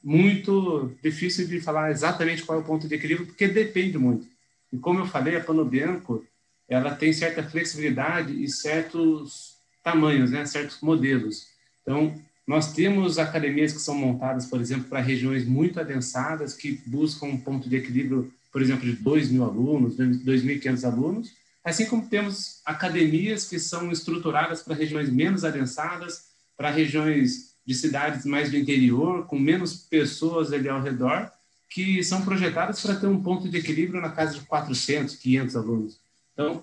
muito 0.02 0.96
difícil 1.02 1.46
de 1.46 1.60
falar 1.60 1.90
exatamente 1.90 2.42
qual 2.42 2.58
é 2.58 2.62
o 2.62 2.64
ponto 2.64 2.88
de 2.88 2.94
equilíbrio, 2.94 3.26
porque 3.26 3.46
depende 3.46 3.98
muito. 3.98 4.26
E 4.72 4.78
como 4.78 5.00
eu 5.00 5.06
falei, 5.06 5.36
a 5.36 5.44
Pano 5.44 5.64
Bianco, 5.64 6.24
ela 6.66 6.94
tem 6.94 7.12
certa 7.12 7.42
flexibilidade 7.42 8.42
e 8.42 8.48
certos 8.48 9.58
tamanhos, 9.82 10.30
né, 10.30 10.46
certos 10.46 10.80
modelos. 10.80 11.48
Então, 11.82 12.14
nós 12.46 12.72
temos 12.72 13.18
academias 13.18 13.72
que 13.72 13.78
são 13.78 13.94
montadas, 13.94 14.46
por 14.46 14.60
exemplo, 14.60 14.84
para 14.88 15.00
regiões 15.00 15.46
muito 15.46 15.78
adensadas, 15.78 16.54
que 16.54 16.80
buscam 16.86 17.26
um 17.26 17.38
ponto 17.38 17.68
de 17.68 17.76
equilíbrio, 17.76 18.32
por 18.50 18.60
exemplo, 18.60 18.84
de 18.84 18.92
2 18.92 19.30
mil 19.30 19.44
alunos, 19.44 19.96
2.500 19.96 20.84
alunos, 20.84 21.32
assim 21.64 21.86
como 21.86 22.08
temos 22.08 22.60
academias 22.64 23.48
que 23.48 23.58
são 23.58 23.92
estruturadas 23.92 24.62
para 24.62 24.74
regiões 24.74 25.08
menos 25.08 25.44
adensadas, 25.44 26.32
para 26.56 26.70
regiões 26.70 27.52
de 27.64 27.74
cidades 27.74 28.26
mais 28.26 28.50
do 28.50 28.56
interior, 28.56 29.26
com 29.26 29.38
menos 29.38 29.74
pessoas 29.74 30.52
ali 30.52 30.68
ao 30.68 30.82
redor, 30.82 31.30
que 31.70 32.02
são 32.04 32.22
projetadas 32.22 32.82
para 32.82 32.96
ter 32.96 33.06
um 33.06 33.22
ponto 33.22 33.48
de 33.48 33.56
equilíbrio 33.56 34.00
na 34.00 34.10
casa 34.10 34.34
de 34.34 34.40
400, 34.44 35.16
500 35.16 35.56
alunos. 35.56 36.00
Então, 36.34 36.62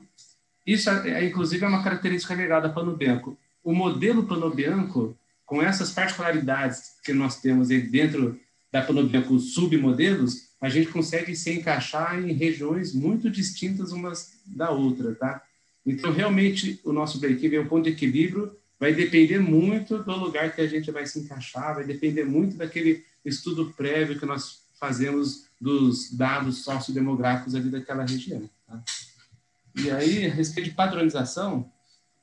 isso, 0.65 0.89
é, 0.89 1.09
é, 1.09 1.25
inclusive, 1.25 1.63
é 1.63 1.67
uma 1.67 1.83
característica 1.83 2.35
legal 2.35 2.61
da 2.61 2.69
Panobianco. 2.69 3.37
O 3.63 3.73
modelo 3.73 4.27
Panobianco, 4.27 5.17
com 5.49 5.63
essas 5.63 5.91
particularidades 5.91 6.93
que 7.03 7.11
nós 7.11 7.41
temos 7.41 7.69
dentro 7.69 8.39
da 8.71 8.83
Panobianco 8.83 9.39
submodelos, 9.39 10.49
a 10.61 10.69
gente 10.69 10.91
consegue 10.91 11.35
se 11.35 11.51
encaixar 11.51 12.19
em 12.19 12.33
regiões 12.33 12.93
muito 12.93 13.31
distintas 13.31 13.91
umas 13.91 14.39
da 14.45 14.69
outra, 14.69 15.15
tá? 15.15 15.41
Então, 15.83 16.13
realmente, 16.13 16.79
o 16.83 16.93
nosso 16.93 17.19
break-even 17.19 17.57
é 17.57 17.61
o 17.61 17.67
ponto 17.67 17.85
de 17.85 17.89
equilíbrio 17.89 18.55
vai 18.79 18.93
depender 18.93 19.39
muito 19.39 20.03
do 20.03 20.15
lugar 20.17 20.53
que 20.53 20.61
a 20.61 20.67
gente 20.67 20.91
vai 20.91 21.07
se 21.07 21.19
encaixar, 21.19 21.73
vai 21.73 21.83
depender 21.83 22.25
muito 22.25 22.55
daquele 22.55 23.03
estudo 23.25 23.73
prévio 23.75 24.19
que 24.19 24.27
nós 24.27 24.61
fazemos 24.79 25.47
dos 25.59 26.11
dados 26.11 26.63
sociodemográficos 26.63 27.55
ali 27.55 27.71
daquela 27.71 28.05
região. 28.05 28.47
Tá? 28.67 28.83
E 29.75 29.89
aí, 29.89 30.27
a 30.27 30.29
respeito 30.29 30.69
de 30.69 30.75
padronização, 30.75 31.71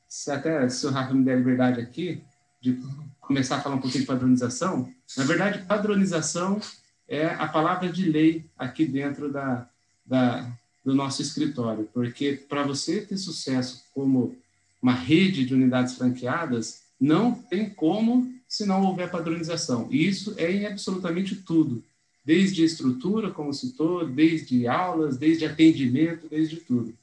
se 0.09 0.31
até 0.31 0.69
se 0.69 0.87
o 0.87 0.91
Rafa 0.91 1.13
me 1.13 1.25
der 1.25 1.39
liberdade 1.39 1.81
aqui, 1.81 2.23
de 2.61 2.81
começar 3.27 3.57
a 3.57 3.61
falar 3.61 3.77
um 3.77 3.81
pouquinho 3.81 4.03
de 4.03 4.07
padronização, 4.07 4.89
na 5.17 5.25
verdade, 5.25 5.67
padronização 5.67 6.61
é 7.09 7.27
a 7.27 7.47
palavra 7.47 7.91
de 7.91 8.09
lei 8.09 8.45
aqui 8.57 8.87
dentro 8.87 9.31
da, 9.31 9.69
da 10.05 10.51
do 10.85 10.95
nosso 10.95 11.21
escritório, 11.21 11.89
porque 11.93 12.41
para 12.49 12.63
você 12.63 13.01
ter 13.01 13.17
sucesso 13.17 13.83
como 13.93 14.37
uma 14.81 14.93
rede 14.93 15.45
de 15.45 15.53
unidades 15.53 15.97
franqueadas, 15.97 16.83
não 17.01 17.35
tem 17.35 17.69
como 17.69 18.33
se 18.49 18.65
não 18.65 18.85
houver 18.85 19.11
padronização. 19.11 19.89
E 19.91 20.07
isso 20.07 20.35
é 20.37 20.51
em 20.53 20.65
absolutamente 20.65 21.35
tudo, 21.35 21.83
desde 22.25 22.63
estrutura, 22.63 23.33
como 23.33 23.53
citou, 23.53 24.07
desde 24.07 24.69
aulas, 24.69 25.17
desde 25.17 25.45
atendimento, 25.45 26.29
desde 26.29 26.57
tudo. 26.57 26.95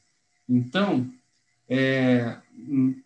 Então, 0.48 1.06
é, 1.68 2.38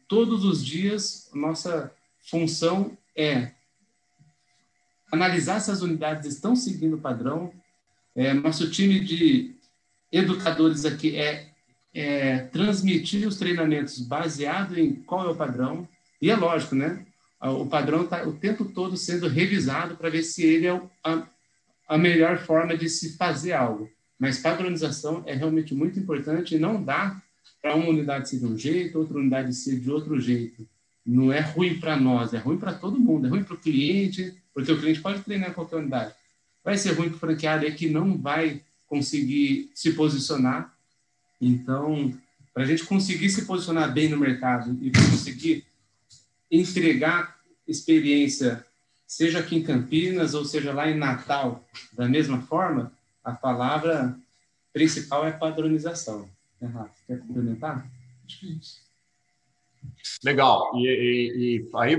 todos 0.07 0.45
os 0.45 0.63
dias, 0.63 1.27
nossa 1.33 1.91
função 2.19 2.95
é 3.17 3.51
analisar 5.11 5.59
se 5.59 5.71
as 5.71 5.81
unidades 5.81 6.25
estão 6.25 6.55
seguindo 6.55 6.95
o 6.95 7.01
padrão. 7.01 7.51
É, 8.15 8.33
nosso 8.33 8.69
time 8.69 8.99
de 8.99 9.55
educadores 10.11 10.85
aqui 10.85 11.15
é 11.17 11.47
é, 11.97 12.39
transmitir 12.51 13.27
os 13.27 13.37
treinamentos 13.37 13.99
baseado 13.99 14.77
em 14.77 14.93
qual 14.93 15.25
é 15.25 15.31
o 15.31 15.35
padrão. 15.35 15.89
E 16.21 16.29
é 16.29 16.35
lógico, 16.35 16.75
né? 16.75 17.03
O 17.41 17.65
padrão 17.65 18.03
está 18.03 18.23
o 18.23 18.33
tempo 18.33 18.65
todo 18.65 18.95
sendo 18.95 19.27
revisado 19.27 19.95
para 19.95 20.09
ver 20.09 20.21
se 20.21 20.43
ele 20.43 20.67
é 20.67 20.81
a, 21.03 21.27
a 21.87 21.97
melhor 21.97 22.37
forma 22.37 22.77
de 22.77 22.87
se 22.87 23.17
fazer 23.17 23.53
algo. 23.53 23.89
Mas 24.19 24.39
padronização 24.39 25.23
é 25.25 25.33
realmente 25.33 25.73
muito 25.73 25.99
importante 25.99 26.55
e 26.55 26.59
não 26.59 26.83
dá 26.83 27.19
para 27.61 27.75
uma 27.75 27.89
unidade 27.89 28.29
ser 28.29 28.39
de 28.39 28.45
um 28.45 28.57
jeito, 28.57 28.99
outra 28.99 29.17
unidade 29.17 29.53
ser 29.53 29.79
de 29.79 29.89
outro 29.89 30.19
jeito. 30.19 30.67
Não 31.07 31.31
é 31.31 31.39
ruim 31.39 31.79
para 31.79 31.95
nós, 31.95 32.33
é 32.33 32.37
ruim 32.37 32.57
para 32.57 32.73
todo 32.73 32.99
mundo, 32.99 33.27
é 33.27 33.29
ruim 33.29 33.43
para 33.43 33.55
o 33.55 33.59
cliente, 33.59 34.35
porque 34.53 34.71
o 34.71 34.79
cliente 34.79 35.01
pode 35.01 35.21
treinar 35.21 35.53
qualquer 35.53 35.77
unidade. 35.77 36.13
Vai 36.63 36.77
ser 36.77 36.91
ruim 36.91 37.07
para 37.07 37.15
o 37.15 37.19
franqueado 37.19 37.65
é 37.65 37.71
que 37.71 37.89
não 37.89 38.17
vai 38.17 38.61
conseguir 38.87 39.71
se 39.73 39.93
posicionar 39.93 40.77
então, 41.39 42.13
para 42.53 42.63
a 42.63 42.65
gente 42.65 42.83
conseguir 42.83 43.29
se 43.29 43.45
posicionar 43.45 43.93
bem 43.93 44.09
no 44.09 44.17
mercado 44.17 44.77
e 44.81 44.91
conseguir 44.91 45.65
entregar 46.51 47.37
experiência, 47.67 48.65
seja 49.05 49.39
aqui 49.39 49.55
em 49.55 49.63
Campinas 49.63 50.33
ou 50.33 50.45
seja 50.45 50.73
lá 50.73 50.89
em 50.89 50.97
Natal, 50.97 51.67
da 51.93 52.07
mesma 52.07 52.41
forma, 52.41 52.91
a 53.23 53.33
palavra 53.33 54.17
principal 54.73 55.25
é 55.27 55.31
padronização. 55.31 56.29
Quer 57.05 57.19
complementar? 57.19 57.87
Acho 58.25 58.39
que 58.39 58.47
é 58.47 58.49
isso. 58.51 58.86
Legal. 60.23 60.71
E, 60.75 60.87
e, 60.87 61.57
e 61.57 61.69
aí 61.75 61.97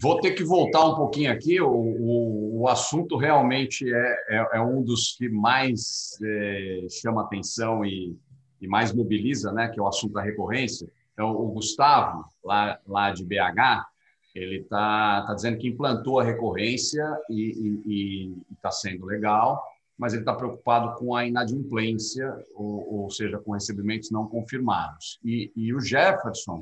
vou, 0.00 0.20
ter 0.20 0.32
que 0.32 0.44
voltar 0.44 0.84
um 0.84 0.94
pouquinho 0.94 1.32
aqui. 1.32 1.60
O, 1.60 1.70
o, 1.70 2.60
o 2.62 2.68
assunto 2.68 3.16
realmente 3.16 3.92
é, 3.92 4.16
é, 4.28 4.48
é, 4.54 4.60
um 4.60 4.82
dos 4.82 5.16
que 5.16 5.28
mais 5.28 6.18
é, 6.22 6.86
chama 6.90 7.22
atenção 7.22 7.84
e, 7.84 8.16
e 8.60 8.66
mais 8.66 8.92
mobiliza, 8.92 9.52
né, 9.52 9.68
que 9.68 9.78
é 9.78 9.82
o 9.82 9.88
assunto 9.88 10.14
da 10.14 10.22
recorrência. 10.22 10.88
Então, 11.12 11.30
o 11.30 11.48
Gustavo, 11.48 12.24
lá, 12.44 12.78
lá 12.86 13.10
de 13.10 13.24
BH, 13.24 13.86
ele 14.34 14.56
está 14.56 15.24
tá 15.26 15.34
dizendo 15.34 15.56
que 15.56 15.68
implantou 15.68 16.20
a 16.20 16.24
recorrência 16.24 17.02
e 17.30 18.34
está 18.52 18.70
sendo 18.70 19.06
legal, 19.06 19.62
mas 19.96 20.12
ele 20.12 20.22
está 20.22 20.34
preocupado 20.34 20.98
com 20.98 21.14
a 21.14 21.26
inadimplência, 21.26 22.36
ou, 22.54 23.02
ou, 23.02 23.10
seja, 23.10 23.38
com 23.38 23.52
recebimentos 23.52 24.10
não 24.10 24.26
confirmados. 24.28 25.18
E, 25.24 25.50
e 25.56 25.72
o 25.72 25.80
Jefferson 25.80 26.60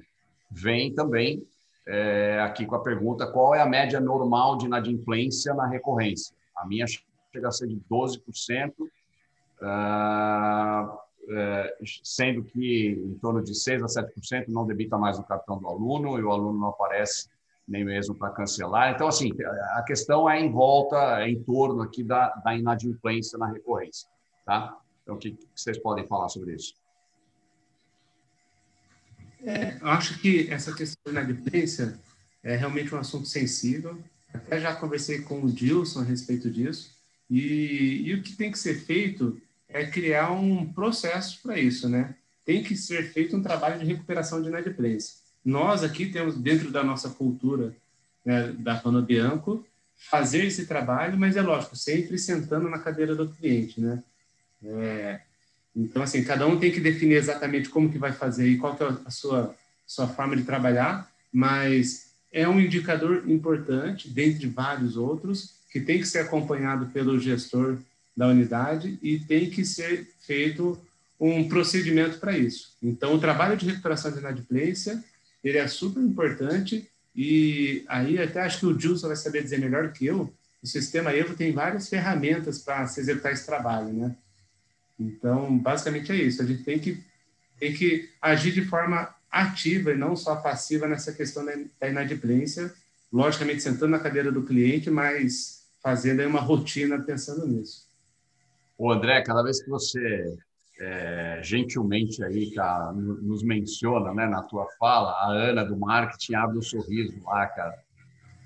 vem 0.51 0.95
também 0.95 1.47
é, 1.87 2.41
aqui 2.41 2.65
com 2.67 2.75
a 2.77 2.83
pergunta: 2.83 3.27
qual 3.27 3.55
é 3.55 3.61
a 3.61 3.67
média 3.67 4.01
normal 4.01 4.57
de 4.57 4.67
inadimplência 4.67 5.53
na 5.55 5.67
recorrência? 5.67 6.35
A 6.57 6.67
minha 6.67 6.87
chega 6.87 7.49
a 7.49 7.53
ser 7.53 7.67
de 7.67 7.81
12%, 7.91 8.73
uh, 9.61 10.99
é, 11.29 11.77
sendo 12.03 12.45
que 12.45 12.91
em 12.93 13.19
torno 13.19 13.43
de 13.43 13.53
6% 13.53 13.83
a 13.83 13.87
7% 13.87 14.49
não 14.49 14.67
debita 14.67 14.97
mais 14.97 15.19
no 15.19 15.25
cartão 15.25 15.59
do 15.59 15.69
aluno 15.69 16.19
e 16.19 16.23
o 16.23 16.31
aluno 16.31 16.59
não 16.59 16.69
aparece 16.69 17.29
nem 17.67 17.85
mesmo 17.85 18.15
para 18.15 18.31
cancelar. 18.31 18.93
Então, 18.95 19.09
assim, 19.09 19.31
a 19.75 19.83
questão 19.83 20.29
é 20.29 20.39
em 20.39 20.53
volta, 20.53 21.23
é 21.23 21.31
em 21.31 21.43
torno 21.43 21.83
aqui 21.83 22.05
da, 22.05 22.29
da 22.45 22.55
inadimplência 22.55 23.39
na 23.39 23.47
recorrência. 23.47 24.09
Tá? 24.45 24.77
Então, 25.03 25.15
o 25.15 25.19
que, 25.19 25.33
que 25.33 25.49
vocês 25.55 25.79
podem 25.79 26.07
falar 26.07 26.29
sobre 26.29 26.55
isso? 26.55 26.75
É, 29.45 29.77
eu 29.81 29.89
acho 29.89 30.19
que 30.19 30.51
essa 30.51 30.73
questão 30.73 31.13
da 31.13 31.21
inadimplência 31.21 31.99
é 32.43 32.57
realmente 32.57 32.95
um 32.95 32.99
assunto 32.99 33.27
sensível. 33.27 33.99
Até 34.33 34.61
já 34.61 34.75
conversei 34.75 35.21
com 35.21 35.43
o 35.43 35.53
Dilson 35.53 36.01
a 36.01 36.05
respeito 36.05 36.51
disso. 36.51 36.93
E, 37.31 38.03
e 38.05 38.15
o 38.15 38.23
que 38.23 38.35
tem 38.37 38.51
que 38.51 38.59
ser 38.59 38.75
feito 38.75 39.41
é 39.69 39.87
criar 39.87 40.31
um 40.31 40.73
processo 40.73 41.41
para 41.43 41.59
isso, 41.59 41.89
né? 41.89 42.15
Tem 42.45 42.63
que 42.63 42.77
ser 42.77 43.13
feito 43.13 43.37
um 43.37 43.43
trabalho 43.43 43.79
de 43.79 43.87
recuperação 43.87 44.43
de 44.43 44.49
inadimplência. 44.49 45.15
Nós 45.45 45.83
aqui 45.83 46.07
temos, 46.07 46.37
dentro 46.37 46.71
da 46.71 46.83
nossa 46.83 47.11
cultura 47.11 47.75
né, 48.25 48.53
da 48.59 48.77
Panobianco, 48.77 49.67
fazer 49.97 50.45
esse 50.45 50.67
trabalho, 50.67 51.19
mas 51.19 51.37
é 51.37 51.43
lógico, 51.43 51.77
sempre 51.77 52.19
sentando 52.19 52.69
na 52.69 52.79
cadeira 52.79 53.15
do 53.15 53.29
cliente, 53.29 53.81
né? 53.81 54.03
É, 54.63 55.21
então, 55.77 56.03
assim, 56.03 56.23
cada 56.23 56.47
um 56.47 56.59
tem 56.59 56.71
que 56.71 56.81
definir 56.81 57.17
exatamente 57.17 57.69
como 57.69 57.91
que 57.91 57.99
vai 57.99 58.13
fazer 58.13 58.49
e 58.49 58.59
qual 58.59 58.77
que 58.77 58.83
é 58.85 58.89
a 59.05 59.11
sua, 59.11 59.55
sua 59.87 60.07
forma 60.07 60.37
de 60.37 60.45
trabalhar, 60.45 61.11
mas 61.33 62.13
é 62.33 62.49
um 62.49 62.61
indicador 62.61 63.29
importante, 63.29 64.09
dentre 64.09 64.47
vários 64.47 64.97
outros, 64.97 65.55
que 65.71 65.81
tem 65.81 65.99
que 65.99 66.07
ser 66.07 66.21
acompanhado 66.21 66.87
pelo 66.87 67.19
gestor 67.19 67.79
da 68.17 68.29
unidade 68.29 68.99
e 69.03 69.19
tem 69.19 69.51
que 69.51 69.65
ser 69.65 70.09
feito 70.21 70.79
um 71.19 71.49
procedimento 71.49 72.19
para 72.19 72.39
isso. 72.39 72.73
Então, 72.83 73.15
o 73.15 73.21
trabalho 73.21 73.57
de 73.57 73.67
recuperação 73.67 74.13
de 74.13 74.19
inadimplência, 74.19 75.03
ele 75.43 75.59
é 75.59 75.67
super 75.67 76.01
importante 76.01 76.89
e 77.15 77.85
aí 77.89 78.21
até 78.21 78.43
acho 78.43 78.61
que 78.61 78.67
o 78.67 78.79
Gilson 78.79 79.09
vai 79.09 79.17
saber 79.17 79.43
dizer 79.43 79.59
melhor 79.59 79.93
que 79.93 80.07
eu, 80.07 80.33
o 80.63 80.67
sistema 80.67 81.13
Evo 81.13 81.35
tem 81.35 81.53
várias 81.53 81.89
ferramentas 81.89 82.59
para 82.59 82.87
se 82.87 83.01
executar 83.01 83.33
esse 83.33 83.45
trabalho, 83.45 83.93
né? 83.93 84.17
Então, 84.99 85.59
basicamente 85.59 86.13
é 86.13 86.17
isso. 86.17 86.43
A 86.43 86.47
gente 86.47 86.63
tem 86.63 86.79
que, 86.79 87.03
tem 87.59 87.73
que 87.73 88.11
agir 88.21 88.53
de 88.53 88.65
forma 88.65 89.15
ativa 89.31 89.93
e 89.93 89.97
não 89.97 90.15
só 90.15 90.37
passiva 90.37 90.87
nessa 90.87 91.13
questão 91.13 91.45
da 91.81 91.89
inadimplência, 91.89 92.73
logicamente 93.13 93.63
sentando 93.63 93.93
na 93.93 93.99
cadeira 93.99 94.31
do 94.31 94.45
cliente, 94.45 94.91
mas 94.91 95.67
fazendo 95.83 96.21
aí 96.21 96.27
uma 96.27 96.41
rotina 96.41 97.01
pensando 97.01 97.47
nisso. 97.47 97.89
O 98.79 98.91
André, 98.91 99.23
cada 99.23 99.43
vez 99.43 99.63
que 99.63 99.69
você 99.69 100.37
é, 100.81 101.41
gentilmente 101.43 102.23
aí 102.25 102.53
cara, 102.53 102.93
nos 102.93 103.43
menciona, 103.43 104.13
né, 104.13 104.27
na 104.27 104.43
tua 104.43 104.67
fala, 104.79 105.11
a 105.11 105.31
Ana 105.31 105.65
do 105.65 105.77
marketing 105.77 106.35
abre 106.35 106.59
um 106.59 106.63
sorriso 106.63 107.21
lá, 107.25 107.47
cara. 107.47 107.79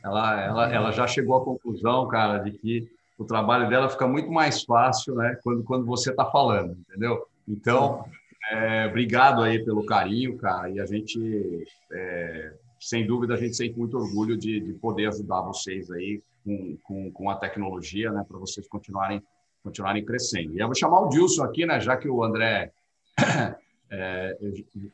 Ela, 0.03 0.43
ela, 0.43 0.73
ela 0.73 0.93
já 0.93 1.07
chegou 1.07 1.37
à 1.37 1.45
conclusão, 1.45 2.07
cara, 2.09 2.39
de 2.39 2.53
que 2.53 2.98
o 3.19 3.25
trabalho 3.25 3.69
dela 3.69 3.89
fica 3.89 4.07
muito 4.07 4.31
mais 4.31 4.63
fácil, 4.63 5.15
né, 5.17 5.39
quando, 5.43 5.65
quando 5.65 5.85
você 5.85 6.11
está 6.11 6.25
falando, 6.25 6.79
entendeu? 6.89 7.27
Então, 7.47 8.05
é, 8.51 8.87
obrigado 8.87 9.43
aí 9.43 9.63
pelo 9.65 9.85
carinho, 9.85 10.39
cara, 10.39 10.71
e 10.71 10.79
a 10.79 10.87
gente, 10.87 11.67
é, 11.93 12.53
sem 12.81 13.07
dúvida, 13.07 13.35
a 13.35 13.37
gente 13.37 13.57
sente 13.57 13.77
muito 13.77 13.99
orgulho 13.99 14.37
de, 14.37 14.61
de 14.61 14.73
poder 14.75 15.09
ajudar 15.09 15.41
vocês 15.43 15.91
aí 15.91 16.23
com, 16.45 16.79
com, 16.85 17.11
com 17.11 17.31
a 17.31 17.37
tecnologia, 17.37 18.13
né, 18.13 18.25
para 18.27 18.39
vocês 18.39 18.67
continuarem 18.69 19.23
continuarem 19.63 20.05
crescendo. 20.05 20.57
E 20.57 20.61
eu 20.61 20.67
vou 20.67 20.75
chamar 20.75 21.01
o 21.01 21.09
Dilson 21.09 21.43
aqui, 21.45 21.67
né, 21.67 21.81
já 21.81 21.97
que 21.97 22.09
o 22.09 22.23
André 22.23 22.73
é, 23.91 24.39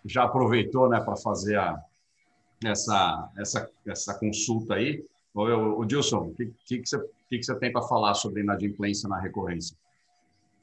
já 0.04 0.24
aproveitou 0.24 0.88
né, 0.88 1.00
para 1.00 1.16
fazer 1.16 1.56
a, 1.56 1.78
essa, 2.64 3.30
essa, 3.36 3.70
essa 3.86 4.18
consulta 4.18 4.74
aí. 4.74 5.04
O, 5.34 5.80
o 5.80 5.84
Dilson, 5.84 6.28
o 6.28 6.34
que, 6.34 6.46
que, 6.64 6.78
que, 6.78 6.88
você, 6.88 6.98
que, 7.28 7.38
que 7.38 7.44
você 7.44 7.54
tem 7.58 7.72
para 7.72 7.82
falar 7.82 8.14
sobre 8.14 8.42
inadimplência 8.42 9.08
na 9.08 9.20
recorrência? 9.20 9.76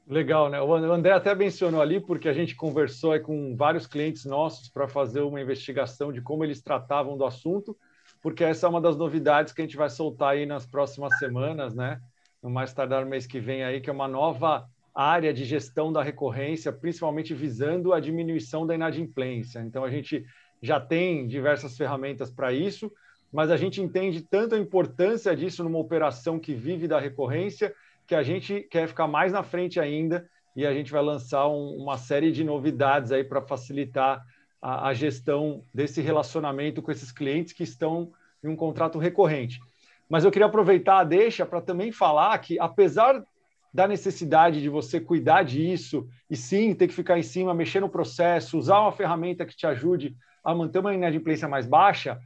Legal, 0.08 0.48
né? 0.48 0.60
O 0.60 0.74
André 0.74 1.12
até 1.12 1.34
mencionou 1.34 1.80
ali, 1.80 2.00
porque 2.00 2.28
a 2.28 2.32
gente 2.32 2.56
conversou 2.56 3.18
com 3.20 3.54
vários 3.54 3.86
clientes 3.86 4.24
nossos 4.24 4.68
para 4.68 4.88
fazer 4.88 5.20
uma 5.20 5.40
investigação 5.40 6.12
de 6.12 6.20
como 6.20 6.42
eles 6.42 6.60
tratavam 6.60 7.16
do 7.16 7.24
assunto, 7.24 7.76
porque 8.20 8.42
essa 8.42 8.66
é 8.66 8.68
uma 8.68 8.80
das 8.80 8.96
novidades 8.96 9.52
que 9.52 9.60
a 9.60 9.64
gente 9.64 9.76
vai 9.76 9.88
soltar 9.90 10.30
aí 10.30 10.46
nas 10.46 10.66
próximas 10.66 11.16
semanas, 11.18 11.74
né? 11.74 12.00
no 12.42 12.50
mais 12.50 12.74
tardar 12.74 13.06
mês 13.06 13.26
que 13.26 13.38
vem 13.38 13.62
aí, 13.62 13.80
que 13.80 13.88
é 13.88 13.92
uma 13.92 14.08
nova 14.08 14.66
área 14.94 15.32
de 15.32 15.44
gestão 15.44 15.92
da 15.92 16.02
recorrência, 16.02 16.72
principalmente 16.72 17.32
visando 17.32 17.92
a 17.92 18.00
diminuição 18.00 18.66
da 18.66 18.74
inadimplência. 18.74 19.60
Então, 19.60 19.84
a 19.84 19.90
gente 19.90 20.26
já 20.60 20.80
tem 20.80 21.26
diversas 21.26 21.76
ferramentas 21.76 22.30
para 22.30 22.52
isso, 22.52 22.92
mas 23.32 23.50
a 23.50 23.56
gente 23.56 23.80
entende 23.80 24.20
tanto 24.20 24.54
a 24.54 24.58
importância 24.58 25.34
disso 25.34 25.64
numa 25.64 25.78
operação 25.78 26.38
que 26.38 26.54
vive 26.54 26.86
da 26.86 27.00
recorrência, 27.00 27.74
que 28.06 28.14
a 28.14 28.22
gente 28.22 28.60
quer 28.70 28.86
ficar 28.86 29.06
mais 29.06 29.32
na 29.32 29.42
frente 29.42 29.80
ainda 29.80 30.28
e 30.54 30.66
a 30.66 30.74
gente 30.74 30.92
vai 30.92 31.02
lançar 31.02 31.48
um, 31.48 31.76
uma 31.76 31.96
série 31.96 32.30
de 32.30 32.44
novidades 32.44 33.10
aí 33.10 33.24
para 33.24 33.40
facilitar 33.40 34.22
a, 34.60 34.88
a 34.88 34.94
gestão 34.94 35.64
desse 35.72 36.02
relacionamento 36.02 36.82
com 36.82 36.92
esses 36.92 37.10
clientes 37.10 37.54
que 37.54 37.62
estão 37.62 38.12
em 38.44 38.48
um 38.48 38.56
contrato 38.56 38.98
recorrente. 38.98 39.60
Mas 40.08 40.24
eu 40.24 40.30
queria 40.30 40.46
aproveitar 40.46 40.98
a 40.98 41.04
deixa 41.04 41.46
para 41.46 41.62
também 41.62 41.90
falar 41.90 42.36
que, 42.38 42.58
apesar 42.60 43.24
da 43.72 43.88
necessidade 43.88 44.60
de 44.60 44.68
você 44.68 45.00
cuidar 45.00 45.42
disso, 45.42 46.06
e 46.28 46.36
sim, 46.36 46.74
ter 46.74 46.86
que 46.86 46.92
ficar 46.92 47.18
em 47.18 47.22
cima, 47.22 47.54
mexer 47.54 47.80
no 47.80 47.88
processo, 47.88 48.58
usar 48.58 48.80
uma 48.80 48.92
ferramenta 48.92 49.46
que 49.46 49.56
te 49.56 49.66
ajude 49.66 50.14
a 50.44 50.54
manter 50.54 50.80
uma 50.80 50.92
inadimplência 50.92 51.48
mais 51.48 51.66
baixa, 51.66 52.20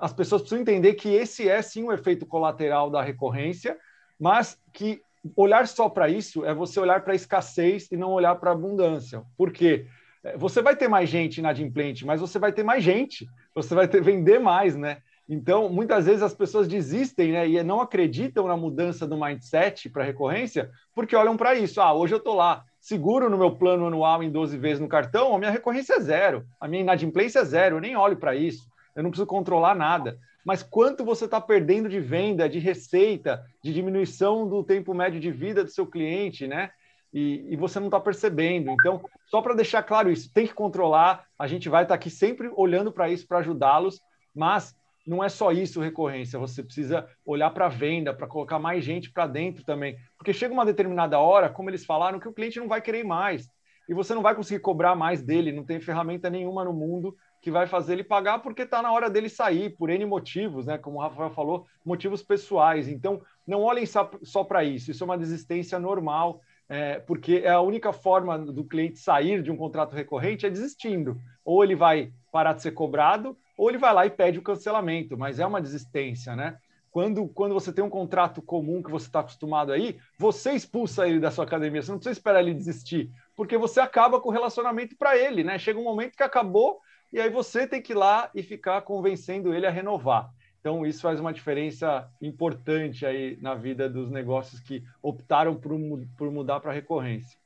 as 0.00 0.12
pessoas 0.12 0.42
precisam 0.42 0.62
entender 0.62 0.94
que 0.94 1.08
esse 1.08 1.48
é 1.48 1.60
sim 1.62 1.84
um 1.84 1.92
efeito 1.92 2.26
colateral 2.26 2.90
da 2.90 3.02
recorrência, 3.02 3.76
mas 4.18 4.58
que 4.72 5.02
olhar 5.36 5.66
só 5.66 5.88
para 5.88 6.08
isso 6.08 6.44
é 6.44 6.54
você 6.54 6.80
olhar 6.80 7.02
para 7.02 7.12
a 7.12 7.16
escassez 7.16 7.90
e 7.90 7.96
não 7.96 8.10
olhar 8.10 8.34
para 8.36 8.50
a 8.50 8.54
abundância. 8.54 9.22
Por 9.36 9.52
quê? 9.52 9.86
Eh, 10.24 10.36
você 10.36 10.62
vai 10.62 10.76
ter 10.76 10.88
mais 10.88 11.08
gente 11.08 11.38
inadimplente, 11.38 12.06
mas 12.06 12.20
você 12.20 12.38
vai 12.38 12.52
ter 12.52 12.62
mais 12.62 12.82
gente, 12.82 13.28
você 13.54 13.74
vai 13.74 13.88
ter, 13.88 14.02
vender 14.02 14.38
mais, 14.38 14.76
né? 14.76 14.98
Então, 15.28 15.68
muitas 15.68 16.06
vezes 16.06 16.22
as 16.22 16.34
pessoas 16.34 16.66
desistem 16.66 17.30
né, 17.30 17.48
e 17.48 17.62
não 17.62 17.80
acreditam 17.80 18.48
na 18.48 18.56
mudança 18.56 19.06
do 19.06 19.16
mindset 19.16 19.88
para 19.88 20.02
recorrência, 20.02 20.68
porque 20.92 21.14
olham 21.14 21.36
para 21.36 21.54
isso. 21.54 21.80
Ah, 21.80 21.94
hoje 21.94 22.12
eu 22.12 22.18
estou 22.18 22.34
lá, 22.34 22.64
seguro 22.80 23.30
no 23.30 23.38
meu 23.38 23.54
plano 23.54 23.86
anual 23.86 24.24
em 24.24 24.30
12 24.30 24.58
vezes 24.58 24.80
no 24.80 24.88
cartão, 24.88 25.32
a 25.32 25.38
minha 25.38 25.50
recorrência 25.52 25.94
é 25.94 26.00
zero, 26.00 26.44
a 26.58 26.66
minha 26.66 26.82
inadimplência 26.82 27.38
é 27.38 27.44
zero, 27.44 27.76
eu 27.76 27.80
nem 27.80 27.96
olho 27.96 28.16
para 28.16 28.34
isso, 28.34 28.68
eu 28.94 29.02
não 29.02 29.10
preciso 29.10 29.26
controlar 29.26 29.74
nada. 29.74 30.18
Mas 30.44 30.62
quanto 30.62 31.04
você 31.04 31.26
está 31.26 31.40
perdendo 31.40 31.88
de 31.88 32.00
venda, 32.00 32.48
de 32.48 32.58
receita, 32.58 33.44
de 33.62 33.72
diminuição 33.72 34.48
do 34.48 34.64
tempo 34.64 34.94
médio 34.94 35.20
de 35.20 35.30
vida 35.30 35.62
do 35.62 35.70
seu 35.70 35.86
cliente, 35.86 36.46
né? 36.46 36.70
E, 37.12 37.46
e 37.50 37.56
você 37.56 37.78
não 37.78 37.88
está 37.88 38.00
percebendo. 38.00 38.70
Então, 38.70 39.02
só 39.26 39.42
para 39.42 39.54
deixar 39.54 39.82
claro 39.82 40.10
isso, 40.10 40.32
tem 40.32 40.46
que 40.46 40.54
controlar. 40.54 41.24
A 41.38 41.46
gente 41.46 41.68
vai 41.68 41.82
estar 41.82 41.94
tá 41.94 41.96
aqui 41.96 42.08
sempre 42.08 42.50
olhando 42.56 42.90
para 42.90 43.10
isso 43.10 43.26
para 43.26 43.38
ajudá-los, 43.38 44.00
mas 44.34 44.74
não 45.06 45.24
é 45.24 45.28
só 45.28 45.50
isso 45.50 45.80
recorrência, 45.80 46.38
você 46.38 46.62
precisa 46.62 47.08
olhar 47.24 47.50
para 47.50 47.66
a 47.66 47.70
venda, 47.70 48.14
para 48.14 48.26
colocar 48.26 48.58
mais 48.58 48.84
gente 48.84 49.10
para 49.10 49.26
dentro 49.26 49.64
também. 49.64 49.96
Porque 50.16 50.32
chega 50.32 50.54
uma 50.54 50.64
determinada 50.64 51.18
hora, 51.18 51.48
como 51.48 51.68
eles 51.68 51.84
falaram, 51.84 52.20
que 52.20 52.28
o 52.28 52.32
cliente 52.32 52.60
não 52.60 52.68
vai 52.68 52.80
querer 52.80 53.02
mais. 53.02 53.48
E 53.88 53.94
você 53.94 54.14
não 54.14 54.22
vai 54.22 54.34
conseguir 54.36 54.60
cobrar 54.60 54.94
mais 54.94 55.20
dele, 55.20 55.50
não 55.50 55.64
tem 55.64 55.80
ferramenta 55.80 56.30
nenhuma 56.30 56.64
no 56.64 56.72
mundo 56.72 57.16
que 57.40 57.50
vai 57.50 57.66
fazer 57.66 57.94
ele 57.94 58.04
pagar 58.04 58.40
porque 58.40 58.62
está 58.62 58.82
na 58.82 58.92
hora 58.92 59.08
dele 59.08 59.28
sair, 59.28 59.70
por 59.70 59.88
N 59.88 60.04
motivos, 60.04 60.66
né? 60.66 60.76
Como 60.76 60.98
o 60.98 61.00
Rafael 61.00 61.30
falou, 61.30 61.66
motivos 61.84 62.22
pessoais. 62.22 62.86
Então, 62.86 63.22
não 63.46 63.62
olhem 63.62 63.86
só, 63.86 64.44
para 64.44 64.62
isso, 64.62 64.90
isso 64.90 65.02
é 65.02 65.06
uma 65.06 65.18
desistência 65.18 65.78
normal, 65.78 66.40
é, 66.68 67.00
porque 67.00 67.42
é 67.44 67.50
a 67.50 67.60
única 67.60 67.92
forma 67.92 68.38
do 68.38 68.64
cliente 68.64 68.98
sair 68.98 69.42
de 69.42 69.50
um 69.50 69.56
contrato 69.56 69.94
recorrente 69.94 70.46
é 70.46 70.50
desistindo. 70.50 71.18
Ou 71.44 71.64
ele 71.64 71.74
vai 71.74 72.12
parar 72.30 72.52
de 72.52 72.62
ser 72.62 72.72
cobrado, 72.72 73.36
ou 73.56 73.68
ele 73.68 73.78
vai 73.78 73.92
lá 73.94 74.06
e 74.06 74.10
pede 74.10 74.38
o 74.38 74.42
cancelamento, 74.42 75.16
mas 75.16 75.38
é 75.38 75.46
uma 75.46 75.60
desistência, 75.60 76.36
né? 76.36 76.58
Quando, 76.90 77.28
quando 77.28 77.54
você 77.54 77.72
tem 77.72 77.84
um 77.84 77.90
contrato 77.90 78.42
comum 78.42 78.82
que 78.82 78.90
você 78.90 79.06
está 79.06 79.20
acostumado 79.20 79.72
aí, 79.72 79.96
você 80.18 80.52
expulsa 80.52 81.06
ele 81.08 81.20
da 81.20 81.30
sua 81.30 81.44
academia, 81.44 81.80
você 81.80 81.90
não 81.90 81.98
precisa 81.98 82.18
esperar 82.18 82.40
ele 82.40 82.52
desistir, 82.52 83.10
porque 83.36 83.56
você 83.56 83.80
acaba 83.80 84.20
com 84.20 84.28
o 84.28 84.32
relacionamento 84.32 84.96
para 84.96 85.16
ele, 85.16 85.44
né? 85.44 85.56
Chega 85.58 85.78
um 85.78 85.84
momento 85.84 86.16
que 86.16 86.22
acabou 86.22 86.80
e 87.12 87.20
aí 87.20 87.30
você 87.30 87.66
tem 87.66 87.82
que 87.82 87.92
ir 87.92 87.96
lá 87.96 88.30
e 88.34 88.42
ficar 88.42 88.82
convencendo 88.82 89.52
ele 89.52 89.66
a 89.66 89.70
renovar. 89.70 90.32
Então, 90.60 90.84
isso 90.84 91.00
faz 91.00 91.18
uma 91.18 91.32
diferença 91.32 92.08
importante 92.20 93.06
aí 93.06 93.38
na 93.40 93.54
vida 93.54 93.88
dos 93.88 94.10
negócios 94.10 94.60
que 94.60 94.84
optaram 95.02 95.54
por, 95.54 95.72
por 96.18 96.30
mudar 96.30 96.60
para 96.60 96.72
recorrência. 96.72 97.38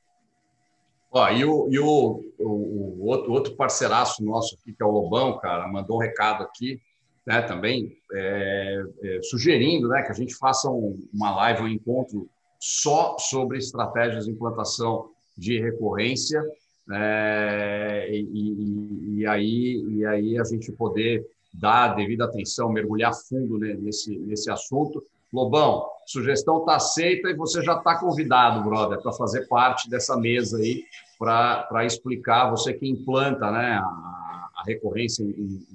Ó, 1.09 1.29
e 1.29 1.45
o, 1.45 1.69
e 1.71 1.79
o, 1.79 2.25
o, 2.37 3.05
outro, 3.05 3.31
outro 3.31 3.55
parceiraço 3.55 4.23
nosso 4.23 4.55
aqui, 4.55 4.73
que 4.73 4.83
é 4.83 4.85
o 4.85 4.91
Lobão, 4.91 5.37
cara, 5.39 5.65
mandou 5.65 5.95
um 5.95 6.01
recado 6.01 6.43
aqui, 6.43 6.81
né, 7.25 7.41
também, 7.41 7.97
é, 8.11 8.83
é, 9.01 9.19
sugerindo 9.23 9.87
né, 9.87 10.03
que 10.03 10.11
a 10.11 10.15
gente 10.15 10.35
faça 10.35 10.69
um, 10.69 11.01
uma 11.13 11.33
live, 11.37 11.63
um 11.63 11.67
encontro 11.69 12.29
só 12.59 13.17
sobre 13.17 13.57
estratégias 13.57 14.25
de 14.25 14.31
implantação 14.31 15.09
de 15.37 15.59
recorrência, 15.59 16.43
é, 16.91 18.09
e, 18.11 19.19
e, 19.19 19.25
aí, 19.25 19.83
e 19.89 20.05
aí 20.05 20.37
a 20.37 20.43
gente 20.43 20.71
poder 20.71 21.25
dar 21.53 21.91
a 21.91 21.93
devida 21.95 22.25
atenção, 22.25 22.71
mergulhar 22.71 23.13
fundo 23.13 23.57
nesse, 23.57 24.17
nesse 24.19 24.51
assunto. 24.51 25.03
Lobão, 25.33 25.85
sugestão 26.05 26.59
está 26.59 26.75
aceita 26.75 27.29
e 27.29 27.33
você 27.33 27.61
já 27.61 27.77
está 27.77 27.97
convidado, 27.99 28.63
brother, 28.63 29.01
para 29.01 29.11
fazer 29.11 29.47
parte 29.47 29.89
dessa 29.89 30.15
mesa 30.15 30.57
aí, 30.57 30.83
para 31.17 31.85
explicar, 31.85 32.49
você 32.49 32.73
que 32.73 32.87
implanta 32.87 33.51
né, 33.51 33.73
a, 33.73 34.49
a 34.55 34.63
recorrência 34.65 35.23
em, 35.23 35.29
em, 35.29 35.67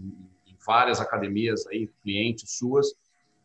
em, 0.48 0.56
várias 0.66 1.00
academias, 1.00 1.66
aí, 1.66 1.88
clientes 2.02 2.56
suas, 2.56 2.94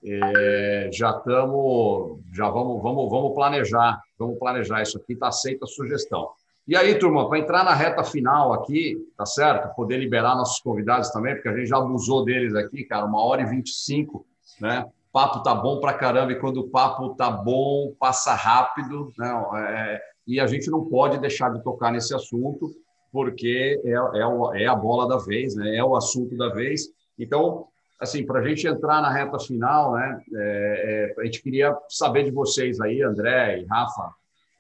é, 0.04 0.90
já 0.94 1.10
estamos, 1.10 2.20
já 2.32 2.48
vamos, 2.50 2.82
vamos, 2.82 3.10
vamos 3.10 3.34
planejar, 3.34 4.00
vamos 4.18 4.38
planejar 4.38 4.84
isso 4.84 4.98
aqui, 4.98 5.14
está 5.14 5.30
aceita 5.30 5.66
a 5.66 5.68
sugestão. 5.68 6.30
E 6.68 6.76
aí, 6.76 6.98
turma, 6.98 7.30
para 7.30 7.38
entrar 7.38 7.64
na 7.64 7.76
reta 7.76 8.04
final 8.04 8.52
aqui, 8.52 8.98
tá 9.16 9.26
certo? 9.26 9.76
Poder 9.76 9.98
liberar 9.98 10.36
nossos 10.36 10.60
convidados 10.60 11.12
também, 11.12 11.36
porque 11.36 11.48
a 11.48 11.56
gente 11.56 11.68
já 11.68 11.78
abusou 11.78 12.26
deles 12.26 12.56
aqui, 12.56 12.84
cara, 12.84 13.06
uma 13.06 13.24
hora 13.24 13.44
e 13.44 13.46
vinte 13.46 13.68
e 13.68 13.76
cinco, 13.76 14.26
né? 14.60 14.84
Papo 15.14 15.44
tá 15.44 15.54
bom 15.54 15.80
para 15.80 15.94
caramba 15.94 16.32
e 16.32 16.40
quando 16.40 16.62
o 16.62 16.68
papo 16.68 17.16
tá 17.16 17.30
bom, 17.30 17.94
passa 18.00 18.34
rápido, 18.34 19.14
né? 19.18 19.46
É, 19.58 20.02
e 20.28 20.40
a 20.40 20.48
gente 20.48 20.70
não 20.72 20.86
pode 20.86 21.20
deixar 21.20 21.54
de 21.54 21.64
tocar 21.64 21.92
nesse 21.92 22.16
assunto, 22.16 22.72
porque 23.12 23.80
é, 23.86 23.92
é, 23.92 24.64
é 24.64 24.66
a 24.66 24.76
bola 24.76 25.08
da 25.08 25.24
vez, 25.24 25.56
né? 25.56 25.76
É 25.76 25.84
o 25.84 25.96
assunto 25.96 26.36
da 26.36 26.50
vez. 26.50 26.90
Então, 27.18 27.68
assim, 28.00 28.26
para 28.26 28.40
a 28.40 28.44
gente 28.44 28.68
entrar 28.68 29.04
na 29.04 29.12
reta 29.12 29.38
final, 29.38 29.94
né? 29.94 30.20
É, 30.34 31.14
é, 31.18 31.22
a 31.22 31.26
gente 31.26 31.44
queria 31.44 31.78
saber 31.88 32.24
de 32.24 32.32
vocês 32.32 32.82
aí, 32.82 33.04
André 33.04 33.60
e 33.60 33.66
Rafa, 33.66 34.10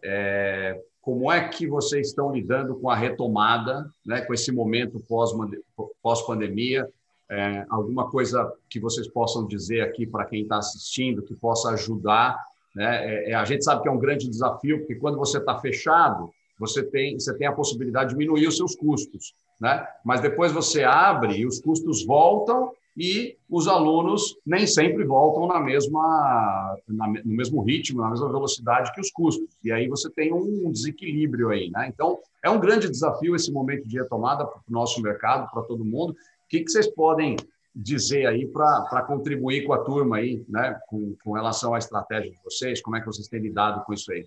é, 0.03 0.79
como 1.05 1.31
é 1.31 1.47
que 1.47 1.67
vocês 1.67 2.07
estão 2.07 2.33
lidando 2.33 2.75
com 2.77 2.89
a 2.89 2.95
retomada, 2.95 3.87
né, 4.03 4.21
com 4.21 4.33
esse 4.33 4.51
momento 4.51 4.99
pós-pandemia? 6.01 6.89
É, 7.29 7.63
alguma 7.69 8.09
coisa 8.09 8.51
que 8.67 8.79
vocês 8.79 9.07
possam 9.07 9.45
dizer 9.45 9.81
aqui 9.81 10.07
para 10.07 10.25
quem 10.25 10.41
está 10.41 10.57
assistindo, 10.57 11.21
que 11.21 11.35
possa 11.35 11.69
ajudar? 11.69 12.35
Né? 12.73 13.05
É, 13.05 13.31
é, 13.31 13.33
a 13.35 13.45
gente 13.45 13.63
sabe 13.63 13.83
que 13.83 13.87
é 13.87 13.91
um 13.91 13.99
grande 13.99 14.27
desafio, 14.27 14.79
porque 14.79 14.95
quando 14.95 15.19
você 15.19 15.37
está 15.37 15.59
fechado, 15.59 16.31
você 16.59 16.81
tem, 16.81 17.19
você 17.19 17.37
tem 17.37 17.45
a 17.45 17.53
possibilidade 17.53 18.09
de 18.09 18.15
diminuir 18.15 18.47
os 18.47 18.57
seus 18.57 18.75
custos. 18.75 19.35
Né? 19.61 19.87
Mas 20.03 20.21
depois 20.21 20.51
você 20.51 20.83
abre 20.83 21.35
e 21.35 21.45
os 21.45 21.59
custos 21.59 22.03
voltam 22.03 22.71
e 22.97 23.35
os 23.49 23.67
alunos 23.67 24.37
nem 24.45 24.65
sempre 24.65 25.03
voltam 25.03 25.47
na 25.47 25.59
mesma, 25.59 26.77
na, 26.87 27.07
no 27.07 27.35
mesmo 27.35 27.61
ritmo, 27.61 28.01
na 28.01 28.09
mesma 28.09 28.31
velocidade 28.31 28.93
que 28.93 29.01
os 29.01 29.11
custos. 29.11 29.57
E 29.63 29.71
aí 29.71 29.87
você 29.89 30.09
tem 30.09 30.33
um 30.33 30.71
desequilíbrio 30.71 31.49
aí. 31.49 31.69
Né? 31.69 31.91
Então, 31.93 32.19
é 32.41 32.49
um 32.49 32.59
grande 32.59 32.89
desafio 32.89 33.35
esse 33.35 33.51
momento 33.51 33.87
de 33.87 33.97
retomada 33.97 34.45
para 34.45 34.59
o 34.59 34.71
nosso 34.71 35.01
mercado, 35.01 35.51
para 35.51 35.63
todo 35.63 35.83
mundo. 35.83 36.11
O 36.11 36.47
que, 36.47 36.61
que 36.61 36.71
vocês 36.71 36.87
podem 36.87 37.35
dizer 37.75 38.27
aí 38.27 38.47
para 38.47 39.03
contribuir 39.05 39.65
com 39.65 39.73
a 39.73 39.79
turma 39.79 40.17
aí, 40.17 40.45
né? 40.47 40.79
com, 40.87 41.15
com 41.21 41.33
relação 41.33 41.73
à 41.73 41.77
estratégia 41.77 42.31
de 42.31 42.37
vocês? 42.43 42.81
Como 42.81 42.95
é 42.95 43.01
que 43.01 43.07
vocês 43.07 43.27
têm 43.27 43.41
lidado 43.41 43.83
com 43.83 43.93
isso 43.93 44.09
aí? 44.09 44.25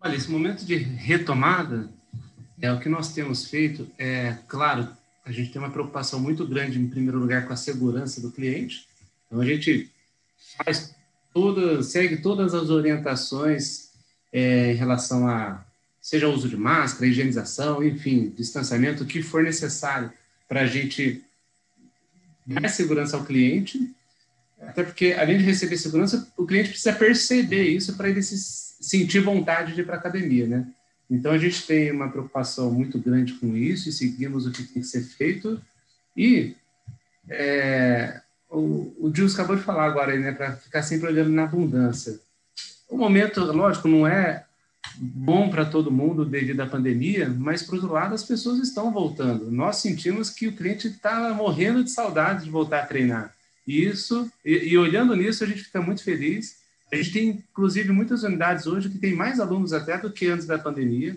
Olha, 0.00 0.14
esse 0.14 0.30
momento 0.30 0.64
de 0.64 0.76
retomada 0.76 1.90
é 2.62 2.72
o 2.72 2.78
que 2.78 2.88
nós 2.88 3.12
temos 3.12 3.50
feito. 3.50 3.88
É 3.98 4.38
claro, 4.46 4.88
a 5.28 5.32
gente 5.32 5.52
tem 5.52 5.60
uma 5.60 5.70
preocupação 5.70 6.18
muito 6.18 6.46
grande, 6.46 6.80
em 6.80 6.88
primeiro 6.88 7.18
lugar, 7.18 7.46
com 7.46 7.52
a 7.52 7.56
segurança 7.56 8.18
do 8.18 8.30
cliente. 8.30 8.88
Então, 9.26 9.42
a 9.42 9.44
gente 9.44 9.90
faz 10.56 10.96
segue 11.84 12.16
todas 12.16 12.54
as 12.54 12.70
orientações 12.70 13.90
é, 14.32 14.72
em 14.72 14.74
relação 14.74 15.28
a, 15.28 15.64
seja 16.00 16.26
o 16.26 16.32
uso 16.32 16.48
de 16.48 16.56
máscara, 16.56 17.06
higienização, 17.06 17.84
enfim, 17.84 18.32
distanciamento, 18.34 19.04
o 19.04 19.06
que 19.06 19.22
for 19.22 19.42
necessário 19.42 20.10
para 20.48 20.62
a 20.62 20.66
gente 20.66 21.22
dar 22.46 22.68
segurança 22.68 23.16
ao 23.16 23.24
cliente. 23.24 23.94
Até 24.60 24.82
porque, 24.82 25.12
além 25.12 25.38
de 25.38 25.44
receber 25.44 25.76
segurança, 25.76 26.26
o 26.38 26.46
cliente 26.46 26.70
precisa 26.70 26.94
perceber 26.94 27.68
isso 27.68 27.96
para 27.96 28.08
ele 28.08 28.22
se 28.22 28.36
sentir 28.38 29.20
vontade 29.20 29.74
de 29.74 29.82
ir 29.82 29.84
para 29.84 29.96
a 29.96 29.98
academia, 29.98 30.46
né? 30.46 30.66
Então, 31.10 31.32
a 31.32 31.38
gente 31.38 31.66
tem 31.66 31.90
uma 31.90 32.10
preocupação 32.10 32.70
muito 32.70 32.98
grande 32.98 33.34
com 33.34 33.56
isso 33.56 33.88
e 33.88 33.92
seguimos 33.92 34.46
o 34.46 34.52
que 34.52 34.62
tem 34.62 34.82
que 34.82 34.88
ser 34.88 35.02
feito. 35.02 35.60
E 36.16 36.54
é, 37.28 38.20
o, 38.50 38.94
o 38.98 39.12
Gilles 39.14 39.34
acabou 39.34 39.56
de 39.56 39.62
falar 39.62 39.86
agora, 39.86 40.16
né, 40.16 40.32
para 40.32 40.56
ficar 40.56 40.82
sempre 40.82 41.08
olhando 41.08 41.30
na 41.30 41.44
abundância. 41.44 42.18
O 42.88 42.96
momento, 42.96 43.40
lógico, 43.40 43.88
não 43.88 44.06
é 44.06 44.44
bom 44.96 45.50
para 45.50 45.64
todo 45.64 45.90
mundo 45.90 46.24
devido 46.24 46.60
à 46.60 46.66
pandemia, 46.66 47.28
mas, 47.28 47.62
por 47.62 47.76
outro 47.76 47.92
lado, 47.92 48.14
as 48.14 48.24
pessoas 48.24 48.58
estão 48.58 48.92
voltando. 48.92 49.50
Nós 49.50 49.76
sentimos 49.76 50.30
que 50.30 50.48
o 50.48 50.52
cliente 50.56 50.88
está 50.88 51.32
morrendo 51.34 51.84
de 51.84 51.90
saudade 51.90 52.44
de 52.44 52.50
voltar 52.50 52.82
a 52.82 52.86
treinar. 52.86 53.34
E 53.66 53.84
isso, 53.84 54.30
e, 54.44 54.70
e 54.70 54.78
olhando 54.78 55.14
nisso, 55.14 55.44
a 55.44 55.46
gente 55.46 55.64
fica 55.64 55.80
muito 55.80 56.02
feliz 56.02 56.56
a 56.90 56.96
gente 56.96 57.12
tem, 57.12 57.28
inclusive, 57.28 57.92
muitas 57.92 58.22
unidades 58.22 58.66
hoje 58.66 58.88
que 58.88 58.98
tem 58.98 59.14
mais 59.14 59.40
alunos 59.40 59.72
até 59.72 59.98
do 59.98 60.10
que 60.10 60.26
antes 60.26 60.46
da 60.46 60.58
pandemia. 60.58 61.16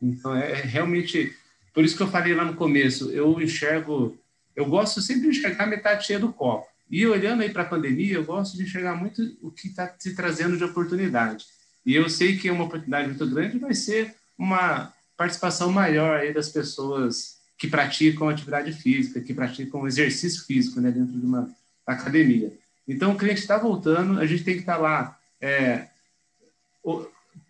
Então, 0.00 0.34
é, 0.34 0.52
é 0.52 0.54
realmente... 0.62 1.34
Por 1.74 1.84
isso 1.84 1.96
que 1.96 2.02
eu 2.02 2.10
falei 2.10 2.34
lá 2.34 2.44
no 2.44 2.54
começo, 2.54 3.10
eu 3.10 3.40
enxergo... 3.40 4.16
Eu 4.54 4.66
gosto 4.66 5.00
sempre 5.00 5.30
de 5.30 5.38
enxergar 5.38 5.66
metade 5.66 6.06
cheia 6.06 6.18
do 6.18 6.32
copo. 6.32 6.66
E 6.90 7.06
olhando 7.06 7.42
aí 7.42 7.50
para 7.50 7.62
a 7.62 7.68
pandemia, 7.68 8.14
eu 8.14 8.24
gosto 8.24 8.56
de 8.56 8.62
enxergar 8.62 8.94
muito 8.94 9.36
o 9.42 9.50
que 9.50 9.68
está 9.68 9.94
se 9.98 10.14
trazendo 10.14 10.56
de 10.56 10.64
oportunidade. 10.64 11.44
E 11.84 11.94
eu 11.94 12.08
sei 12.08 12.36
que 12.36 12.48
é 12.48 12.52
uma 12.52 12.64
oportunidade 12.64 13.08
muito 13.08 13.26
grande 13.28 13.58
vai 13.58 13.74
ser 13.74 14.14
uma 14.36 14.92
participação 15.16 15.70
maior 15.70 16.18
aí 16.18 16.32
das 16.32 16.48
pessoas 16.48 17.38
que 17.58 17.66
praticam 17.66 18.28
atividade 18.28 18.72
física, 18.72 19.20
que 19.20 19.34
praticam 19.34 19.86
exercício 19.86 20.44
físico 20.44 20.80
né, 20.80 20.90
dentro 20.90 21.18
de 21.18 21.26
uma 21.26 21.50
academia. 21.86 22.52
Então, 22.88 23.12
o 23.12 23.16
cliente 23.16 23.40
está 23.40 23.58
voltando, 23.58 24.18
a 24.18 24.26
gente 24.26 24.42
tem 24.42 24.54
que 24.54 24.60
estar 24.60 24.76
tá 24.76 24.80
lá 24.80 25.18
é, 25.40 25.86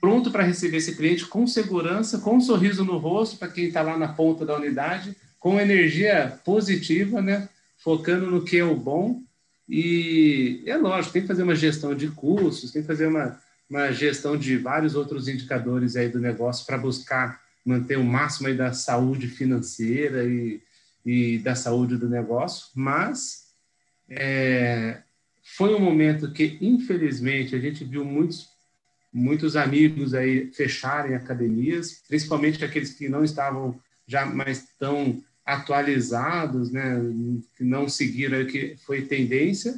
pronto 0.00 0.30
para 0.30 0.42
receber 0.42 0.78
esse 0.78 0.96
cliente 0.96 1.26
com 1.26 1.46
segurança, 1.46 2.18
com 2.18 2.36
um 2.36 2.40
sorriso 2.40 2.84
no 2.84 2.98
rosto 2.98 3.36
para 3.36 3.48
quem 3.48 3.66
está 3.66 3.82
lá 3.82 3.96
na 3.96 4.08
ponta 4.08 4.44
da 4.44 4.56
unidade, 4.56 5.16
com 5.38 5.60
energia 5.60 6.38
positiva, 6.44 7.22
né? 7.22 7.48
focando 7.78 8.30
no 8.30 8.44
que 8.44 8.58
é 8.58 8.64
o 8.64 8.76
bom. 8.76 9.22
E 9.68 10.62
é 10.66 10.76
lógico, 10.76 11.12
tem 11.12 11.22
que 11.22 11.28
fazer 11.28 11.42
uma 11.42 11.54
gestão 11.54 11.94
de 11.94 12.08
custos, 12.08 12.72
tem 12.72 12.82
que 12.82 12.88
fazer 12.88 13.06
uma, 13.06 13.38
uma 13.68 13.92
gestão 13.92 14.36
de 14.36 14.56
vários 14.56 14.94
outros 14.94 15.28
indicadores 15.28 15.94
aí 15.94 16.08
do 16.08 16.18
negócio 16.18 16.66
para 16.66 16.78
buscar 16.78 17.40
manter 17.64 17.98
o 17.98 18.04
máximo 18.04 18.48
aí 18.48 18.56
da 18.56 18.72
saúde 18.72 19.28
financeira 19.28 20.24
e, 20.24 20.62
e 21.04 21.38
da 21.38 21.54
saúde 21.54 21.96
do 21.96 22.08
negócio, 22.08 22.68
mas 22.74 23.48
é, 24.08 25.02
foi 25.58 25.74
um 25.74 25.80
momento 25.80 26.30
que, 26.30 26.56
infelizmente, 26.60 27.56
a 27.56 27.58
gente 27.58 27.82
viu 27.84 28.04
muitos, 28.04 28.48
muitos 29.12 29.56
amigos 29.56 30.14
aí 30.14 30.52
fecharem 30.52 31.16
academias, 31.16 32.00
principalmente 32.06 32.64
aqueles 32.64 32.94
que 32.94 33.08
não 33.08 33.24
estavam 33.24 33.76
já 34.06 34.24
mais 34.24 34.68
tão 34.78 35.20
atualizados, 35.44 36.70
né, 36.70 36.94
que 37.56 37.64
não 37.64 37.88
seguiram 37.88 38.40
o 38.40 38.46
que 38.46 38.76
foi 38.86 39.02
tendência, 39.02 39.74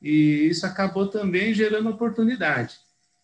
e 0.00 0.48
isso 0.48 0.64
acabou 0.64 1.08
também 1.08 1.52
gerando 1.52 1.90
oportunidade. 1.90 2.78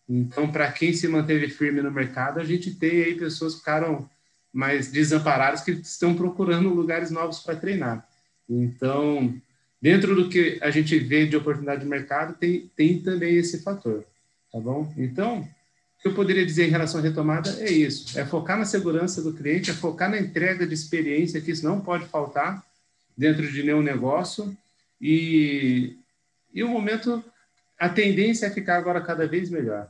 Então, 0.07 0.51
para 0.51 0.71
quem 0.71 0.93
se 0.93 1.07
manteve 1.07 1.49
firme 1.49 1.81
no 1.81 1.89
mercado, 1.89 2.39
a 2.39 2.43
gente 2.43 2.75
tem 2.75 3.01
aí 3.03 3.15
pessoas 3.15 3.53
que 3.53 3.61
ficaram 3.61 4.07
mais 4.53 4.91
desamparadas 4.91 5.61
que 5.61 5.71
estão 5.71 6.13
procurando 6.13 6.69
lugares 6.69 7.09
novos 7.09 7.39
para 7.39 7.55
treinar. 7.55 8.07
Então, 8.47 9.41
Dentro 9.85 10.15
do 10.15 10.29
que 10.29 10.57
a 10.63 10.71
gente 10.71 10.97
vê 10.97 11.27
de 11.27 11.37
oportunidade 11.37 11.81
de 11.81 11.87
mercado, 11.87 12.33
tem, 12.33 12.71
tem 12.75 12.99
também 12.99 13.35
esse 13.35 13.61
fator, 13.61 14.03
tá 14.51 14.59
bom? 14.59 14.91
Então, 14.97 15.41
o 15.41 16.01
que 16.01 16.07
eu 16.07 16.15
poderia 16.15 16.43
dizer 16.43 16.65
em 16.65 16.71
relação 16.71 16.99
à 16.99 17.03
retomada 17.03 17.51
é 17.59 17.71
isso, 17.71 18.19
é 18.19 18.25
focar 18.25 18.57
na 18.57 18.65
segurança 18.65 19.21
do 19.21 19.31
cliente, 19.31 19.69
é 19.69 19.75
focar 19.75 20.09
na 20.09 20.17
entrega 20.17 20.65
de 20.65 20.73
experiência, 20.73 21.39
que 21.39 21.51
isso 21.51 21.63
não 21.63 21.79
pode 21.81 22.07
faltar 22.07 22.65
dentro 23.15 23.47
de 23.47 23.61
nenhum 23.61 23.83
negócio, 23.83 24.57
e, 24.99 25.95
e 26.51 26.63
o 26.63 26.67
momento, 26.67 27.23
a 27.77 27.87
tendência 27.87 28.47
é 28.47 28.49
ficar 28.49 28.77
agora 28.77 29.01
cada 29.01 29.27
vez 29.27 29.51
melhor. 29.51 29.87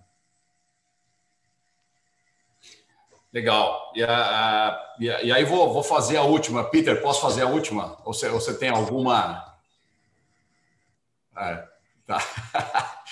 Legal. 3.31 3.93
E, 3.95 4.03
a, 4.03 4.09
a, 4.09 4.97
e 4.99 5.31
aí 5.31 5.45
vou, 5.45 5.71
vou 5.71 5.83
fazer 5.83 6.17
a 6.17 6.23
última. 6.23 6.65
Peter, 6.65 7.01
posso 7.01 7.21
fazer 7.21 7.43
a 7.43 7.47
última? 7.47 7.97
Ou 8.03 8.13
você 8.13 8.53
tem 8.53 8.67
alguma 8.67 9.54
É, 11.37 11.63
tá. 12.05 12.19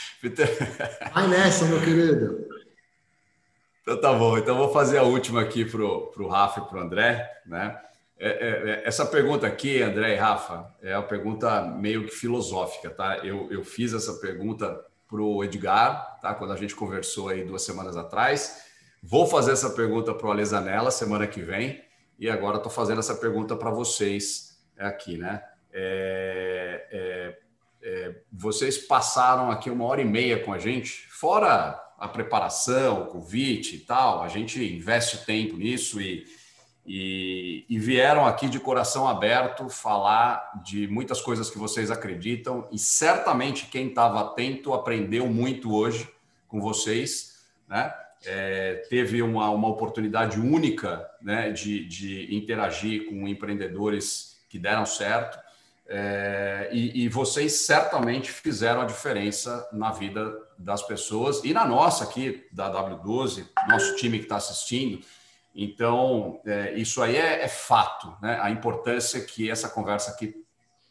Vai 1.13 1.27
nessa, 1.27 1.65
meu 1.65 1.79
querido. 1.79 2.47
Então 3.81 3.99
tá 3.99 4.13
bom. 4.13 4.37
Então 4.37 4.57
vou 4.57 4.71
fazer 4.71 4.97
a 4.97 5.03
última 5.03 5.41
aqui 5.41 5.65
para 5.65 5.83
o 5.83 6.27
Rafa 6.27 6.61
e 6.61 6.63
para 6.63 6.77
o 6.77 6.81
André. 6.81 7.41
Né? 7.45 7.77
É, 8.17 8.29
é, 8.29 8.69
é, 8.69 8.87
essa 8.87 9.05
pergunta 9.05 9.45
aqui, 9.45 9.81
André 9.81 10.13
e 10.13 10.15
Rafa, 10.15 10.73
é 10.81 10.97
uma 10.97 11.05
pergunta 11.05 11.61
meio 11.61 12.05
que 12.05 12.11
filosófica. 12.11 12.89
Tá? 12.89 13.17
Eu, 13.17 13.51
eu 13.51 13.63
fiz 13.63 13.93
essa 13.93 14.13
pergunta 14.13 14.79
para 15.07 15.21
o 15.21 15.43
Edgar, 15.43 16.19
tá? 16.21 16.33
quando 16.33 16.53
a 16.53 16.55
gente 16.55 16.73
conversou 16.75 17.27
aí 17.27 17.43
duas 17.43 17.63
semanas 17.63 17.97
atrás. 17.97 18.63
Vou 19.01 19.27
fazer 19.27 19.51
essa 19.51 19.69
pergunta 19.71 20.13
para 20.13 20.27
o 20.27 20.31
Alesanella 20.31 20.89
semana 20.89 21.27
que 21.27 21.41
vem. 21.41 21.83
E 22.17 22.29
agora 22.29 22.57
estou 22.57 22.71
fazendo 22.71 22.99
essa 22.99 23.15
pergunta 23.15 23.53
para 23.53 23.69
vocês 23.69 24.63
aqui. 24.77 25.17
Né? 25.17 25.43
É, 25.73 26.87
é, 26.89 27.37
é, 27.83 28.15
vocês 28.31 28.77
passaram 28.77 29.51
aqui 29.51 29.69
uma 29.69 29.83
hora 29.83 30.01
e 30.01 30.05
meia 30.05 30.39
com 30.39 30.53
a 30.53 30.57
gente, 30.57 31.05
fora 31.09 31.79
a 31.99 32.07
preparação, 32.07 33.03
o 33.03 33.05
convite 33.07 33.75
e 33.75 33.79
tal, 33.79 34.23
a 34.23 34.27
gente 34.29 34.63
investe 34.63 35.25
tempo 35.25 35.57
nisso 35.57 36.01
e, 36.01 36.25
e, 36.85 37.65
e, 37.69 37.77
vieram 37.77 38.25
aqui 38.25 38.47
de 38.47 38.59
coração 38.59 39.07
aberto 39.07 39.69
falar 39.69 40.61
de 40.63 40.87
muitas 40.87 41.21
coisas 41.21 41.49
que 41.49 41.57
vocês 41.57 41.91
acreditam 41.91 42.67
e 42.71 42.79
certamente 42.79 43.67
quem 43.67 43.89
estava 43.89 44.21
atento 44.21 44.73
aprendeu 44.73 45.27
muito 45.27 45.73
hoje 45.73 46.09
com 46.47 46.61
vocês, 46.61 47.43
né? 47.67 47.93
É, 48.25 48.85
teve 48.89 49.21
uma, 49.21 49.49
uma 49.49 49.67
oportunidade 49.67 50.39
única 50.39 51.05
né, 51.21 51.51
de, 51.51 51.85
de 51.85 52.33
interagir 52.33 53.09
com 53.09 53.27
empreendedores 53.27 54.41
que 54.47 54.57
deram 54.57 54.85
certo 54.85 55.42
é, 55.85 56.69
e, 56.71 57.03
e, 57.03 57.09
vocês 57.09 57.65
certamente 57.65 58.31
fizeram 58.31 58.81
a 58.81 58.85
diferença 58.85 59.67
na 59.73 59.91
vida 59.91 60.33
das 60.57 60.81
pessoas 60.81 61.43
e 61.43 61.53
na 61.53 61.65
nossa 61.65 62.05
aqui, 62.05 62.47
da 62.51 62.71
W12, 62.71 63.45
nosso 63.67 63.95
time 63.97 64.17
que 64.17 64.25
está 64.25 64.37
assistindo. 64.37 65.03
Então, 65.53 66.41
é, 66.45 66.73
isso 66.73 67.01
aí 67.01 67.15
é, 67.15 67.43
é, 67.43 67.47
fato, 67.47 68.15
né? 68.21 68.39
A 68.41 68.49
importância 68.49 69.21
que 69.21 69.49
essa 69.49 69.69
conversa 69.69 70.11
aqui 70.11 70.33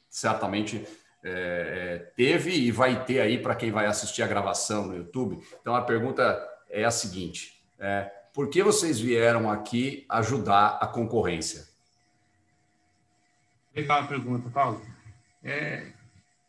certamente 0.09 0.87
é, 1.25 1.31
é, 1.31 1.99
teve 2.15 2.51
e 2.51 2.71
vai 2.71 3.05
ter 3.05 3.21
aí 3.21 3.39
para 3.39 3.57
quem 3.57 3.71
vai 3.71 3.87
assistir 3.87 4.23
a 4.23 4.27
gravação 4.27 4.87
no 4.87 4.97
YouTube. 4.97 5.41
Então, 5.61 5.75
a 5.75 5.83
pergunta 5.83 6.39
é 6.69 6.85
a 6.85 6.91
seguinte: 6.91 7.65
é, 7.79 8.11
por 8.33 8.49
que 8.49 8.63
vocês 8.63 9.01
vieram 9.01 9.51
aqui 9.51 10.07
ajudar 10.09 10.79
a 10.81 10.87
concorrência? 10.87 11.72
Legal 13.75 14.01
a 14.03 14.07
pergunta, 14.07 14.51
Paulo. 14.51 14.83
É, 15.43 15.87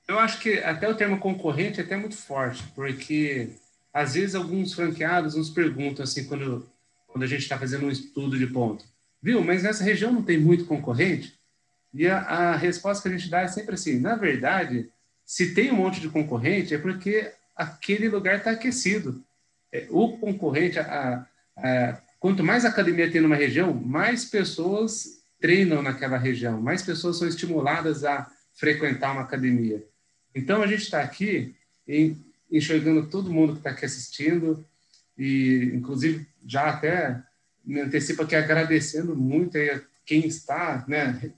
eu 0.08 0.20
acho 0.20 0.40
que 0.40 0.60
até 0.60 0.88
o 0.88 0.95
termo 0.95 1.18
concorrente 1.20 1.80
é 1.80 1.84
até 1.84 1.95
muito 1.95 2.18
forte, 2.18 2.64
porque 2.76 3.50
às 3.94 4.16
vezes 4.16 4.36
alguns 4.36 4.74
franqueados 4.74 5.36
nos 5.36 5.50
perguntam 5.50 6.04
assim, 6.04 6.26
quando, 6.26 6.70
quando 7.08 7.24
a 7.24 7.28
gente 7.28 7.41
está 7.41 7.58
fazendo 7.58 7.86
um 7.86 7.91
estudo 7.91 8.38
de 8.38 8.48
ponto, 8.48 8.86
viu, 9.22 9.41
mas 9.44 9.64
nessa 9.64 9.84
região 9.84 10.12
não 10.12 10.22
tem 10.22 10.38
muito 10.38 10.66
concorrente? 10.66 11.40
E 11.94 12.08
a, 12.08 12.20
a 12.20 12.56
resposta 12.56 13.08
que 13.08 13.16
a 13.16 13.18
gente 13.18 13.30
dá 13.30 13.41
é 13.41 13.48
sempre 13.48 13.76
assim, 13.76 14.00
na 14.00 14.16
verdade, 14.16 14.90
se 15.26 15.54
tem 15.54 15.72
um 15.72 15.78
monte 15.78 16.02
de 16.02 16.10
concorrente 16.10 16.74
é 16.74 16.78
porque 16.78 17.32
aquele 17.56 18.10
lugar 18.10 18.38
está 18.38 18.52
aquecido. 18.52 19.24
É, 19.72 19.88
o 19.90 20.18
concorrente, 20.18 20.78
a, 20.78 21.26
a, 21.56 22.02
quanto 22.20 22.44
mais 22.44 22.66
academia 22.66 23.10
tem 23.10 23.22
numa 23.22 23.36
região, 23.36 23.74
mais 23.74 24.26
pessoas 24.26 25.23
treinam 25.44 25.82
naquela 25.82 26.18
região, 26.18 26.61
mais 26.61 26.82
pessoas 26.82 27.18
são 27.18 27.28
estimuladas 27.28 28.06
a 28.06 28.32
frequentar 28.53 29.11
uma 29.11 29.24
academia. 29.24 29.86
Então, 30.34 30.64
a 30.64 30.68
gente 30.68 30.84
está 30.84 31.02
aqui 31.02 31.53
enxergando 32.49 33.10
todo 33.10 33.30
mundo 33.30 33.52
que 33.52 33.60
está 33.60 33.72
aqui 33.72 33.84
assistindo 33.84 34.65
e, 35.18 35.70
inclusive, 35.74 36.26
já 36.48 36.70
até 36.70 37.22
me 37.61 37.82
antecipo 37.82 38.22
aqui 38.24 38.38
agradecendo 38.38 39.18
muito 39.18 39.57
a 39.57 39.82
quem 40.06 40.26
está 40.26 40.86
né, 40.88 41.34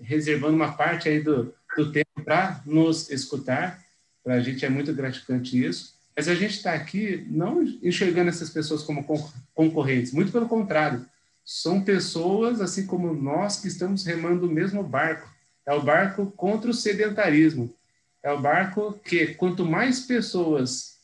reservando 0.00 0.56
uma 0.56 0.72
parte 0.72 1.10
aí 1.10 1.20
do, 1.20 1.54
do 1.76 1.92
tempo 1.92 2.24
para 2.24 2.62
nos 2.64 3.10
escutar. 3.10 3.78
Para 4.24 4.36
a 4.36 4.40
gente 4.40 4.64
é 4.64 4.70
muito 4.70 4.94
gratificante 4.94 5.62
isso. 5.62 5.98
Mas 6.16 6.28
a 6.28 6.34
gente 6.34 6.54
está 6.54 6.72
aqui 6.72 7.26
não 7.28 7.62
enxergando 7.82 8.30
essas 8.30 8.48
pessoas 8.48 8.82
como 8.82 9.04
concorrentes, 9.52 10.12
muito 10.12 10.32
pelo 10.32 10.48
contrário. 10.48 11.04
São 11.44 11.82
pessoas, 11.82 12.60
assim 12.60 12.86
como 12.86 13.12
nós, 13.14 13.60
que 13.60 13.68
estamos 13.68 14.04
remando 14.04 14.46
o 14.46 14.50
mesmo 14.50 14.82
barco 14.82 15.28
é 15.66 15.72
o 15.72 15.82
barco 15.82 16.26
contra 16.32 16.70
o 16.70 16.74
sedentarismo. 16.74 17.74
É 18.22 18.32
o 18.32 18.40
barco 18.40 18.98
que, 19.04 19.34
quanto 19.34 19.64
mais 19.64 20.00
pessoas 20.00 20.98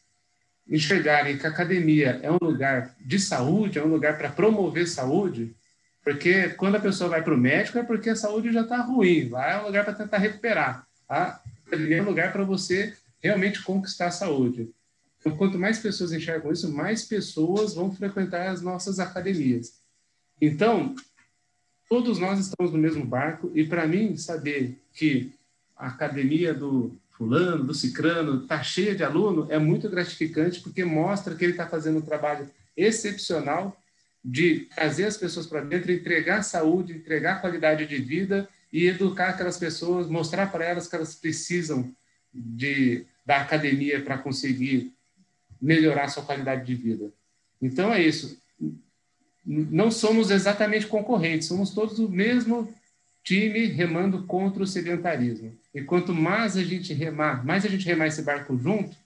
enxergarem 0.68 1.38
que 1.38 1.46
a 1.46 1.50
academia 1.50 2.18
é 2.22 2.30
um 2.30 2.38
lugar 2.40 2.94
de 3.00 3.18
saúde, 3.18 3.78
é 3.78 3.84
um 3.84 3.88
lugar 3.88 4.18
para 4.18 4.30
promover 4.30 4.88
saúde, 4.88 5.54
porque 6.02 6.50
quando 6.50 6.76
a 6.76 6.80
pessoa 6.80 7.10
vai 7.10 7.22
para 7.22 7.34
o 7.34 7.38
médico 7.38 7.78
é 7.78 7.84
porque 7.84 8.10
a 8.10 8.16
saúde 8.16 8.52
já 8.52 8.62
está 8.62 8.78
ruim, 8.78 9.28
lá 9.28 9.52
é 9.52 9.62
um 9.62 9.66
lugar 9.66 9.84
para 9.84 9.94
tentar 9.94 10.18
recuperar. 10.18 10.86
A 11.08 11.40
é 11.70 12.02
um 12.02 12.04
lugar 12.04 12.32
para 12.32 12.44
você 12.44 12.94
realmente 13.20 13.62
conquistar 13.62 14.06
a 14.06 14.10
saúde. 14.10 14.70
Então, 15.18 15.36
quanto 15.36 15.58
mais 15.58 15.78
pessoas 15.78 16.12
enxergam 16.12 16.52
isso, 16.52 16.72
mais 16.72 17.04
pessoas 17.04 17.74
vão 17.74 17.92
frequentar 17.92 18.48
as 18.48 18.62
nossas 18.62 18.98
academias. 18.98 19.75
Então, 20.40 20.94
todos 21.88 22.18
nós 22.18 22.38
estamos 22.38 22.72
no 22.72 22.78
mesmo 22.78 23.04
barco 23.04 23.50
e 23.54 23.64
para 23.64 23.86
mim 23.86 24.16
saber 24.16 24.78
que 24.92 25.32
a 25.76 25.88
academia 25.88 26.52
do 26.52 26.96
fulano, 27.10 27.64
do 27.64 27.74
cicrano, 27.74 28.42
está 28.42 28.62
cheia 28.62 28.94
de 28.94 29.02
aluno 29.02 29.46
é 29.50 29.58
muito 29.58 29.88
gratificante 29.88 30.60
porque 30.60 30.84
mostra 30.84 31.34
que 31.34 31.44
ele 31.44 31.52
está 31.52 31.66
fazendo 31.66 31.98
um 31.98 32.02
trabalho 32.02 32.50
excepcional 32.76 33.76
de 34.22 34.66
trazer 34.74 35.04
as 35.04 35.16
pessoas 35.16 35.46
para 35.46 35.60
dentro, 35.60 35.92
entregar 35.92 36.42
saúde, 36.42 36.92
entregar 36.92 37.40
qualidade 37.40 37.86
de 37.86 37.96
vida 37.96 38.48
e 38.72 38.86
educar 38.86 39.30
aquelas 39.30 39.56
pessoas, 39.56 40.08
mostrar 40.08 40.50
para 40.50 40.64
elas 40.64 40.88
que 40.88 40.96
elas 40.96 41.14
precisam 41.14 41.94
de 42.34 43.06
da 43.24 43.40
academia 43.40 44.00
para 44.02 44.18
conseguir 44.18 44.92
melhorar 45.60 46.08
sua 46.08 46.24
qualidade 46.24 46.64
de 46.64 46.74
vida. 46.74 47.12
Então 47.60 47.92
é 47.92 48.02
isso 48.02 48.40
não 49.46 49.90
somos 49.90 50.30
exatamente 50.30 50.86
concorrentes, 50.86 51.46
somos 51.46 51.70
todos 51.70 51.98
o 51.98 52.08
mesmo 52.08 52.72
time 53.22 53.66
remando 53.66 54.24
contra 54.24 54.62
o 54.62 54.66
sedentarismo. 54.66 55.56
E 55.74 55.82
quanto 55.82 56.12
mais 56.12 56.56
a 56.56 56.62
gente 56.62 56.92
remar, 56.92 57.44
mais 57.44 57.64
a 57.64 57.68
gente 57.68 57.86
remar 57.86 58.08
esse 58.08 58.22
barco 58.22 58.58
junto, 58.58 58.96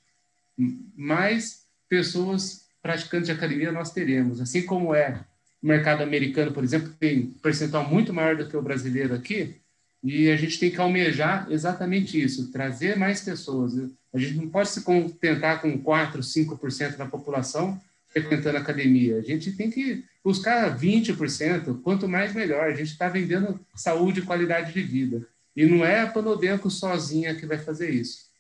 mais 0.96 1.62
pessoas 1.88 2.66
praticantes 2.82 3.26
de 3.26 3.32
academia 3.32 3.72
nós 3.72 3.92
teremos. 3.92 4.40
Assim 4.40 4.62
como 4.62 4.94
é 4.94 5.20
o 5.62 5.66
mercado 5.66 6.02
americano, 6.02 6.52
por 6.52 6.64
exemplo, 6.64 6.94
tem 6.98 7.26
percentual 7.42 7.88
muito 7.88 8.12
maior 8.12 8.36
do 8.36 8.48
que 8.48 8.56
o 8.56 8.62
brasileiro 8.62 9.14
aqui, 9.14 9.56
e 10.02 10.30
a 10.30 10.36
gente 10.36 10.58
tem 10.58 10.70
que 10.70 10.80
almejar 10.80 11.46
exatamente 11.50 12.20
isso, 12.20 12.50
trazer 12.50 12.96
mais 12.96 13.20
pessoas. 13.20 13.74
A 14.14 14.18
gente 14.18 14.36
não 14.36 14.48
pode 14.48 14.70
se 14.70 14.82
contentar 14.82 15.60
com 15.60 15.78
4, 15.78 16.22
5% 16.22 16.96
da 16.96 17.04
população 17.04 17.78
frequentando 18.08 18.56
academia. 18.56 19.18
A 19.18 19.22
gente 19.22 19.52
tem 19.52 19.70
que 19.70 20.04
buscar 20.24 20.78
20%, 20.78 21.82
quanto 21.82 22.08
mais 22.08 22.34
melhor. 22.34 22.64
A 22.64 22.74
gente 22.74 22.92
está 22.92 23.08
vendendo 23.08 23.58
saúde 23.74 24.20
e 24.20 24.24
qualidade 24.24 24.72
de 24.72 24.82
vida. 24.82 25.26
E 25.56 25.66
não 25.66 25.84
é 25.84 26.00
a 26.00 26.06
Panodenco 26.06 26.70
sozinha 26.70 27.34
que 27.34 27.46
vai 27.46 27.58
fazer 27.58 27.90
isso. 27.90 28.30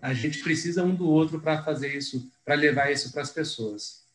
A 0.00 0.14
gente 0.14 0.42
precisa 0.42 0.84
um 0.84 0.94
do 0.94 1.08
outro 1.08 1.40
para 1.40 1.62
fazer 1.62 1.96
isso, 1.96 2.30
para 2.44 2.54
levar 2.54 2.90
isso 2.90 3.12
para 3.12 3.22
as 3.22 3.30
pessoas. 3.30 4.06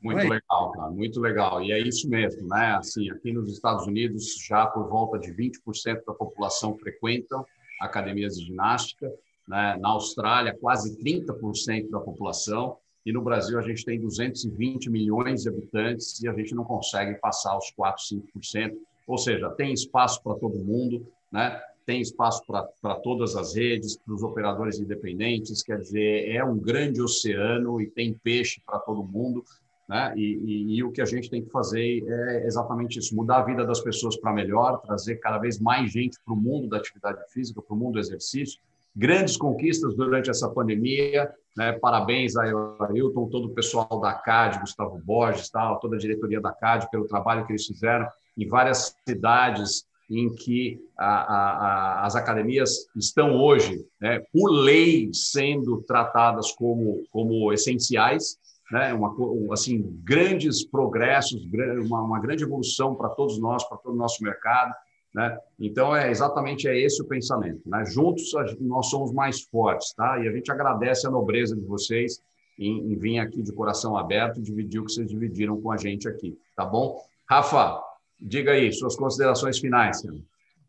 Muito 0.00 0.20
é 0.20 0.28
legal, 0.28 0.72
cara, 0.72 0.90
muito 0.90 1.20
legal. 1.20 1.62
E 1.62 1.70
é 1.70 1.78
isso 1.78 2.08
mesmo, 2.08 2.48
né? 2.48 2.74
Assim, 2.74 3.08
aqui 3.10 3.32
nos 3.32 3.52
Estados 3.52 3.86
Unidos, 3.86 4.36
já 4.48 4.66
por 4.66 4.88
volta 4.88 5.18
de 5.18 5.32
20% 5.32 6.04
da 6.04 6.12
população 6.12 6.76
frequentam 6.76 7.46
academias 7.80 8.36
de 8.36 8.46
ginástica. 8.46 9.12
Né? 9.46 9.76
Na 9.80 9.90
Austrália, 9.90 10.56
quase 10.60 10.96
30% 10.98 11.90
da 11.90 12.00
população 12.00 12.78
e 13.04 13.12
no 13.12 13.22
Brasil 13.22 13.58
a 13.58 13.62
gente 13.62 13.84
tem 13.84 14.00
220 14.00 14.90
milhões 14.90 15.42
de 15.42 15.48
habitantes 15.48 16.22
e 16.22 16.28
a 16.28 16.32
gente 16.32 16.54
não 16.54 16.64
consegue 16.64 17.18
passar 17.18 17.56
os 17.56 17.70
4, 17.70 18.02
5%. 18.34 18.76
Ou 19.06 19.18
seja, 19.18 19.50
tem 19.50 19.72
espaço 19.72 20.22
para 20.22 20.34
todo 20.36 20.58
mundo, 20.58 21.06
né? 21.30 21.60
tem 21.84 22.00
espaço 22.00 22.44
para 22.46 22.94
todas 23.02 23.34
as 23.34 23.56
redes, 23.56 23.96
para 23.96 24.14
os 24.14 24.22
operadores 24.22 24.78
independentes, 24.78 25.62
quer 25.62 25.78
dizer, 25.78 26.30
é 26.30 26.44
um 26.44 26.56
grande 26.56 27.02
oceano 27.02 27.80
e 27.80 27.88
tem 27.88 28.14
peixe 28.14 28.62
para 28.64 28.78
todo 28.78 29.02
mundo. 29.02 29.44
Né? 29.88 30.14
E, 30.16 30.22
e, 30.22 30.76
e, 30.76 30.84
o 30.84 30.92
que 30.92 31.02
a 31.02 31.04
gente 31.04 31.28
tem 31.28 31.42
que 31.42 31.50
fazer 31.50 32.04
é 32.06 32.46
exatamente 32.46 32.98
isso: 32.98 33.16
mudar 33.16 33.38
a 33.38 33.44
vida 33.44 33.64
das 33.64 33.80
pessoas 33.80 34.16
para 34.16 34.32
melhor, 34.32 34.80
trazer 34.80 35.16
cada 35.16 35.38
vez 35.38 35.58
mais 35.58 35.90
gente 35.90 36.18
para 36.24 36.32
o 36.32 36.36
mundo 36.36 36.68
da 36.68 36.76
atividade 36.76 37.18
física, 37.32 37.60
para 37.60 37.74
o 37.74 37.76
mundo 37.76 37.94
do 37.94 37.98
exercício. 37.98 38.60
Grandes 38.94 39.36
conquistas 39.36 39.94
durante 39.94 40.28
essa 40.28 40.48
pandemia, 40.50 41.32
né? 41.56 41.72
Parabéns 41.72 42.36
a 42.36 42.42
Ailton, 42.42 43.28
todo 43.28 43.46
o 43.46 43.54
pessoal 43.54 44.00
da 44.00 44.12
CAD, 44.12 44.60
Gustavo 44.60 44.98
Borges, 44.98 45.50
tal, 45.50 45.80
toda 45.80 45.96
a 45.96 45.98
diretoria 45.98 46.40
da 46.40 46.52
CAD, 46.52 46.90
pelo 46.90 47.06
trabalho 47.06 47.46
que 47.46 47.52
eles 47.52 47.66
fizeram 47.66 48.06
em 48.36 48.46
várias 48.46 48.96
cidades 49.06 49.86
em 50.10 50.34
que 50.34 50.78
a, 50.98 51.06
a, 51.06 51.50
a, 52.02 52.06
as 52.06 52.14
academias 52.14 52.86
estão 52.94 53.34
hoje, 53.34 53.84
né, 54.00 54.20
por 54.32 54.50
lei, 54.50 55.10
sendo 55.12 55.82
tratadas 55.82 56.52
como, 56.52 57.02
como 57.10 57.52
essenciais, 57.52 58.36
né, 58.70 58.92
uma, 58.92 59.14
assim, 59.52 59.82
grandes 60.02 60.64
progressos, 60.64 61.42
uma, 61.86 62.02
uma 62.02 62.20
grande 62.20 62.44
evolução 62.44 62.94
para 62.94 63.08
todos 63.10 63.38
nós, 63.38 63.66
para 63.68 63.78
todo 63.78 63.94
o 63.94 63.98
nosso 63.98 64.22
mercado. 64.22 64.74
Né? 65.14 65.38
Então, 65.58 65.94
é 65.94 66.10
exatamente 66.10 66.66
é 66.66 66.78
esse 66.78 67.02
o 67.02 67.06
pensamento. 67.06 67.60
Né? 67.66 67.84
Juntos, 67.84 68.30
nós 68.60 68.88
somos 68.88 69.12
mais 69.12 69.42
fortes. 69.42 69.92
Tá? 69.94 70.18
E 70.18 70.28
a 70.28 70.32
gente 70.32 70.50
agradece 70.50 71.06
a 71.06 71.10
nobreza 71.10 71.54
de 71.54 71.64
vocês 71.66 72.20
em, 72.58 72.92
em 72.92 72.96
vir 72.96 73.18
aqui 73.18 73.42
de 73.42 73.52
coração 73.52 73.96
aberto 73.96 74.38
e 74.38 74.42
dividir 74.42 74.80
o 74.80 74.84
que 74.84 74.92
vocês 74.92 75.08
dividiram 75.08 75.60
com 75.60 75.70
a 75.70 75.76
gente 75.76 76.08
aqui. 76.08 76.38
Tá 76.56 76.64
bom? 76.64 76.98
Rafa, 77.28 77.80
diga 78.20 78.52
aí, 78.52 78.72
suas 78.72 78.96
considerações 78.96 79.58
finais. 79.58 80.02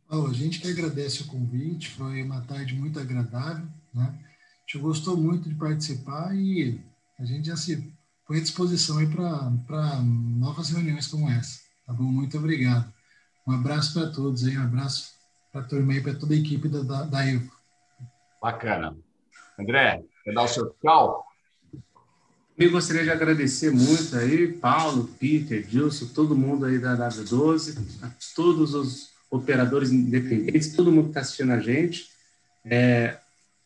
Oh, 0.10 0.28
a 0.28 0.34
gente 0.34 0.60
que 0.60 0.70
agradece 0.70 1.24
o 1.24 1.28
convite, 1.28 1.90
foi 1.92 2.22
uma 2.22 2.42
tarde 2.42 2.76
muito 2.76 3.00
agradável. 3.00 3.66
Né? 3.94 4.14
A 4.14 4.72
gente 4.72 4.82
gostou 4.82 5.16
muito 5.16 5.48
de 5.48 5.56
participar 5.56 6.36
e 6.36 6.80
a 7.20 7.26
gente 7.26 7.48
já 7.48 7.56
se 7.56 7.94
põe 8.28 8.38
à 8.38 8.42
disposição 8.42 8.98
para 9.66 10.02
novas 10.04 10.70
reuniões 10.70 11.08
como 11.08 11.30
essa. 11.30 11.62
Tá 11.86 11.94
bom? 11.94 12.04
Muito 12.04 12.38
obrigado. 12.38 12.92
Um 13.46 13.54
abraço 13.54 13.94
para 13.94 14.10
todos 14.10 14.46
aí, 14.46 14.58
um 14.58 14.64
abraço 14.64 15.14
para 15.52 15.62
a 15.62 15.64
turma 15.64 15.94
aí, 15.94 16.02
para 16.02 16.16
toda 16.16 16.34
a 16.34 16.38
equipe 16.38 16.68
da, 16.70 16.82
da, 16.82 17.04
da 17.04 17.28
Evo. 17.28 17.52
Bacana. 18.42 18.96
André, 19.60 20.02
quer 20.24 20.34
dar 20.34 20.44
o 20.44 20.48
seu 20.48 20.70
tchau? 20.82 21.26
Eu 22.58 22.72
gostaria 22.72 23.04
de 23.04 23.12
agradecer 23.12 23.72
muito 23.72 24.16
aí, 24.16 24.54
Paulo, 24.54 25.10
Peter, 25.20 25.68
Gilson, 25.68 26.08
todo 26.14 26.36
mundo 26.36 26.66
aí 26.66 26.80
da 26.80 26.96
W12, 26.96 27.78
a 28.02 28.12
todos 28.36 28.74
os 28.74 29.10
operadores 29.30 29.92
independentes, 29.92 30.76
todo 30.76 30.92
mundo 30.92 31.06
que 31.06 31.10
está 31.10 31.22
assistindo 31.22 31.52
a 31.52 31.60
gente. 31.60 32.10
É, 32.64 33.18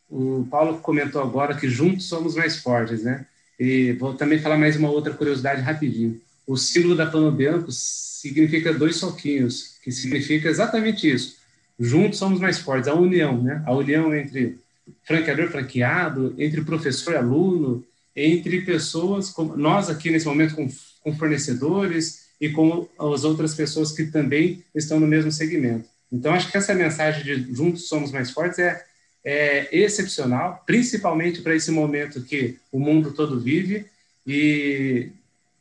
o 0.09 0.47
Paulo 0.49 0.79
comentou 0.79 1.21
agora 1.21 1.55
que 1.55 1.69
juntos 1.69 2.07
somos 2.07 2.35
mais 2.35 2.57
fortes, 2.61 3.03
né? 3.03 3.25
E 3.59 3.93
vou 3.93 4.13
também 4.13 4.39
falar 4.39 4.57
mais 4.57 4.77
uma 4.77 4.89
outra 4.89 5.13
curiosidade 5.13 5.61
rapidinho. 5.61 6.21
O 6.47 6.55
símbolo 6.55 6.95
da 6.95 7.05
Plano 7.05 7.31
Bianco 7.31 7.69
significa 7.71 8.73
dois 8.73 8.95
soquinhos, 8.95 9.75
que 9.83 9.91
significa 9.91 10.47
exatamente 10.47 11.11
isso. 11.11 11.35
Juntos 11.77 12.17
somos 12.17 12.39
mais 12.39 12.57
fortes, 12.57 12.87
a 12.87 12.93
união, 12.93 13.43
né? 13.43 13.61
A 13.65 13.73
união 13.73 14.15
entre 14.15 14.57
franqueador 15.03 15.49
franqueado, 15.49 16.33
entre 16.37 16.61
professor 16.61 17.13
e 17.13 17.17
aluno, 17.17 17.83
entre 18.15 18.61
pessoas, 18.61 19.29
como 19.29 19.57
nós 19.57 19.89
aqui 19.89 20.09
nesse 20.09 20.25
momento 20.25 20.55
com, 20.55 20.67
com 21.01 21.15
fornecedores 21.15 22.27
e 22.39 22.49
com 22.49 22.87
as 22.97 23.23
outras 23.25 23.53
pessoas 23.53 23.91
que 23.91 24.05
também 24.05 24.63
estão 24.73 24.99
no 24.99 25.05
mesmo 25.05 25.31
segmento. 25.31 25.87
Então, 26.11 26.33
acho 26.33 26.49
que 26.49 26.57
essa 26.57 26.73
mensagem 26.73 27.23
de 27.23 27.53
juntos 27.53 27.87
somos 27.87 28.11
mais 28.11 28.31
fortes 28.31 28.59
é, 28.59 28.85
é 29.23 29.67
excepcional, 29.71 30.63
principalmente 30.65 31.41
para 31.41 31.55
esse 31.55 31.69
momento 31.71 32.23
que 32.23 32.57
o 32.71 32.79
mundo 32.79 33.11
todo 33.11 33.39
vive. 33.39 33.85
E, 34.25 35.09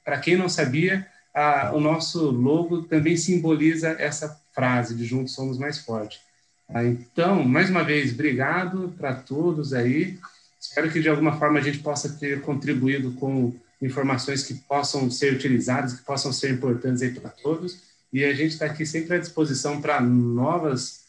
para 0.07 0.19
quem 0.19 0.37
não 0.37 0.49
sabia, 0.49 1.05
a, 1.35 1.73
o 1.75 1.81
nosso 1.81 2.31
logo 2.31 2.83
também 2.85 3.17
simboliza 3.17 3.89
essa 3.99 4.41
frase 4.55 4.95
de 4.95 5.05
juntos 5.05 5.35
somos 5.35 5.59
mais 5.59 5.79
fortes. 5.79 6.21
Ah, 6.69 6.85
então, 6.85 7.45
mais 7.45 7.69
uma 7.69 7.83
vez, 7.83 8.13
obrigado 8.13 8.95
para 8.97 9.15
todos 9.15 9.75
aí. 9.75 10.17
Espero 10.61 10.91
que 10.93 11.01
de 11.01 11.09
alguma 11.09 11.37
forma 11.37 11.59
a 11.59 11.63
gente 11.63 11.81
possa 11.81 12.09
ter 12.09 12.41
contribuído 12.41 13.13
com 13.15 13.53
informações 13.83 14.45
que 14.45 14.55
possam 14.55 15.11
ser 15.11 15.35
utilizadas, 15.35 15.95
que 15.95 16.05
possam 16.05 16.33
ser 16.33 16.53
importantes 16.53 17.03
aí 17.03 17.11
para 17.11 17.29
todos. 17.29 17.83
E 18.13 18.25
a 18.25 18.33
gente 18.33 18.53
está 18.53 18.67
aqui 18.67 18.87
sempre 18.87 19.17
à 19.17 19.19
disposição 19.19 19.81
para 19.81 20.01
novas 20.01 21.07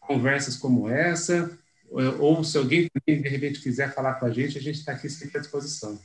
conversas 0.00 0.54
como 0.54 0.86
essa, 0.86 1.50
ou 2.20 2.44
se 2.44 2.58
alguém 2.58 2.90
de 3.06 3.28
repente 3.28 3.60
quiser 3.60 3.94
falar 3.94 4.14
com 4.14 4.26
a 4.26 4.30
gente, 4.30 4.58
a 4.58 4.60
gente 4.60 4.78
está 4.78 4.92
aqui 4.92 5.08
sempre 5.08 5.38
à 5.38 5.40
disposição. 5.40 5.98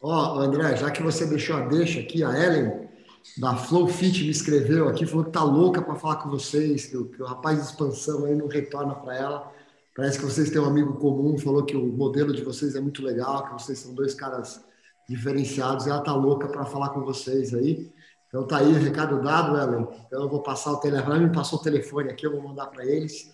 Ó, 0.00 0.36
oh, 0.36 0.40
André, 0.40 0.76
já 0.76 0.90
que 0.90 1.02
você 1.02 1.26
deixou 1.26 1.56
a 1.56 1.60
deixa 1.60 1.98
aqui, 2.00 2.22
a 2.22 2.30
Ellen, 2.30 2.88
da 3.36 3.56
Flow 3.56 3.88
Fit 3.88 4.22
me 4.22 4.30
escreveu 4.30 4.88
aqui, 4.88 5.04
falou 5.04 5.24
que 5.24 5.32
tá 5.32 5.42
louca 5.42 5.82
para 5.82 5.96
falar 5.96 6.16
com 6.16 6.30
vocês, 6.30 6.86
que 6.86 6.96
o, 6.96 7.06
que 7.06 7.20
o, 7.20 7.26
rapaz 7.26 7.58
de 7.58 7.64
expansão 7.64 8.24
aí 8.24 8.34
não 8.34 8.46
retorna 8.46 8.94
para 8.94 9.16
ela. 9.16 9.52
Parece 9.96 10.18
que 10.18 10.24
vocês 10.24 10.50
têm 10.50 10.60
um 10.60 10.66
amigo 10.66 10.94
comum, 10.94 11.36
falou 11.36 11.64
que 11.64 11.76
o 11.76 11.84
modelo 11.84 12.32
de 12.32 12.42
vocês 12.42 12.76
é 12.76 12.80
muito 12.80 13.02
legal, 13.02 13.46
que 13.46 13.52
vocês 13.54 13.78
são 13.80 13.92
dois 13.92 14.14
caras 14.14 14.64
diferenciados, 15.08 15.86
e 15.86 15.90
ela 15.90 16.00
tá 16.00 16.14
louca 16.14 16.46
para 16.46 16.64
falar 16.64 16.90
com 16.90 17.00
vocês 17.00 17.52
aí. 17.52 17.92
Então 18.28 18.46
tá 18.46 18.58
aí, 18.58 18.72
recado 18.74 19.20
dado, 19.20 19.56
Ellen. 19.56 19.88
Então 20.06 20.22
eu 20.22 20.28
vou 20.28 20.42
passar 20.42 20.72
o 20.72 20.76
telefone, 20.76 21.26
me 21.26 21.32
passou 21.32 21.58
o 21.58 21.62
telefone 21.62 22.10
aqui, 22.10 22.24
eu 22.24 22.32
vou 22.32 22.42
mandar 22.42 22.66
para 22.66 22.84
eles. 22.86 23.32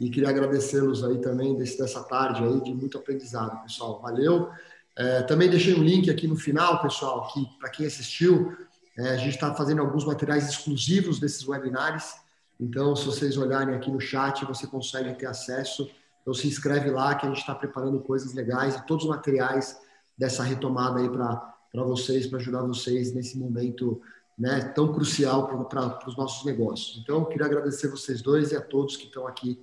E 0.00 0.10
queria 0.10 0.30
agradecê-los 0.30 1.04
aí 1.04 1.18
também 1.18 1.54
desse, 1.56 1.78
dessa 1.78 2.02
tarde 2.02 2.42
aí 2.42 2.60
de 2.62 2.74
muito 2.74 2.98
aprendizado, 2.98 3.62
pessoal. 3.62 4.00
Valeu. 4.00 4.48
É, 4.96 5.22
também 5.22 5.48
deixei 5.48 5.74
um 5.74 5.82
link 5.82 6.10
aqui 6.10 6.26
no 6.26 6.36
final, 6.36 6.80
pessoal, 6.82 7.28
que 7.32 7.46
para 7.58 7.70
quem 7.70 7.86
assistiu, 7.86 8.56
é, 8.98 9.10
a 9.10 9.16
gente 9.16 9.34
está 9.34 9.54
fazendo 9.54 9.80
alguns 9.80 10.04
materiais 10.04 10.48
exclusivos 10.48 11.18
desses 11.18 11.46
webinários. 11.46 12.12
Então, 12.58 12.94
se 12.94 13.06
vocês 13.06 13.36
olharem 13.36 13.74
aqui 13.74 13.90
no 13.90 14.00
chat, 14.00 14.44
você 14.44 14.66
consegue 14.66 15.14
ter 15.14 15.26
acesso. 15.26 15.90
Então, 16.20 16.34
se 16.34 16.46
inscreve 16.46 16.90
lá 16.90 17.14
que 17.14 17.24
a 17.24 17.28
gente 17.28 17.40
está 17.40 17.54
preparando 17.54 17.98
coisas 18.00 18.34
legais 18.34 18.76
e 18.76 18.86
todos 18.86 19.04
os 19.04 19.10
materiais 19.10 19.78
dessa 20.18 20.42
retomada 20.42 21.00
aí 21.00 21.08
para 21.08 21.54
vocês, 21.84 22.26
para 22.26 22.38
ajudar 22.38 22.62
vocês 22.62 23.14
nesse 23.14 23.38
momento 23.38 24.02
né, 24.38 24.60
tão 24.74 24.92
crucial 24.92 25.46
para 25.66 26.06
os 26.06 26.16
nossos 26.16 26.44
negócios. 26.44 27.00
Então, 27.02 27.24
queria 27.24 27.46
agradecer 27.46 27.88
vocês 27.88 28.20
dois 28.20 28.52
e 28.52 28.56
a 28.56 28.60
todos 28.60 28.96
que 28.96 29.06
estão 29.06 29.26
aqui. 29.26 29.58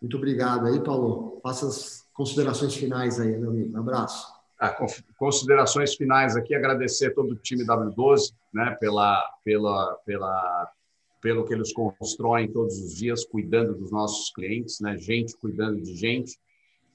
Muito 0.00 0.16
obrigado 0.16 0.66
aí, 0.66 0.80
Paulo. 0.80 1.40
Faça 1.42 1.66
as 1.66 2.06
considerações 2.14 2.74
finais 2.74 3.20
aí, 3.20 3.36
meu 3.36 3.50
amigo. 3.50 3.76
Um 3.76 3.80
abraço 3.80 4.37
ah, 4.58 4.74
considerações 5.16 5.94
finais 5.94 6.36
aqui, 6.36 6.54
agradecer 6.54 7.14
todo 7.14 7.32
o 7.32 7.36
time 7.36 7.64
W12 7.64 8.34
né, 8.52 8.76
pela, 8.80 9.24
pela, 9.44 9.94
pela, 10.04 10.72
pelo 11.20 11.44
que 11.44 11.54
eles 11.54 11.72
constroem 11.72 12.50
todos 12.50 12.76
os 12.78 12.96
dias, 12.96 13.24
cuidando 13.24 13.74
dos 13.74 13.92
nossos 13.92 14.30
clientes, 14.32 14.80
né, 14.80 14.96
gente 14.96 15.36
cuidando 15.36 15.80
de 15.80 15.94
gente. 15.94 16.36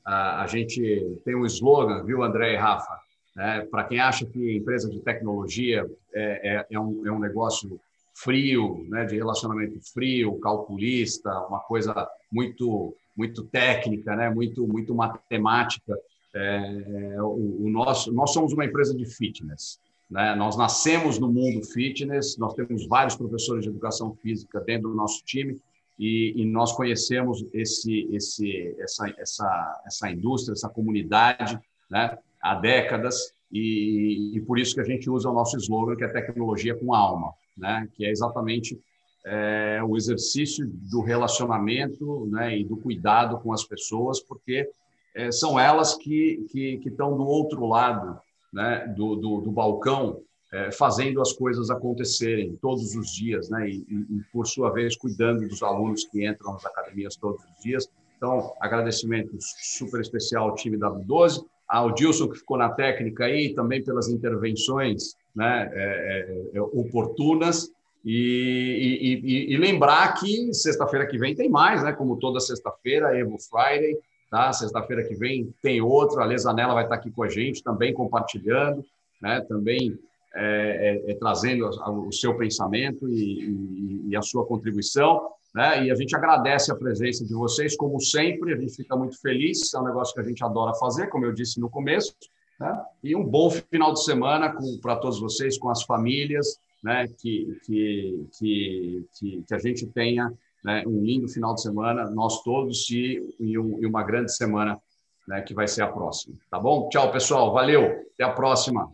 Ah, 0.05 0.43
a 0.43 0.47
gente 0.47 0.81
tem 1.23 1.35
um 1.35 1.45
slogan, 1.45 2.03
viu, 2.03 2.21
André 2.21 2.53
e 2.53 2.57
Rafa? 2.57 2.99
Né, 3.35 3.61
Para 3.71 3.85
quem 3.85 3.99
acha 3.99 4.25
que 4.25 4.57
empresa 4.57 4.89
de 4.89 4.99
tecnologia 4.99 5.89
é, 6.13 6.55
é, 6.55 6.67
é, 6.69 6.79
um, 6.79 7.07
é 7.07 7.11
um 7.11 7.19
negócio 7.19 7.79
frio, 8.13 8.85
né, 8.89 9.05
de 9.05 9.15
relacionamento 9.15 9.79
frio, 9.91 10.39
calculista, 10.39 11.31
uma 11.47 11.59
coisa 11.61 12.07
muito 12.31 12.95
muito 13.15 13.43
técnica, 13.43 14.15
né, 14.15 14.29
muito 14.29 14.67
muito 14.67 14.93
matemática. 14.93 15.95
É, 16.35 17.21
o, 17.21 17.65
o, 17.65 17.69
nosso, 17.69 18.11
nós 18.11 18.31
somos 18.31 18.53
uma 18.53 18.65
empresa 18.65 18.95
de 18.95 19.05
fitness. 19.05 19.79
Né? 20.09 20.35
Nós 20.35 20.57
nascemos 20.57 21.19
no 21.19 21.31
mundo 21.31 21.63
fitness, 21.63 22.37
nós 22.37 22.53
temos 22.53 22.87
vários 22.87 23.15
professores 23.15 23.63
de 23.63 23.69
educação 23.69 24.15
física 24.15 24.59
dentro 24.61 24.89
do 24.89 24.95
nosso 24.95 25.23
time 25.23 25.59
e, 25.97 26.33
e 26.35 26.45
nós 26.45 26.71
conhecemos 26.73 27.45
esse, 27.53 28.07
esse, 28.11 28.75
essa, 28.79 29.13
essa, 29.17 29.81
essa 29.85 30.11
indústria, 30.11 30.53
essa 30.53 30.69
comunidade 30.69 31.59
né? 31.89 32.17
há 32.41 32.55
décadas 32.55 33.33
e, 33.51 34.31
e, 34.35 34.41
por 34.41 34.57
isso 34.57 34.73
que 34.73 34.81
a 34.81 34.85
gente 34.85 35.09
usa 35.09 35.29
o 35.29 35.33
nosso 35.33 35.55
slogan, 35.57 35.95
que 35.95 36.03
é 36.03 36.07
tecnologia 36.07 36.75
com 36.75 36.93
alma, 36.93 37.31
né? 37.55 37.87
que 37.93 38.03
é 38.03 38.09
exatamente 38.09 38.79
é, 39.25 39.79
o 39.87 39.95
exercício 39.95 40.67
do 40.91 41.01
relacionamento 41.01 42.27
né? 42.31 42.57
e 42.57 42.63
do 42.63 42.75
cuidado 42.77 43.39
com 43.39 43.53
as 43.53 43.63
pessoas, 43.63 44.19
porque 44.19 44.67
é, 45.15 45.31
são 45.31 45.59
elas 45.59 45.95
que, 45.95 46.45
que, 46.49 46.77
que 46.77 46.89
estão 46.89 47.15
do 47.15 47.25
outro 47.25 47.65
lado 47.65 48.19
né, 48.51 48.93
do, 48.95 49.15
do, 49.15 49.41
do 49.41 49.51
balcão, 49.51 50.21
é, 50.51 50.71
fazendo 50.71 51.19
as 51.19 51.33
coisas 51.33 51.69
acontecerem 51.71 52.57
todos 52.61 52.95
os 52.95 53.11
dias, 53.11 53.49
né, 53.49 53.67
e, 53.67 53.83
e, 53.89 54.21
por 54.31 54.45
sua 54.45 54.71
vez, 54.71 54.95
cuidando 54.95 55.47
dos 55.47 55.63
alunos 55.63 56.05
que 56.05 56.27
entram 56.27 56.53
nas 56.53 56.65
academias 56.65 57.15
todos 57.15 57.43
os 57.43 57.63
dias. 57.63 57.89
Então, 58.17 58.53
agradecimento 58.59 59.35
super 59.39 59.99
especial 59.99 60.49
ao 60.49 60.55
time 60.55 60.77
W12, 60.77 61.43
ao 61.67 61.91
Dilson, 61.91 62.29
que 62.29 62.37
ficou 62.37 62.57
na 62.57 62.69
técnica 62.69 63.25
aí, 63.25 63.53
também 63.53 63.83
pelas 63.83 64.07
intervenções 64.07 65.15
né, 65.35 65.69
é, 65.73 66.51
é, 66.53 66.57
é 66.57 66.61
oportunas. 66.61 67.71
E, 68.05 69.21
e, 69.23 69.53
e, 69.53 69.57
lembrar 69.57 70.13
que 70.15 70.53
sexta-feira 70.53 71.07
que 71.07 71.17
vem 71.17 71.33
tem 71.33 71.49
mais, 71.49 71.81
né? 71.81 71.93
Como 71.93 72.19
toda 72.19 72.39
sexta-feira, 72.41 73.17
Evo 73.17 73.37
Friday. 73.39 73.97
Tá? 74.33 74.51
Sexta-feira 74.51 75.03
que 75.03 75.13
vem 75.13 75.53
tem 75.61 75.79
outro, 75.79 76.19
a 76.19 76.25
Lesanela 76.25 76.73
vai 76.73 76.85
estar 76.85 76.95
aqui 76.95 77.11
com 77.11 77.21
a 77.21 77.29
gente, 77.29 77.61
também 77.61 77.93
compartilhando, 77.93 78.83
né? 79.21 79.39
também 79.41 79.95
é, 80.33 81.03
é, 81.05 81.11
é 81.11 81.13
trazendo 81.13 81.67
o 81.67 82.11
seu 82.11 82.35
pensamento 82.35 83.07
e, 83.07 83.45
e, 83.45 84.09
e, 84.09 84.15
a 84.15 84.23
sua 84.23 84.43
contribuição. 84.43 85.21
Né? 85.53 85.85
E 85.85 85.91
a 85.91 85.93
gente 85.93 86.15
agradece 86.15 86.71
a 86.71 86.75
presença 86.75 87.23
de 87.23 87.31
vocês, 87.31 87.77
como 87.77 88.01
sempre, 88.01 88.55
a 88.55 88.57
gente 88.57 88.75
fica 88.75 88.95
muito 88.95 89.21
feliz, 89.21 89.71
é 89.71 89.79
um 89.79 89.83
negócio 89.83 90.15
que 90.15 90.21
a 90.21 90.27
gente 90.27 90.43
adora 90.43 90.73
fazer, 90.79 91.11
como 91.11 91.25
eu 91.25 91.31
disse 91.31 91.59
no 91.59 91.69
começo. 91.69 92.15
Né? 92.59 92.85
E 93.03 93.15
um 93.15 93.23
bom 93.23 93.51
final 93.51 93.93
de 93.93 94.03
semana 94.03 94.51
para 94.81 94.95
todos 94.95 95.19
vocês, 95.19 95.59
com 95.59 95.69
as 95.69 95.83
famílias, 95.83 96.57
né? 96.83 97.07
que, 97.19 97.55
que, 97.67 98.27
que, 98.39 99.05
que, 99.13 99.43
que 99.47 99.53
a 99.53 99.59
gente 99.59 99.85
tenha 99.85 100.33
né, 100.63 100.83
um 100.87 101.03
lindo 101.03 101.27
final 101.27 101.53
de 101.53 101.61
semana, 101.61 102.09
nós 102.09 102.41
todos, 102.43 102.89
e, 102.89 103.19
e, 103.39 103.57
um, 103.57 103.79
e 103.81 103.85
uma 103.85 104.03
grande 104.03 104.33
semana 104.33 104.79
né, 105.27 105.41
que 105.41 105.53
vai 105.53 105.67
ser 105.67 105.83
a 105.83 105.87
próxima. 105.87 106.35
Tá 106.49 106.59
bom? 106.59 106.89
Tchau, 106.89 107.11
pessoal. 107.11 107.53
Valeu. 107.53 108.05
Até 108.13 108.23
a 108.23 108.31
próxima. 108.31 108.89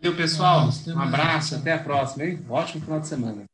Valeu, 0.00 0.16
pessoal. 0.16 0.68
Um 0.88 1.00
abraço. 1.00 1.56
Até 1.56 1.72
a 1.72 1.78
próxima, 1.78 2.24
hein? 2.24 2.44
Ótimo 2.48 2.84
final 2.84 3.00
de 3.00 3.06
semana. 3.06 3.44